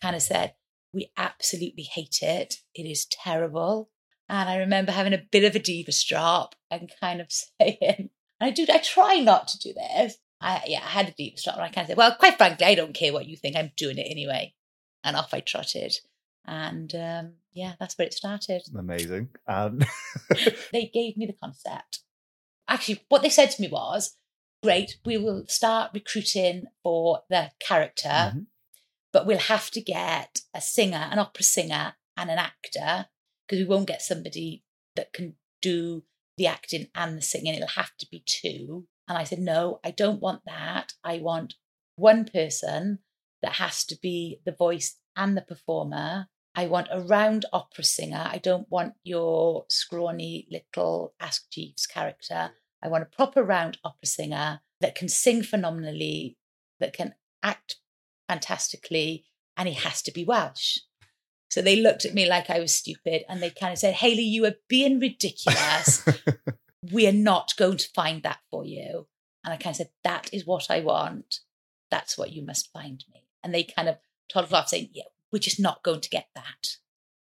Kind 0.03 0.15
of 0.15 0.23
said, 0.23 0.55
We 0.93 1.11
absolutely 1.17 1.85
hate 1.85 2.19
it. 2.21 2.57
It 2.75 2.83
is 2.83 3.07
terrible. 3.07 3.91
And 4.29 4.49
I 4.49 4.59
remember 4.59 4.93
having 4.93 5.15
a 5.15 5.23
bit 5.31 5.45
of 5.45 5.57
a 5.57 5.59
diva 5.59 5.93
drop 6.07 6.55
and 6.71 6.93
kind 7.01 7.21
of 7.21 7.29
saying, 7.61 7.81
and 7.89 8.11
I 8.41 8.51
do, 8.51 8.67
I 8.73 8.79
try 8.79 9.17
not 9.17 9.49
to 9.49 9.59
do 9.59 9.73
this. 9.73 10.17
I, 10.41 10.63
yeah, 10.67 10.81
I 10.83 10.89
had 10.89 11.09
a 11.09 11.13
deep 11.13 11.39
start 11.39 11.57
where 11.57 11.67
I 11.67 11.71
kind 11.71 11.85
of 11.85 11.89
said, 11.89 11.97
well, 11.97 12.15
quite 12.15 12.37
frankly, 12.37 12.67
I 12.67 12.75
don't 12.75 12.95
care 12.95 13.13
what 13.13 13.27
you 13.27 13.37
think. 13.37 13.57
I'm 13.57 13.73
doing 13.77 13.99
it 13.99 14.07
anyway. 14.11 14.55
And 15.03 15.17
off 15.17 15.35
I 15.35 15.41
trotted. 15.41 15.95
And 16.47 16.95
um, 16.95 17.33
yeah, 17.53 17.73
that's 17.79 17.97
where 17.99 18.07
it 18.07 18.15
started. 18.15 18.63
Amazing. 18.77 19.29
Um... 19.47 19.81
they 20.73 20.91
gave 20.93 21.17
me 21.17 21.27
the 21.27 21.37
concept. 21.43 22.01
Actually, 22.69 23.05
what 23.09 23.23
they 23.23 23.29
said 23.29 23.51
to 23.51 23.61
me 23.61 23.69
was, 23.69 24.17
great, 24.63 24.97
we 25.05 25.17
will 25.17 25.45
start 25.49 25.91
recruiting 25.95 26.65
for 26.83 27.23
the 27.31 27.51
character, 27.61 28.09
mm-hmm. 28.09 28.41
but 29.13 29.27
we'll 29.27 29.39
have 29.39 29.71
to 29.71 29.81
get 29.81 30.41
a 30.55 30.61
singer, 30.61 31.09
an 31.11 31.19
opera 31.19 31.43
singer, 31.43 31.95
and 32.17 32.31
an 32.31 32.39
actor 32.39 33.07
because 33.47 33.59
we 33.59 33.69
won't 33.69 33.89
get 33.89 34.03
somebody 34.03 34.63
that 34.97 35.13
can 35.13 35.35
do 35.63 36.05
the 36.37 36.47
acting 36.47 36.87
and 36.95 37.17
the 37.17 37.23
singing. 37.23 37.55
It'll 37.55 37.69
have 37.69 37.97
to 37.99 38.07
be 38.11 38.23
two. 38.27 38.87
And 39.09 39.19
I 39.19 39.25
said, 39.25 39.41
no, 39.41 39.81
I 39.85 39.91
don't 39.91 40.21
want 40.21 40.43
that. 40.47 40.93
I 41.03 41.19
want 41.19 41.55
one 41.97 42.25
person 42.25 43.01
that 43.43 43.55
has 43.55 43.85
to 43.87 43.99
be 44.01 44.41
the 44.45 44.53
voice 44.53 44.97
and 45.17 45.37
the 45.37 45.43
performer. 45.43 46.29
I 46.55 46.67
want 46.67 46.89
a 46.91 47.01
round 47.01 47.45
opera 47.53 47.85
singer. 47.85 48.25
I 48.31 48.39
don't 48.39 48.71
want 48.71 48.95
your 49.03 49.65
scrawny 49.69 50.47
little 50.51 51.15
Ask 51.21 51.51
Jeeves 51.51 51.87
character. 51.87 52.51
I 52.83 52.89
want 52.89 53.03
a 53.03 53.17
proper 53.17 53.43
round 53.43 53.79
opera 53.85 54.07
singer 54.07 54.61
that 54.81 54.95
can 54.95 55.09
sing 55.09 55.43
phenomenally, 55.43 56.37
that 56.79 56.93
can 56.93 57.15
act 57.43 57.77
fantastically, 58.29 59.25
and 59.57 59.69
he 59.69 59.75
has 59.75 60.03
to 60.03 60.13
be 60.13 60.25
Welsh. 60.25 60.79
So 61.51 61.61
they 61.61 61.77
looked 61.77 62.05
at 62.05 62.15
me 62.15 62.29
like 62.29 62.49
I 62.49 62.61
was 62.61 62.75
stupid 62.75 63.25
and 63.29 63.43
they 63.43 63.51
kind 63.51 63.73
of 63.73 63.79
said, 63.79 63.95
Hayley, 63.95 64.23
you 64.23 64.47
are 64.47 64.55
being 64.69 65.01
ridiculous. 65.01 66.07
we 66.93 67.09
are 67.09 67.13
not 67.13 67.55
going 67.57 67.77
to 67.77 67.89
find 67.93 68.23
that 68.23 68.39
for 68.51 68.65
you. 68.65 69.09
And 69.45 69.53
I 69.53 69.57
kind 69.57 69.75
of 69.75 69.77
said, 69.77 69.91
That 70.05 70.31
is 70.33 70.47
what 70.47 70.71
I 70.71 70.81
want. 70.81 71.41
That's 71.91 72.17
what 72.17 72.33
you 72.33 72.45
must 72.45 72.73
find 72.73 73.05
me. 73.13 73.25
And 73.43 73.53
they 73.53 73.65
kind 73.65 73.89
of 73.89 73.99
toddled 74.33 74.55
off 74.55 74.69
saying, 74.69 74.91
Yeah, 74.93 75.05
we're 75.33 75.41
just 75.41 75.59
not 75.59 75.83
going 75.83 76.01
to 76.01 76.09
get 76.09 76.29
that. 76.37 76.77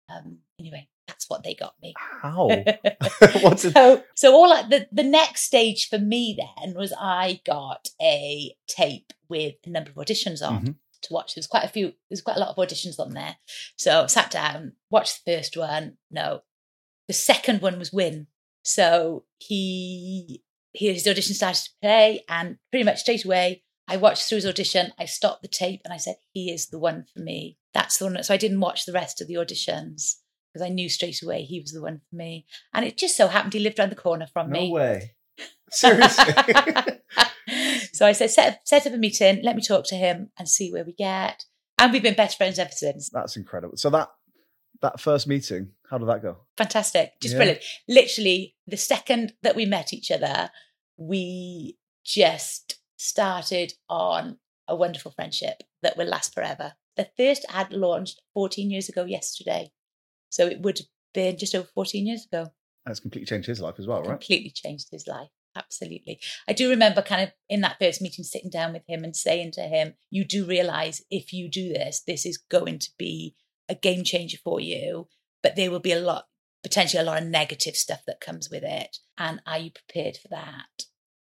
Um, 0.09 0.39
anyway, 0.59 0.89
that's 1.07 1.29
what 1.29 1.43
they 1.43 1.55
got 1.55 1.75
me. 1.83 1.95
How? 1.97 2.49
What's 3.41 3.65
it? 3.65 3.75
So, 3.75 4.03
so 4.15 4.35
all 4.35 4.49
the 4.69 4.87
the 4.93 5.03
next 5.03 5.43
stage 5.43 5.89
for 5.89 5.99
me 5.99 6.39
then 6.39 6.75
was 6.75 6.93
I 6.99 7.41
got 7.45 7.89
a 8.01 8.55
tape 8.67 9.13
with 9.29 9.55
a 9.65 9.71
number 9.71 9.91
of 9.91 9.97
auditions 9.97 10.47
on. 10.47 10.61
Mm-hmm 10.61 10.73
to 11.03 11.13
watch. 11.13 11.35
There's 11.35 11.49
quite 11.49 11.65
a 11.65 11.69
few, 11.69 11.95
there's 12.09 12.23
quite 12.23 12.37
a 12.37 12.41
lot 12.41 12.51
of 12.51 12.57
auditions 12.57 12.99
on 12.99 13.13
there. 13.13 13.37
So 13.77 14.07
sat 14.07 14.31
down, 14.31 14.75
watched 14.89 15.25
the 15.25 15.37
first 15.37 15.57
one. 15.57 15.97
No, 16.13 16.43
the 17.09 17.13
second 17.13 17.61
one 17.61 17.79
was 17.79 17.93
Wynne. 17.93 18.29
So 18.63 19.25
he, 19.39 20.43
his 20.73 21.07
audition 21.07 21.35
started 21.35 21.65
to 21.65 21.71
play, 21.83 22.25
and 22.29 22.59
pretty 22.71 22.85
much 22.85 23.01
straight 23.01 23.25
away, 23.25 23.65
I 23.89 23.97
watched 23.97 24.29
through 24.29 24.37
his 24.37 24.47
audition. 24.47 24.93
I 24.99 25.07
stopped 25.07 25.43
the 25.43 25.49
tape 25.49 25.81
and 25.85 25.93
I 25.93 25.97
said, 25.97 26.17
"He 26.31 26.51
is 26.53 26.69
the 26.69 26.79
one 26.79 27.05
for 27.13 27.21
me. 27.21 27.59
That's 27.75 27.99
the 27.99 28.07
one." 28.07 28.23
So 28.23 28.33
I 28.33 28.37
didn't 28.37 28.61
watch 28.61 28.87
the 28.87 28.93
rest 28.93 29.21
of 29.21 29.27
the 29.27 29.35
auditions 29.35 30.22
because 30.53 30.65
I 30.65 30.71
knew 30.73 30.89
straight 30.89 31.23
away 31.23 31.43
he 31.43 31.61
was 31.61 31.73
the 31.73 31.83
one 31.83 32.01
for 32.09 32.17
me. 32.17 32.47
And 32.73 32.85
it 32.85 32.99
just 32.99 33.17
so 33.17 33.29
happened 33.29 33.55
he 33.55 33.61
lived 33.61 33.79
around 33.79 33.91
the 33.91 33.97
corner 33.97 34.27
from 34.27 34.51
no 34.51 34.61
me. 34.61 34.69
No 34.69 34.75
way. 34.75 35.13
Seriously. 35.71 36.35
so 37.93 38.07
I 38.07 38.13
said, 38.13 38.31
set, 38.31 38.69
set 38.69 38.87
up 38.87 38.93
a 38.93 38.99
meeting, 38.99 39.41
let 39.43 39.57
me 39.57 39.63
talk 39.63 39.85
to 39.87 39.95
him 39.95 40.31
and 40.39 40.49
see 40.49 40.73
where 40.73 40.85
we 40.85 40.93
get. 40.93 41.45
And 41.79 41.93
we've 41.93 42.03
been 42.03 42.15
best 42.15 42.37
friends 42.37 42.59
ever 42.59 42.71
since. 42.71 43.11
That's 43.11 43.37
incredible. 43.37 43.77
So 43.77 43.91
that 43.91 44.11
that 44.83 45.01
first 45.01 45.27
meeting, 45.27 45.71
how 45.89 45.99
did 45.99 46.09
that 46.09 46.23
go? 46.23 46.39
Fantastic. 46.59 47.13
Just 47.21 47.35
yeah. 47.35 47.39
brilliant. 47.39 47.63
Literally, 47.89 48.57
the 48.67 48.77
second 48.77 49.33
that 49.43 49.57
we 49.57 49.65
met 49.65 49.93
each 49.93 50.11
other, 50.11 50.51
we 50.97 51.79
just 52.05 52.79
started 52.97 53.73
on 53.89 54.39
a 54.69 54.77
wonderful 54.77 55.13
friendship 55.13 55.63
that 55.83 55.97
will 55.97 56.07
last 56.07 56.35
forever. 56.35 56.75
The 56.97 57.09
first 57.17 57.47
ad 57.49 57.73
launched 57.73 58.21
14 58.35 58.71
years 58.71 58.89
ago 58.89 59.05
yesterday. 59.05 59.71
So 60.33 60.47
it 60.47 60.63
would 60.63 60.79
have 60.79 60.87
been 61.13 61.37
just 61.37 61.55
over 61.55 61.69
14 61.75 62.07
years 62.07 62.25
ago. 62.25 62.49
That's 62.87 63.01
completely 63.01 63.27
changed 63.27 63.47
his 63.47 63.61
life 63.61 63.75
as 63.79 63.87
well, 63.87 63.99
right? 63.99 64.09
Completely 64.09 64.51
changed 64.51 64.89
his 64.91 65.07
life. 65.07 65.29
Absolutely. 65.55 66.19
I 66.49 66.55
do 66.55 66.71
remember 66.71 67.03
kind 67.03 67.23
of 67.23 67.33
in 67.51 67.61
that 67.61 67.77
first 67.79 68.01
meeting 68.01 68.25
sitting 68.25 68.49
down 68.49 68.73
with 68.73 68.83
him 68.89 69.05
and 69.05 69.15
saying 69.15 69.53
to 69.53 69.63
him, 69.63 69.95
You 70.11 70.25
do 70.25 70.47
realize 70.47 71.03
if 71.11 71.35
you 71.35 71.51
do 71.51 71.69
this, 71.69 72.03
this 72.07 72.25
is 72.25 72.39
going 72.39 72.79
to 72.79 72.91
be 72.99 73.37
a 73.69 73.75
game 73.75 74.05
changer 74.05 74.39
for 74.43 74.59
you, 74.59 75.09
but 75.43 75.55
there 75.55 75.71
will 75.71 75.81
be 75.81 75.93
a 75.93 76.01
lot, 76.01 76.25
potentially 76.63 77.03
a 77.03 77.05
lot 77.05 77.23
of 77.23 77.29
negative 77.29 77.77
stuff 77.77 78.01
that 78.07 78.21
comes 78.21 78.49
with 78.51 78.63
it. 78.65 78.97
And 79.19 79.43
are 79.47 79.59
you 79.59 79.71
prepared 79.71 80.17
for 80.17 80.29
that? 80.29 80.87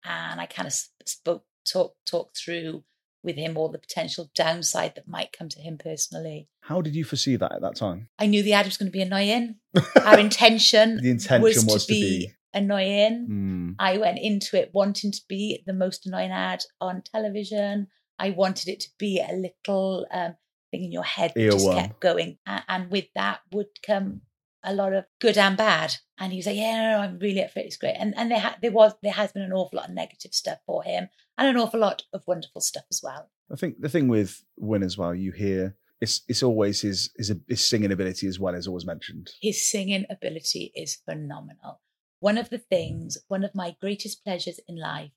And 0.05 0.39
I 0.39 0.45
kind 0.45 0.67
of 0.67 0.75
spoke, 1.07 1.45
talk, 1.67 1.95
talk 2.07 2.37
through 2.37 2.85
with 3.23 3.37
him 3.37 3.57
all 3.57 3.69
the 3.69 3.79
potential 3.79 4.31
downside 4.35 4.95
that 4.95 5.09
might 5.09 5.33
come 5.37 5.49
to 5.51 5.61
him 5.61 5.79
personally. 5.79 6.49
How 6.61 6.81
did 6.81 6.95
you 6.95 7.05
foresee 7.05 7.37
that 7.37 7.53
at 7.53 7.61
that 7.61 7.77
time? 7.77 8.09
I 8.19 8.27
knew 8.27 8.43
the 8.43 8.53
ad 8.53 8.67
was 8.67 8.77
going 8.77 8.89
to 8.89 8.93
be 8.93 9.03
annoying. 9.03 9.57
Our 10.05 10.19
intention, 10.19 10.99
The 11.03 11.11
intention 11.11 11.43
was, 11.43 11.65
was 11.65 11.87
to, 11.87 11.93
to 11.95 12.01
be, 12.01 12.19
be- 12.27 12.33
annoying. 12.55 13.27
Hmm. 13.27 13.71
I 13.79 13.99
went 13.99 14.19
into 14.19 14.59
it 14.61 14.71
wanting 14.73 15.13
to 15.13 15.21
be 15.29 15.63
the 15.67 15.73
most 15.73 16.07
annoying 16.07 16.31
ad 16.33 16.65
on 16.81 17.03
television. 17.03 17.89
I 18.19 18.31
wanted 18.31 18.69
it 18.69 18.81
to 18.81 18.89
be 18.99 19.21
a 19.21 19.33
little 19.35 20.07
um, 20.13 20.37
thing 20.71 20.85
in 20.85 20.93
your 20.93 21.05
head 21.05 21.33
that 21.35 21.51
just 21.53 21.71
kept 21.71 22.01
going. 22.01 22.39
And 22.47 22.91
with 22.91 23.07
that 23.15 23.41
would 23.53 23.69
come 23.85 24.23
a 24.65 24.75
lot 24.75 24.93
of 24.93 25.05
good 25.21 25.39
and 25.39 25.57
bad. 25.57 25.95
And 26.19 26.33
he 26.33 26.39
was 26.39 26.47
like, 26.47 26.57
"Yeah, 26.57 26.77
no, 26.77 26.99
no, 26.99 27.05
I'm 27.05 27.19
really 27.19 27.43
up 27.43 27.51
for 27.51 27.59
it. 27.59 27.67
It's 27.67 27.77
great." 27.77 27.97
And 27.99 28.15
and 28.17 28.31
there 28.31 28.39
ha- 28.39 28.57
there 28.63 28.71
was 28.71 28.93
there 29.03 29.13
has 29.13 29.33
been 29.33 29.43
an 29.43 29.53
awful 29.53 29.79
lot 29.79 29.89
of 29.89 29.95
negative 29.95 30.33
stuff 30.35 30.59
for 30.67 30.85
him, 30.85 31.09
and 31.43 31.57
an 31.57 31.63
awful 31.63 31.81
lot 31.81 32.05
of 32.13 32.23
wonderful 32.27 32.61
stuff 32.61 32.85
as 32.91 33.01
well. 33.03 33.31
I 33.51 33.57
think 33.57 33.81
the 33.81 33.89
thing 33.89 34.09
with 34.09 34.45
Wynne 34.57 34.83
as 34.83 34.97
well, 34.97 35.15
you 35.15 35.33
hear 35.33 35.77
it's 36.01 36.23
it's 36.29 36.43
always 36.43 36.81
his 36.81 37.11
his, 37.17 37.35
his 37.49 37.67
singing 37.67 37.93
ability 37.93 38.27
as 38.27 38.39
well 38.39 38.55
is 38.55 38.67
always 38.67 38.87
mentioned. 38.87 39.31
His 39.41 39.69
singing 39.69 40.07
ability 40.09 40.73
is 40.75 40.97
phenomenal. 40.97 41.81
One 42.21 42.39
of 42.39 42.51
the 42.51 42.59
things, 42.59 43.19
one 43.29 43.45
of 43.45 43.55
my 43.55 43.75
greatest 43.81 44.23
pleasures 44.23 44.61
in 44.69 44.79
life, 44.79 45.11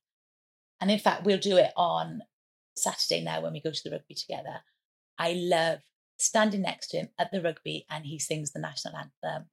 and 0.81 0.89
in 0.89 0.99
fact, 0.99 1.23
we'll 1.23 1.37
do 1.37 1.57
it 1.57 1.71
on 1.77 2.21
Saturday 2.75 3.23
now 3.23 3.41
when 3.41 3.53
we 3.53 3.61
go 3.61 3.71
to 3.71 3.81
the 3.83 3.91
rugby 3.91 4.15
together. 4.15 4.61
I 5.17 5.33
love 5.33 5.79
standing 6.17 6.61
next 6.61 6.87
to 6.87 6.97
him 6.97 7.09
at 7.19 7.31
the 7.31 7.41
rugby 7.41 7.85
and 7.89 8.05
he 8.05 8.17
sings 8.19 8.51
the 8.51 8.59
national 8.59 8.95
anthem, 8.95 9.49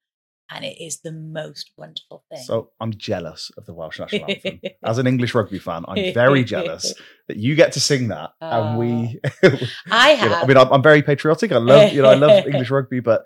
and 0.55 0.65
it 0.65 0.83
is 0.83 1.01
the 1.01 1.13
most 1.13 1.71
wonderful 1.77 2.25
thing. 2.31 2.43
So 2.43 2.71
I'm 2.81 2.93
jealous 2.95 3.51
of 3.57 3.67
the 3.67 3.75
Welsh 3.75 3.99
national 4.01 4.31
anthem. 4.31 4.61
As 4.85 4.99
an 4.99 5.07
English 5.07 5.35
rugby 5.35 5.59
fan, 5.59 5.85
I'm 5.89 6.13
very 6.13 6.45
jealous 6.45 6.95
that 7.29 7.37
you 7.37 7.55
get 7.55 7.73
to 7.73 7.81
sing 7.81 8.09
that, 8.09 8.31
and 8.41 8.79
we. 8.79 9.21
I 9.43 9.43
you 9.43 9.51
know, 9.51 10.35
have, 10.35 10.45
I 10.45 10.47
mean, 10.47 10.57
I'm, 10.57 10.73
I'm 10.73 10.83
very 10.83 11.03
patriotic. 11.03 11.53
I 11.53 11.59
love, 11.59 11.93
you 11.93 12.03
know, 12.03 12.11
I 12.11 12.15
love 12.15 12.47
English 12.47 12.71
rugby, 12.71 13.01
but 13.01 13.25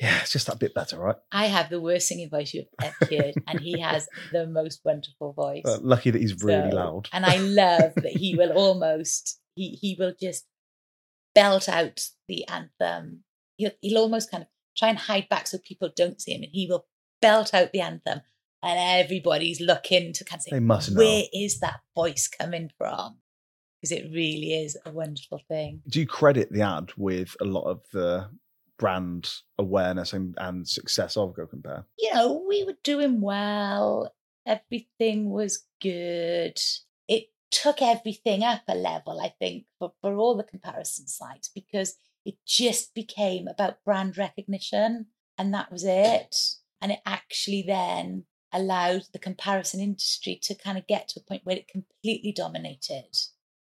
yeah, 0.00 0.18
it's 0.20 0.32
just 0.32 0.46
that 0.48 0.58
bit 0.58 0.74
better, 0.74 0.98
right? 0.98 1.16
I 1.32 1.46
have 1.46 1.70
the 1.70 1.80
worst 1.80 2.08
singing 2.08 2.28
voice 2.28 2.52
you've 2.52 2.66
ever 2.82 2.94
heard, 3.00 3.34
and 3.46 3.60
he 3.60 3.80
has 3.80 4.08
the 4.30 4.46
most 4.46 4.80
wonderful 4.84 5.32
voice. 5.32 5.62
Uh, 5.64 5.78
lucky 5.80 6.10
that 6.10 6.20
he's 6.20 6.42
really 6.42 6.70
So- 6.70 6.76
loud. 6.76 7.08
And 7.12 7.24
I 7.24 7.38
love 7.38 7.94
that 7.96 8.12
he 8.12 8.36
will 8.36 8.52
almost 8.52 9.40
he 9.54 9.70
he 9.80 9.96
will 9.98 10.12
just 10.20 10.44
belt 11.34 11.68
out 11.68 12.08
the 12.28 12.46
anthem. 12.48 13.24
He'll 13.56 13.70
he'll 13.80 13.98
almost 13.98 14.30
kind 14.30 14.42
of 14.42 14.48
try 14.76 14.88
and 14.88 14.98
hide 14.98 15.28
back 15.28 15.46
so 15.46 15.58
people 15.58 15.90
don't 15.94 16.20
see 16.20 16.32
him, 16.32 16.42
and 16.42 16.52
he 16.52 16.66
will 16.66 16.86
belt 17.22 17.54
out 17.54 17.72
the 17.72 17.80
anthem, 17.80 18.20
and 18.62 19.04
everybody's 19.04 19.60
looking 19.60 20.12
to 20.12 20.24
kind 20.24 20.40
of 20.40 20.42
say, 20.44 20.50
They 20.52 20.60
must 20.60 20.92
know. 20.92 20.98
where 20.98 21.24
is 21.32 21.60
that 21.60 21.80
voice 21.94 22.28
coming 22.28 22.70
from? 22.76 23.16
Because 23.80 23.92
it 23.92 24.10
really 24.12 24.54
is 24.54 24.76
a 24.86 24.90
wonderful 24.90 25.40
thing. 25.48 25.82
Do 25.88 26.00
you 26.00 26.06
credit 26.06 26.50
the 26.52 26.62
ad 26.62 26.90
with 26.96 27.36
a 27.40 27.44
lot 27.44 27.64
of 27.64 27.82
the 27.92 28.28
brand 28.78 29.30
awareness 29.58 30.12
and, 30.12 30.34
and 30.38 30.66
success 30.68 31.16
of 31.16 31.34
Go 31.34 31.46
Compare? 31.46 31.86
you 31.98 32.12
know, 32.12 32.44
we 32.48 32.64
were 32.64 32.76
doing 32.82 33.20
well. 33.20 34.12
Everything 34.46 35.30
was 35.30 35.64
good. 35.82 36.58
It 37.08 37.26
took 37.50 37.82
everything 37.82 38.42
up 38.44 38.62
a 38.68 38.74
level, 38.74 39.20
I 39.20 39.34
think, 39.38 39.64
for, 39.78 39.92
for 40.00 40.16
all 40.16 40.36
the 40.36 40.44
comparison 40.44 41.06
sites 41.06 41.48
because 41.54 41.96
it 42.26 42.34
just 42.44 42.92
became 42.92 43.46
about 43.46 43.84
brand 43.84 44.18
recognition 44.18 45.06
and 45.38 45.54
that 45.54 45.70
was 45.70 45.84
it. 45.84 46.36
And 46.82 46.90
it 46.90 46.98
actually 47.06 47.62
then 47.62 48.24
allowed 48.52 49.04
the 49.12 49.18
comparison 49.18 49.80
industry 49.80 50.38
to 50.42 50.54
kind 50.54 50.76
of 50.76 50.86
get 50.88 51.08
to 51.08 51.20
a 51.20 51.22
point 51.22 51.42
where 51.44 51.56
it 51.56 51.68
completely 51.68 52.32
dominated. 52.32 53.16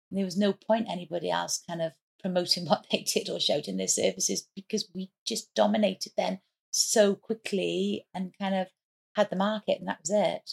And 0.10 0.18
there 0.18 0.26
was 0.26 0.38
no 0.38 0.54
point 0.54 0.88
anybody 0.90 1.32
else 1.32 1.62
kind 1.68 1.82
of 1.82 1.94
promoting 2.22 2.66
what 2.68 2.86
they 2.92 3.00
did 3.00 3.30
or 3.30 3.40
shouting 3.40 3.78
their 3.78 3.88
services 3.88 4.48
because 4.56 4.88
we 4.94 5.10
just 5.26 5.54
dominated 5.56 6.14
then 6.16 6.40
so 6.70 7.16
quickly 7.16 8.06
and 8.14 8.34
kind 8.40 8.54
of 8.54 8.68
had 9.16 9.30
the 9.32 9.36
market 9.36 9.80
and 9.80 9.88
that 9.88 10.00
was 10.02 10.12
it. 10.12 10.52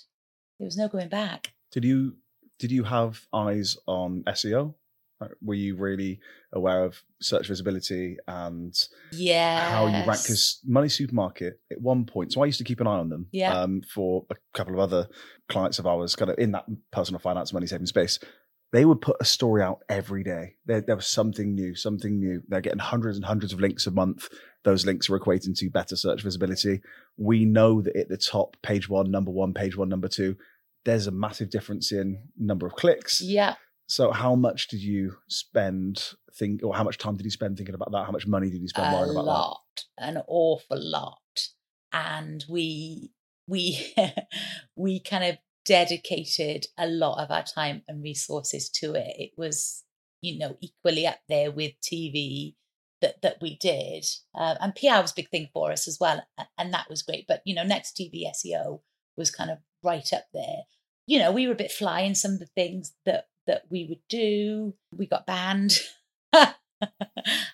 There 0.59 0.65
was 0.65 0.79
no 0.79 0.89
going 0.89 1.11
back. 1.11 1.53
Did 1.71 1.85
you 1.85 2.17
did 2.59 2.73
you 2.73 2.85
have 2.85 3.27
eyes 3.33 3.77
on 3.87 4.25
SEO? 4.25 4.75
Were 5.43 5.55
you 5.55 5.77
really 5.77 6.21
aware 6.53 6.85
of 6.85 7.03
search 7.21 7.49
visibility 7.49 8.17
and 8.29 8.75
Yeah. 9.13 9.71
how 9.71 9.87
you 9.87 9.93
rank? 10.07 10.23
Because 10.23 10.61
Money 10.65 10.89
Supermarket 10.89 11.61
at 11.71 11.81
one 11.81 12.05
point, 12.07 12.33
so 12.33 12.43
I 12.43 12.47
used 12.47 12.59
to 12.59 12.65
keep 12.65 12.81
an 12.81 12.87
eye 12.87 12.99
on 12.99 13.09
them. 13.09 13.27
Yeah. 13.33 13.61
Um, 13.61 13.83
for 13.83 14.25
a 14.31 14.37
couple 14.55 14.75
of 14.75 14.81
other 14.81 15.09
clients 15.49 15.79
of 15.79 15.87
ours, 15.87 16.15
kind 16.15 16.31
of 16.31 16.39
in 16.39 16.53
that 16.53 16.67
personal 16.93 17.19
finance 17.19 17.53
money 17.53 17.67
saving 17.67 17.87
space. 17.87 18.19
They 18.71 18.85
would 18.85 19.01
put 19.01 19.17
a 19.19 19.25
story 19.25 19.63
out 19.63 19.79
every 19.89 20.23
day. 20.23 20.57
There, 20.67 20.83
there 20.83 20.95
was 20.97 21.07
something 21.07 21.55
new, 21.55 21.75
something 21.75 22.19
new. 22.19 22.43
They're 22.49 22.61
getting 22.61 22.79
hundreds 22.79 23.17
and 23.17 23.25
hundreds 23.25 23.55
of 23.55 23.61
links 23.61 23.87
a 23.87 23.91
month. 23.91 24.29
Those 24.63 24.85
links 24.85 25.09
are 25.09 25.19
equating 25.19 25.57
to 25.59 25.71
better 25.71 25.97
search 25.97 26.23
visibility. 26.23 26.83
We 27.17 27.47
know 27.47 27.81
that 27.81 27.97
at 27.97 28.09
the 28.11 28.19
top, 28.19 28.59
page 28.63 28.87
one, 28.89 29.11
number 29.11 29.31
one, 29.31 29.55
page 29.55 29.75
one, 29.77 29.89
number 29.89 30.09
two, 30.09 30.37
there's 30.85 31.07
a 31.07 31.11
massive 31.11 31.49
difference 31.49 31.93
in 31.93 32.23
number 32.39 32.67
of 32.67 32.75
clicks. 32.75 33.23
Yeah. 33.23 33.55
So, 33.89 34.13
how 34.13 34.35
much 34.35 34.69
did 34.69 34.83
you 34.83 35.17
spend 35.29 36.11
think, 36.35 36.61
or 36.63 36.77
how 36.77 36.85
much 36.85 36.99
time 36.99 37.17
did 37.17 37.25
you 37.25 37.31
spend 37.31 37.57
thinking 37.57 37.75
about 37.75 37.91
that? 37.93 38.05
How 38.05 38.13
much 38.13 38.27
money 38.27 38.51
did 38.51 38.61
you 38.61 38.69
spend 38.69 38.93
worrying 38.93 39.13
about 39.13 39.25
lot, 39.25 39.85
an 39.97 40.23
awful 40.29 40.79
lot. 40.79 41.19
And 41.93 42.45
we 42.49 43.13
we 43.47 43.95
we 44.77 45.01
kind 45.01 45.25
of 45.25 45.39
dedicated 45.65 46.67
a 46.77 46.87
lot 46.87 47.23
of 47.23 47.31
our 47.31 47.43
time 47.43 47.83
and 47.89 48.03
resources 48.03 48.69
to 48.71 48.95
it. 48.95 49.15
It 49.19 49.31
was, 49.39 49.85
you 50.21 50.39
know, 50.39 50.57
equally 50.61 51.07
up 51.07 51.21
there 51.29 51.51
with 51.51 51.73
TV 51.81 52.57
that 53.01 53.23
that 53.23 53.39
we 53.41 53.57
did. 53.57 54.05
Uh, 54.39 54.57
and 54.61 54.75
PR 54.75 55.01
was 55.01 55.13
a 55.13 55.17
big 55.17 55.31
thing 55.31 55.49
for 55.53 55.73
us 55.73 55.89
as 55.89 55.99
well. 55.99 56.23
And 56.59 56.75
that 56.75 56.91
was 56.91 57.03
great. 57.03 57.25
But, 57.27 57.41
you 57.47 57.55
know, 57.55 57.65
next 57.65 57.97
TV 57.97 58.25
SEO 58.27 58.81
was 59.17 59.31
kind 59.31 59.51
of 59.51 59.59
right 59.83 60.13
up 60.13 60.27
there. 60.35 60.65
You 61.07 61.21
know, 61.21 61.33
we 61.33 61.47
were 61.47 61.55
a 61.55 61.57
bit 61.57 61.73
fly 61.73 62.01
in 62.01 62.15
some 62.15 62.33
of 62.33 62.39
the 62.39 62.51
things 62.55 62.93
that 63.07 63.29
that 63.49 63.63
we 63.71 63.85
would 63.89 64.01
do. 64.09 64.75
We 64.97 65.07
got 65.07 65.27
banned. 65.27 65.73
and 66.33 66.55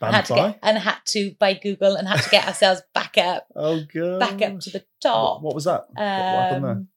had 0.00 0.26
to 0.26 0.34
get, 0.34 0.58
and 0.62 0.78
had 0.78 0.98
to 1.06 1.34
by 1.40 1.54
Google 1.54 1.94
and 1.96 2.06
had 2.06 2.20
to 2.22 2.30
get 2.30 2.46
ourselves 2.46 2.82
back 2.92 3.16
up. 3.16 3.46
Oh, 3.56 3.80
god. 3.92 4.20
back 4.20 4.42
up 4.42 4.60
to 4.60 4.70
the 4.70 4.84
top. 5.02 5.36
What, 5.36 5.42
what 5.44 5.54
was 5.54 5.64
that? 5.64 5.86
What- 5.88 5.96
what 5.96 6.04
happened 6.06 6.64
there? 6.64 6.70
Um, 6.72 6.88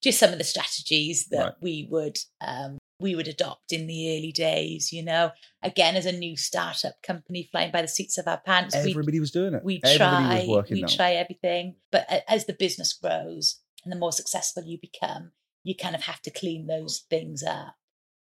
just 0.00 0.20
some 0.20 0.30
of 0.32 0.38
the 0.38 0.44
strategies 0.44 1.26
that 1.30 1.44
Right. 1.44 1.54
we 1.60 1.88
would 1.90 2.16
um, 2.40 2.78
we 3.00 3.16
would 3.16 3.26
adopt 3.26 3.72
in 3.72 3.88
the 3.88 4.16
early 4.16 4.30
days. 4.30 4.92
You 4.92 5.04
know, 5.04 5.32
again 5.62 5.96
as 5.96 6.06
a 6.06 6.12
new 6.12 6.36
startup 6.36 6.94
company, 7.02 7.48
flying 7.50 7.72
by 7.72 7.82
the 7.82 7.88
seats 7.88 8.16
of 8.16 8.28
our 8.28 8.38
pants, 8.38 8.76
Everybody 8.76 9.18
was 9.18 9.32
doing 9.32 9.54
it. 9.54 9.64
we 9.64 9.80
try 9.80 10.46
we 10.70 10.82
try 10.84 11.12
everything. 11.14 11.76
But 11.90 12.06
as 12.28 12.44
the 12.46 12.52
business 12.52 12.92
grows 12.92 13.58
and 13.82 13.90
the 13.92 13.98
more 13.98 14.12
successful 14.12 14.62
you 14.64 14.78
become, 14.80 15.32
you 15.64 15.74
kind 15.74 15.96
of 15.96 16.02
have 16.02 16.22
to 16.22 16.30
clean 16.30 16.68
those 16.68 17.04
things 17.10 17.42
up. 17.42 17.74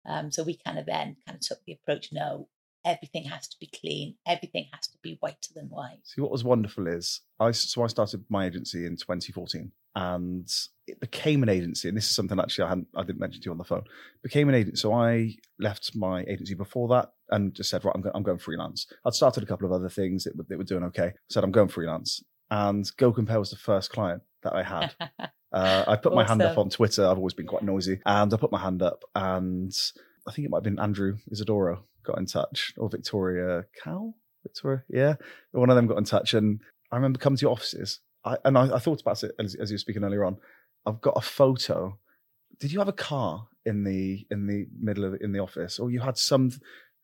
Um, 0.07 0.31
so 0.31 0.43
we 0.43 0.57
kind 0.57 0.79
of 0.79 0.85
then 0.85 1.17
kind 1.25 1.35
of 1.35 1.41
took 1.41 1.59
the 1.65 1.73
approach: 1.73 2.09
no, 2.11 2.47
everything 2.85 3.25
has 3.25 3.47
to 3.49 3.57
be 3.59 3.69
clean, 3.79 4.15
everything 4.25 4.67
has 4.73 4.87
to 4.87 4.97
be 5.03 5.17
whiter 5.19 5.53
than 5.53 5.65
white. 5.65 5.99
See, 6.03 6.21
what 6.21 6.31
was 6.31 6.43
wonderful 6.43 6.87
is 6.87 7.21
I 7.39 7.51
so 7.51 7.83
I 7.83 7.87
started 7.87 8.23
my 8.29 8.45
agency 8.45 8.85
in 8.85 8.95
2014, 8.95 9.71
and 9.95 10.49
it 10.87 10.99
became 10.99 11.43
an 11.43 11.49
agency. 11.49 11.89
And 11.89 11.97
this 11.97 12.09
is 12.09 12.15
something 12.15 12.39
actually 12.39 12.65
I 12.65 12.69
hadn't 12.69 12.87
I 12.95 13.03
didn't 13.03 13.19
mention 13.19 13.41
to 13.41 13.45
you 13.45 13.51
on 13.51 13.57
the 13.57 13.63
phone. 13.63 13.83
Became 14.23 14.49
an 14.49 14.55
agent. 14.55 14.79
So 14.79 14.93
I 14.93 15.35
left 15.59 15.95
my 15.95 16.23
agency 16.23 16.53
before 16.53 16.87
that 16.89 17.09
and 17.29 17.53
just 17.53 17.69
said, 17.69 17.83
right, 17.83 17.91
I'm 17.93 18.01
going, 18.01 18.15
I'm 18.15 18.23
going 18.23 18.37
freelance. 18.37 18.87
I'd 19.05 19.13
started 19.13 19.43
a 19.43 19.45
couple 19.45 19.65
of 19.65 19.73
other 19.73 19.89
things 19.89 20.23
that 20.23 20.37
were, 20.37 20.45
that 20.47 20.57
were 20.57 20.63
doing 20.63 20.83
okay. 20.85 21.07
I 21.07 21.13
said 21.29 21.43
I'm 21.43 21.51
going 21.51 21.67
freelance, 21.67 22.23
and 22.49 22.89
Go 22.97 23.11
Compare 23.11 23.39
was 23.39 23.51
the 23.51 23.57
first 23.57 23.91
client 23.91 24.21
that 24.43 24.55
I 24.55 24.63
had. 24.63 24.93
Uh, 25.51 25.83
I 25.87 25.95
put 25.95 26.13
my 26.13 26.25
hand 26.25 26.41
up 26.41 26.57
on 26.57 26.69
Twitter. 26.69 27.05
I've 27.05 27.17
always 27.17 27.33
been 27.33 27.47
quite 27.47 27.63
noisy, 27.63 27.99
and 28.05 28.33
I 28.33 28.37
put 28.37 28.51
my 28.51 28.59
hand 28.59 28.81
up, 28.81 29.03
and 29.15 29.73
I 30.27 30.31
think 30.31 30.45
it 30.45 30.51
might 30.51 30.57
have 30.57 30.63
been 30.63 30.79
Andrew 30.79 31.17
Isidoro 31.31 31.83
got 32.03 32.17
in 32.17 32.25
touch, 32.25 32.73
or 32.77 32.89
Victoria 32.89 33.65
Cal, 33.81 34.13
Victoria, 34.43 34.83
yeah, 34.89 35.15
one 35.51 35.69
of 35.69 35.75
them 35.75 35.87
got 35.87 35.97
in 35.97 36.03
touch, 36.03 36.33
and 36.33 36.59
I 36.91 36.95
remember 36.97 37.19
coming 37.19 37.37
to 37.37 37.41
your 37.43 37.51
offices, 37.51 37.99
I, 38.25 38.37
and 38.45 38.57
I, 38.57 38.75
I 38.75 38.79
thought 38.79 39.01
about 39.01 39.23
it 39.23 39.31
as, 39.39 39.55
as 39.55 39.69
you 39.71 39.75
were 39.75 39.79
speaking 39.79 40.03
earlier 40.03 40.25
on. 40.25 40.37
I've 40.85 41.01
got 41.01 41.15
a 41.17 41.21
photo. 41.21 41.97
Did 42.59 42.71
you 42.71 42.79
have 42.79 42.87
a 42.87 42.93
car 42.93 43.47
in 43.65 43.83
the 43.83 44.25
in 44.31 44.47
the 44.47 44.67
middle 44.79 45.03
of 45.05 45.17
in 45.21 45.31
the 45.33 45.39
office, 45.39 45.79
or 45.79 45.91
you 45.91 45.99
had 45.99 46.17
some? 46.17 46.51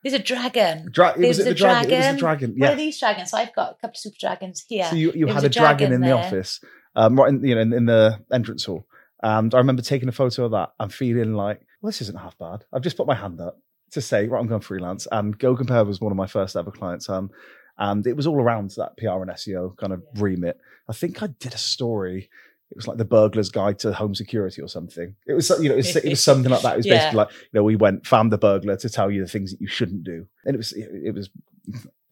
There's 0.03 0.13
a 0.13 0.19
dragon. 0.19 0.89
Dra- 0.91 1.13
There's 1.17 1.37
was 1.37 1.39
it 1.39 1.47
a 1.47 1.49
the 1.49 1.55
dragon? 1.55 1.91
It 1.91 1.97
was 1.97 2.07
the 2.15 2.19
dragon. 2.19 2.53
Yeah. 2.57 2.73
are 2.73 2.75
these 2.75 2.99
dragons? 2.99 3.31
So 3.31 3.37
I've 3.37 3.53
got 3.55 3.71
a 3.71 3.75
couple 3.75 3.91
of 3.91 3.97
super 3.97 4.17
dragons 4.19 4.65
here. 4.67 4.85
So 4.89 4.95
you, 4.95 5.13
you 5.13 5.27
had 5.27 5.43
a 5.45 5.49
dragon, 5.49 5.93
in 5.93 6.01
the 6.01 6.11
office, 6.11 6.59
um, 6.95 7.15
right 7.15 7.29
in 7.29 7.43
you 7.43 7.55
know 7.55 7.61
in, 7.61 7.73
in 7.73 7.85
the 7.85 8.19
entrance 8.31 8.65
hall, 8.65 8.85
and 9.21 9.53
I 9.53 9.57
remember 9.57 9.81
taking 9.81 10.09
a 10.09 10.13
photo 10.13 10.45
of 10.45 10.51
that 10.51 10.71
and 10.79 10.93
feeling 10.93 11.33
like, 11.33 11.61
well, 11.81 11.89
this 11.89 12.01
isn't 12.01 12.19
half 12.19 12.37
bad. 12.37 12.63
I've 12.73 12.81
just 12.81 12.97
put 12.97 13.07
my 13.07 13.15
hand 13.15 13.39
up 13.41 13.59
to 13.91 14.01
say, 14.01 14.27
right, 14.27 14.39
I'm 14.39 14.47
going 14.47 14.61
freelance, 14.61 15.07
and 15.11 15.37
Go 15.37 15.55
Compare 15.55 15.85
was 15.85 16.01
one 16.01 16.11
of 16.11 16.17
my 16.17 16.27
first 16.27 16.55
ever 16.55 16.71
clients, 16.71 17.09
um, 17.09 17.29
and 17.77 18.05
it 18.07 18.15
was 18.15 18.27
all 18.27 18.39
around 18.41 18.71
that 18.71 18.97
PR 18.97 19.21
and 19.21 19.29
SEO 19.31 19.75
kind 19.77 19.93
of 19.93 20.03
remit. 20.15 20.59
I 20.89 20.93
think 20.93 21.21
I 21.23 21.27
did 21.27 21.53
a 21.53 21.57
story. 21.57 22.29
It 22.71 22.77
was 22.77 22.87
like 22.87 22.97
the 22.97 23.05
burglar's 23.05 23.49
guide 23.51 23.77
to 23.79 23.93
home 23.93 24.15
security 24.15 24.59
or 24.61 24.67
something. 24.67 25.15
It 25.27 25.33
was, 25.33 25.49
you 25.61 25.69
know, 25.69 25.75
it 25.75 25.77
was, 25.77 25.95
it 25.95 26.05
was 26.09 26.23
something 26.23 26.51
like 26.51 26.63
that. 26.63 26.73
It 26.73 26.77
was 26.77 26.85
Yeah. 26.87 26.95
basically 26.95 27.17
like, 27.17 27.29
you 27.31 27.49
know, 27.53 27.63
we 27.63 27.75
went 27.75 28.07
found 28.07 28.31
the 28.31 28.37
burglar 28.39 28.75
to 28.77 28.89
tell 28.89 29.11
you 29.11 29.21
the 29.21 29.27
things 29.29 29.51
that 29.51 29.61
you 29.61 29.67
shouldn't 29.67 30.03
do, 30.03 30.25
and 30.45 30.55
it 30.55 30.57
was, 30.57 30.73
it 30.75 31.13
was, 31.13 31.29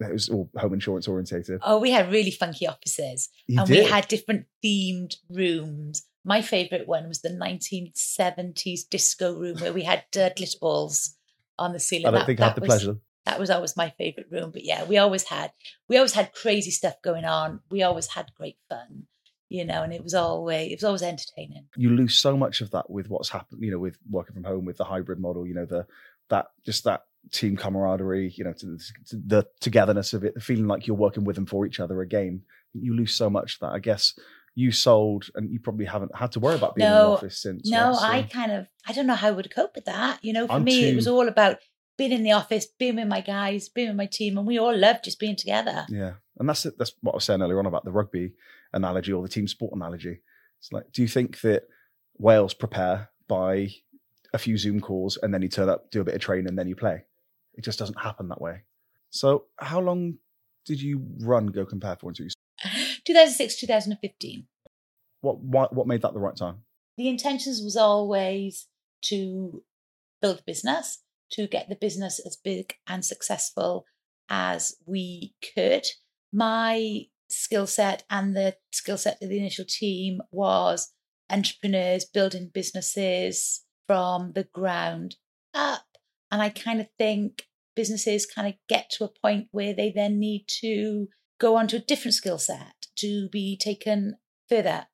it 0.01 0.13
was 0.13 0.29
all 0.29 0.49
home 0.57 0.73
insurance 0.73 1.07
orientated. 1.07 1.59
Oh, 1.63 1.79
we 1.79 1.91
had 1.91 2.11
really 2.11 2.31
funky 2.31 2.67
offices. 2.67 3.29
You 3.47 3.59
and 3.61 3.69
we 3.69 3.83
had 3.83 4.07
different 4.07 4.45
themed 4.63 5.15
rooms. 5.29 6.03
My 6.23 6.41
favourite 6.41 6.87
one 6.87 7.07
was 7.07 7.21
the 7.21 7.29
1970s 7.29 8.81
disco 8.89 9.33
room 9.37 9.57
where 9.59 9.73
we 9.73 9.83
had 9.83 10.03
uh, 10.15 10.29
glitter 10.35 10.57
balls 10.59 11.15
on 11.57 11.73
the 11.73 11.79
ceiling. 11.79 12.07
I 12.07 12.11
don't 12.11 12.19
That- 12.21 12.25
think 12.25 12.39
I 12.41 12.45
had 12.47 12.55
the 12.55 12.61
was- 12.61 12.67
pleasure. 12.67 12.97
That 13.25 13.39
was 13.39 13.51
always 13.51 13.77
my 13.77 13.91
favourite 13.99 14.31
room. 14.31 14.49
But 14.51 14.65
yeah, 14.65 14.83
we 14.85 14.97
always 14.97 15.23
had 15.25 15.51
we 15.87 15.97
always 15.97 16.13
had 16.13 16.33
crazy 16.33 16.71
stuff 16.71 16.95
going 17.03 17.23
on. 17.23 17.59
We 17.69 17.83
always 17.83 18.07
had 18.07 18.31
great 18.35 18.57
fun, 18.67 19.03
you 19.47 19.63
know, 19.63 19.83
and 19.83 19.93
it 19.93 20.01
was 20.03 20.15
always 20.15 20.71
it 20.71 20.77
was 20.77 20.83
always 20.83 21.03
entertaining. 21.03 21.67
you 21.77 21.91
lose 21.91 22.15
so 22.17 22.35
much 22.35 22.61
of 22.61 22.71
that 22.71 22.89
with 22.89 23.11
what's 23.11 23.29
happened, 23.29 23.61
you 23.63 23.69
know, 23.69 23.77
with 23.77 23.99
working 24.09 24.33
from 24.33 24.43
home, 24.43 24.65
with 24.65 24.77
the 24.77 24.85
hybrid 24.85 25.19
model, 25.19 25.45
you 25.45 25.53
know, 25.53 25.65
the 25.67 25.85
that 26.29 26.47
just 26.65 26.83
that 26.85 27.01
team 27.31 27.55
camaraderie, 27.55 28.33
you 28.35 28.43
know, 28.43 28.53
to, 28.53 28.77
to 29.07 29.15
the 29.15 29.47
togetherness 29.59 30.13
of 30.13 30.23
it, 30.23 30.33
the 30.33 30.41
feeling 30.41 30.67
like 30.67 30.87
you're 30.87 30.97
working 30.97 31.23
with 31.23 31.35
them 31.35 31.45
for 31.45 31.65
each 31.65 31.79
other 31.79 32.01
again. 32.01 32.41
You 32.73 32.95
lose 32.95 33.13
so 33.13 33.29
much 33.29 33.59
that. 33.59 33.71
I 33.71 33.79
guess 33.79 34.17
you 34.55 34.71
sold, 34.71 35.29
and 35.35 35.51
you 35.51 35.59
probably 35.59 35.85
haven't 35.85 36.15
had 36.15 36.31
to 36.33 36.39
worry 36.39 36.55
about 36.55 36.75
being 36.75 36.87
in 36.87 36.93
the 36.93 36.99
office 37.01 37.41
since. 37.41 37.69
No, 37.69 37.91
right? 37.91 37.95
So- 37.95 38.05
I 38.05 38.21
kind 38.23 38.51
of 38.51 38.67
I 38.87 38.93
don't 38.93 39.07
know 39.07 39.15
how 39.15 39.27
I 39.27 39.31
would 39.31 39.53
cope 39.53 39.75
with 39.75 39.85
that. 39.85 40.23
You 40.23 40.33
know, 40.33 40.47
for 40.47 40.53
I'm 40.53 40.63
me 40.63 40.89
it 40.89 40.95
was 40.95 41.07
all 41.07 41.27
about 41.27 41.57
being 41.97 42.11
in 42.11 42.23
the 42.23 42.31
office, 42.31 42.65
being 42.79 42.95
with 42.95 43.07
my 43.07 43.21
guys, 43.21 43.69
being 43.69 43.89
with 43.89 43.97
my 43.97 44.05
team, 44.07 44.37
and 44.37 44.47
we 44.47 44.57
all 44.57 44.75
loved 44.75 45.03
just 45.03 45.19
being 45.19 45.35
together. 45.35 45.85
Yeah, 45.89 46.13
and 46.39 46.49
that's 46.49 46.65
it. 46.65 46.77
That's 46.77 46.93
what 47.01 47.13
I 47.13 47.15
was 47.17 47.23
saying 47.25 47.41
earlier 47.41 47.59
on 47.59 47.65
about 47.65 47.85
the 47.85 47.91
rugby 47.91 48.33
analogy 48.73 49.11
or 49.13 49.21
the 49.21 49.29
team 49.29 49.47
sport 49.47 49.73
analogy. 49.75 50.21
It's 50.59 50.71
like, 50.71 50.91
do 50.91 51.01
you 51.01 51.07
think 51.07 51.41
that 51.41 51.63
Wales 52.17 52.53
prepare 52.53 53.09
by 53.27 53.69
a 54.33 54.37
few 54.37 54.57
Zoom 54.57 54.79
calls 54.79 55.17
and 55.21 55.33
then 55.33 55.41
you 55.41 55.49
turn 55.49 55.69
up, 55.69 55.91
do 55.91 56.01
a 56.01 56.03
bit 56.03 56.15
of 56.15 56.21
training, 56.21 56.47
and 56.47 56.57
then 56.57 56.67
you 56.67 56.75
play? 56.75 57.03
It 57.55 57.63
just 57.63 57.79
doesn't 57.79 57.99
happen 57.99 58.29
that 58.29 58.41
way. 58.41 58.61
So, 59.09 59.45
how 59.57 59.79
long 59.79 60.15
did 60.65 60.81
you 60.81 61.05
run 61.19 61.47
Go 61.47 61.65
Compare 61.65 61.97
for? 61.99 62.09
Until 62.09 62.25
you, 62.25 62.31
2006, 63.05 63.55
2015. 63.59 64.47
what 65.21 65.39
what 65.39 65.73
what 65.73 65.87
made 65.87 66.01
that 66.01 66.13
the 66.13 66.19
right 66.19 66.35
time? 66.35 66.63
the 66.97 67.07
intentions 67.09 67.61
was 67.63 67.75
always 67.75 68.67
to 69.01 69.63
build 70.21 70.39
a 70.39 70.43
business, 70.43 71.01
to 71.31 71.47
get 71.47 71.69
the 71.69 71.75
business 71.75 72.19
as 72.25 72.35
big 72.35 72.75
and 72.87 73.03
successful 73.03 73.85
as 74.29 74.75
we 74.85 75.33
could. 75.55 75.85
My 76.31 77.05
skill 77.29 77.65
set 77.65 78.03
and 78.09 78.35
the 78.35 78.55
skill 78.71 78.97
set 78.97 79.17
of 79.21 79.29
the 79.29 79.39
initial 79.39 79.65
team 79.67 80.21
was 80.31 80.93
entrepreneurs 81.29 82.05
building 82.05 82.51
businesses 82.53 83.63
from 83.87 84.33
the 84.33 84.43
ground 84.43 85.15
up. 85.53 85.90
And 86.31 86.41
I 86.41 86.49
kind 86.49 86.79
of 86.79 86.87
think 86.97 87.43
businesses 87.75 88.25
kind 88.25 88.47
of 88.47 88.55
get 88.69 88.89
to 88.91 89.03
a 89.03 89.09
point 89.21 89.47
where 89.51 89.73
they 89.73 89.91
then 89.91 90.19
need 90.19 90.45
to 90.61 91.07
go 91.39 91.55
on 91.57 91.67
to 91.67 91.77
a 91.77 91.79
different 91.79 92.15
skill 92.15 92.37
set 92.37 92.87
to 92.97 93.29
be 93.29 93.57
taken 93.57 94.17
further 94.47 94.87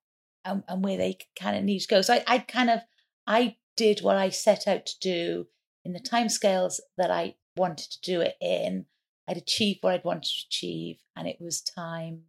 and, 0.45 0.63
and 0.67 0.83
where 0.83 0.97
they 0.97 1.17
kind 1.39 1.57
of 1.57 1.63
need 1.63 1.79
to 1.79 1.87
go. 1.87 2.01
So 2.01 2.15
I, 2.15 2.23
I 2.27 2.37
kind 2.39 2.69
of 2.69 2.79
I 3.27 3.57
did 3.75 3.99
what 4.01 4.15
I 4.15 4.29
set 4.29 4.67
out 4.67 4.85
to 4.85 4.99
do 4.99 5.47
in 5.83 5.93
the 5.93 5.99
timescales 5.99 6.79
that 6.97 7.11
I 7.11 7.35
wanted 7.55 7.91
to 7.91 8.01
do 8.01 8.21
it 8.21 8.35
in. 8.41 8.85
I'd 9.27 9.37
achieved 9.37 9.79
what 9.81 9.93
I'd 9.93 10.05
wanted 10.05 10.23
to 10.23 10.45
achieve, 10.47 10.97
and 11.15 11.27
it 11.27 11.37
was 11.39 11.61
time 11.61 12.23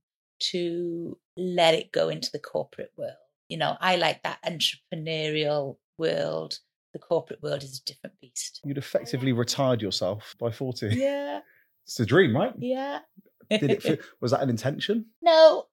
to 0.50 1.18
let 1.36 1.74
it 1.74 1.92
go 1.92 2.08
into 2.08 2.30
the 2.32 2.40
corporate 2.40 2.92
world. 2.96 3.12
You 3.48 3.58
know, 3.58 3.76
I 3.80 3.96
like 3.96 4.22
that 4.24 4.42
entrepreneurial 4.44 5.76
world. 5.96 6.58
The 6.98 7.06
corporate 7.06 7.42
world 7.42 7.62
is 7.62 7.78
a 7.78 7.84
different 7.84 8.18
beast. 8.20 8.60
You'd 8.64 8.76
effectively 8.78 9.32
retired 9.32 9.80
yourself 9.80 10.34
by 10.40 10.50
forty. 10.50 10.88
Yeah, 10.88 11.40
It's 11.84 11.94
the 11.94 12.04
dream, 12.06 12.36
right? 12.36 12.52
yeah. 12.58 13.00
Did 13.48 13.70
it? 13.70 13.82
Feel, 13.82 13.96
was 14.20 14.32
that 14.32 14.42
an 14.42 14.50
intention? 14.50 15.06
No, 15.22 15.66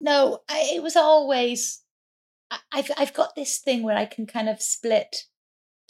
no. 0.00 0.40
I, 0.48 0.70
it 0.74 0.82
was 0.82 0.96
always. 0.96 1.82
I, 2.50 2.58
I've 2.72 2.90
I've 2.96 3.14
got 3.14 3.34
this 3.34 3.58
thing 3.58 3.82
where 3.82 3.96
I 3.96 4.06
can 4.06 4.26
kind 4.26 4.48
of 4.48 4.62
split 4.62 5.24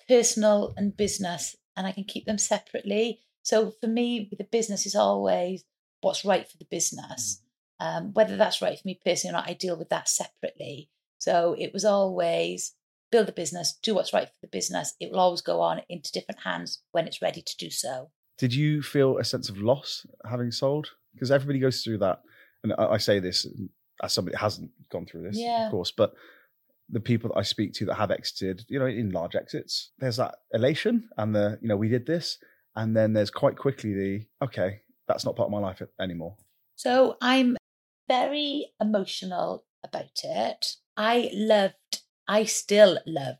personal 0.08 0.74
and 0.76 0.96
business, 0.96 1.54
and 1.76 1.86
I 1.86 1.92
can 1.92 2.04
keep 2.04 2.26
them 2.26 2.38
separately. 2.38 3.20
So 3.42 3.72
for 3.80 3.86
me, 3.86 4.28
the 4.36 4.44
business 4.44 4.84
is 4.84 4.96
always 4.96 5.64
what's 6.00 6.24
right 6.24 6.48
for 6.50 6.56
the 6.58 6.66
business. 6.68 7.40
Um, 7.78 8.12
whether 8.14 8.36
that's 8.36 8.60
right 8.60 8.76
for 8.76 8.86
me 8.88 8.98
personally 9.04 9.34
or 9.34 9.38
not, 9.38 9.48
I 9.48 9.52
deal 9.52 9.76
with 9.76 9.90
that 9.90 10.08
separately. 10.08 10.90
So 11.18 11.54
it 11.58 11.72
was 11.72 11.84
always 11.84 12.74
build 13.12 13.28
a 13.28 13.32
business, 13.32 13.78
do 13.82 13.94
what's 13.94 14.12
right 14.12 14.26
for 14.26 14.34
the 14.42 14.48
business. 14.48 14.94
It 15.00 15.10
will 15.12 15.20
always 15.20 15.40
go 15.42 15.60
on 15.60 15.80
into 15.88 16.12
different 16.12 16.40
hands 16.42 16.82
when 16.92 17.06
it's 17.06 17.22
ready 17.22 17.42
to 17.42 17.56
do 17.58 17.70
so. 17.70 18.10
Did 18.38 18.54
you 18.54 18.82
feel 18.82 19.18
a 19.18 19.24
sense 19.24 19.48
of 19.48 19.58
loss 19.58 20.06
having 20.28 20.50
sold? 20.50 20.88
Because 21.14 21.30
everybody 21.30 21.58
goes 21.58 21.82
through 21.82 21.98
that, 21.98 22.20
and 22.62 22.74
I, 22.78 22.86
I 22.92 22.96
say 22.98 23.18
this 23.20 23.46
as 24.02 24.12
somebody 24.12 24.34
that 24.34 24.40
hasn't 24.42 24.70
gone 24.90 25.06
through 25.06 25.22
this, 25.22 25.38
Yeah. 25.38 25.66
of 25.66 25.70
course, 25.70 25.90
but 25.96 26.12
the 26.90 27.00
people 27.00 27.30
that 27.30 27.38
I 27.38 27.42
speak 27.42 27.72
to 27.74 27.86
that 27.86 27.94
have 27.94 28.10
exited, 28.10 28.64
you 28.68 28.78
know, 28.78 28.86
in 28.86 29.10
large 29.10 29.34
exits, 29.34 29.92
there's 29.98 30.18
that 30.18 30.34
elation 30.52 31.08
and 31.16 31.34
the, 31.34 31.58
you 31.62 31.68
know, 31.68 31.76
we 31.76 31.88
did 31.88 32.06
this, 32.06 32.38
and 32.76 32.94
then 32.96 33.14
there's 33.14 33.30
quite 33.30 33.56
quickly 33.56 33.94
the, 33.94 34.26
okay, 34.44 34.80
that's 35.08 35.24
not 35.24 35.34
part 35.34 35.46
of 35.46 35.52
my 35.52 35.58
life 35.58 35.80
anymore. 36.00 36.36
So 36.76 37.16
I'm 37.22 37.56
very 38.08 38.66
emotional 38.80 39.64
about 39.82 40.20
it. 40.24 40.66
I 40.96 41.30
loved, 41.32 41.74
I 42.28 42.44
still 42.44 42.98
love 43.06 43.36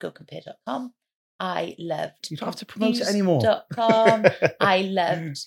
gocompare.com. 0.00 0.94
I 1.40 1.74
loved 1.78 2.30
You 2.30 2.36
don't 2.36 2.48
have 2.48 2.56
to 2.56 2.66
promote 2.66 2.96
it 2.96 3.08
anymore. 3.08 3.40
.com. 3.72 4.24
I 4.60 4.82
loved 4.82 5.44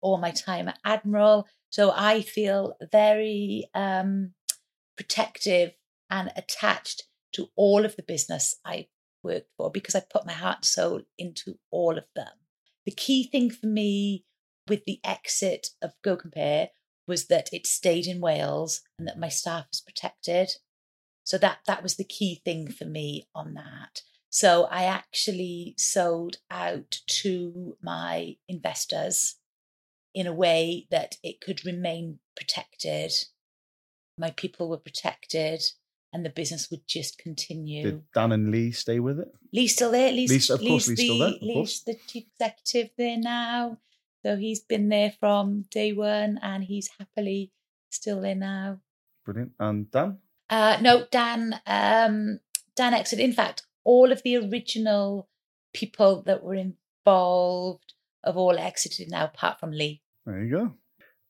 all 0.00 0.18
my 0.18 0.30
time 0.30 0.68
at 0.68 0.78
Admiral. 0.84 1.46
So 1.70 1.92
I 1.94 2.22
feel 2.22 2.74
very 2.90 3.68
um, 3.74 4.32
protective 4.96 5.72
and 6.10 6.32
attached 6.36 7.04
to 7.34 7.48
all 7.56 7.84
of 7.84 7.96
the 7.96 8.02
business 8.02 8.56
I 8.64 8.88
worked 9.22 9.50
for 9.56 9.70
because 9.70 9.94
I 9.94 10.00
put 10.00 10.26
my 10.26 10.32
heart 10.32 10.58
and 10.58 10.64
soul 10.64 11.02
into 11.18 11.58
all 11.70 11.98
of 11.98 12.04
them. 12.16 12.32
The 12.84 12.92
key 12.92 13.28
thing 13.28 13.50
for 13.50 13.66
me 13.66 14.24
with 14.68 14.84
the 14.86 15.00
exit 15.04 15.68
of 15.82 15.92
Go 16.02 16.16
Compare 16.16 16.70
was 17.06 17.26
that 17.26 17.48
it 17.52 17.66
stayed 17.66 18.06
in 18.06 18.20
Wales 18.20 18.82
and 18.98 19.06
that 19.06 19.18
my 19.18 19.28
staff 19.28 19.66
was 19.70 19.80
protected. 19.80 20.50
So 21.28 21.36
that 21.36 21.58
that 21.66 21.82
was 21.82 21.96
the 21.96 22.04
key 22.04 22.40
thing 22.42 22.70
for 22.70 22.86
me 22.86 23.28
on 23.34 23.52
that. 23.52 24.00
So 24.30 24.64
I 24.70 24.84
actually 24.84 25.74
sold 25.76 26.36
out 26.50 27.00
to 27.20 27.76
my 27.82 28.36
investors 28.48 29.36
in 30.14 30.26
a 30.26 30.32
way 30.32 30.86
that 30.90 31.18
it 31.22 31.42
could 31.42 31.66
remain 31.66 32.20
protected. 32.34 33.12
My 34.16 34.30
people 34.30 34.70
were 34.70 34.78
protected 34.78 35.60
and 36.14 36.24
the 36.24 36.30
business 36.30 36.70
would 36.70 36.88
just 36.88 37.18
continue. 37.18 37.82
Did 37.82 38.10
Dan 38.14 38.32
and 38.32 38.50
Lee 38.50 38.72
stay 38.72 38.98
with 38.98 39.20
it? 39.20 39.28
Lee's 39.52 39.74
still 39.74 39.90
there. 39.90 40.10
Lee's, 40.10 40.30
Lee's- 40.30 40.48
of 40.48 40.60
course, 40.60 40.88
Lee's 40.88 40.98
Lee's 40.98 40.98
still 40.98 41.18
the, 41.18 41.24
there, 41.24 41.34
of 41.34 41.42
Lee's 41.42 41.54
course. 41.54 41.80
the 41.82 41.98
chief 42.06 42.24
executive 42.40 42.90
there 42.96 43.18
now. 43.18 43.76
So 44.24 44.36
he's 44.36 44.60
been 44.60 44.88
there 44.88 45.12
from 45.20 45.66
day 45.70 45.92
one 45.92 46.38
and 46.40 46.64
he's 46.64 46.88
happily 46.98 47.52
still 47.90 48.22
there 48.22 48.34
now. 48.34 48.80
Brilliant. 49.26 49.52
And 49.60 49.90
Dan? 49.90 50.16
Uh, 50.50 50.78
no, 50.80 51.06
Dan, 51.10 51.60
um, 51.66 52.40
Dan 52.76 52.94
exited. 52.94 53.24
In 53.24 53.32
fact, 53.32 53.62
all 53.84 54.12
of 54.12 54.22
the 54.22 54.36
original 54.36 55.28
people 55.72 56.22
that 56.22 56.42
were 56.42 56.54
involved 56.54 57.94
have 58.24 58.36
all 58.36 58.58
exited 58.58 59.10
now, 59.10 59.24
apart 59.24 59.60
from 59.60 59.72
Lee. 59.72 60.02
There 60.26 60.42
you 60.42 60.50
go. 60.50 60.74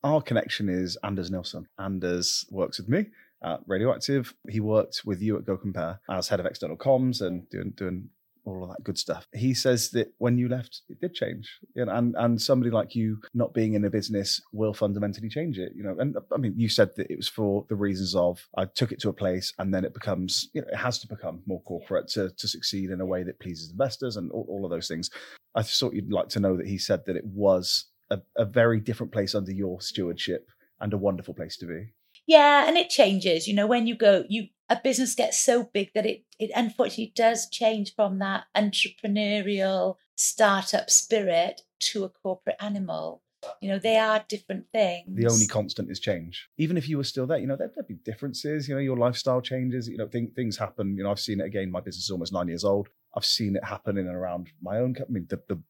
Our 0.04 0.22
connection 0.22 0.68
is 0.68 0.96
Anders 1.02 1.30
Nilsson. 1.30 1.66
Anders 1.78 2.46
works 2.50 2.78
with 2.78 2.88
me 2.88 3.06
at 3.42 3.60
Radioactive. 3.66 4.34
He 4.48 4.60
worked 4.60 5.02
with 5.04 5.20
you 5.20 5.36
at 5.36 5.44
Go 5.44 5.56
Compare 5.56 6.00
as 6.08 6.28
head 6.28 6.40
of 6.40 6.46
external 6.46 6.76
comms 6.76 7.20
and 7.20 7.48
doing 7.50 7.72
doing 7.76 8.08
all 8.48 8.64
of 8.64 8.70
that 8.70 8.84
good 8.84 8.98
stuff. 8.98 9.26
He 9.32 9.54
says 9.54 9.90
that 9.90 10.12
when 10.18 10.38
you 10.38 10.48
left, 10.48 10.82
it 10.88 11.00
did 11.00 11.14
change, 11.14 11.58
you 11.74 11.84
know, 11.84 11.92
and 11.92 12.14
and 12.18 12.40
somebody 12.40 12.70
like 12.70 12.94
you 12.94 13.20
not 13.34 13.54
being 13.54 13.74
in 13.74 13.84
a 13.84 13.90
business 13.90 14.40
will 14.52 14.74
fundamentally 14.74 15.28
change 15.28 15.58
it, 15.58 15.72
you 15.74 15.82
know. 15.82 15.96
And 15.98 16.16
I 16.32 16.36
mean, 16.36 16.54
you 16.56 16.68
said 16.68 16.96
that 16.96 17.10
it 17.10 17.16
was 17.16 17.28
for 17.28 17.64
the 17.68 17.76
reasons 17.76 18.14
of 18.14 18.48
I 18.56 18.64
took 18.64 18.92
it 18.92 19.00
to 19.00 19.08
a 19.08 19.12
place, 19.12 19.52
and 19.58 19.72
then 19.72 19.84
it 19.84 19.94
becomes, 19.94 20.48
you 20.52 20.62
know, 20.62 20.68
it 20.68 20.76
has 20.76 20.98
to 21.00 21.08
become 21.08 21.42
more 21.46 21.62
corporate 21.62 22.08
to 22.08 22.30
to 22.30 22.48
succeed 22.48 22.90
in 22.90 23.00
a 23.00 23.06
way 23.06 23.22
that 23.22 23.40
pleases 23.40 23.70
investors 23.70 24.16
and 24.16 24.30
all, 24.32 24.46
all 24.48 24.64
of 24.64 24.70
those 24.70 24.88
things. 24.88 25.10
I 25.54 25.62
thought 25.62 25.94
you'd 25.94 26.12
like 26.12 26.28
to 26.30 26.40
know 26.40 26.56
that 26.56 26.66
he 26.66 26.78
said 26.78 27.04
that 27.06 27.16
it 27.16 27.26
was 27.26 27.86
a, 28.10 28.20
a 28.36 28.44
very 28.44 28.80
different 28.80 29.12
place 29.12 29.34
under 29.34 29.52
your 29.52 29.80
stewardship 29.80 30.48
and 30.80 30.92
a 30.92 30.98
wonderful 30.98 31.34
place 31.34 31.56
to 31.58 31.66
be. 31.66 31.92
Yeah, 32.26 32.68
and 32.68 32.76
it 32.76 32.90
changes. 32.90 33.48
You 33.48 33.54
know, 33.54 33.66
when 33.66 33.86
you 33.86 33.96
go, 33.96 34.24
you 34.28 34.48
a 34.68 34.80
business 34.82 35.14
gets 35.14 35.40
so 35.40 35.64
big 35.64 35.90
that 35.94 36.06
it 36.06 36.24
it 36.38 36.50
unfortunately 36.54 37.12
does 37.14 37.48
change 37.48 37.94
from 37.94 38.18
that 38.18 38.44
entrepreneurial 38.56 39.96
startup 40.14 40.90
spirit 40.90 41.62
to 41.80 42.04
a 42.04 42.08
corporate 42.08 42.56
animal. 42.60 43.22
You 43.60 43.68
know, 43.68 43.78
they 43.78 43.96
are 43.96 44.24
different 44.28 44.66
things. 44.72 45.06
The 45.08 45.28
only 45.28 45.46
constant 45.46 45.90
is 45.90 46.00
change. 46.00 46.48
Even 46.58 46.76
if 46.76 46.88
you 46.88 46.96
were 46.96 47.04
still 47.04 47.26
there, 47.26 47.38
you 47.38 47.46
know, 47.46 47.54
there'd, 47.56 47.70
there'd 47.74 47.86
be 47.86 47.94
differences. 47.94 48.68
You 48.68 48.74
know, 48.74 48.80
your 48.80 48.96
lifestyle 48.96 49.40
changes. 49.40 49.88
You 49.88 49.96
know, 49.96 50.08
th- 50.08 50.34
things 50.34 50.58
happen. 50.58 50.96
You 50.96 51.04
know, 51.04 51.12
I've 51.12 51.20
seen 51.20 51.40
it 51.40 51.46
again. 51.46 51.70
My 51.70 51.80
business 51.80 52.04
is 52.04 52.10
almost 52.10 52.32
nine 52.32 52.48
years 52.48 52.64
old. 52.64 52.88
I've 53.16 53.24
seen 53.24 53.54
it 53.54 53.64
happen 53.64 53.96
in 53.96 54.08
and 54.08 54.16
around 54.16 54.48
my 54.60 54.78
own. 54.78 54.96
Mean, 55.08 55.26
the, 55.28 55.40
the 55.48 55.62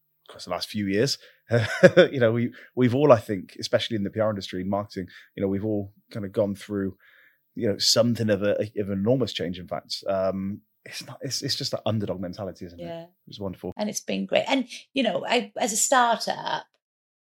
the 0.44 0.50
last 0.50 0.68
few 0.68 0.86
years. 0.86 1.18
you 2.10 2.20
know, 2.20 2.32
we 2.32 2.52
we've 2.74 2.94
all, 2.94 3.12
I 3.12 3.18
think, 3.18 3.56
especially 3.58 3.96
in 3.96 4.04
the 4.04 4.10
PR 4.10 4.30
industry, 4.30 4.60
in 4.60 4.68
marketing, 4.68 5.08
you 5.34 5.42
know, 5.42 5.48
we've 5.48 5.64
all 5.64 5.92
kind 6.10 6.26
of 6.26 6.32
gone 6.32 6.54
through, 6.54 6.96
you 7.58 7.68
know, 7.68 7.78
something 7.78 8.30
of 8.30 8.42
a 8.42 8.52
of 8.78 8.90
enormous 8.90 9.32
change. 9.32 9.58
In 9.58 9.68
fact, 9.68 10.02
um, 10.08 10.60
it's 10.84 11.04
not. 11.06 11.18
It's 11.22 11.42
it's 11.42 11.54
just 11.56 11.70
that 11.72 11.82
underdog 11.86 12.20
mentality, 12.20 12.64
isn't 12.66 12.78
Yeah. 12.78 13.02
it? 13.02 13.08
It's 13.26 13.40
wonderful. 13.40 13.72
and 13.76 13.88
it's 13.90 14.00
been 14.00 14.26
great. 14.26 14.44
And 14.46 14.66
you 14.94 15.02
know, 15.02 15.24
I 15.26 15.52
as 15.58 15.72
a 15.72 15.76
startup, 15.76 16.66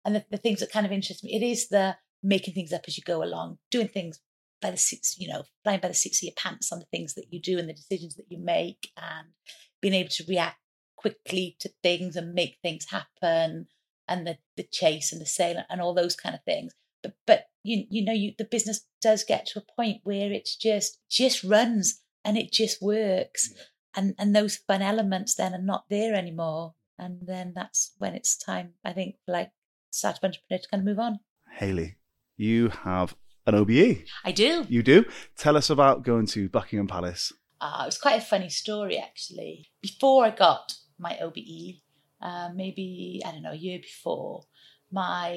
and 0.03 0.15
the, 0.15 0.25
the 0.29 0.37
things 0.37 0.59
that 0.59 0.71
kind 0.71 0.85
of 0.85 0.91
interest 0.91 1.23
me, 1.23 1.33
it 1.33 1.43
is 1.43 1.69
the 1.69 1.95
making 2.21 2.53
things 2.53 2.73
up 2.73 2.83
as 2.87 2.97
you 2.97 3.03
go 3.03 3.23
along, 3.23 3.57
doing 3.71 3.87
things 3.87 4.19
by 4.61 4.71
the 4.71 4.77
seats, 4.77 5.15
you 5.19 5.27
know, 5.27 5.43
flying 5.63 5.79
by 5.79 5.87
the 5.87 5.93
seats 5.93 6.19
of 6.19 6.23
your 6.27 6.33
pants 6.37 6.71
on 6.71 6.79
the 6.79 6.85
things 6.91 7.13
that 7.15 7.27
you 7.31 7.39
do 7.41 7.57
and 7.59 7.67
the 7.69 7.73
decisions 7.73 8.15
that 8.15 8.25
you 8.29 8.37
make, 8.39 8.89
and 8.97 9.27
being 9.81 9.93
able 9.93 10.09
to 10.09 10.23
react 10.27 10.57
quickly 10.95 11.55
to 11.59 11.69
things 11.83 12.15
and 12.15 12.33
make 12.33 12.57
things 12.61 12.87
happen, 12.89 13.67
and 14.07 14.27
the 14.27 14.37
the 14.57 14.67
chase 14.71 15.11
and 15.11 15.21
the 15.21 15.25
sale 15.25 15.63
and 15.69 15.81
all 15.81 15.93
those 15.93 16.15
kind 16.15 16.35
of 16.35 16.43
things. 16.43 16.73
But 17.03 17.13
but 17.27 17.45
you 17.63 17.85
you 17.89 18.03
know, 18.05 18.13
you 18.13 18.33
the 18.37 18.45
business 18.45 18.85
does 19.07 19.23
get 19.33 19.43
to 19.47 19.59
a 19.59 19.67
point 19.77 19.97
where 20.09 20.29
it's 20.39 20.55
just 20.67 20.89
just 21.21 21.43
runs 21.55 21.85
and 22.25 22.37
it 22.41 22.49
just 22.61 22.77
works 22.93 23.41
and 23.95 24.07
and 24.19 24.29
those 24.35 24.55
fun 24.69 24.81
elements 24.91 25.35
then 25.35 25.53
are 25.57 25.67
not 25.73 25.83
there 25.95 26.13
anymore 26.23 26.73
and 27.03 27.13
then 27.31 27.47
that's 27.57 27.81
when 28.01 28.13
it's 28.19 28.33
time 28.51 28.67
i 28.89 28.91
think 28.97 29.11
for 29.25 29.31
like 29.37 29.51
startup 29.99 30.23
entrepreneur 30.27 30.61
to 30.61 30.69
kind 30.71 30.81
of 30.83 30.87
move 30.91 30.99
on 31.07 31.13
Hayley, 31.59 31.89
you 32.47 32.69
have 32.83 33.09
an 33.47 33.55
OBE. 33.55 34.03
i 34.29 34.31
do 34.43 34.51
You 34.75 34.81
do. 34.93 35.05
Tell 35.43 35.55
us 35.61 35.69
about 35.69 36.03
going 36.11 36.25
to 36.35 36.49
Buckingham 36.49 36.87
Palace. 36.95 37.23
uh, 37.61 37.79
it 37.83 37.89
was 37.91 37.97
quite 38.05 38.19
a 38.23 38.29
funny 38.33 38.49
story 38.49 38.97
actually 39.09 39.53
before 39.87 40.19
i 40.27 40.31
got 40.47 40.65
my 41.05 41.13
obe 41.25 41.45
uh, 42.27 42.47
maybe 42.61 42.87
i 43.25 43.31
don't 43.31 43.45
know 43.47 43.57
a 43.59 43.63
year 43.67 43.79
before 43.89 44.33
my 45.01 45.27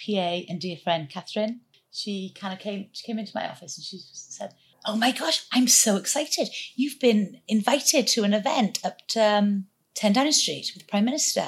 pa 0.00 0.26
and 0.50 0.58
dear 0.64 0.78
friend 0.84 1.02
catherine 1.14 1.54
she 1.90 2.32
kind 2.38 2.52
of 2.52 2.58
came 2.58 2.88
she 2.92 3.06
came 3.06 3.18
into 3.18 3.32
my 3.34 3.48
office 3.48 3.76
and 3.76 3.84
she 3.84 3.98
said 4.12 4.54
oh 4.84 4.96
my 4.96 5.10
gosh 5.10 5.46
i'm 5.52 5.68
so 5.68 5.96
excited 5.96 6.48
you've 6.74 7.00
been 7.00 7.40
invited 7.48 8.06
to 8.06 8.22
an 8.22 8.34
event 8.34 8.78
up 8.84 8.98
to 9.08 9.20
um, 9.20 9.66
10 9.94 10.12
downing 10.12 10.32
street 10.32 10.70
with 10.74 10.84
the 10.84 10.90
prime 10.90 11.04
minister 11.04 11.46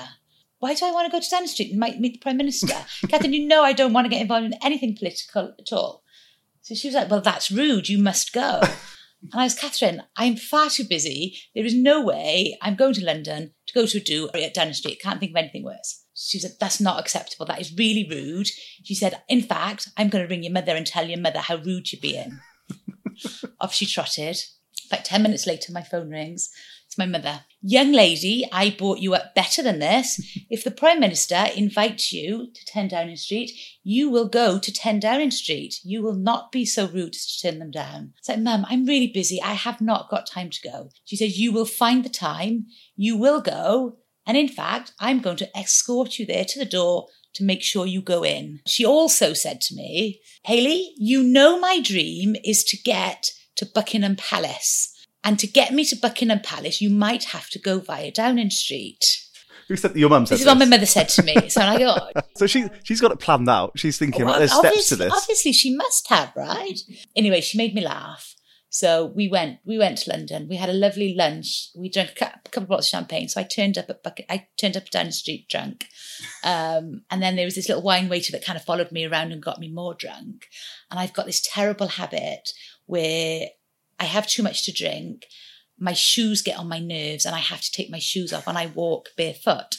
why 0.60 0.74
do 0.74 0.86
I 0.86 0.90
want 0.90 1.06
to 1.06 1.12
go 1.12 1.20
to 1.20 1.30
Downing 1.30 1.46
Street 1.46 1.70
and 1.70 2.00
meet 2.00 2.14
the 2.14 2.18
Prime 2.18 2.36
Minister? 2.36 2.74
Catherine, 3.08 3.32
you 3.32 3.46
know 3.46 3.62
I 3.62 3.72
don't 3.72 3.92
want 3.92 4.06
to 4.06 4.10
get 4.10 4.20
involved 4.20 4.46
in 4.46 4.54
anything 4.62 4.96
political 4.96 5.54
at 5.58 5.72
all. 5.72 6.02
So 6.62 6.74
she 6.74 6.88
was 6.88 6.94
like, 6.94 7.10
Well, 7.10 7.20
that's 7.20 7.50
rude. 7.50 7.88
You 7.88 7.98
must 7.98 8.32
go. 8.32 8.60
And 9.20 9.40
I 9.40 9.44
was, 9.44 9.56
Catherine, 9.56 10.04
I'm 10.16 10.36
far 10.36 10.70
too 10.70 10.84
busy. 10.84 11.36
There 11.52 11.64
is 11.64 11.74
no 11.74 12.04
way 12.04 12.56
I'm 12.62 12.76
going 12.76 12.94
to 12.94 13.04
London 13.04 13.52
to 13.66 13.74
go 13.74 13.84
to 13.84 13.98
a 13.98 14.00
do 14.00 14.30
at 14.32 14.54
Downing 14.54 14.74
Street. 14.74 15.00
Can't 15.02 15.18
think 15.18 15.32
of 15.32 15.36
anything 15.36 15.64
worse. 15.64 16.04
She 16.18 16.40
said, 16.40 16.52
That's 16.58 16.80
not 16.80 16.98
acceptable. 16.98 17.46
That 17.46 17.60
is 17.60 17.76
really 17.76 18.06
rude. 18.10 18.48
She 18.82 18.94
said, 18.94 19.22
In 19.28 19.42
fact, 19.42 19.88
I'm 19.96 20.08
going 20.08 20.24
to 20.24 20.28
ring 20.28 20.42
your 20.42 20.52
mother 20.52 20.74
and 20.74 20.86
tell 20.86 21.08
your 21.08 21.20
mother 21.20 21.38
how 21.38 21.56
rude 21.56 21.92
you're 21.92 22.00
being. 22.00 22.40
Off 23.60 23.72
she 23.72 23.86
trotted. 23.86 24.38
Like 24.90 25.04
10 25.04 25.22
minutes 25.22 25.46
later, 25.46 25.72
my 25.72 25.82
phone 25.82 26.10
rings. 26.10 26.50
It's 26.86 26.96
my 26.96 27.04
mother. 27.04 27.44
Young 27.60 27.92
lady, 27.92 28.48
I 28.50 28.70
brought 28.70 28.98
you 28.98 29.14
up 29.14 29.34
better 29.34 29.62
than 29.62 29.78
this. 29.78 30.18
If 30.48 30.64
the 30.64 30.70
Prime 30.70 30.98
Minister 31.00 31.44
invites 31.54 32.12
you 32.12 32.50
to 32.54 32.64
10 32.64 32.88
Downing 32.88 33.16
Street, 33.16 33.50
you 33.84 34.08
will 34.08 34.26
go 34.26 34.58
to 34.58 34.72
10 34.72 35.00
Downing 35.00 35.30
Street. 35.30 35.80
You 35.84 36.02
will 36.02 36.14
not 36.14 36.50
be 36.50 36.64
so 36.64 36.88
rude 36.88 37.14
as 37.14 37.26
to 37.26 37.42
turn 37.42 37.58
them 37.58 37.70
down. 37.70 38.14
It's 38.18 38.30
like, 38.30 38.38
Mum, 38.38 38.64
I'm 38.68 38.86
really 38.86 39.08
busy. 39.08 39.40
I 39.42 39.52
have 39.52 39.82
not 39.82 40.08
got 40.08 40.26
time 40.26 40.48
to 40.48 40.60
go. 40.62 40.88
She 41.04 41.16
says, 41.16 41.38
You 41.38 41.52
will 41.52 41.66
find 41.66 42.02
the 42.04 42.08
time. 42.08 42.66
You 42.96 43.18
will 43.18 43.42
go. 43.42 43.98
And 44.28 44.36
in 44.36 44.46
fact, 44.46 44.92
I'm 45.00 45.20
going 45.20 45.38
to 45.38 45.58
escort 45.58 46.18
you 46.18 46.26
there 46.26 46.44
to 46.44 46.58
the 46.58 46.66
door 46.66 47.06
to 47.34 47.42
make 47.42 47.62
sure 47.62 47.86
you 47.86 48.02
go 48.02 48.22
in. 48.24 48.60
She 48.66 48.84
also 48.84 49.32
said 49.32 49.60
to 49.62 49.74
me, 49.74 50.20
Hayley, 50.44 50.92
you 50.98 51.22
know 51.22 51.58
my 51.58 51.80
dream 51.80 52.36
is 52.44 52.62
to 52.64 52.76
get 52.76 53.30
to 53.56 53.66
Buckingham 53.66 54.16
Palace. 54.16 54.94
And 55.24 55.38
to 55.38 55.46
get 55.46 55.72
me 55.72 55.84
to 55.86 55.96
Buckingham 55.96 56.40
Palace, 56.40 56.80
you 56.80 56.90
might 56.90 57.24
have 57.24 57.48
to 57.50 57.58
go 57.58 57.80
via 57.80 58.10
Downing 58.12 58.50
Street. 58.50 59.24
Who 59.68 59.76
said 59.76 59.96
your 59.96 60.08
mum 60.08 60.26
said 60.26 60.36
This 60.36 60.40
is 60.42 60.46
what 60.46 60.58
my 60.58 60.64
mother 60.64 60.86
said 60.86 61.08
to 61.10 61.22
me. 61.22 61.34
So 61.50 61.60
I 61.60 61.78
go, 61.78 61.94
oh. 61.98 62.20
So 62.36 62.46
she 62.46 62.66
she's 62.84 63.00
got 63.00 63.12
it 63.12 63.20
planned 63.20 63.48
out. 63.48 63.72
She's 63.76 63.98
thinking, 63.98 64.24
right, 64.24 64.38
there's 64.38 64.52
steps 64.52 64.88
to 64.90 64.96
this. 64.96 65.12
obviously 65.12 65.52
she 65.52 65.74
must 65.74 66.08
have, 66.08 66.32
right? 66.36 66.78
Anyway, 67.16 67.40
she 67.40 67.58
made 67.58 67.74
me 67.74 67.82
laugh. 67.82 68.34
So 68.78 69.06
we 69.06 69.26
went, 69.26 69.58
we 69.64 69.76
went 69.76 69.98
to 69.98 70.10
London. 70.10 70.46
We 70.48 70.54
had 70.54 70.68
a 70.68 70.72
lovely 70.72 71.12
lunch. 71.12 71.70
We 71.74 71.88
drank 71.88 72.10
a 72.10 72.14
couple 72.14 72.62
of 72.62 72.68
bottles 72.68 72.86
of 72.86 72.90
champagne. 72.90 73.28
So 73.28 73.40
I 73.40 73.42
turned 73.42 73.76
up 73.76 73.90
at 73.90 74.04
Bucket, 74.04 74.26
I 74.30 74.46
turned 74.56 74.76
up 74.76 74.84
at 74.84 74.92
Downing 74.92 75.10
Street 75.10 75.48
drunk. 75.50 75.86
Um, 76.44 77.02
and 77.10 77.20
then 77.20 77.34
there 77.34 77.44
was 77.44 77.56
this 77.56 77.66
little 77.66 77.82
wine 77.82 78.08
waiter 78.08 78.30
that 78.30 78.44
kind 78.44 78.56
of 78.56 78.64
followed 78.64 78.92
me 78.92 79.04
around 79.04 79.32
and 79.32 79.42
got 79.42 79.58
me 79.58 79.68
more 79.68 79.94
drunk. 79.94 80.46
And 80.92 81.00
I've 81.00 81.12
got 81.12 81.26
this 81.26 81.44
terrible 81.44 81.88
habit 81.88 82.50
where 82.86 83.48
I 83.98 84.04
have 84.04 84.28
too 84.28 84.44
much 84.44 84.64
to 84.66 84.72
drink. 84.72 85.26
My 85.76 85.92
shoes 85.92 86.40
get 86.40 86.56
on 86.56 86.68
my 86.68 86.78
nerves 86.78 87.26
and 87.26 87.34
I 87.34 87.40
have 87.40 87.62
to 87.62 87.72
take 87.72 87.90
my 87.90 87.98
shoes 87.98 88.32
off 88.32 88.46
and 88.46 88.56
I 88.56 88.66
walk 88.66 89.08
barefoot. 89.16 89.74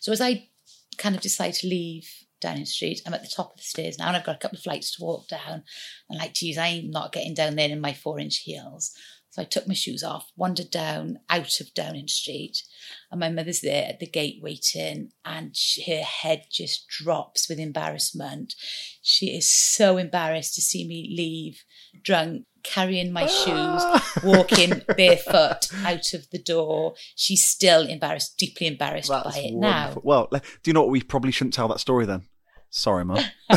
So 0.00 0.12
as 0.12 0.22
I 0.22 0.48
kind 0.96 1.14
of 1.14 1.20
decide 1.20 1.52
to 1.56 1.66
leave 1.66 2.08
Downing 2.40 2.66
Street, 2.66 3.02
I'm 3.06 3.14
at 3.14 3.22
the 3.22 3.28
top 3.34 3.52
of 3.52 3.58
the 3.58 3.62
stairs 3.62 3.98
now 3.98 4.08
and 4.08 4.16
I've 4.16 4.24
got 4.24 4.36
a 4.36 4.38
couple 4.38 4.56
of 4.56 4.62
flights 4.62 4.96
to 4.96 5.04
walk 5.04 5.28
down. 5.28 5.64
And 6.08 6.18
like, 6.18 6.34
geez, 6.34 6.58
I'm 6.58 6.90
not 6.90 7.12
getting 7.12 7.34
down 7.34 7.56
there 7.56 7.68
in 7.68 7.80
my 7.80 7.92
four 7.92 8.18
inch 8.18 8.38
heels. 8.38 8.92
So 9.30 9.42
I 9.42 9.44
took 9.44 9.68
my 9.68 9.74
shoes 9.74 10.02
off, 10.02 10.32
wandered 10.36 10.72
down 10.72 11.20
out 11.28 11.60
of 11.60 11.72
Downing 11.72 12.08
Street, 12.08 12.64
and 13.12 13.20
my 13.20 13.30
mother's 13.30 13.60
there 13.60 13.86
at 13.88 14.00
the 14.00 14.06
gate 14.06 14.40
waiting, 14.42 15.12
and 15.24 15.56
she, 15.56 15.84
her 15.84 16.02
head 16.02 16.46
just 16.50 16.88
drops 16.88 17.48
with 17.48 17.60
embarrassment. 17.60 18.54
She 19.02 19.36
is 19.36 19.48
so 19.48 19.98
embarrassed 19.98 20.56
to 20.56 20.60
see 20.60 20.84
me 20.84 21.14
leave 21.16 21.62
drunk, 22.02 22.46
carrying 22.62 23.12
my 23.12 23.26
shoes, 23.26 23.82
walking 24.24 24.82
barefoot 24.96 25.68
out 25.84 26.12
of 26.14 26.28
the 26.30 26.38
door. 26.38 26.94
She's 27.14 27.44
still 27.44 27.86
embarrassed, 27.86 28.36
deeply 28.38 28.66
embarrassed 28.66 29.08
That's 29.08 29.36
by 29.36 29.42
it 29.42 29.54
wonderful. 29.54 30.02
Well, 30.04 30.28
do 30.30 30.40
you 30.66 30.72
know 30.72 30.82
what? 30.82 30.90
We 30.90 31.02
probably 31.02 31.32
shouldn't 31.32 31.54
tell 31.54 31.68
that 31.68 31.80
story 31.80 32.06
then. 32.06 32.22
Sorry, 32.70 33.04
mum. 33.04 33.24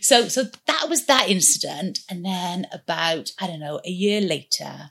so, 0.00 0.28
so 0.28 0.44
that 0.66 0.86
was 0.88 1.06
that 1.06 1.28
incident, 1.28 1.98
and 2.08 2.24
then 2.24 2.66
about 2.72 3.30
I 3.40 3.48
don't 3.48 3.60
know 3.60 3.80
a 3.84 3.90
year 3.90 4.20
later, 4.20 4.90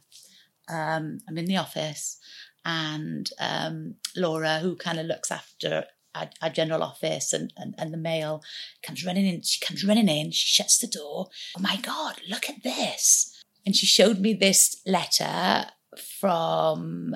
um, 0.69 1.19
I'm 1.27 1.37
in 1.37 1.45
the 1.45 1.57
office, 1.57 2.17
and 2.65 3.29
um, 3.39 3.95
Laura, 4.15 4.59
who 4.59 4.75
kind 4.75 4.99
of 4.99 5.05
looks 5.05 5.31
after 5.31 5.85
our, 6.15 6.29
our 6.41 6.49
general 6.49 6.83
office 6.83 7.33
and, 7.33 7.53
and 7.57 7.75
and 7.77 7.93
the 7.93 7.97
mail, 7.97 8.43
comes 8.83 9.05
running 9.05 9.25
in. 9.25 9.41
She 9.41 9.65
comes 9.65 9.85
running 9.85 10.09
in. 10.09 10.31
She 10.31 10.47
shuts 10.47 10.77
the 10.77 10.87
door. 10.87 11.29
Oh 11.57 11.61
my 11.61 11.77
God! 11.77 12.21
Look 12.29 12.49
at 12.49 12.63
this! 12.63 13.43
And 13.65 13.75
she 13.75 13.85
showed 13.85 14.19
me 14.19 14.33
this 14.33 14.81
letter 14.85 15.65
from 16.19 17.15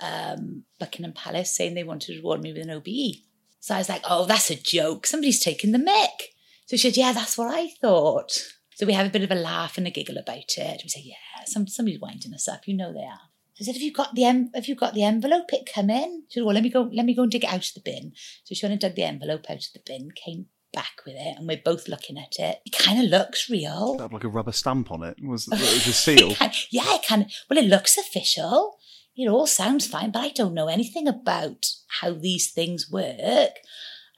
um, 0.00 0.64
Buckingham 0.78 1.12
Palace 1.12 1.50
saying 1.54 1.74
they 1.74 1.84
wanted 1.84 2.08
to 2.08 2.16
reward 2.16 2.42
me 2.42 2.52
with 2.52 2.62
an 2.62 2.70
OBE. 2.70 3.22
So 3.60 3.74
I 3.74 3.78
was 3.78 3.88
like, 3.88 4.02
oh, 4.08 4.26
that's 4.26 4.50
a 4.50 4.56
joke. 4.56 5.06
Somebody's 5.06 5.40
taking 5.40 5.72
the 5.72 5.78
mick. 5.78 6.28
So 6.66 6.76
she 6.76 6.90
said, 6.90 6.96
yeah, 6.96 7.12
that's 7.12 7.38
what 7.38 7.52
I 7.52 7.70
thought. 7.80 8.32
So 8.74 8.86
we 8.86 8.92
have 8.92 9.06
a 9.06 9.10
bit 9.10 9.22
of 9.22 9.30
a 9.30 9.36
laugh 9.36 9.78
and 9.78 9.86
a 9.86 9.90
giggle 9.90 10.18
about 10.18 10.56
it. 10.56 10.80
We 10.82 10.88
say, 10.88 11.02
yeah, 11.04 11.44
some, 11.46 11.66
somebody's 11.66 12.00
winding 12.00 12.34
us 12.34 12.46
up. 12.46 12.68
You 12.68 12.76
know 12.76 12.92
they 12.92 13.00
are. 13.00 13.30
So 13.58 13.62
I 13.62 13.64
said, 13.66 13.74
have 13.76 13.82
you 13.82 13.92
got 13.92 14.14
the 14.14 14.24
em- 14.24 14.50
have 14.54 14.66
you 14.68 14.74
got 14.74 14.94
the 14.94 15.02
envelope? 15.02 15.52
It 15.52 15.70
come 15.72 15.88
in. 15.90 16.24
She 16.28 16.40
said, 16.40 16.44
well, 16.44 16.54
let 16.54 16.62
me 16.62 16.70
go, 16.70 16.90
let 16.92 17.06
me 17.06 17.14
go 17.14 17.22
and 17.22 17.30
dig 17.32 17.44
it 17.44 17.50
out 17.50 17.66
of 17.66 17.74
the 17.74 17.80
bin. 17.80 18.12
So 18.44 18.54
she 18.54 18.64
went 18.66 18.72
and 18.72 18.80
dug 18.80 18.94
the 18.94 19.02
envelope 19.04 19.46
out 19.48 19.56
of 19.56 19.72
the 19.72 19.80
bin, 19.84 20.10
came 20.14 20.46
back 20.74 21.00
with 21.06 21.14
it, 21.16 21.36
and 21.38 21.48
we're 21.48 21.62
both 21.64 21.88
looking 21.88 22.18
at 22.18 22.34
it. 22.38 22.60
It 22.66 22.76
kind 22.78 23.02
of 23.02 23.06
looks 23.10 23.48
real. 23.48 23.96
It 23.98 24.02
had 24.02 24.12
like 24.12 24.24
a 24.24 24.28
rubber 24.28 24.52
stamp 24.52 24.90
on 24.92 25.02
it. 25.02 25.16
Was 25.22 25.48
it 25.48 25.52
was 25.52 25.86
a 25.86 25.92
seal? 25.94 26.32
It 26.32 26.36
can, 26.36 26.52
yeah, 26.70 26.94
it 26.96 27.06
kind 27.08 27.22
of. 27.22 27.32
Well, 27.48 27.58
it 27.58 27.68
looks 27.68 27.96
official. 27.96 28.76
it 29.16 29.28
all 29.28 29.46
sounds 29.46 29.86
fine, 29.86 30.10
but 30.10 30.20
I 30.20 30.28
don't 30.28 30.52
know 30.54 30.68
anything 30.68 31.08
about 31.08 31.64
how 32.00 32.12
these 32.12 32.52
things 32.52 32.90
work. 32.90 33.52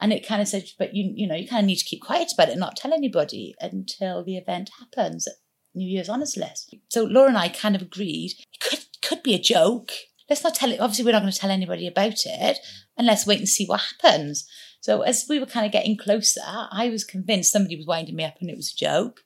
And 0.01 0.13
it 0.13 0.27
kind 0.27 0.41
of 0.43 0.49
said, 0.49 0.65
but 0.79 0.95
you, 0.95 1.13
you 1.15 1.27
know, 1.29 1.35
you 1.35 1.47
kind 1.49 1.65
of 1.65 1.67
need 1.67 1.79
to 1.79 1.85
keep 1.85 2.03
quiet 2.03 2.33
about 2.33 2.49
it, 2.49 2.53
and 2.53 2.61
not 2.61 2.77
tell 2.77 2.93
anybody 2.93 3.55
until 3.61 4.25
the 4.25 4.37
event 4.37 4.71
happens 4.81 5.29
New 5.75 5.87
Year's 5.87 6.09
Honours 6.09 6.37
List. 6.37 6.75
So 6.89 7.05
Laura 7.05 7.29
and 7.29 7.39
I 7.39 7.49
kind 7.49 7.77
of 7.77 7.83
agreed 7.83 8.33
it 8.53 8.61
could 8.61 8.81
could 9.03 9.23
be 9.23 9.35
a 9.35 9.41
joke. 9.41 9.93
Let's 10.29 10.45
not 10.45 10.55
tell 10.55 10.71
it. 10.71 10.81
Obviously, 10.81 11.05
we're 11.05 11.13
not 11.13 11.23
going 11.23 11.33
to 11.33 11.39
tell 11.39 11.51
anybody 11.51 11.87
about 11.87 12.27
it, 12.27 12.59
and 12.97 13.07
let's 13.07 13.27
wait 13.27 13.39
and 13.39 13.49
see 13.49 13.67
what 13.67 13.81
happens. 14.03 14.47
So 14.81 15.03
as 15.03 15.27
we 15.29 15.39
were 15.39 15.47
kind 15.47 15.67
of 15.67 15.73
getting 15.73 15.97
closer, 15.97 16.41
I 16.45 16.89
was 16.91 17.05
convinced 17.05 17.53
somebody 17.53 17.77
was 17.77 17.87
winding 17.87 18.17
me 18.17 18.25
up 18.25 18.37
and 18.41 18.49
it 18.49 18.57
was 18.57 18.73
a 18.73 18.77
joke. 18.77 19.21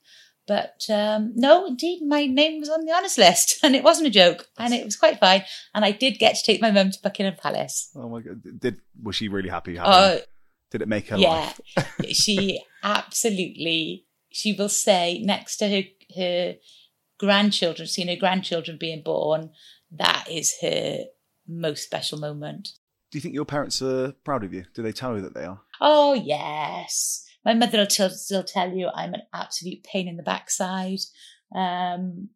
But 0.45 0.83
um, 0.89 1.31
no, 1.35 1.65
indeed, 1.65 2.01
my 2.05 2.25
name 2.25 2.59
was 2.59 2.69
on 2.69 2.83
the 2.83 2.91
honours 2.91 3.17
list, 3.17 3.59
and 3.63 3.75
it 3.75 3.83
wasn't 3.83 4.07
a 4.07 4.11
joke, 4.11 4.47
and 4.57 4.73
it 4.73 4.83
was 4.83 4.97
quite 4.97 5.19
fine. 5.19 5.43
And 5.73 5.85
I 5.85 5.91
did 5.91 6.19
get 6.19 6.35
to 6.35 6.43
take 6.43 6.61
my 6.61 6.69
mum 6.69 6.91
to 6.91 6.99
Buckingham 7.01 7.35
Palace. 7.41 7.89
Oh 7.95 8.09
my 8.09 8.19
god! 8.19 8.41
Did 8.59 8.81
was 9.01 9.15
she 9.15 9.29
really 9.29 9.47
happy? 9.47 9.77
Having, 9.77 9.93
uh, 9.93 10.17
did 10.69 10.81
it 10.81 10.89
make 10.89 11.07
her? 11.07 11.17
Yeah, 11.17 11.53
she 12.11 12.61
absolutely. 12.83 14.05
She 14.31 14.51
will 14.51 14.67
say 14.67 15.21
next 15.23 15.57
to 15.57 15.69
her 15.69 15.83
her 16.17 16.55
grandchildren, 17.19 17.87
seeing 17.87 18.07
her 18.07 18.15
grandchildren 18.15 18.77
being 18.79 19.03
born, 19.03 19.51
that 19.91 20.25
is 20.29 20.55
her 20.61 20.99
most 21.47 21.83
special 21.83 22.19
moment. 22.19 22.69
Do 23.11 23.17
you 23.17 23.21
think 23.21 23.35
your 23.35 23.45
parents 23.45 23.81
are 23.81 24.13
proud 24.23 24.43
of 24.43 24.53
you? 24.53 24.65
Do 24.73 24.81
they 24.81 24.91
tell 24.91 25.15
you 25.15 25.21
that 25.21 25.33
they 25.33 25.45
are? 25.45 25.61
Oh 25.79 26.13
yes 26.13 27.23
my 27.45 27.53
mother 27.53 27.79
will 27.79 27.89
still, 27.89 28.09
still 28.09 28.43
tell 28.43 28.71
you 28.71 28.89
I'm 28.93 29.13
an 29.13 29.23
absolute 29.33 29.83
pain 29.83 30.07
in 30.07 30.17
the 30.17 30.23
backside. 30.23 30.99
Um, 31.53 32.29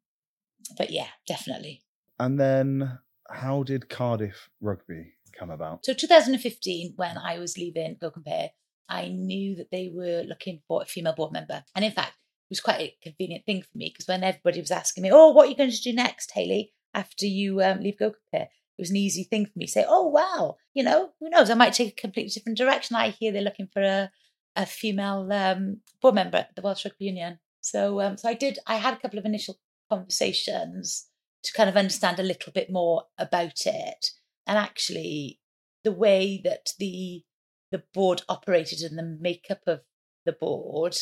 but 0.77 0.91
yeah, 0.91 1.07
definitely. 1.27 1.81
And 2.19 2.39
then 2.39 2.99
how 3.29 3.63
did 3.63 3.89
Cardiff 3.89 4.49
Rugby 4.61 5.13
come 5.37 5.49
about? 5.49 5.85
So 5.85 5.93
2015, 5.93 6.93
when 6.95 7.17
I 7.17 7.39
was 7.39 7.57
leaving 7.57 7.97
Go 7.99 8.11
Compare, 8.11 8.51
I 8.89 9.09
knew 9.09 9.55
that 9.55 9.71
they 9.71 9.91
were 9.93 10.23
looking 10.23 10.61
for 10.67 10.81
a 10.81 10.85
female 10.85 11.13
board 11.13 11.31
member. 11.31 11.63
And 11.75 11.85
in 11.85 11.91
fact, 11.91 12.13
was 12.49 12.61
quite 12.61 12.79
a 12.79 12.97
convenient 13.01 13.45
thing 13.45 13.61
for 13.61 13.77
me 13.77 13.91
because 13.93 14.07
when 14.07 14.23
everybody 14.23 14.59
was 14.59 14.71
asking 14.71 15.03
me, 15.03 15.11
oh, 15.11 15.31
what 15.31 15.47
are 15.47 15.49
you 15.49 15.57
going 15.57 15.71
to 15.71 15.81
do 15.81 15.93
next, 15.93 16.31
Hayley, 16.31 16.73
after 16.93 17.25
you 17.25 17.61
um, 17.61 17.79
leave 17.81 17.99
Go 17.99 18.11
Compare? 18.11 18.49
It 18.77 18.81
was 18.81 18.89
an 18.91 18.97
easy 18.97 19.23
thing 19.23 19.45
for 19.45 19.53
me 19.55 19.65
to 19.65 19.71
say, 19.71 19.85
oh, 19.87 20.07
wow, 20.07 20.57
you 20.73 20.83
know, 20.83 21.09
who 21.19 21.29
knows? 21.29 21.49
I 21.49 21.55
might 21.55 21.73
take 21.73 21.93
a 21.93 22.01
completely 22.01 22.29
different 22.29 22.57
direction. 22.57 22.95
I 22.95 23.09
hear 23.09 23.31
they're 23.31 23.41
looking 23.41 23.67
for 23.71 23.81
a 23.81 24.11
a 24.57 24.65
female 24.65 25.31
um, 25.31 25.81
board 26.01 26.15
member 26.15 26.39
at 26.39 26.55
the 26.55 26.61
Welsh 26.61 26.83
Rugby 26.83 27.05
Union. 27.05 27.39
So, 27.61 28.01
um, 28.01 28.17
so 28.17 28.27
I 28.27 28.33
did. 28.33 28.59
I 28.65 28.77
had 28.77 28.95
a 28.95 28.99
couple 28.99 29.19
of 29.19 29.25
initial 29.25 29.59
conversations 29.89 31.07
to 31.43 31.53
kind 31.53 31.69
of 31.69 31.77
understand 31.77 32.19
a 32.19 32.23
little 32.23 32.51
bit 32.51 32.71
more 32.71 33.03
about 33.17 33.65
it, 33.65 34.11
and 34.45 34.57
actually, 34.57 35.39
the 35.83 35.91
way 35.91 36.41
that 36.43 36.73
the 36.79 37.23
the 37.71 37.83
board 37.93 38.23
operated 38.27 38.81
and 38.81 38.97
the 38.97 39.17
makeup 39.21 39.61
of 39.67 39.81
the 40.25 40.31
board 40.31 40.97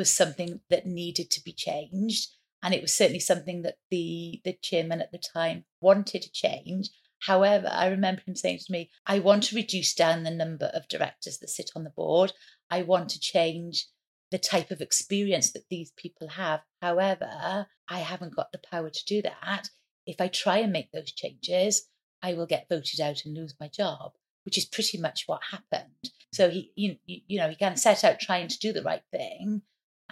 was 0.00 0.10
something 0.12 0.60
that 0.70 0.86
needed 0.86 1.30
to 1.30 1.44
be 1.44 1.52
changed, 1.52 2.30
and 2.62 2.72
it 2.72 2.80
was 2.80 2.96
certainly 2.96 3.20
something 3.20 3.60
that 3.62 3.76
the 3.90 4.40
the 4.46 4.56
chairman 4.62 5.02
at 5.02 5.12
the 5.12 5.18
time 5.18 5.66
wanted 5.82 6.22
to 6.22 6.32
change. 6.32 6.88
However, 7.24 7.68
I 7.70 7.88
remember 7.88 8.22
him 8.26 8.34
saying 8.34 8.60
to 8.60 8.72
me, 8.72 8.88
I 9.04 9.18
want 9.18 9.42
to 9.44 9.56
reduce 9.56 9.92
down 9.94 10.22
the 10.22 10.30
number 10.30 10.70
of 10.72 10.88
directors 10.88 11.36
that 11.38 11.50
sit 11.50 11.70
on 11.76 11.84
the 11.84 11.90
board. 11.90 12.32
I 12.70 12.80
want 12.80 13.10
to 13.10 13.20
change 13.20 13.88
the 14.30 14.38
type 14.38 14.70
of 14.70 14.80
experience 14.80 15.52
that 15.52 15.68
these 15.68 15.92
people 15.98 16.28
have. 16.28 16.60
However, 16.80 17.66
I 17.90 17.98
haven't 17.98 18.36
got 18.36 18.52
the 18.52 18.58
power 18.70 18.88
to 18.88 19.04
do 19.04 19.20
that. 19.20 19.68
If 20.06 20.18
I 20.18 20.28
try 20.28 20.58
and 20.58 20.72
make 20.72 20.92
those 20.92 21.12
changes, 21.12 21.88
I 22.22 22.32
will 22.32 22.46
get 22.46 22.70
voted 22.70 23.00
out 23.00 23.26
and 23.26 23.36
lose 23.36 23.54
my 23.60 23.68
job, 23.68 24.12
which 24.44 24.56
is 24.56 24.64
pretty 24.64 24.96
much 24.96 25.24
what 25.26 25.42
happened. 25.50 26.10
So 26.32 26.48
he, 26.48 26.72
you, 26.74 26.96
you 27.04 27.38
know, 27.38 27.50
he 27.50 27.56
kind 27.56 27.74
of 27.74 27.78
set 27.78 28.02
out 28.04 28.20
trying 28.20 28.48
to 28.48 28.58
do 28.58 28.72
the 28.72 28.82
right 28.82 29.02
thing, 29.10 29.62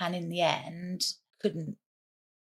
and 0.01 0.15
in 0.15 0.29
the 0.29 0.41
end, 0.41 1.05
couldn't 1.41 1.77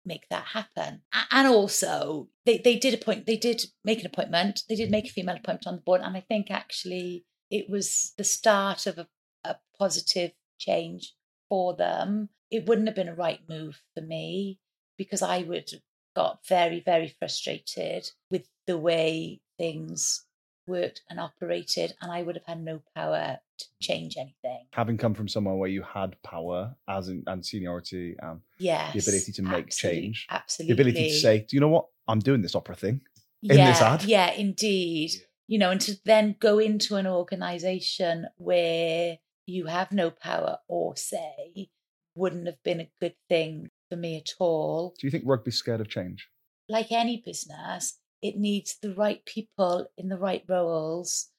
make 0.05 0.27
that 0.29 0.45
happen. 0.45 1.01
And 1.31 1.47
also, 1.47 2.29
they, 2.45 2.57
they 2.57 2.77
did 2.77 2.93
appoint, 2.93 3.25
they 3.25 3.37
did 3.37 3.65
make 3.83 3.99
an 3.99 4.05
appointment. 4.05 4.63
They 4.69 4.75
did 4.75 4.91
make 4.91 5.05
a 5.05 5.11
female 5.11 5.35
appointment 5.35 5.67
on 5.67 5.75
the 5.75 5.81
board, 5.81 6.01
and 6.01 6.15
I 6.15 6.21
think 6.21 6.51
actually 6.51 7.25
it 7.49 7.69
was 7.69 8.13
the 8.17 8.23
start 8.23 8.87
of 8.87 8.97
a, 8.97 9.07
a 9.43 9.55
positive 9.77 10.31
change 10.59 11.13
for 11.49 11.75
them. 11.75 12.29
It 12.51 12.67
wouldn't 12.67 12.87
have 12.87 12.95
been 12.95 13.09
a 13.09 13.15
right 13.15 13.41
move 13.49 13.81
for 13.95 14.01
me 14.01 14.59
because 14.97 15.21
I 15.21 15.39
would 15.39 15.69
have 15.71 15.81
got 16.15 16.47
very, 16.47 16.79
very 16.79 17.09
frustrated 17.19 18.09
with 18.31 18.47
the 18.67 18.77
way 18.77 19.41
things 19.57 20.24
worked 20.67 21.01
and 21.09 21.19
operated, 21.19 21.93
and 22.01 22.11
I 22.11 22.21
would 22.21 22.35
have 22.35 22.45
had 22.45 22.61
no 22.61 22.81
power 22.95 23.37
to 23.57 23.65
change 23.81 24.17
anything. 24.17 24.65
Having 24.71 24.97
come 24.97 25.13
from 25.13 25.27
somewhere 25.27 25.55
where 25.55 25.69
you 25.69 25.83
had 25.83 26.21
power 26.23 26.75
as 26.87 27.09
in, 27.09 27.23
and 27.27 27.45
seniority 27.45 28.15
um, 28.21 28.29
and 28.29 28.41
yes, 28.59 28.93
the 28.93 28.99
ability 28.99 29.31
to 29.33 29.41
make 29.41 29.67
absolutely, 29.67 30.01
change, 30.01 30.27
absolutely, 30.29 30.73
the 30.73 30.81
ability 30.81 31.09
to 31.09 31.15
say, 31.15 31.39
"Do 31.39 31.55
you 31.55 31.61
know 31.61 31.69
what? 31.69 31.87
I'm 32.07 32.19
doing 32.19 32.41
this 32.41 32.55
opera 32.55 32.75
thing 32.75 33.01
in 33.43 33.57
yeah, 33.57 33.71
this 33.71 33.81
ad." 33.81 34.03
Yeah, 34.03 34.31
indeed. 34.31 35.11
You 35.47 35.59
know, 35.59 35.69
and 35.69 35.81
to 35.81 35.95
then 36.05 36.35
go 36.39 36.57
into 36.57 36.95
an 36.95 37.05
organisation 37.05 38.27
where 38.37 39.19
you 39.45 39.67
have 39.67 39.91
no 39.91 40.09
power 40.09 40.57
or 40.67 40.95
say 40.97 41.69
wouldn't 42.15 42.47
have 42.47 42.61
been 42.63 42.79
a 42.79 42.89
good 42.99 43.15
thing 43.29 43.69
for 43.89 43.95
me 43.95 44.17
at 44.17 44.33
all. 44.39 44.95
Do 44.99 45.05
you 45.05 45.11
think 45.11 45.25
rugby's 45.25 45.57
scared 45.57 45.81
of 45.81 45.89
change? 45.89 46.29
Like 46.67 46.91
any 46.91 47.21
business, 47.23 47.99
it 48.27 48.37
needs 48.37 48.77
the 48.81 48.93
right 48.93 49.23
people 49.25 49.87
in 49.97 50.09
the 50.09 50.17
right 50.17 50.43
roles 50.47 51.29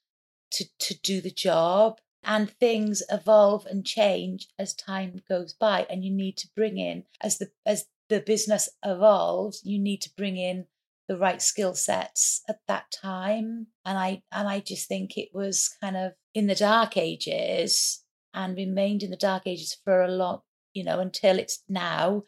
to, 0.52 0.64
to 0.78 0.94
do 1.02 1.20
the 1.20 1.30
job. 1.30 1.98
And 2.28 2.50
things 2.50 3.04
evolve 3.08 3.66
and 3.66 3.86
change 3.86 4.48
as 4.58 4.74
time 4.74 5.22
goes 5.28 5.52
by. 5.52 5.86
And 5.88 6.04
you 6.04 6.10
need 6.10 6.36
to 6.38 6.48
bring 6.56 6.76
in, 6.76 7.04
as 7.20 7.38
the 7.38 7.50
as 7.64 7.86
the 8.08 8.20
business 8.20 8.68
evolves, 8.84 9.60
you 9.64 9.78
need 9.78 10.00
to 10.02 10.10
bring 10.16 10.36
in 10.36 10.66
the 11.08 11.16
right 11.16 11.40
skill 11.40 11.74
sets 11.74 12.42
at 12.48 12.58
that 12.66 12.90
time. 12.90 13.68
And 13.84 13.96
I 13.96 14.22
and 14.32 14.48
I 14.48 14.58
just 14.58 14.88
think 14.88 15.16
it 15.16 15.28
was 15.32 15.70
kind 15.80 15.96
of 15.96 16.12
in 16.34 16.48
the 16.48 16.56
dark 16.56 16.96
ages 16.96 18.02
and 18.34 18.56
remained 18.56 19.04
in 19.04 19.10
the 19.10 19.16
dark 19.16 19.46
ages 19.46 19.76
for 19.84 20.02
a 20.02 20.10
long, 20.10 20.40
you 20.74 20.82
know, 20.82 20.98
until 20.98 21.38
it's 21.38 21.62
now 21.68 22.24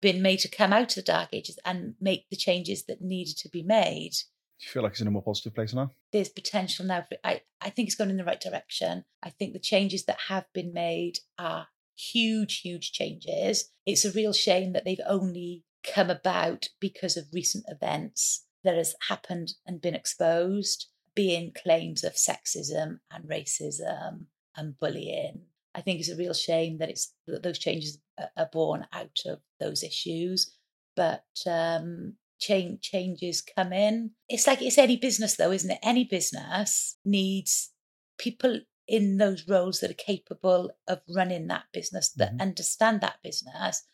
been 0.00 0.22
made 0.22 0.40
to 0.40 0.48
come 0.48 0.72
out 0.72 0.96
of 0.96 1.04
the 1.04 1.12
dark 1.12 1.30
ages 1.32 1.58
and 1.64 1.94
make 2.00 2.28
the 2.30 2.36
changes 2.36 2.84
that 2.84 3.00
needed 3.00 3.36
to 3.38 3.48
be 3.48 3.62
made. 3.62 4.12
Do 4.60 4.66
you 4.66 4.70
feel 4.70 4.82
like 4.82 4.92
it's 4.92 5.00
in 5.00 5.06
a 5.06 5.10
more 5.10 5.22
positive 5.22 5.54
place 5.54 5.72
now? 5.72 5.92
There's 6.12 6.28
potential 6.28 6.84
now. 6.84 7.04
For, 7.08 7.16
I, 7.22 7.42
I 7.60 7.70
think 7.70 7.86
it's 7.86 7.96
going 7.96 8.10
in 8.10 8.16
the 8.16 8.24
right 8.24 8.40
direction. 8.40 9.04
I 9.22 9.30
think 9.30 9.52
the 9.52 9.60
changes 9.60 10.04
that 10.06 10.18
have 10.28 10.46
been 10.52 10.72
made 10.72 11.18
are 11.38 11.68
huge, 11.96 12.60
huge 12.60 12.92
changes. 12.92 13.70
It's 13.86 14.04
a 14.04 14.12
real 14.12 14.32
shame 14.32 14.72
that 14.72 14.84
they've 14.84 15.00
only 15.06 15.64
come 15.84 16.10
about 16.10 16.68
because 16.80 17.16
of 17.16 17.26
recent 17.32 17.64
events 17.68 18.44
that 18.64 18.76
has 18.76 18.94
happened 19.08 19.54
and 19.64 19.80
been 19.80 19.94
exposed, 19.94 20.86
being 21.14 21.52
claims 21.52 22.02
of 22.02 22.14
sexism 22.14 22.98
and 23.10 23.28
racism 23.28 24.26
and 24.56 24.78
bullying 24.78 25.42
I 25.78 25.80
think 25.80 26.00
it's 26.00 26.10
a 26.10 26.16
real 26.16 26.34
shame 26.34 26.78
that 26.78 26.90
it's 26.90 27.14
that 27.28 27.44
those 27.44 27.58
changes 27.58 27.98
are 28.36 28.50
born 28.52 28.84
out 28.92 29.20
of 29.26 29.38
those 29.60 29.84
issues. 29.84 30.52
But 30.96 31.24
um, 31.46 32.14
change 32.40 32.80
changes 32.80 33.40
come 33.42 33.72
in. 33.72 34.10
It's 34.28 34.48
like 34.48 34.60
it's 34.60 34.76
any 34.76 34.96
business 34.96 35.36
though, 35.36 35.52
isn't 35.52 35.70
it? 35.70 35.78
Any 35.80 36.02
business 36.02 36.96
needs 37.04 37.70
people 38.18 38.58
in 38.88 39.18
those 39.18 39.46
roles 39.46 39.78
that 39.78 39.90
are 39.90 39.94
capable 39.94 40.72
of 40.88 41.00
running 41.14 41.46
that 41.46 41.64
business, 41.72 42.10
that 42.16 42.30
mm-hmm. 42.32 42.40
understand 42.40 43.00
that 43.00 43.22
business 43.22 43.84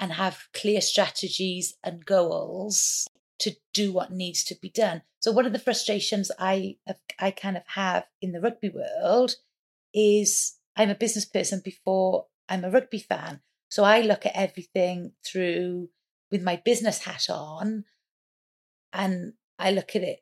and 0.00 0.12
have 0.12 0.48
clear 0.52 0.80
strategies 0.80 1.74
and 1.84 2.04
goals 2.04 3.06
to 3.38 3.52
do 3.72 3.92
what 3.92 4.10
needs 4.10 4.42
to 4.44 4.56
be 4.60 4.70
done. 4.70 5.02
So 5.20 5.30
one 5.30 5.46
of 5.46 5.52
the 5.52 5.60
frustrations 5.60 6.32
I 6.40 6.78
I 7.20 7.30
kind 7.30 7.56
of 7.56 7.62
have 7.68 8.06
in 8.20 8.32
the 8.32 8.40
rugby 8.40 8.70
world 8.70 9.36
is 9.94 10.56
I'm 10.76 10.90
a 10.90 10.94
business 10.94 11.24
person 11.24 11.62
before 11.64 12.26
I'm 12.48 12.64
a 12.64 12.70
rugby 12.70 12.98
fan. 12.98 13.40
So 13.68 13.84
I 13.84 14.00
look 14.00 14.26
at 14.26 14.36
everything 14.36 15.12
through 15.24 15.88
with 16.30 16.42
my 16.42 16.60
business 16.64 17.04
hat 17.04 17.26
on 17.28 17.84
and 18.92 19.34
I 19.58 19.70
look 19.70 19.94
at 19.94 20.02
it. 20.02 20.20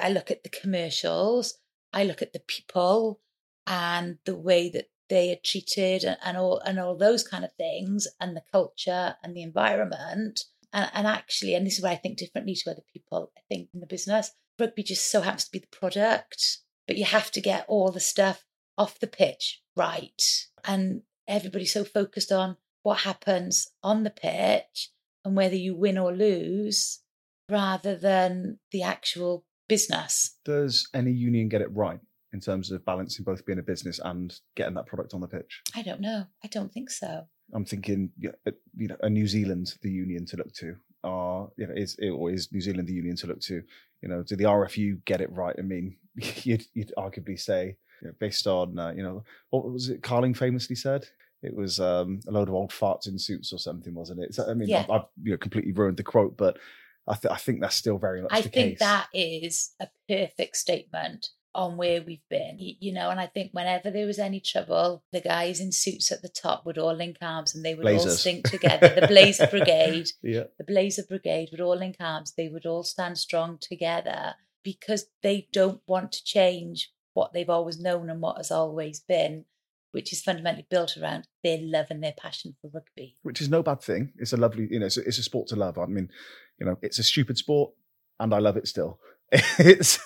I 0.00 0.10
look 0.10 0.30
at 0.30 0.42
the 0.42 0.48
commercials, 0.48 1.54
I 1.92 2.04
look 2.04 2.22
at 2.22 2.32
the 2.32 2.40
people 2.40 3.20
and 3.66 4.18
the 4.24 4.36
way 4.36 4.70
that 4.70 4.86
they 5.08 5.30
are 5.32 5.38
treated 5.44 6.04
and, 6.04 6.16
and 6.24 6.36
all 6.36 6.60
and 6.60 6.80
all 6.80 6.96
those 6.96 7.22
kind 7.22 7.44
of 7.44 7.52
things 7.54 8.08
and 8.20 8.36
the 8.36 8.42
culture 8.50 9.16
and 9.22 9.36
the 9.36 9.42
environment. 9.42 10.40
And, 10.72 10.90
and 10.92 11.06
actually, 11.06 11.54
and 11.54 11.66
this 11.66 11.78
is 11.78 11.82
where 11.82 11.92
I 11.92 11.96
think 11.96 12.18
differently 12.18 12.54
to 12.54 12.70
other 12.70 12.82
people, 12.92 13.30
I 13.36 13.40
think 13.48 13.68
in 13.74 13.80
the 13.80 13.86
business, 13.86 14.32
rugby 14.58 14.82
just 14.82 15.10
so 15.10 15.20
happens 15.20 15.44
to 15.44 15.52
be 15.52 15.60
the 15.60 15.76
product, 15.78 16.58
but 16.86 16.96
you 16.96 17.04
have 17.04 17.30
to 17.32 17.40
get 17.40 17.66
all 17.68 17.90
the 17.90 18.00
stuff 18.00 18.44
off 18.76 18.98
the 18.98 19.06
pitch 19.06 19.62
right. 19.76 20.22
And 20.64 21.02
everybody's 21.28 21.72
so 21.72 21.84
focused 21.84 22.32
on 22.32 22.56
what 22.82 23.00
happens 23.00 23.68
on 23.82 24.04
the 24.04 24.10
pitch 24.10 24.90
and 25.24 25.36
whether 25.36 25.56
you 25.56 25.74
win 25.74 25.98
or 25.98 26.12
lose 26.12 27.00
rather 27.50 27.96
than 27.96 28.58
the 28.72 28.82
actual 28.82 29.44
business. 29.68 30.38
Does 30.44 30.88
any 30.94 31.12
union 31.12 31.48
get 31.48 31.62
it 31.62 31.72
right 31.72 32.00
in 32.32 32.40
terms 32.40 32.70
of 32.70 32.84
balancing 32.84 33.24
both 33.24 33.46
being 33.46 33.58
a 33.58 33.62
business 33.62 34.00
and 34.04 34.38
getting 34.56 34.74
that 34.74 34.86
product 34.86 35.14
on 35.14 35.20
the 35.20 35.28
pitch? 35.28 35.62
I 35.74 35.82
don't 35.82 36.00
know. 36.00 36.24
I 36.42 36.48
don't 36.48 36.72
think 36.72 36.90
so. 36.90 37.24
I'm 37.52 37.64
thinking, 37.64 38.10
uh, 38.46 38.50
you 38.76 38.88
know, 38.88 38.96
a 39.02 39.10
New 39.10 39.26
Zealand 39.26 39.74
the 39.82 39.90
union 39.90 40.26
to 40.26 40.36
look 40.36 40.52
to, 40.54 40.76
are 41.02 41.48
you 41.56 41.66
know, 41.66 41.74
is 41.74 41.96
or 42.12 42.30
is 42.30 42.50
New 42.52 42.60
Zealand 42.60 42.88
the 42.88 42.94
union 42.94 43.16
to 43.16 43.26
look 43.26 43.40
to? 43.42 43.62
You 44.02 44.08
know, 44.08 44.22
do 44.22 44.36
the 44.36 44.44
RFU 44.44 45.04
get 45.04 45.20
it 45.20 45.32
right? 45.32 45.54
I 45.58 45.62
mean, 45.62 45.96
you'd, 46.16 46.64
you'd 46.74 46.92
arguably 46.98 47.38
say, 47.38 47.76
based 48.18 48.46
on, 48.46 48.78
uh, 48.78 48.92
you 48.96 49.02
know, 49.02 49.24
what 49.50 49.70
was 49.70 49.88
it? 49.88 50.02
Carling 50.02 50.34
famously 50.34 50.76
said 50.76 51.06
it 51.42 51.54
was 51.54 51.78
um, 51.80 52.20
a 52.26 52.32
load 52.32 52.48
of 52.48 52.54
old 52.54 52.70
farts 52.70 53.06
in 53.06 53.18
suits 53.18 53.52
or 53.52 53.58
something, 53.58 53.94
wasn't 53.94 54.20
it? 54.22 54.34
So, 54.34 54.48
I 54.50 54.54
mean, 54.54 54.68
Yeah. 54.68 54.80
I've, 54.84 54.90
I've 54.90 55.06
you 55.22 55.32
know, 55.32 55.36
completely 55.38 55.72
ruined 55.72 55.96
the 55.96 56.02
quote, 56.02 56.36
but 56.36 56.58
I, 57.06 57.14
th- 57.14 57.32
I 57.32 57.36
think 57.36 57.60
that's 57.60 57.74
still 57.76 57.98
very 57.98 58.22
much 58.22 58.30
I 58.32 58.40
think 58.40 58.52
case. 58.52 58.78
that 58.78 59.08
is 59.12 59.70
a 59.80 59.88
perfect 60.08 60.56
statement 60.56 61.28
on 61.54 61.76
where 61.76 62.02
we've 62.02 62.26
been, 62.30 62.56
you 62.58 62.92
know. 62.92 63.10
And 63.10 63.20
I 63.20 63.26
think 63.26 63.50
whenever 63.52 63.90
there 63.90 64.06
was 64.06 64.18
any 64.18 64.40
trouble, 64.40 65.04
the 65.12 65.20
guys 65.20 65.60
in 65.60 65.70
suits 65.70 66.10
at 66.10 66.22
the 66.22 66.28
top 66.30 66.64
would 66.66 66.78
all 66.78 66.94
link 66.94 67.18
arms 67.22 67.54
and 67.54 67.64
they 67.64 67.74
would 67.74 67.86
all 67.86 67.92
Blazers. 67.92 68.22
sing 68.22 68.42
together. 68.42 68.88
The 68.98 69.06
Blazer 69.06 69.46
Brigade, 69.46 70.08
yeah, 70.22 70.44
the 70.58 70.64
Blazer 70.64 71.04
Brigade 71.08 71.50
would 71.52 71.60
all 71.60 71.76
link 71.76 71.96
arms. 72.00 72.32
They 72.36 72.48
would 72.48 72.66
all 72.66 72.82
stand 72.82 73.18
strong 73.18 73.58
together 73.60 74.34
because 74.64 75.06
they 75.22 75.46
don't 75.52 75.82
want 75.86 76.10
to 76.12 76.24
change 76.24 76.90
what 77.14 77.32
they've 77.32 77.50
always 77.50 77.80
known 77.80 78.10
and 78.10 78.20
what 78.20 78.36
has 78.36 78.50
always 78.50 79.00
been, 79.00 79.44
which 79.92 80.12
is 80.12 80.20
fundamentally 80.20 80.66
built 80.68 80.96
around 80.96 81.26
their 81.42 81.58
love 81.60 81.86
and 81.90 82.02
their 82.02 82.14
passion 82.16 82.54
for 82.60 82.70
rugby. 82.72 83.16
which 83.22 83.40
is 83.40 83.48
no 83.48 83.62
bad 83.62 83.80
thing. 83.80 84.12
It's 84.18 84.32
a 84.32 84.36
lovely, 84.36 84.68
you 84.70 84.78
know, 84.80 84.86
it's 84.86 84.96
a, 84.96 85.00
it's 85.06 85.18
a 85.18 85.22
sport 85.22 85.48
to 85.48 85.56
love. 85.56 85.78
I 85.78 85.86
mean, 85.86 86.10
you 86.58 86.66
know, 86.66 86.76
it's 86.82 86.98
a 86.98 87.02
stupid 87.02 87.38
sport, 87.38 87.72
and 88.20 88.34
I 88.34 88.38
love 88.38 88.56
it 88.56 88.68
still. 88.68 88.98
It's 89.58 89.98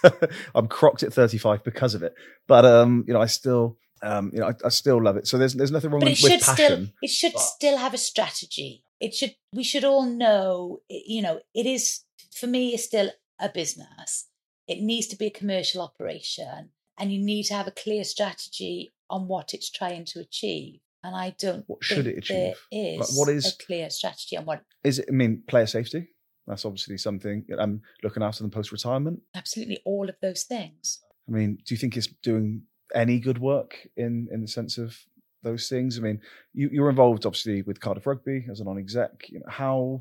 I'm 0.54 0.68
crocked 0.68 1.02
at 1.02 1.12
35 1.12 1.64
because 1.64 1.94
of 1.94 2.02
it, 2.02 2.14
but 2.46 2.64
um, 2.64 3.04
you 3.06 3.12
know, 3.12 3.20
I 3.20 3.26
still, 3.26 3.76
um, 4.02 4.30
you 4.32 4.40
know, 4.40 4.46
I, 4.48 4.54
I 4.64 4.68
still 4.68 5.02
love 5.02 5.16
it. 5.16 5.26
So 5.26 5.36
there's 5.38 5.54
there's 5.54 5.70
nothing 5.72 5.90
wrong 5.90 6.00
but 6.00 6.06
with, 6.10 6.12
it 6.12 6.18
should 6.18 6.30
with 6.32 6.42
passion. 6.46 6.64
still 6.64 6.86
it 7.02 7.10
should 7.10 7.32
but- 7.34 7.40
still 7.42 7.76
have 7.78 7.92
a 7.94 7.98
strategy 7.98 8.84
it 9.00 9.14
should 9.14 9.34
we 9.52 9.62
should 9.62 9.84
all 9.84 10.04
know 10.04 10.80
you 10.88 11.22
know 11.22 11.40
it 11.54 11.66
is 11.66 12.00
for 12.32 12.46
me 12.46 12.74
it's 12.74 12.84
still 12.84 13.10
a 13.40 13.48
business 13.48 14.26
it 14.66 14.80
needs 14.80 15.06
to 15.06 15.16
be 15.16 15.26
a 15.26 15.30
commercial 15.30 15.80
operation 15.80 16.70
and 16.98 17.12
you 17.12 17.18
need 17.18 17.44
to 17.44 17.54
have 17.54 17.66
a 17.66 17.70
clear 17.70 18.04
strategy 18.04 18.92
on 19.10 19.28
what 19.28 19.54
it's 19.54 19.70
trying 19.70 20.04
to 20.04 20.20
achieve 20.20 20.80
and 21.04 21.14
i 21.16 21.34
don't 21.38 21.64
What 21.66 21.82
should 21.84 22.04
think 22.04 22.18
it 22.18 22.28
there 22.28 22.52
achieve? 22.52 22.98
Like, 23.00 23.08
is 23.08 23.18
what 23.18 23.28
is- 23.28 23.46
a 23.60 23.64
clear 23.66 23.88
strategy 23.90 24.36
on 24.36 24.44
what 24.44 24.62
Is 24.84 24.98
it? 24.98 25.06
I 25.08 25.12
mean, 25.12 25.42
player 25.46 25.66
safety. 25.66 26.08
That's 26.46 26.64
obviously 26.64 26.96
something. 26.96 27.44
I'm 27.58 27.82
looking 28.02 28.22
after 28.22 28.42
them 28.42 28.50
post 28.50 28.72
retirement. 28.72 29.20
absolutely 29.34 29.78
all 29.84 30.08
of 30.08 30.16
those 30.22 30.42
things 30.44 31.00
I 31.28 31.30
mean, 31.30 31.58
do 31.66 31.74
you 31.74 31.78
think 31.78 31.96
it's 31.96 32.06
doing 32.22 32.62
any 32.94 33.18
good 33.20 33.38
work 33.38 33.76
in 33.96 34.28
in 34.32 34.40
the 34.40 34.48
sense 34.48 34.78
of 34.78 34.96
those 35.42 35.68
things? 35.68 35.98
I 35.98 36.00
mean, 36.00 36.20
you, 36.54 36.68
you're 36.72 36.88
involved 36.90 37.26
obviously 37.26 37.60
with 37.62 37.80
Cardiff 37.80 38.06
Rugby 38.06 38.46
as 38.50 38.60
a 38.60 38.64
non-exec. 38.64 39.28
You 39.28 39.40
know, 39.40 39.46
how 39.48 40.00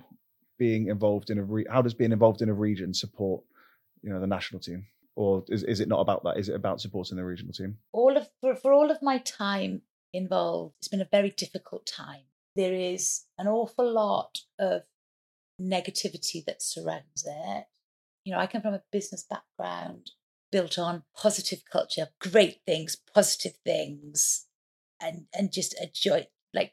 being 0.57 0.87
involved 0.87 1.29
in 1.29 1.37
a 1.37 1.43
re- 1.43 1.67
how 1.69 1.81
does 1.81 1.93
being 1.93 2.13
involved 2.13 2.41
in 2.41 2.49
a 2.49 2.53
region 2.53 2.93
support 2.93 3.43
you 4.01 4.09
know 4.11 4.19
the 4.21 4.25
national 4.37 4.61
team, 4.61 4.85
or 5.17 5.43
is 5.49 5.63
is 5.63 5.79
it 5.79 5.89
not 5.89 5.99
about 5.99 6.23
that? 6.23 6.37
Is 6.37 6.47
it 6.47 6.55
about 6.55 6.79
supporting 6.79 7.17
the 7.17 7.25
regional 7.25 7.53
team? 7.53 7.77
all 7.91 8.15
of 8.15 8.29
for, 8.39 8.55
for 8.55 8.71
all 8.71 8.91
of 8.91 9.01
my 9.01 9.17
time 9.17 9.81
involved 10.13 10.75
it's 10.79 10.87
been 10.87 11.01
a 11.01 11.09
very 11.11 11.31
difficult 11.31 11.85
time 11.85 12.23
there 12.55 12.73
is 12.73 13.25
an 13.37 13.47
awful 13.47 13.91
lot 13.91 14.39
of 14.57 14.83
negativity 15.61 16.43
that 16.45 16.61
surrounds 16.61 17.25
it 17.25 17.65
you 18.23 18.31
know 18.31 18.39
i 18.39 18.47
come 18.47 18.61
from 18.61 18.73
a 18.73 18.83
business 18.91 19.25
background 19.29 20.11
built 20.51 20.79
on 20.79 21.03
positive 21.15 21.61
culture 21.69 22.07
great 22.19 22.59
things 22.65 22.95
positive 23.13 23.55
things 23.65 24.45
and 25.01 25.25
and 25.37 25.51
just 25.51 25.73
a 25.73 25.89
joy 25.93 26.25
like 26.53 26.71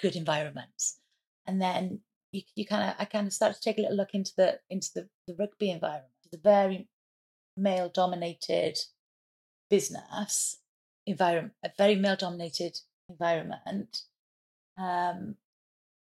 good 0.00 0.14
environments 0.14 1.00
and 1.46 1.60
then 1.60 2.00
you, 2.30 2.42
you 2.54 2.64
kind 2.64 2.88
of 2.88 2.94
i 2.98 3.04
kind 3.04 3.26
of 3.26 3.32
started 3.32 3.54
to 3.54 3.60
take 3.60 3.78
a 3.78 3.80
little 3.80 3.96
look 3.96 4.14
into 4.14 4.32
the 4.36 4.60
into 4.70 4.88
the, 4.94 5.08
the 5.26 5.34
rugby 5.38 5.70
environment 5.70 6.12
the 6.30 6.38
very 6.38 6.88
male 7.56 7.88
dominated 7.88 8.78
business 9.70 10.58
environment, 11.06 11.54
a 11.64 11.70
very 11.76 11.96
male 11.96 12.16
dominated 12.16 12.80
environment. 13.08 14.02
Um, 14.78 15.36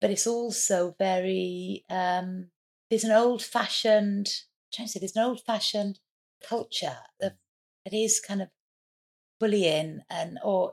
but 0.00 0.10
it's 0.10 0.26
also 0.26 0.94
very, 0.98 1.84
um, 1.88 2.48
there's 2.90 3.04
an 3.04 3.12
old 3.12 3.42
fashioned, 3.42 4.28
trying 4.72 4.86
to 4.86 4.92
say, 4.92 5.00
there's 5.00 5.16
an 5.16 5.24
old 5.24 5.40
fashioned 5.40 6.00
culture 6.46 6.98
that, 7.20 7.36
that 7.84 7.94
is 7.94 8.20
kind 8.20 8.42
of 8.42 8.48
bullying 9.38 10.00
and, 10.10 10.38
or 10.42 10.72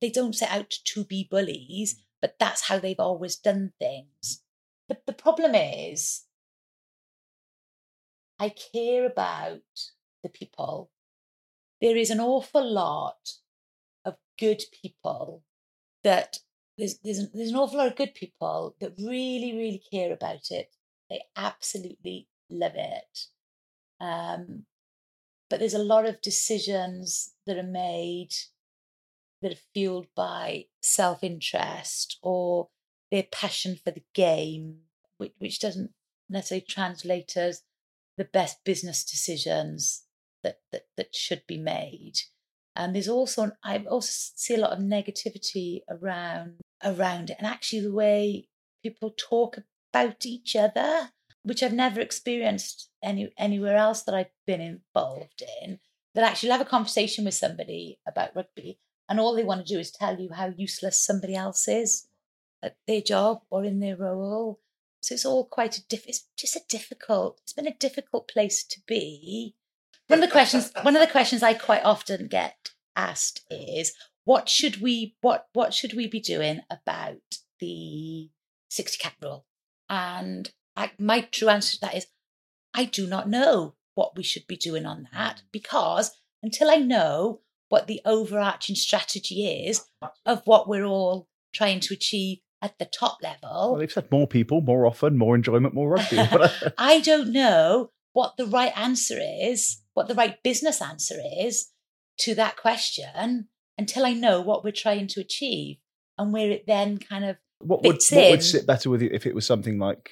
they 0.00 0.10
don't 0.10 0.34
set 0.34 0.50
out 0.50 0.70
to 0.70 1.04
be 1.04 1.28
bullies, 1.30 2.02
but 2.20 2.36
that's 2.38 2.68
how 2.68 2.78
they've 2.78 3.00
always 3.00 3.36
done 3.36 3.72
things. 3.78 4.42
But 4.88 5.06
the 5.06 5.12
problem 5.12 5.54
is, 5.54 6.24
I 8.38 8.48
care 8.48 9.06
about 9.06 9.62
the 10.24 10.28
people. 10.28 10.90
There 11.80 11.96
is 11.96 12.10
an 12.10 12.18
awful 12.18 12.68
lot 12.68 13.30
of 14.04 14.14
good 14.40 14.62
people 14.82 15.44
that 16.02 16.38
there's, 16.76 16.98
there's, 17.04 17.30
there's 17.32 17.50
an 17.50 17.56
awful 17.56 17.78
lot 17.78 17.86
of 17.86 17.96
good 17.96 18.14
people 18.14 18.74
that 18.80 18.94
really, 18.98 19.52
really 19.52 19.82
care 19.92 20.12
about 20.12 20.50
it. 20.50 20.74
They 21.08 21.22
absolutely 21.36 22.26
love 22.50 22.72
it. 22.74 23.18
Um, 24.00 24.64
but 25.48 25.60
there's 25.60 25.74
a 25.74 25.78
lot 25.78 26.06
of 26.06 26.20
decisions 26.20 27.32
that 27.46 27.58
are 27.58 27.62
made 27.62 28.30
that 29.42 29.52
are 29.52 29.60
fueled 29.74 30.06
by 30.16 30.64
self 30.82 31.22
interest 31.22 32.18
or 32.22 32.68
their 33.12 33.24
passion 33.30 33.78
for 33.84 33.90
the 33.90 34.02
game, 34.14 34.78
which, 35.18 35.32
which 35.38 35.60
doesn't 35.60 35.92
necessarily 36.28 36.64
translate 36.66 37.36
as 37.36 37.62
the 38.16 38.24
best 38.24 38.64
business 38.64 39.04
decisions 39.04 40.03
that, 40.44 40.60
that, 40.70 40.86
that 40.96 41.14
should 41.14 41.42
be 41.46 41.58
made. 41.58 42.14
And 42.76 42.94
there's 42.94 43.08
also 43.08 43.52
I 43.62 43.78
also 43.78 44.32
see 44.34 44.54
a 44.54 44.58
lot 44.58 44.72
of 44.72 44.80
negativity 44.80 45.80
around 45.88 46.56
around 46.82 47.30
it, 47.30 47.36
and 47.38 47.46
actually 47.46 47.82
the 47.82 47.92
way 47.92 48.48
people 48.82 49.14
talk 49.16 49.58
about 49.92 50.26
each 50.26 50.56
other, 50.56 51.10
which 51.44 51.62
I've 51.62 51.72
never 51.72 52.00
experienced 52.00 52.90
any 53.02 53.32
anywhere 53.38 53.76
else 53.76 54.02
that 54.02 54.14
I've 54.14 54.32
been 54.46 54.60
involved 54.60 55.42
in. 55.62 55.78
That 56.14 56.24
actually 56.24 56.50
have 56.50 56.60
a 56.60 56.64
conversation 56.64 57.24
with 57.24 57.34
somebody 57.34 57.98
about 58.06 58.34
rugby, 58.34 58.78
and 59.08 59.20
all 59.20 59.34
they 59.34 59.44
want 59.44 59.66
to 59.66 59.72
do 59.72 59.78
is 59.78 59.92
tell 59.92 60.18
you 60.18 60.30
how 60.32 60.52
useless 60.56 61.04
somebody 61.04 61.34
else 61.34 61.68
is 61.68 62.08
at 62.62 62.76
their 62.86 63.02
job 63.02 63.42
or 63.50 63.64
in 63.64 63.78
their 63.80 63.96
role. 63.96 64.60
So 65.00 65.14
it's 65.14 65.26
all 65.26 65.44
quite 65.44 65.76
a 65.76 65.86
diff. 65.86 66.06
It's 66.08 66.26
just 66.36 66.56
a 66.56 66.62
difficult. 66.68 67.38
It's 67.42 67.52
been 67.52 67.68
a 67.68 67.74
difficult 67.74 68.26
place 68.26 68.64
to 68.64 68.80
be. 68.86 69.54
One 70.08 70.22
of 70.22 70.28
the 70.28 70.32
questions. 70.32 70.70
One 70.82 70.96
of 70.96 71.00
the 71.00 71.10
questions 71.10 71.42
I 71.42 71.54
quite 71.54 71.84
often 71.84 72.28
get 72.28 72.70
asked 72.94 73.42
is, 73.50 73.92
"What 74.24 74.48
should 74.48 74.80
we? 74.80 75.16
What 75.20 75.46
What 75.52 75.72
should 75.72 75.94
we 75.94 76.06
be 76.06 76.20
doing 76.20 76.60
about 76.70 77.22
the 77.60 78.30
sixty 78.68 78.98
cap 79.02 79.14
rule?" 79.22 79.46
And 79.88 80.50
I, 80.76 80.92
my 80.98 81.22
true 81.22 81.48
answer 81.48 81.74
to 81.74 81.80
that 81.82 81.96
is, 81.96 82.06
I 82.74 82.84
do 82.84 83.06
not 83.06 83.28
know 83.28 83.74
what 83.94 84.16
we 84.16 84.22
should 84.22 84.46
be 84.46 84.56
doing 84.56 84.86
on 84.86 85.08
that 85.12 85.36
mm. 85.36 85.42
because 85.52 86.10
until 86.42 86.70
I 86.70 86.76
know 86.76 87.40
what 87.68 87.86
the 87.86 88.00
overarching 88.04 88.76
strategy 88.76 89.66
is 89.66 89.84
of 90.26 90.42
what 90.44 90.68
we're 90.68 90.84
all 90.84 91.28
trying 91.54 91.80
to 91.80 91.94
achieve 91.94 92.38
at 92.60 92.78
the 92.78 92.84
top 92.86 93.18
level, 93.22 93.72
Well, 93.72 93.76
they've 93.76 93.92
said 93.92 94.10
more 94.10 94.26
people, 94.26 94.60
more 94.60 94.86
often, 94.86 95.16
more 95.16 95.34
enjoyment, 95.34 95.74
more 95.74 95.90
rugby. 95.90 96.18
I 96.78 97.00
don't 97.00 97.32
know 97.32 97.90
what 98.12 98.36
the 98.36 98.46
right 98.46 98.76
answer 98.76 99.18
is, 99.20 99.82
what 99.94 100.08
the 100.08 100.14
right 100.14 100.42
business 100.42 100.82
answer 100.82 101.16
is 101.40 101.70
to 102.18 102.34
that 102.36 102.56
question 102.56 103.48
until 103.78 104.04
I 104.06 104.12
know 104.12 104.40
what 104.40 104.62
we're 104.64 104.70
trying 104.72 105.06
to 105.08 105.20
achieve 105.20 105.76
and 106.18 106.32
where 106.32 106.50
it 106.50 106.66
then 106.66 106.98
kind 106.98 107.24
of 107.24 107.36
what 107.60 107.82
would 107.82 107.96
fits 107.96 108.12
what 108.12 108.30
would 108.30 108.42
sit 108.42 108.66
better 108.66 108.90
with 108.90 109.02
you 109.02 109.10
if 109.12 109.26
it 109.26 109.34
was 109.34 109.46
something 109.46 109.78
like, 109.78 110.10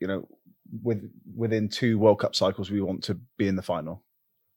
you 0.00 0.06
know, 0.06 0.26
with 0.82 1.10
within 1.36 1.68
two 1.68 1.98
World 1.98 2.20
Cup 2.20 2.34
cycles 2.34 2.70
we 2.70 2.80
want 2.80 3.04
to 3.04 3.18
be 3.36 3.48
in 3.48 3.56
the 3.56 3.62
final? 3.62 4.02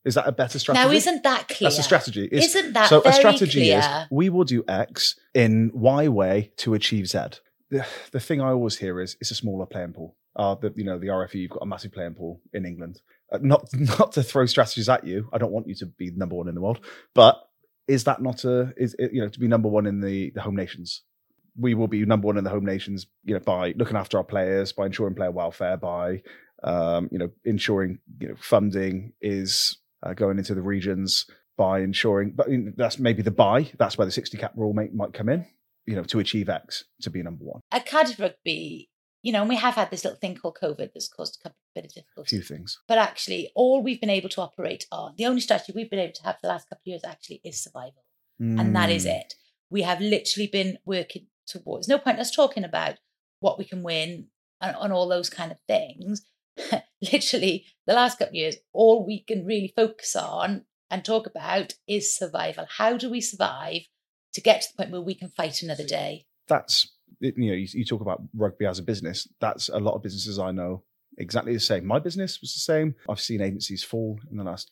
Is 0.05 0.15
that 0.15 0.27
a 0.27 0.31
better 0.31 0.57
strategy? 0.57 0.85
Now, 0.85 0.91
isn't 0.91 1.23
that 1.23 1.47
clear? 1.49 1.69
That's 1.69 1.79
a 1.79 1.83
strategy. 1.83 2.25
It's- 2.25 2.55
Isn't 2.55 2.73
that 2.73 2.87
so? 2.89 3.01
a 3.03 3.11
strategy 3.11 3.71
is 3.71 3.85
we 4.09 4.29
will 4.29 4.45
do 4.45 4.63
X 4.67 5.15
in 5.33 5.69
Y 5.73 6.07
way 6.07 6.53
to 6.57 6.73
achieve 6.75 7.07
Z. 7.07 7.19
The, 7.69 7.85
the 8.13 8.19
thing 8.21 8.39
I 8.39 8.51
always 8.51 8.77
hear 8.77 9.01
is 9.01 9.17
it's 9.19 9.31
a 9.31 9.35
smaller 9.35 9.65
playing 9.65 9.91
pool. 9.93 10.15
Uh, 10.37 10.55
the, 10.55 10.71
you 10.77 10.85
know, 10.85 10.97
the 10.97 11.07
RFU, 11.07 11.33
you've 11.35 11.51
got 11.51 11.63
a 11.63 11.65
massive 11.65 11.91
playing 11.91 12.13
pool 12.13 12.39
in 12.53 12.65
England. 12.65 13.01
Uh, 13.31 13.39
not 13.41 13.67
not 13.73 14.13
to 14.13 14.23
throw 14.23 14.45
strategies 14.45 14.89
at 14.89 15.05
you. 15.05 15.29
I 15.33 15.37
don't 15.37 15.51
want 15.51 15.67
you 15.67 15.75
to 15.75 15.85
be 15.85 16.11
number 16.11 16.35
one 16.35 16.47
in 16.47 16.55
the 16.55 16.61
world, 16.61 16.79
but 17.13 17.41
is 17.87 18.03
that 18.05 18.21
not 18.21 18.43
a 18.43 18.73
is 18.77 18.95
it, 18.99 19.13
you 19.13 19.21
know 19.21 19.29
to 19.29 19.39
be 19.39 19.47
number 19.47 19.69
one 19.69 19.85
in 19.85 20.01
the 20.01 20.31
the 20.31 20.41
home 20.41 20.55
nations? 20.55 21.03
We 21.59 21.73
will 21.73 21.87
be 21.87 22.05
number 22.05 22.27
one 22.27 22.37
in 22.37 22.43
the 22.43 22.51
home 22.51 22.65
nations, 22.65 23.07
you 23.23 23.33
know, 23.33 23.39
by 23.39 23.73
looking 23.75 23.97
after 23.97 24.17
our 24.17 24.23
players, 24.23 24.73
by 24.73 24.85
ensuring 24.85 25.15
player 25.15 25.31
welfare, 25.31 25.75
by 25.75 26.21
um, 26.63 27.09
you 27.11 27.17
know, 27.17 27.29
ensuring 27.45 27.99
you 28.19 28.29
know 28.29 28.35
funding 28.37 29.13
is 29.21 29.77
uh, 30.03 30.13
going 30.13 30.37
into 30.37 30.53
the 30.53 30.61
regions 30.61 31.25
by 31.57 31.79
ensuring, 31.79 32.33
but 32.35 32.47
that's 32.75 32.99
maybe 32.99 33.23
the 33.23 33.31
buy. 33.31 33.71
That's 33.77 33.97
where 33.97 34.05
the 34.05 34.11
sixty 34.11 34.37
cap 34.37 34.53
rule 34.55 34.73
may, 34.73 34.89
might 34.93 35.13
come 35.13 35.29
in. 35.29 35.45
You 35.85 35.95
know, 35.95 36.03
to 36.03 36.19
achieve 36.19 36.49
X 36.49 36.83
to 37.01 37.09
be 37.09 37.23
number 37.23 37.45
one. 37.45 37.61
At 37.71 37.85
Cardiff 37.85 38.19
Rugby, 38.19 38.89
you 39.27 39.33
know, 39.33 39.41
and 39.41 39.49
we 39.49 39.57
have 39.57 39.75
had 39.75 39.89
this 39.91 40.05
little 40.05 40.19
thing 40.19 40.35
called 40.35 40.57
COVID 40.61 40.89
that's 40.93 41.09
caused 41.09 41.37
a 41.39 41.43
couple 41.43 41.57
bit 41.75 41.85
of 41.85 41.91
A 41.91 41.93
difficulty. 41.95 42.29
few 42.37 42.41
things. 42.41 42.79
But 42.87 42.97
actually, 42.97 43.51
all 43.55 43.83
we've 43.83 43.99
been 43.99 44.09
able 44.19 44.29
to 44.29 44.41
operate 44.41 44.85
on, 44.89 45.15
the 45.17 45.25
only 45.25 45.41
strategy 45.41 45.73
we've 45.75 45.89
been 45.89 45.99
able 46.07 46.13
to 46.13 46.23
have 46.23 46.35
for 46.35 46.43
the 46.43 46.47
last 46.47 46.69
couple 46.69 46.83
of 46.83 46.87
years 46.87 47.01
actually 47.05 47.41
is 47.43 47.61
survival. 47.61 48.03
And 48.39 48.73
that 48.75 48.89
is 48.89 49.05
Mm. 49.05 49.19
it. 49.19 49.33
We 49.69 49.81
have 49.81 49.99
literally 49.99 50.47
been 50.47 50.77
working 50.85 51.27
towards, 51.45 51.87
no 51.89 51.97
point 51.99 52.19
us 52.19 52.31
talking 52.31 52.63
about 52.63 52.95
what 53.41 53.57
we 53.59 53.65
can 53.65 53.83
win 53.83 54.27
and, 54.61 54.75
and 54.79 54.93
all 54.93 55.07
those 55.09 55.29
kind 55.29 55.51
of 55.51 55.57
things. 55.67 56.21
literally, 57.01 57.65
the 57.85 57.93
last 57.93 58.17
couple 58.19 58.31
of 58.31 58.35
years, 58.35 58.55
all 58.73 59.05
we 59.05 59.23
can 59.23 59.45
really 59.45 59.73
focus 59.75 60.15
on 60.15 60.65
and 60.89 61.03
talk 61.03 61.27
about 61.27 61.73
is 61.87 62.15
survival. 62.15 62.65
How 62.77 62.95
do 62.97 63.09
we 63.09 63.21
survive 63.21 63.81
to 64.33 64.41
get 64.41 64.61
to 64.61 64.67
the 64.71 64.77
point 64.77 64.91
where 64.91 65.01
we 65.01 65.15
can 65.15 65.29
fight 65.29 65.61
another 65.61 65.85
day? 65.85 66.25
that's 66.47 66.87
you 67.19 67.33
know 67.37 67.53
you, 67.53 67.67
you 67.73 67.85
talk 67.85 68.01
about 68.01 68.21
rugby 68.35 68.65
as 68.65 68.79
a 68.79 68.83
business 68.83 69.27
that's 69.39 69.69
a 69.69 69.77
lot 69.77 69.95
of 69.95 70.03
businesses 70.03 70.39
i 70.39 70.51
know 70.51 70.83
exactly 71.17 71.53
the 71.53 71.59
same. 71.59 71.85
My 71.85 71.99
business 71.99 72.39
was 72.41 72.53
the 72.53 72.59
same. 72.59 72.95
I've 73.09 73.19
seen 73.19 73.41
agencies 73.41 73.83
fall 73.83 74.19
in 74.31 74.37
the 74.37 74.43
last 74.43 74.71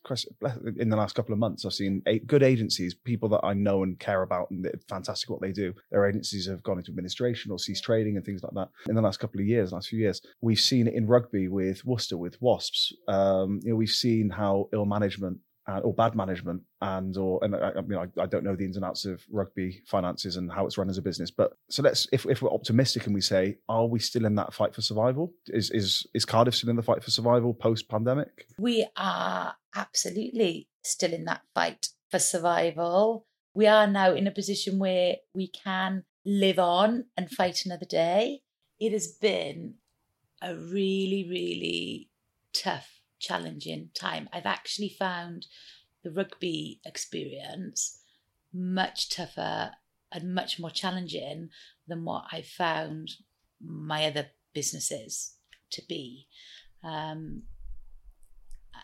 in 0.77 0.89
the 0.89 0.95
last 0.95 1.15
couple 1.15 1.34
of 1.34 1.39
months. 1.39 1.65
I've 1.65 1.73
seen 1.73 2.01
eight 2.07 2.27
good 2.27 2.43
agencies 2.43 2.93
people 2.93 3.30
that 3.30 3.41
i 3.43 3.53
know 3.53 3.84
and 3.84 3.99
care 3.99 4.22
about 4.22 4.49
and 4.51 4.63
they're 4.63 4.80
fantastic 4.88 5.30
what 5.30 5.41
they 5.41 5.51
do. 5.51 5.73
Their 5.91 6.07
agencies 6.07 6.47
have 6.47 6.63
gone 6.63 6.77
into 6.77 6.91
administration 6.91 7.51
or 7.51 7.59
ceased 7.59 7.84
trading 7.84 8.15
and 8.15 8.26
things 8.26 8.43
like 8.43 8.53
that. 8.53 8.69
In 8.88 8.95
the 8.95 9.01
last 9.01 9.19
couple 9.19 9.41
of 9.41 9.47
years 9.47 9.72
last 9.72 9.89
few 9.89 9.99
years 9.99 10.22
we've 10.41 10.59
seen 10.59 10.88
it 10.88 10.93
in 10.93 11.07
rugby 11.07 11.47
with 11.47 11.84
worcester 11.85 12.17
with 12.17 12.41
wasps. 12.41 12.93
Um, 13.07 13.59
you 13.63 13.72
know 13.72 13.76
we've 13.76 13.89
seen 13.89 14.30
how 14.30 14.69
ill 14.73 14.85
management 14.85 15.39
uh, 15.67 15.79
or 15.79 15.93
bad 15.93 16.15
management 16.15 16.61
and 16.81 17.17
or 17.17 17.43
and 17.43 17.55
I, 17.55 17.71
I 17.77 17.81
mean 17.81 17.99
I, 17.99 18.21
I 18.21 18.25
don't 18.25 18.43
know 18.43 18.55
the 18.55 18.65
ins 18.65 18.75
and 18.75 18.85
outs 18.85 19.05
of 19.05 19.23
rugby 19.31 19.81
finances 19.87 20.37
and 20.37 20.51
how 20.51 20.65
it's 20.65 20.77
run 20.77 20.89
as 20.89 20.97
a 20.97 21.01
business 21.01 21.31
but 21.31 21.53
so 21.69 21.81
let's 21.81 22.07
if, 22.11 22.25
if 22.27 22.41
we're 22.41 22.53
optimistic 22.53 23.05
and 23.05 23.15
we 23.15 23.21
say 23.21 23.57
are 23.67 23.87
we 23.87 23.99
still 23.99 24.25
in 24.25 24.35
that 24.35 24.53
fight 24.53 24.75
for 24.75 24.81
survival 24.81 25.33
is 25.47 25.71
is 25.71 26.05
is 26.13 26.25
cardiff 26.25 26.55
still 26.55 26.69
in 26.69 26.75
the 26.75 26.83
fight 26.83 27.03
for 27.03 27.09
survival 27.09 27.53
post 27.53 27.89
pandemic 27.89 28.47
we 28.59 28.85
are 28.95 29.55
absolutely 29.75 30.67
still 30.83 31.13
in 31.13 31.25
that 31.25 31.41
fight 31.53 31.89
for 32.09 32.19
survival. 32.19 33.25
We 33.53 33.67
are 33.67 33.87
now 33.87 34.13
in 34.13 34.27
a 34.27 34.31
position 34.31 34.79
where 34.79 35.17
we 35.33 35.47
can 35.47 36.03
live 36.25 36.59
on 36.59 37.05
and 37.17 37.29
fight 37.29 37.65
another 37.65 37.85
day. 37.85 38.41
It 38.79 38.91
has 38.91 39.07
been 39.07 39.75
a 40.41 40.55
really, 40.55 41.27
really 41.29 42.09
tough, 42.53 42.94
challenging 43.26 43.89
time. 43.93 44.30
I've 44.31 44.45
actually 44.45 44.89
found 44.89 45.47
the 46.03 46.11
rugby 46.11 46.80
experience 46.85 47.99
much 48.53 49.10
tougher 49.10 49.72
and 50.11 50.34
much 50.34 50.60
more 50.60 50.69
challenging 50.69 51.49
than 51.88 52.06
what 52.06 52.26
I 52.31 52.41
found 52.41 53.11
my 53.61 54.06
other 54.06 54.27
businesses 54.53 55.35
to 55.72 55.81
be. 55.89 56.27
Um, 56.84 57.43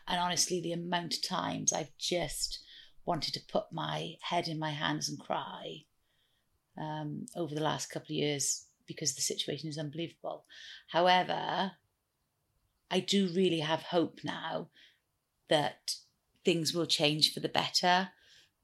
and 0.07 0.19
honestly, 0.19 0.61
the 0.61 0.73
amount 0.73 1.15
of 1.15 1.27
times 1.27 1.71
I've 1.71 1.95
just 1.97 2.59
wanted 3.05 3.33
to 3.35 3.51
put 3.51 3.65
my 3.71 4.15
head 4.21 4.47
in 4.47 4.59
my 4.59 4.71
hands 4.71 5.07
and 5.07 5.19
cry 5.19 5.83
um, 6.77 7.25
over 7.35 7.53
the 7.53 7.61
last 7.61 7.87
couple 7.87 8.07
of 8.07 8.17
years 8.17 8.65
because 8.87 9.15
the 9.15 9.21
situation 9.21 9.69
is 9.69 9.77
unbelievable. 9.77 10.45
However, 10.87 11.71
I 12.91 12.99
do 12.99 13.29
really 13.33 13.61
have 13.61 13.83
hope 13.83 14.19
now 14.23 14.67
that 15.49 15.95
things 16.43 16.73
will 16.73 16.85
change 16.85 17.33
for 17.33 17.39
the 17.39 17.49
better, 17.49 18.09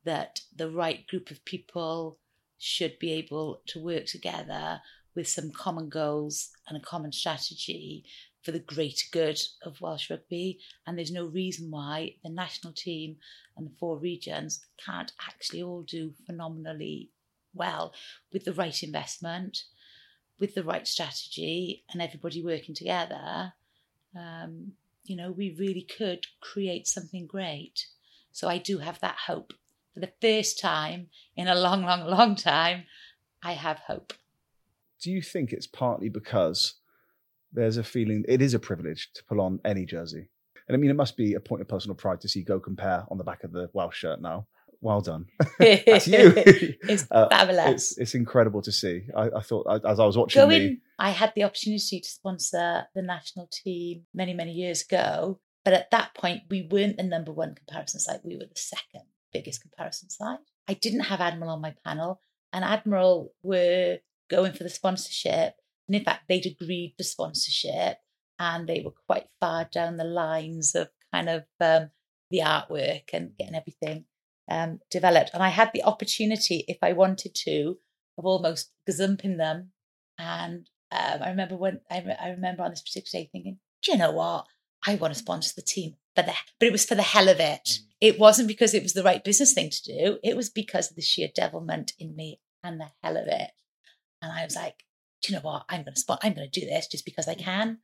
that 0.04 0.42
the 0.56 0.70
right 0.70 1.08
group 1.08 1.32
of 1.32 1.46
people 1.46 2.20
should 2.58 3.00
be 3.00 3.14
able 3.14 3.62
to 3.68 3.84
work 3.84 4.06
together 4.06 4.82
with 5.16 5.28
some 5.28 5.52
common 5.52 5.90
goals 5.90 6.50
and 6.68 6.78
a 6.78 6.86
common 6.86 7.12
strategy 7.12 8.04
for 8.44 8.52
the 8.52 8.60
greater 8.60 9.06
good 9.12 9.40
of 9.64 9.82
Welsh 9.82 10.10
rugby. 10.10 10.60
And 10.86 10.98
there's 10.98 11.12
no 11.12 11.26
reason 11.26 11.72
why 11.72 12.16
the 12.24 12.30
national 12.30 12.74
team 12.74 13.18
and 13.56 13.68
the 13.68 13.76
four 13.80 13.98
regions 13.98 14.66
can't 14.86 15.12
actually 15.26 15.64
all 15.64 15.84
do 15.84 16.14
phenomenally 16.26 17.12
well 17.54 17.94
with 18.32 18.46
the 18.46 18.54
right 18.54 18.84
investment, 18.84 19.64
with 20.40 20.54
the 20.54 20.64
right 20.64 20.88
strategy, 20.88 21.84
and 21.92 22.02
everybody 22.02 22.44
working 22.44 22.76
together. 22.76 23.54
Um, 24.18 24.74
you 25.06 25.16
know, 25.16 25.32
we 25.32 25.56
really 25.58 25.84
could 25.98 26.26
create 26.42 26.88
something 26.88 27.28
great. 27.28 27.88
So 28.32 28.48
I 28.48 28.58
do 28.58 28.80
have 28.80 29.00
that 29.00 29.18
hope. 29.28 29.54
For 29.94 30.00
the 30.02 30.12
first 30.22 30.60
time 30.60 31.08
in 31.36 31.48
a 31.48 31.56
long, 31.56 31.84
long, 31.84 32.06
long 32.06 32.36
time, 32.36 32.84
I 33.44 33.54
have 33.54 33.80
hope. 33.80 34.14
do 35.02 35.12
you 35.12 35.22
think 35.22 35.54
it's 35.54 35.68
partly 35.68 36.10
because 36.10 36.76
there's 37.54 37.78
a 37.78 37.84
feeling 37.84 38.26
it 38.28 38.42
is 38.42 38.54
a 38.54 38.60
privilege 38.60 39.10
to 39.14 39.24
pull 39.26 39.40
on 39.42 39.60
any 39.64 39.86
jersey 39.86 40.28
and 40.68 40.76
i 40.76 40.78
mean 40.80 40.90
it 40.90 40.96
must 40.96 41.16
be 41.16 41.36
a 41.36 41.40
point 41.40 41.62
of 41.62 41.68
personal 41.68 41.96
pride 41.96 42.20
to 42.20 42.28
see 42.28 42.42
go 42.44 42.60
compare 42.60 43.06
on 43.10 43.18
the 43.18 43.24
back 43.24 43.44
of 43.44 43.52
the 43.52 43.70
welsh 43.74 43.98
shirt 43.98 44.22
now 44.22 44.48
well 44.82 45.02
done 45.02 45.26
that's 45.60 46.08
you 46.08 46.34
It's 46.36 47.06
Uh, 47.12 47.28
fabulous. 47.30 47.72
it's, 47.92 47.98
it's 47.98 48.16
incredible 48.16 48.62
to 48.62 48.72
see 48.72 49.04
i, 49.16 49.30
I 49.38 49.42
thought 49.42 49.66
I- 49.70 49.90
as 49.92 50.00
i 50.00 50.06
was 50.06 50.18
watching 50.18 50.42
Going, 50.42 50.62
the 50.62 50.80
I 51.00 51.12
had 51.12 51.32
the 51.36 51.44
opportunity 51.44 52.00
to 52.00 52.10
sponsor 52.10 52.86
the 52.96 53.02
national 53.04 53.48
team 53.52 54.06
many, 54.16 54.34
many 54.34 54.52
years 54.52 54.82
ago. 54.82 55.40
But 55.64 55.74
at 55.76 55.92
that 55.92 56.16
point, 56.16 56.42
we 56.50 56.68
weren't 56.72 56.98
the 56.98 57.04
number 57.04 57.32
one 57.32 57.54
comparison 57.54 58.00
site. 58.00 58.22
We 58.26 58.36
were 58.36 58.46
the 58.46 58.56
second 58.56 59.04
biggest 59.32 59.62
comparison 59.62 60.10
site. 60.10 60.40
I 60.68 60.74
didn't 60.74 61.02
have 61.02 61.22
Admiral 61.22 61.52
on 61.52 61.62
my 61.62 61.76
panel, 61.86 62.20
and 62.52 62.66
Admiral 62.66 63.32
were 63.44 64.00
going 64.28 64.54
for 64.54 64.64
the 64.64 64.72
sponsorship. 64.72 65.54
And 65.88 65.96
in 65.96 66.04
fact, 66.04 66.24
they'd 66.28 66.48
agreed 66.48 66.96
the 66.98 67.04
sponsorship 67.04 68.00
and 68.40 68.68
they 68.68 68.82
were 68.84 68.94
quite 69.08 69.28
far 69.40 69.66
down 69.72 69.98
the 69.98 70.04
lines 70.04 70.74
of 70.74 70.90
kind 71.14 71.30
of 71.30 71.44
um, 71.62 71.92
the 72.32 72.40
artwork 72.40 73.04
and 73.14 73.38
getting 73.38 73.56
everything 73.56 74.06
um, 74.50 74.80
developed. 74.90 75.32
And 75.34 75.44
I 75.44 75.50
had 75.50 75.72
the 75.74 75.84
opportunity, 75.84 76.66
if 76.68 76.78
I 76.82 76.94
wanted 76.94 77.36
to, 77.46 77.78
of 78.18 78.26
almost 78.26 78.72
gazumping 78.90 79.38
them 79.38 79.72
and 80.18 80.70
um, 80.92 81.22
I 81.22 81.30
remember 81.30 81.56
when 81.56 81.82
I, 81.92 82.00
re- 82.00 82.18
I 82.20 82.30
remember 82.30 82.64
on 82.64 82.72
this 82.72 82.82
particular 82.82 83.24
day 83.24 83.30
thinking, 83.32 83.60
do 83.84 83.92
you 83.92 83.98
know 83.98 84.12
what? 84.12 84.46
I 84.86 84.96
want 84.96 85.14
to 85.14 85.20
sponsor 85.20 85.54
the 85.56 85.62
team 85.62 85.96
for 86.16 86.22
the, 86.24 86.34
but 86.60 86.68
it 86.68 86.72
was 86.72 86.86
for 86.86 86.96
the 86.96 87.02
hell 87.02 87.30
of 87.30 87.40
it. 87.40 87.80
It 88.00 88.20
wasn't 88.20 88.48
because 88.48 88.74
it 88.74 88.84
was 88.84 88.94
the 88.94 89.04
right 89.04 89.24
business 89.24 89.54
thing 89.54 89.70
to 89.70 89.84
do. 89.84 90.20
It 90.24 90.38
was 90.38 90.50
because 90.50 90.90
of 90.90 90.96
the 90.96 91.02
sheer 91.02 91.30
devilment 91.34 91.94
in 92.00 92.16
me 92.16 92.40
and 92.64 92.80
the 92.80 92.90
hell 93.04 93.18
of 93.18 93.28
it. 93.28 93.52
And 94.22 94.32
I 94.32 94.44
was 94.44 94.56
like, 94.56 94.84
do 95.22 95.32
you 95.32 95.38
know 95.38 95.44
what? 95.44 95.66
I'm 95.70 95.84
going 95.84 95.96
to 95.96 96.00
spot. 96.00 96.20
I'm 96.24 96.34
going 96.34 96.50
to 96.50 96.60
do 96.60 96.66
this 96.66 96.88
just 96.88 97.06
because 97.06 97.28
I 97.28 97.34
can. 97.34 97.80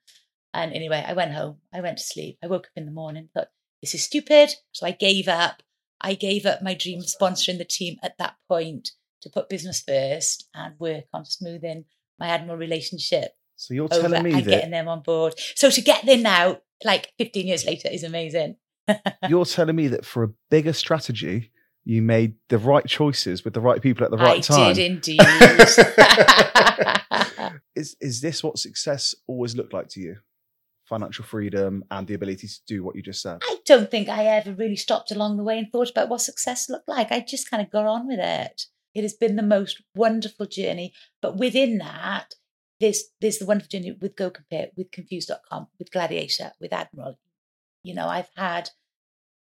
And 0.54 0.72
anyway, 0.72 1.04
I 1.06 1.14
went 1.14 1.34
home. 1.34 1.58
I 1.74 1.82
went 1.82 1.98
to 1.98 2.04
sleep. 2.04 2.38
I 2.44 2.48
woke 2.48 2.68
up 2.68 2.72
in 2.76 2.86
the 2.86 2.92
morning. 2.92 3.30
Thought 3.34 3.50
this 3.82 3.96
is 3.96 4.04
stupid. 4.04 4.52
So 4.72 4.86
I 4.86 4.92
gave 4.92 5.28
up. 5.28 5.64
I 6.04 6.16
gave 6.16 6.46
up 6.46 6.62
my 6.62 6.74
dream 6.74 7.00
of 7.00 7.06
sponsoring 7.06 7.58
the 7.58 7.66
team 7.66 7.98
at 8.04 8.18
that 8.20 8.36
point 8.48 8.92
to 9.22 9.30
put 9.30 9.50
business 9.50 9.82
first 9.82 10.50
and 10.54 10.80
work 10.80 11.06
on 11.14 11.26
smoothing 11.26 11.86
my 12.20 12.28
admiral 12.28 12.58
relationship 12.58 13.32
so 13.56 13.74
you're 13.74 13.88
telling 13.88 14.24
me 14.24 14.34
that 14.34 14.46
getting 14.46 14.72
them 14.72 14.88
on 14.88 15.02
board. 15.02 15.36
So 15.56 15.70
to 15.70 15.82
get 15.82 16.06
there 16.06 16.18
now, 16.18 16.62
like 16.84 17.12
15 17.18 17.48
years 17.48 17.66
later, 17.66 17.90
is 17.92 18.04
amazing. 18.04 18.58
you're 19.30 19.46
telling 19.46 19.76
me 19.76 19.88
that 19.88 20.06
for 20.06 20.24
a 20.24 20.30
bigger 20.50 20.74
strategy 20.74 21.52
you 21.86 22.02
made 22.02 22.36
the 22.50 22.58
right 22.58 22.86
choices 22.86 23.46
with 23.46 23.54
the 23.54 23.62
right 23.62 23.82
people 23.82 24.06
at 24.06 24.12
the 24.12 24.18
right 24.18 24.50
I 24.50 24.56
time 24.56 24.74
did 24.74 24.92
indeed. 24.92 25.20
is 27.76 27.96
is 28.02 28.22
this 28.22 28.44
what 28.44 28.58
success 28.58 29.16
always 29.28 29.56
looked 29.56 29.74
like 29.74 29.88
to 29.90 30.02
you 30.02 30.18
financial 30.94 31.26
freedom 31.26 31.84
and 31.90 32.06
the 32.06 32.14
ability 32.14 32.48
to 32.48 32.60
do 32.68 32.84
what 32.84 32.96
you 32.96 33.02
just 33.02 33.22
said 33.22 33.40
I 33.42 33.58
don't 33.66 33.90
think 33.90 34.10
I 34.10 34.26
ever 34.26 34.54
really 34.54 34.76
stopped 34.76 35.12
along 35.12 35.38
the 35.38 35.44
way 35.44 35.58
and 35.58 35.72
thought 35.72 35.90
about 35.90 36.10
what 36.10 36.22
success 36.22 36.70
looked 36.70 36.88
like. 36.88 37.12
I 37.12 37.20
just 37.20 37.50
kind 37.50 37.64
of 37.64 37.72
got 37.72 37.88
on 37.88 38.08
with 38.08 38.20
it. 38.20 38.68
It 38.94 39.02
has 39.02 39.14
been 39.14 39.36
the 39.36 39.42
most 39.42 39.82
wonderful 39.96 40.46
journey. 40.46 40.94
But 41.22 41.38
within 41.38 41.80
that, 41.80 42.36
there's 42.80 43.06
there's 43.22 43.40
the 43.40 43.46
wonderful 43.46 43.70
journey 43.70 43.98
with 44.00 44.16
Go 44.16 44.30
Compare, 44.30 44.68
with 44.76 44.92
Confused.com, 44.92 45.68
with 45.80 45.92
Gladiator, 45.92 46.52
with 46.60 46.74
Admiral. 46.74 47.18
You 47.84 47.96
know, 47.96 48.08
I've 48.08 48.30
had 48.36 48.70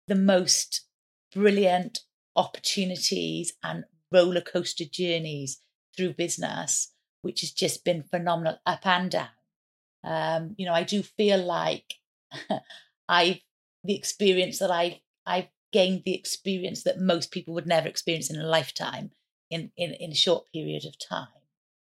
the 0.08 0.14
most 0.14 0.86
brilliant 1.34 2.00
opportunities 2.34 3.52
and 3.62 3.84
roller 4.10 4.40
coaster 4.40 4.84
journeys 4.90 5.58
through 5.96 6.14
business, 6.14 6.92
which 7.22 7.40
has 7.40 7.50
just 7.50 7.84
been 7.84 8.02
phenomenal 8.02 8.58
up 8.64 8.86
and 8.86 9.10
down. 9.10 9.28
Um, 10.06 10.54
you 10.56 10.64
know, 10.66 10.72
I 10.72 10.84
do 10.84 11.02
feel 11.02 11.44
like 11.44 11.94
I've 13.08 13.40
the 13.84 13.96
experience 13.96 14.58
that 14.60 14.70
I 14.70 15.00
I've 15.26 15.48
gained 15.72 16.02
the 16.04 16.14
experience 16.14 16.84
that 16.84 17.00
most 17.00 17.30
people 17.30 17.54
would 17.54 17.66
never 17.66 17.88
experience 17.88 18.30
in 18.30 18.40
a 18.40 18.46
lifetime 18.46 19.10
in 19.50 19.72
in, 19.76 19.92
in 19.92 20.12
a 20.12 20.14
short 20.14 20.46
period 20.52 20.84
of 20.86 20.94
time, 20.98 21.28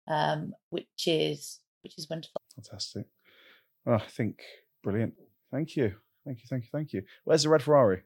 um, 0.09 0.55
which 0.71 1.07
is 1.07 1.61
which 1.83 1.97
is 1.99 2.09
wonderful. 2.11 2.43
fantastic 2.57 3.07
well, 3.87 4.03
i 4.05 4.11
think 4.11 4.43
Brilliant. 4.83 5.15
Thank 5.51 5.77
you. 5.77 5.95
Thank 6.25 6.39
you. 6.39 6.45
Thank 6.49 6.65
you. 6.65 6.71
Thank 6.73 6.93
you. 6.93 7.03
Where's 7.25 7.43
the 7.43 7.49
red 7.49 7.63
Ferrari? 7.63 8.03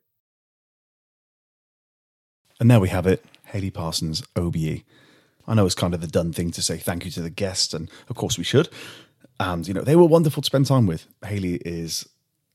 And 2.60 2.70
there 2.70 2.80
we 2.80 2.88
have 2.88 3.06
it 3.06 3.24
Hayley 3.46 3.70
Parsons, 3.70 4.22
OBE. 4.36 4.82
I 5.46 5.54
know 5.54 5.66
it's 5.66 5.74
kind 5.74 5.94
of 5.94 6.00
the 6.00 6.06
done 6.06 6.32
thing 6.32 6.50
to 6.52 6.62
say 6.62 6.76
thank 6.76 7.04
you 7.04 7.10
to 7.12 7.22
the 7.22 7.30
guest, 7.30 7.74
and 7.74 7.90
of 8.08 8.16
course 8.16 8.38
we 8.38 8.44
should. 8.44 8.68
And, 9.42 9.66
you 9.66 9.74
know, 9.74 9.82
they 9.82 9.96
were 9.96 10.04
wonderful 10.04 10.40
to 10.40 10.46
spend 10.46 10.66
time 10.66 10.86
with. 10.86 11.08
Hayley 11.24 11.56
is 11.64 12.08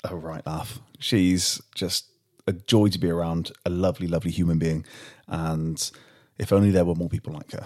a 0.05 0.15
right 0.15 0.45
laugh. 0.47 0.79
She's 0.99 1.61
just 1.75 2.05
a 2.47 2.53
joy 2.53 2.87
to 2.87 2.97
be 2.97 3.09
around, 3.09 3.51
a 3.65 3.69
lovely, 3.69 4.07
lovely 4.07 4.31
human 4.31 4.57
being. 4.57 4.85
And 5.27 5.91
if 6.39 6.53
only 6.53 6.71
there 6.71 6.85
were 6.85 6.95
more 6.95 7.09
people 7.09 7.33
like 7.33 7.51
her 7.51 7.65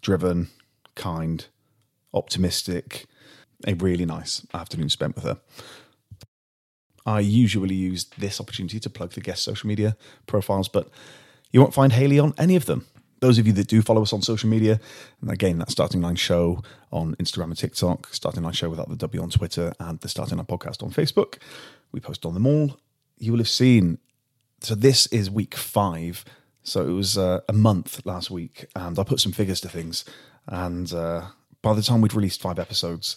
driven, 0.00 0.48
kind, 0.94 1.44
optimistic, 2.14 3.04
a 3.66 3.74
really 3.74 4.06
nice 4.06 4.44
afternoon 4.54 4.88
spent 4.88 5.16
with 5.16 5.24
her. 5.24 5.38
I 7.04 7.20
usually 7.20 7.74
use 7.74 8.04
this 8.16 8.40
opportunity 8.40 8.80
to 8.80 8.90
plug 8.90 9.12
the 9.12 9.20
guest 9.20 9.44
social 9.44 9.68
media 9.68 9.98
profiles, 10.26 10.68
but 10.68 10.88
you 11.52 11.60
won't 11.60 11.74
find 11.74 11.92
Hayley 11.92 12.18
on 12.18 12.32
any 12.38 12.56
of 12.56 12.64
them. 12.64 12.86
Those 13.22 13.38
of 13.38 13.46
you 13.46 13.52
that 13.52 13.68
do 13.68 13.82
follow 13.82 14.02
us 14.02 14.12
on 14.12 14.20
social 14.20 14.48
media, 14.48 14.80
and 15.20 15.30
again, 15.30 15.58
that 15.60 15.70
Starting 15.70 16.00
Line 16.00 16.16
Show 16.16 16.60
on 16.90 17.14
Instagram 17.20 17.44
and 17.44 17.56
TikTok, 17.56 18.12
Starting 18.12 18.42
Line 18.42 18.52
Show 18.52 18.68
without 18.68 18.88
the 18.88 18.96
W 18.96 19.22
on 19.22 19.30
Twitter, 19.30 19.72
and 19.78 20.00
the 20.00 20.08
Starting 20.08 20.38
Line 20.38 20.46
Podcast 20.46 20.82
on 20.82 20.90
Facebook. 20.90 21.36
We 21.92 22.00
post 22.00 22.26
on 22.26 22.34
them 22.34 22.48
all. 22.48 22.80
You 23.18 23.30
will 23.30 23.38
have 23.38 23.48
seen. 23.48 23.98
So 24.60 24.74
this 24.74 25.06
is 25.06 25.30
week 25.30 25.54
five. 25.54 26.24
So 26.64 26.82
it 26.82 26.90
was 26.90 27.16
uh, 27.16 27.42
a 27.48 27.52
month 27.52 28.04
last 28.04 28.28
week, 28.28 28.66
and 28.74 28.98
I 28.98 29.04
put 29.04 29.20
some 29.20 29.30
figures 29.30 29.60
to 29.60 29.68
things. 29.68 30.04
And 30.48 30.92
uh, 30.92 31.26
by 31.62 31.74
the 31.74 31.82
time 31.82 32.00
we'd 32.00 32.14
released 32.14 32.42
five 32.42 32.58
episodes, 32.58 33.16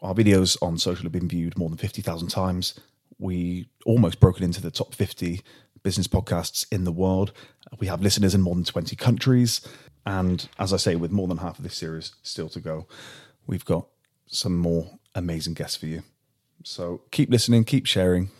our 0.00 0.14
videos 0.14 0.56
on 0.62 0.78
social 0.78 1.02
have 1.02 1.12
been 1.12 1.28
viewed 1.28 1.58
more 1.58 1.68
than 1.68 1.76
50,000 1.76 2.28
times. 2.28 2.80
We 3.18 3.68
almost 3.84 4.18
broken 4.18 4.44
into 4.44 4.62
the 4.62 4.70
top 4.70 4.94
50 4.94 5.42
business 5.82 6.08
podcasts 6.08 6.66
in 6.70 6.84
the 6.84 6.92
world. 6.92 7.32
We 7.78 7.86
have 7.86 8.02
listeners 8.02 8.34
in 8.34 8.40
more 8.40 8.54
than 8.54 8.64
20 8.64 8.94
countries. 8.96 9.60
And 10.04 10.48
as 10.58 10.72
I 10.72 10.76
say, 10.76 10.96
with 10.96 11.10
more 11.10 11.28
than 11.28 11.38
half 11.38 11.58
of 11.58 11.64
this 11.64 11.76
series 11.76 12.12
still 12.22 12.48
to 12.50 12.60
go, 12.60 12.86
we've 13.46 13.64
got 13.64 13.86
some 14.26 14.56
more 14.56 14.98
amazing 15.14 15.54
guests 15.54 15.76
for 15.76 15.86
you. 15.86 16.02
So 16.64 17.02
keep 17.10 17.30
listening, 17.30 17.64
keep 17.64 17.86
sharing, 17.86 18.30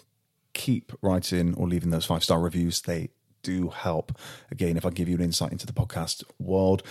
keep 0.55 0.93
writing 1.03 1.55
or 1.55 1.69
leaving 1.69 1.91
those 1.91 2.05
five 2.05 2.25
star 2.25 2.41
reviews. 2.41 2.83
They 2.83 3.11
do 3.43 3.69
help. 3.69 4.17
Again, 4.51 4.77
if 4.77 4.87
I 4.87 4.91
give 4.91 5.09
you 5.09 5.17
an 5.17 5.23
insight 5.23 5.53
into 5.53 5.67
the 5.67 5.73
podcast 5.73 6.25
world, 6.39 6.83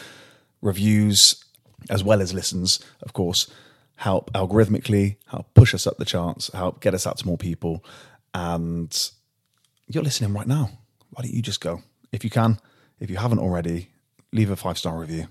reviews 0.61 1.44
as 1.90 2.03
well 2.03 2.22
as 2.22 2.34
listens, 2.34 2.80
of 3.02 3.14
course, 3.14 3.49
help 3.95 4.32
algorithmically, 4.34 5.18
help 5.28 5.53
push 5.53 5.73
us 5.73 5.88
up 5.88 5.98
the 5.98 6.06
charts, 6.06 6.52
help 6.53 6.82
get 6.82 6.94
us 6.94 7.07
out 7.07 7.18
to 7.18 7.28
more 7.28 7.38
people. 7.38 7.84
And 8.34 9.11
you're 9.96 10.04
listening 10.04 10.34
right 10.34 10.48
now. 10.48 10.70
Why 11.12 11.24
don't 11.24 11.34
you 11.34 11.42
just 11.42 11.62
go? 11.62 11.82
If 12.12 12.24
you 12.24 12.30
can, 12.30 12.60
if 13.00 13.10
you 13.10 13.18
haven't 13.18 13.40
already, 13.40 13.90
leave 14.32 14.50
a 14.50 14.56
five 14.56 14.78
star 14.78 14.98
review. 15.00 15.28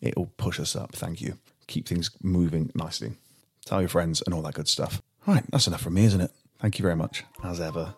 It'll 0.00 0.32
push 0.36 0.58
us 0.58 0.74
up. 0.74 0.94
Thank 0.94 1.20
you. 1.20 1.38
Keep 1.66 1.88
things 1.88 2.10
moving 2.22 2.70
nicely. 2.74 3.12
Tell 3.64 3.80
your 3.80 3.88
friends 3.88 4.22
and 4.24 4.34
all 4.34 4.42
that 4.42 4.54
good 4.54 4.68
stuff. 4.68 5.02
All 5.26 5.34
right, 5.34 5.44
that's 5.50 5.66
enough 5.66 5.82
from 5.82 5.94
me, 5.94 6.04
isn't 6.04 6.20
it? 6.20 6.32
Thank 6.58 6.78
you 6.78 6.82
very 6.82 6.96
much. 6.96 7.24
As 7.44 7.60
ever, 7.60 7.94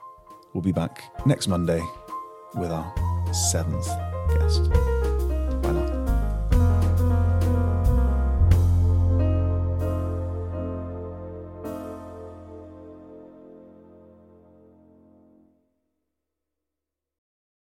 we'll 0.53 0.63
be 0.63 0.73
back 0.73 1.03
next 1.27 1.49
Monday 1.49 1.83
with 2.55 2.71
our 2.71 2.93
seventh 3.33 3.89
guest. 4.29 4.92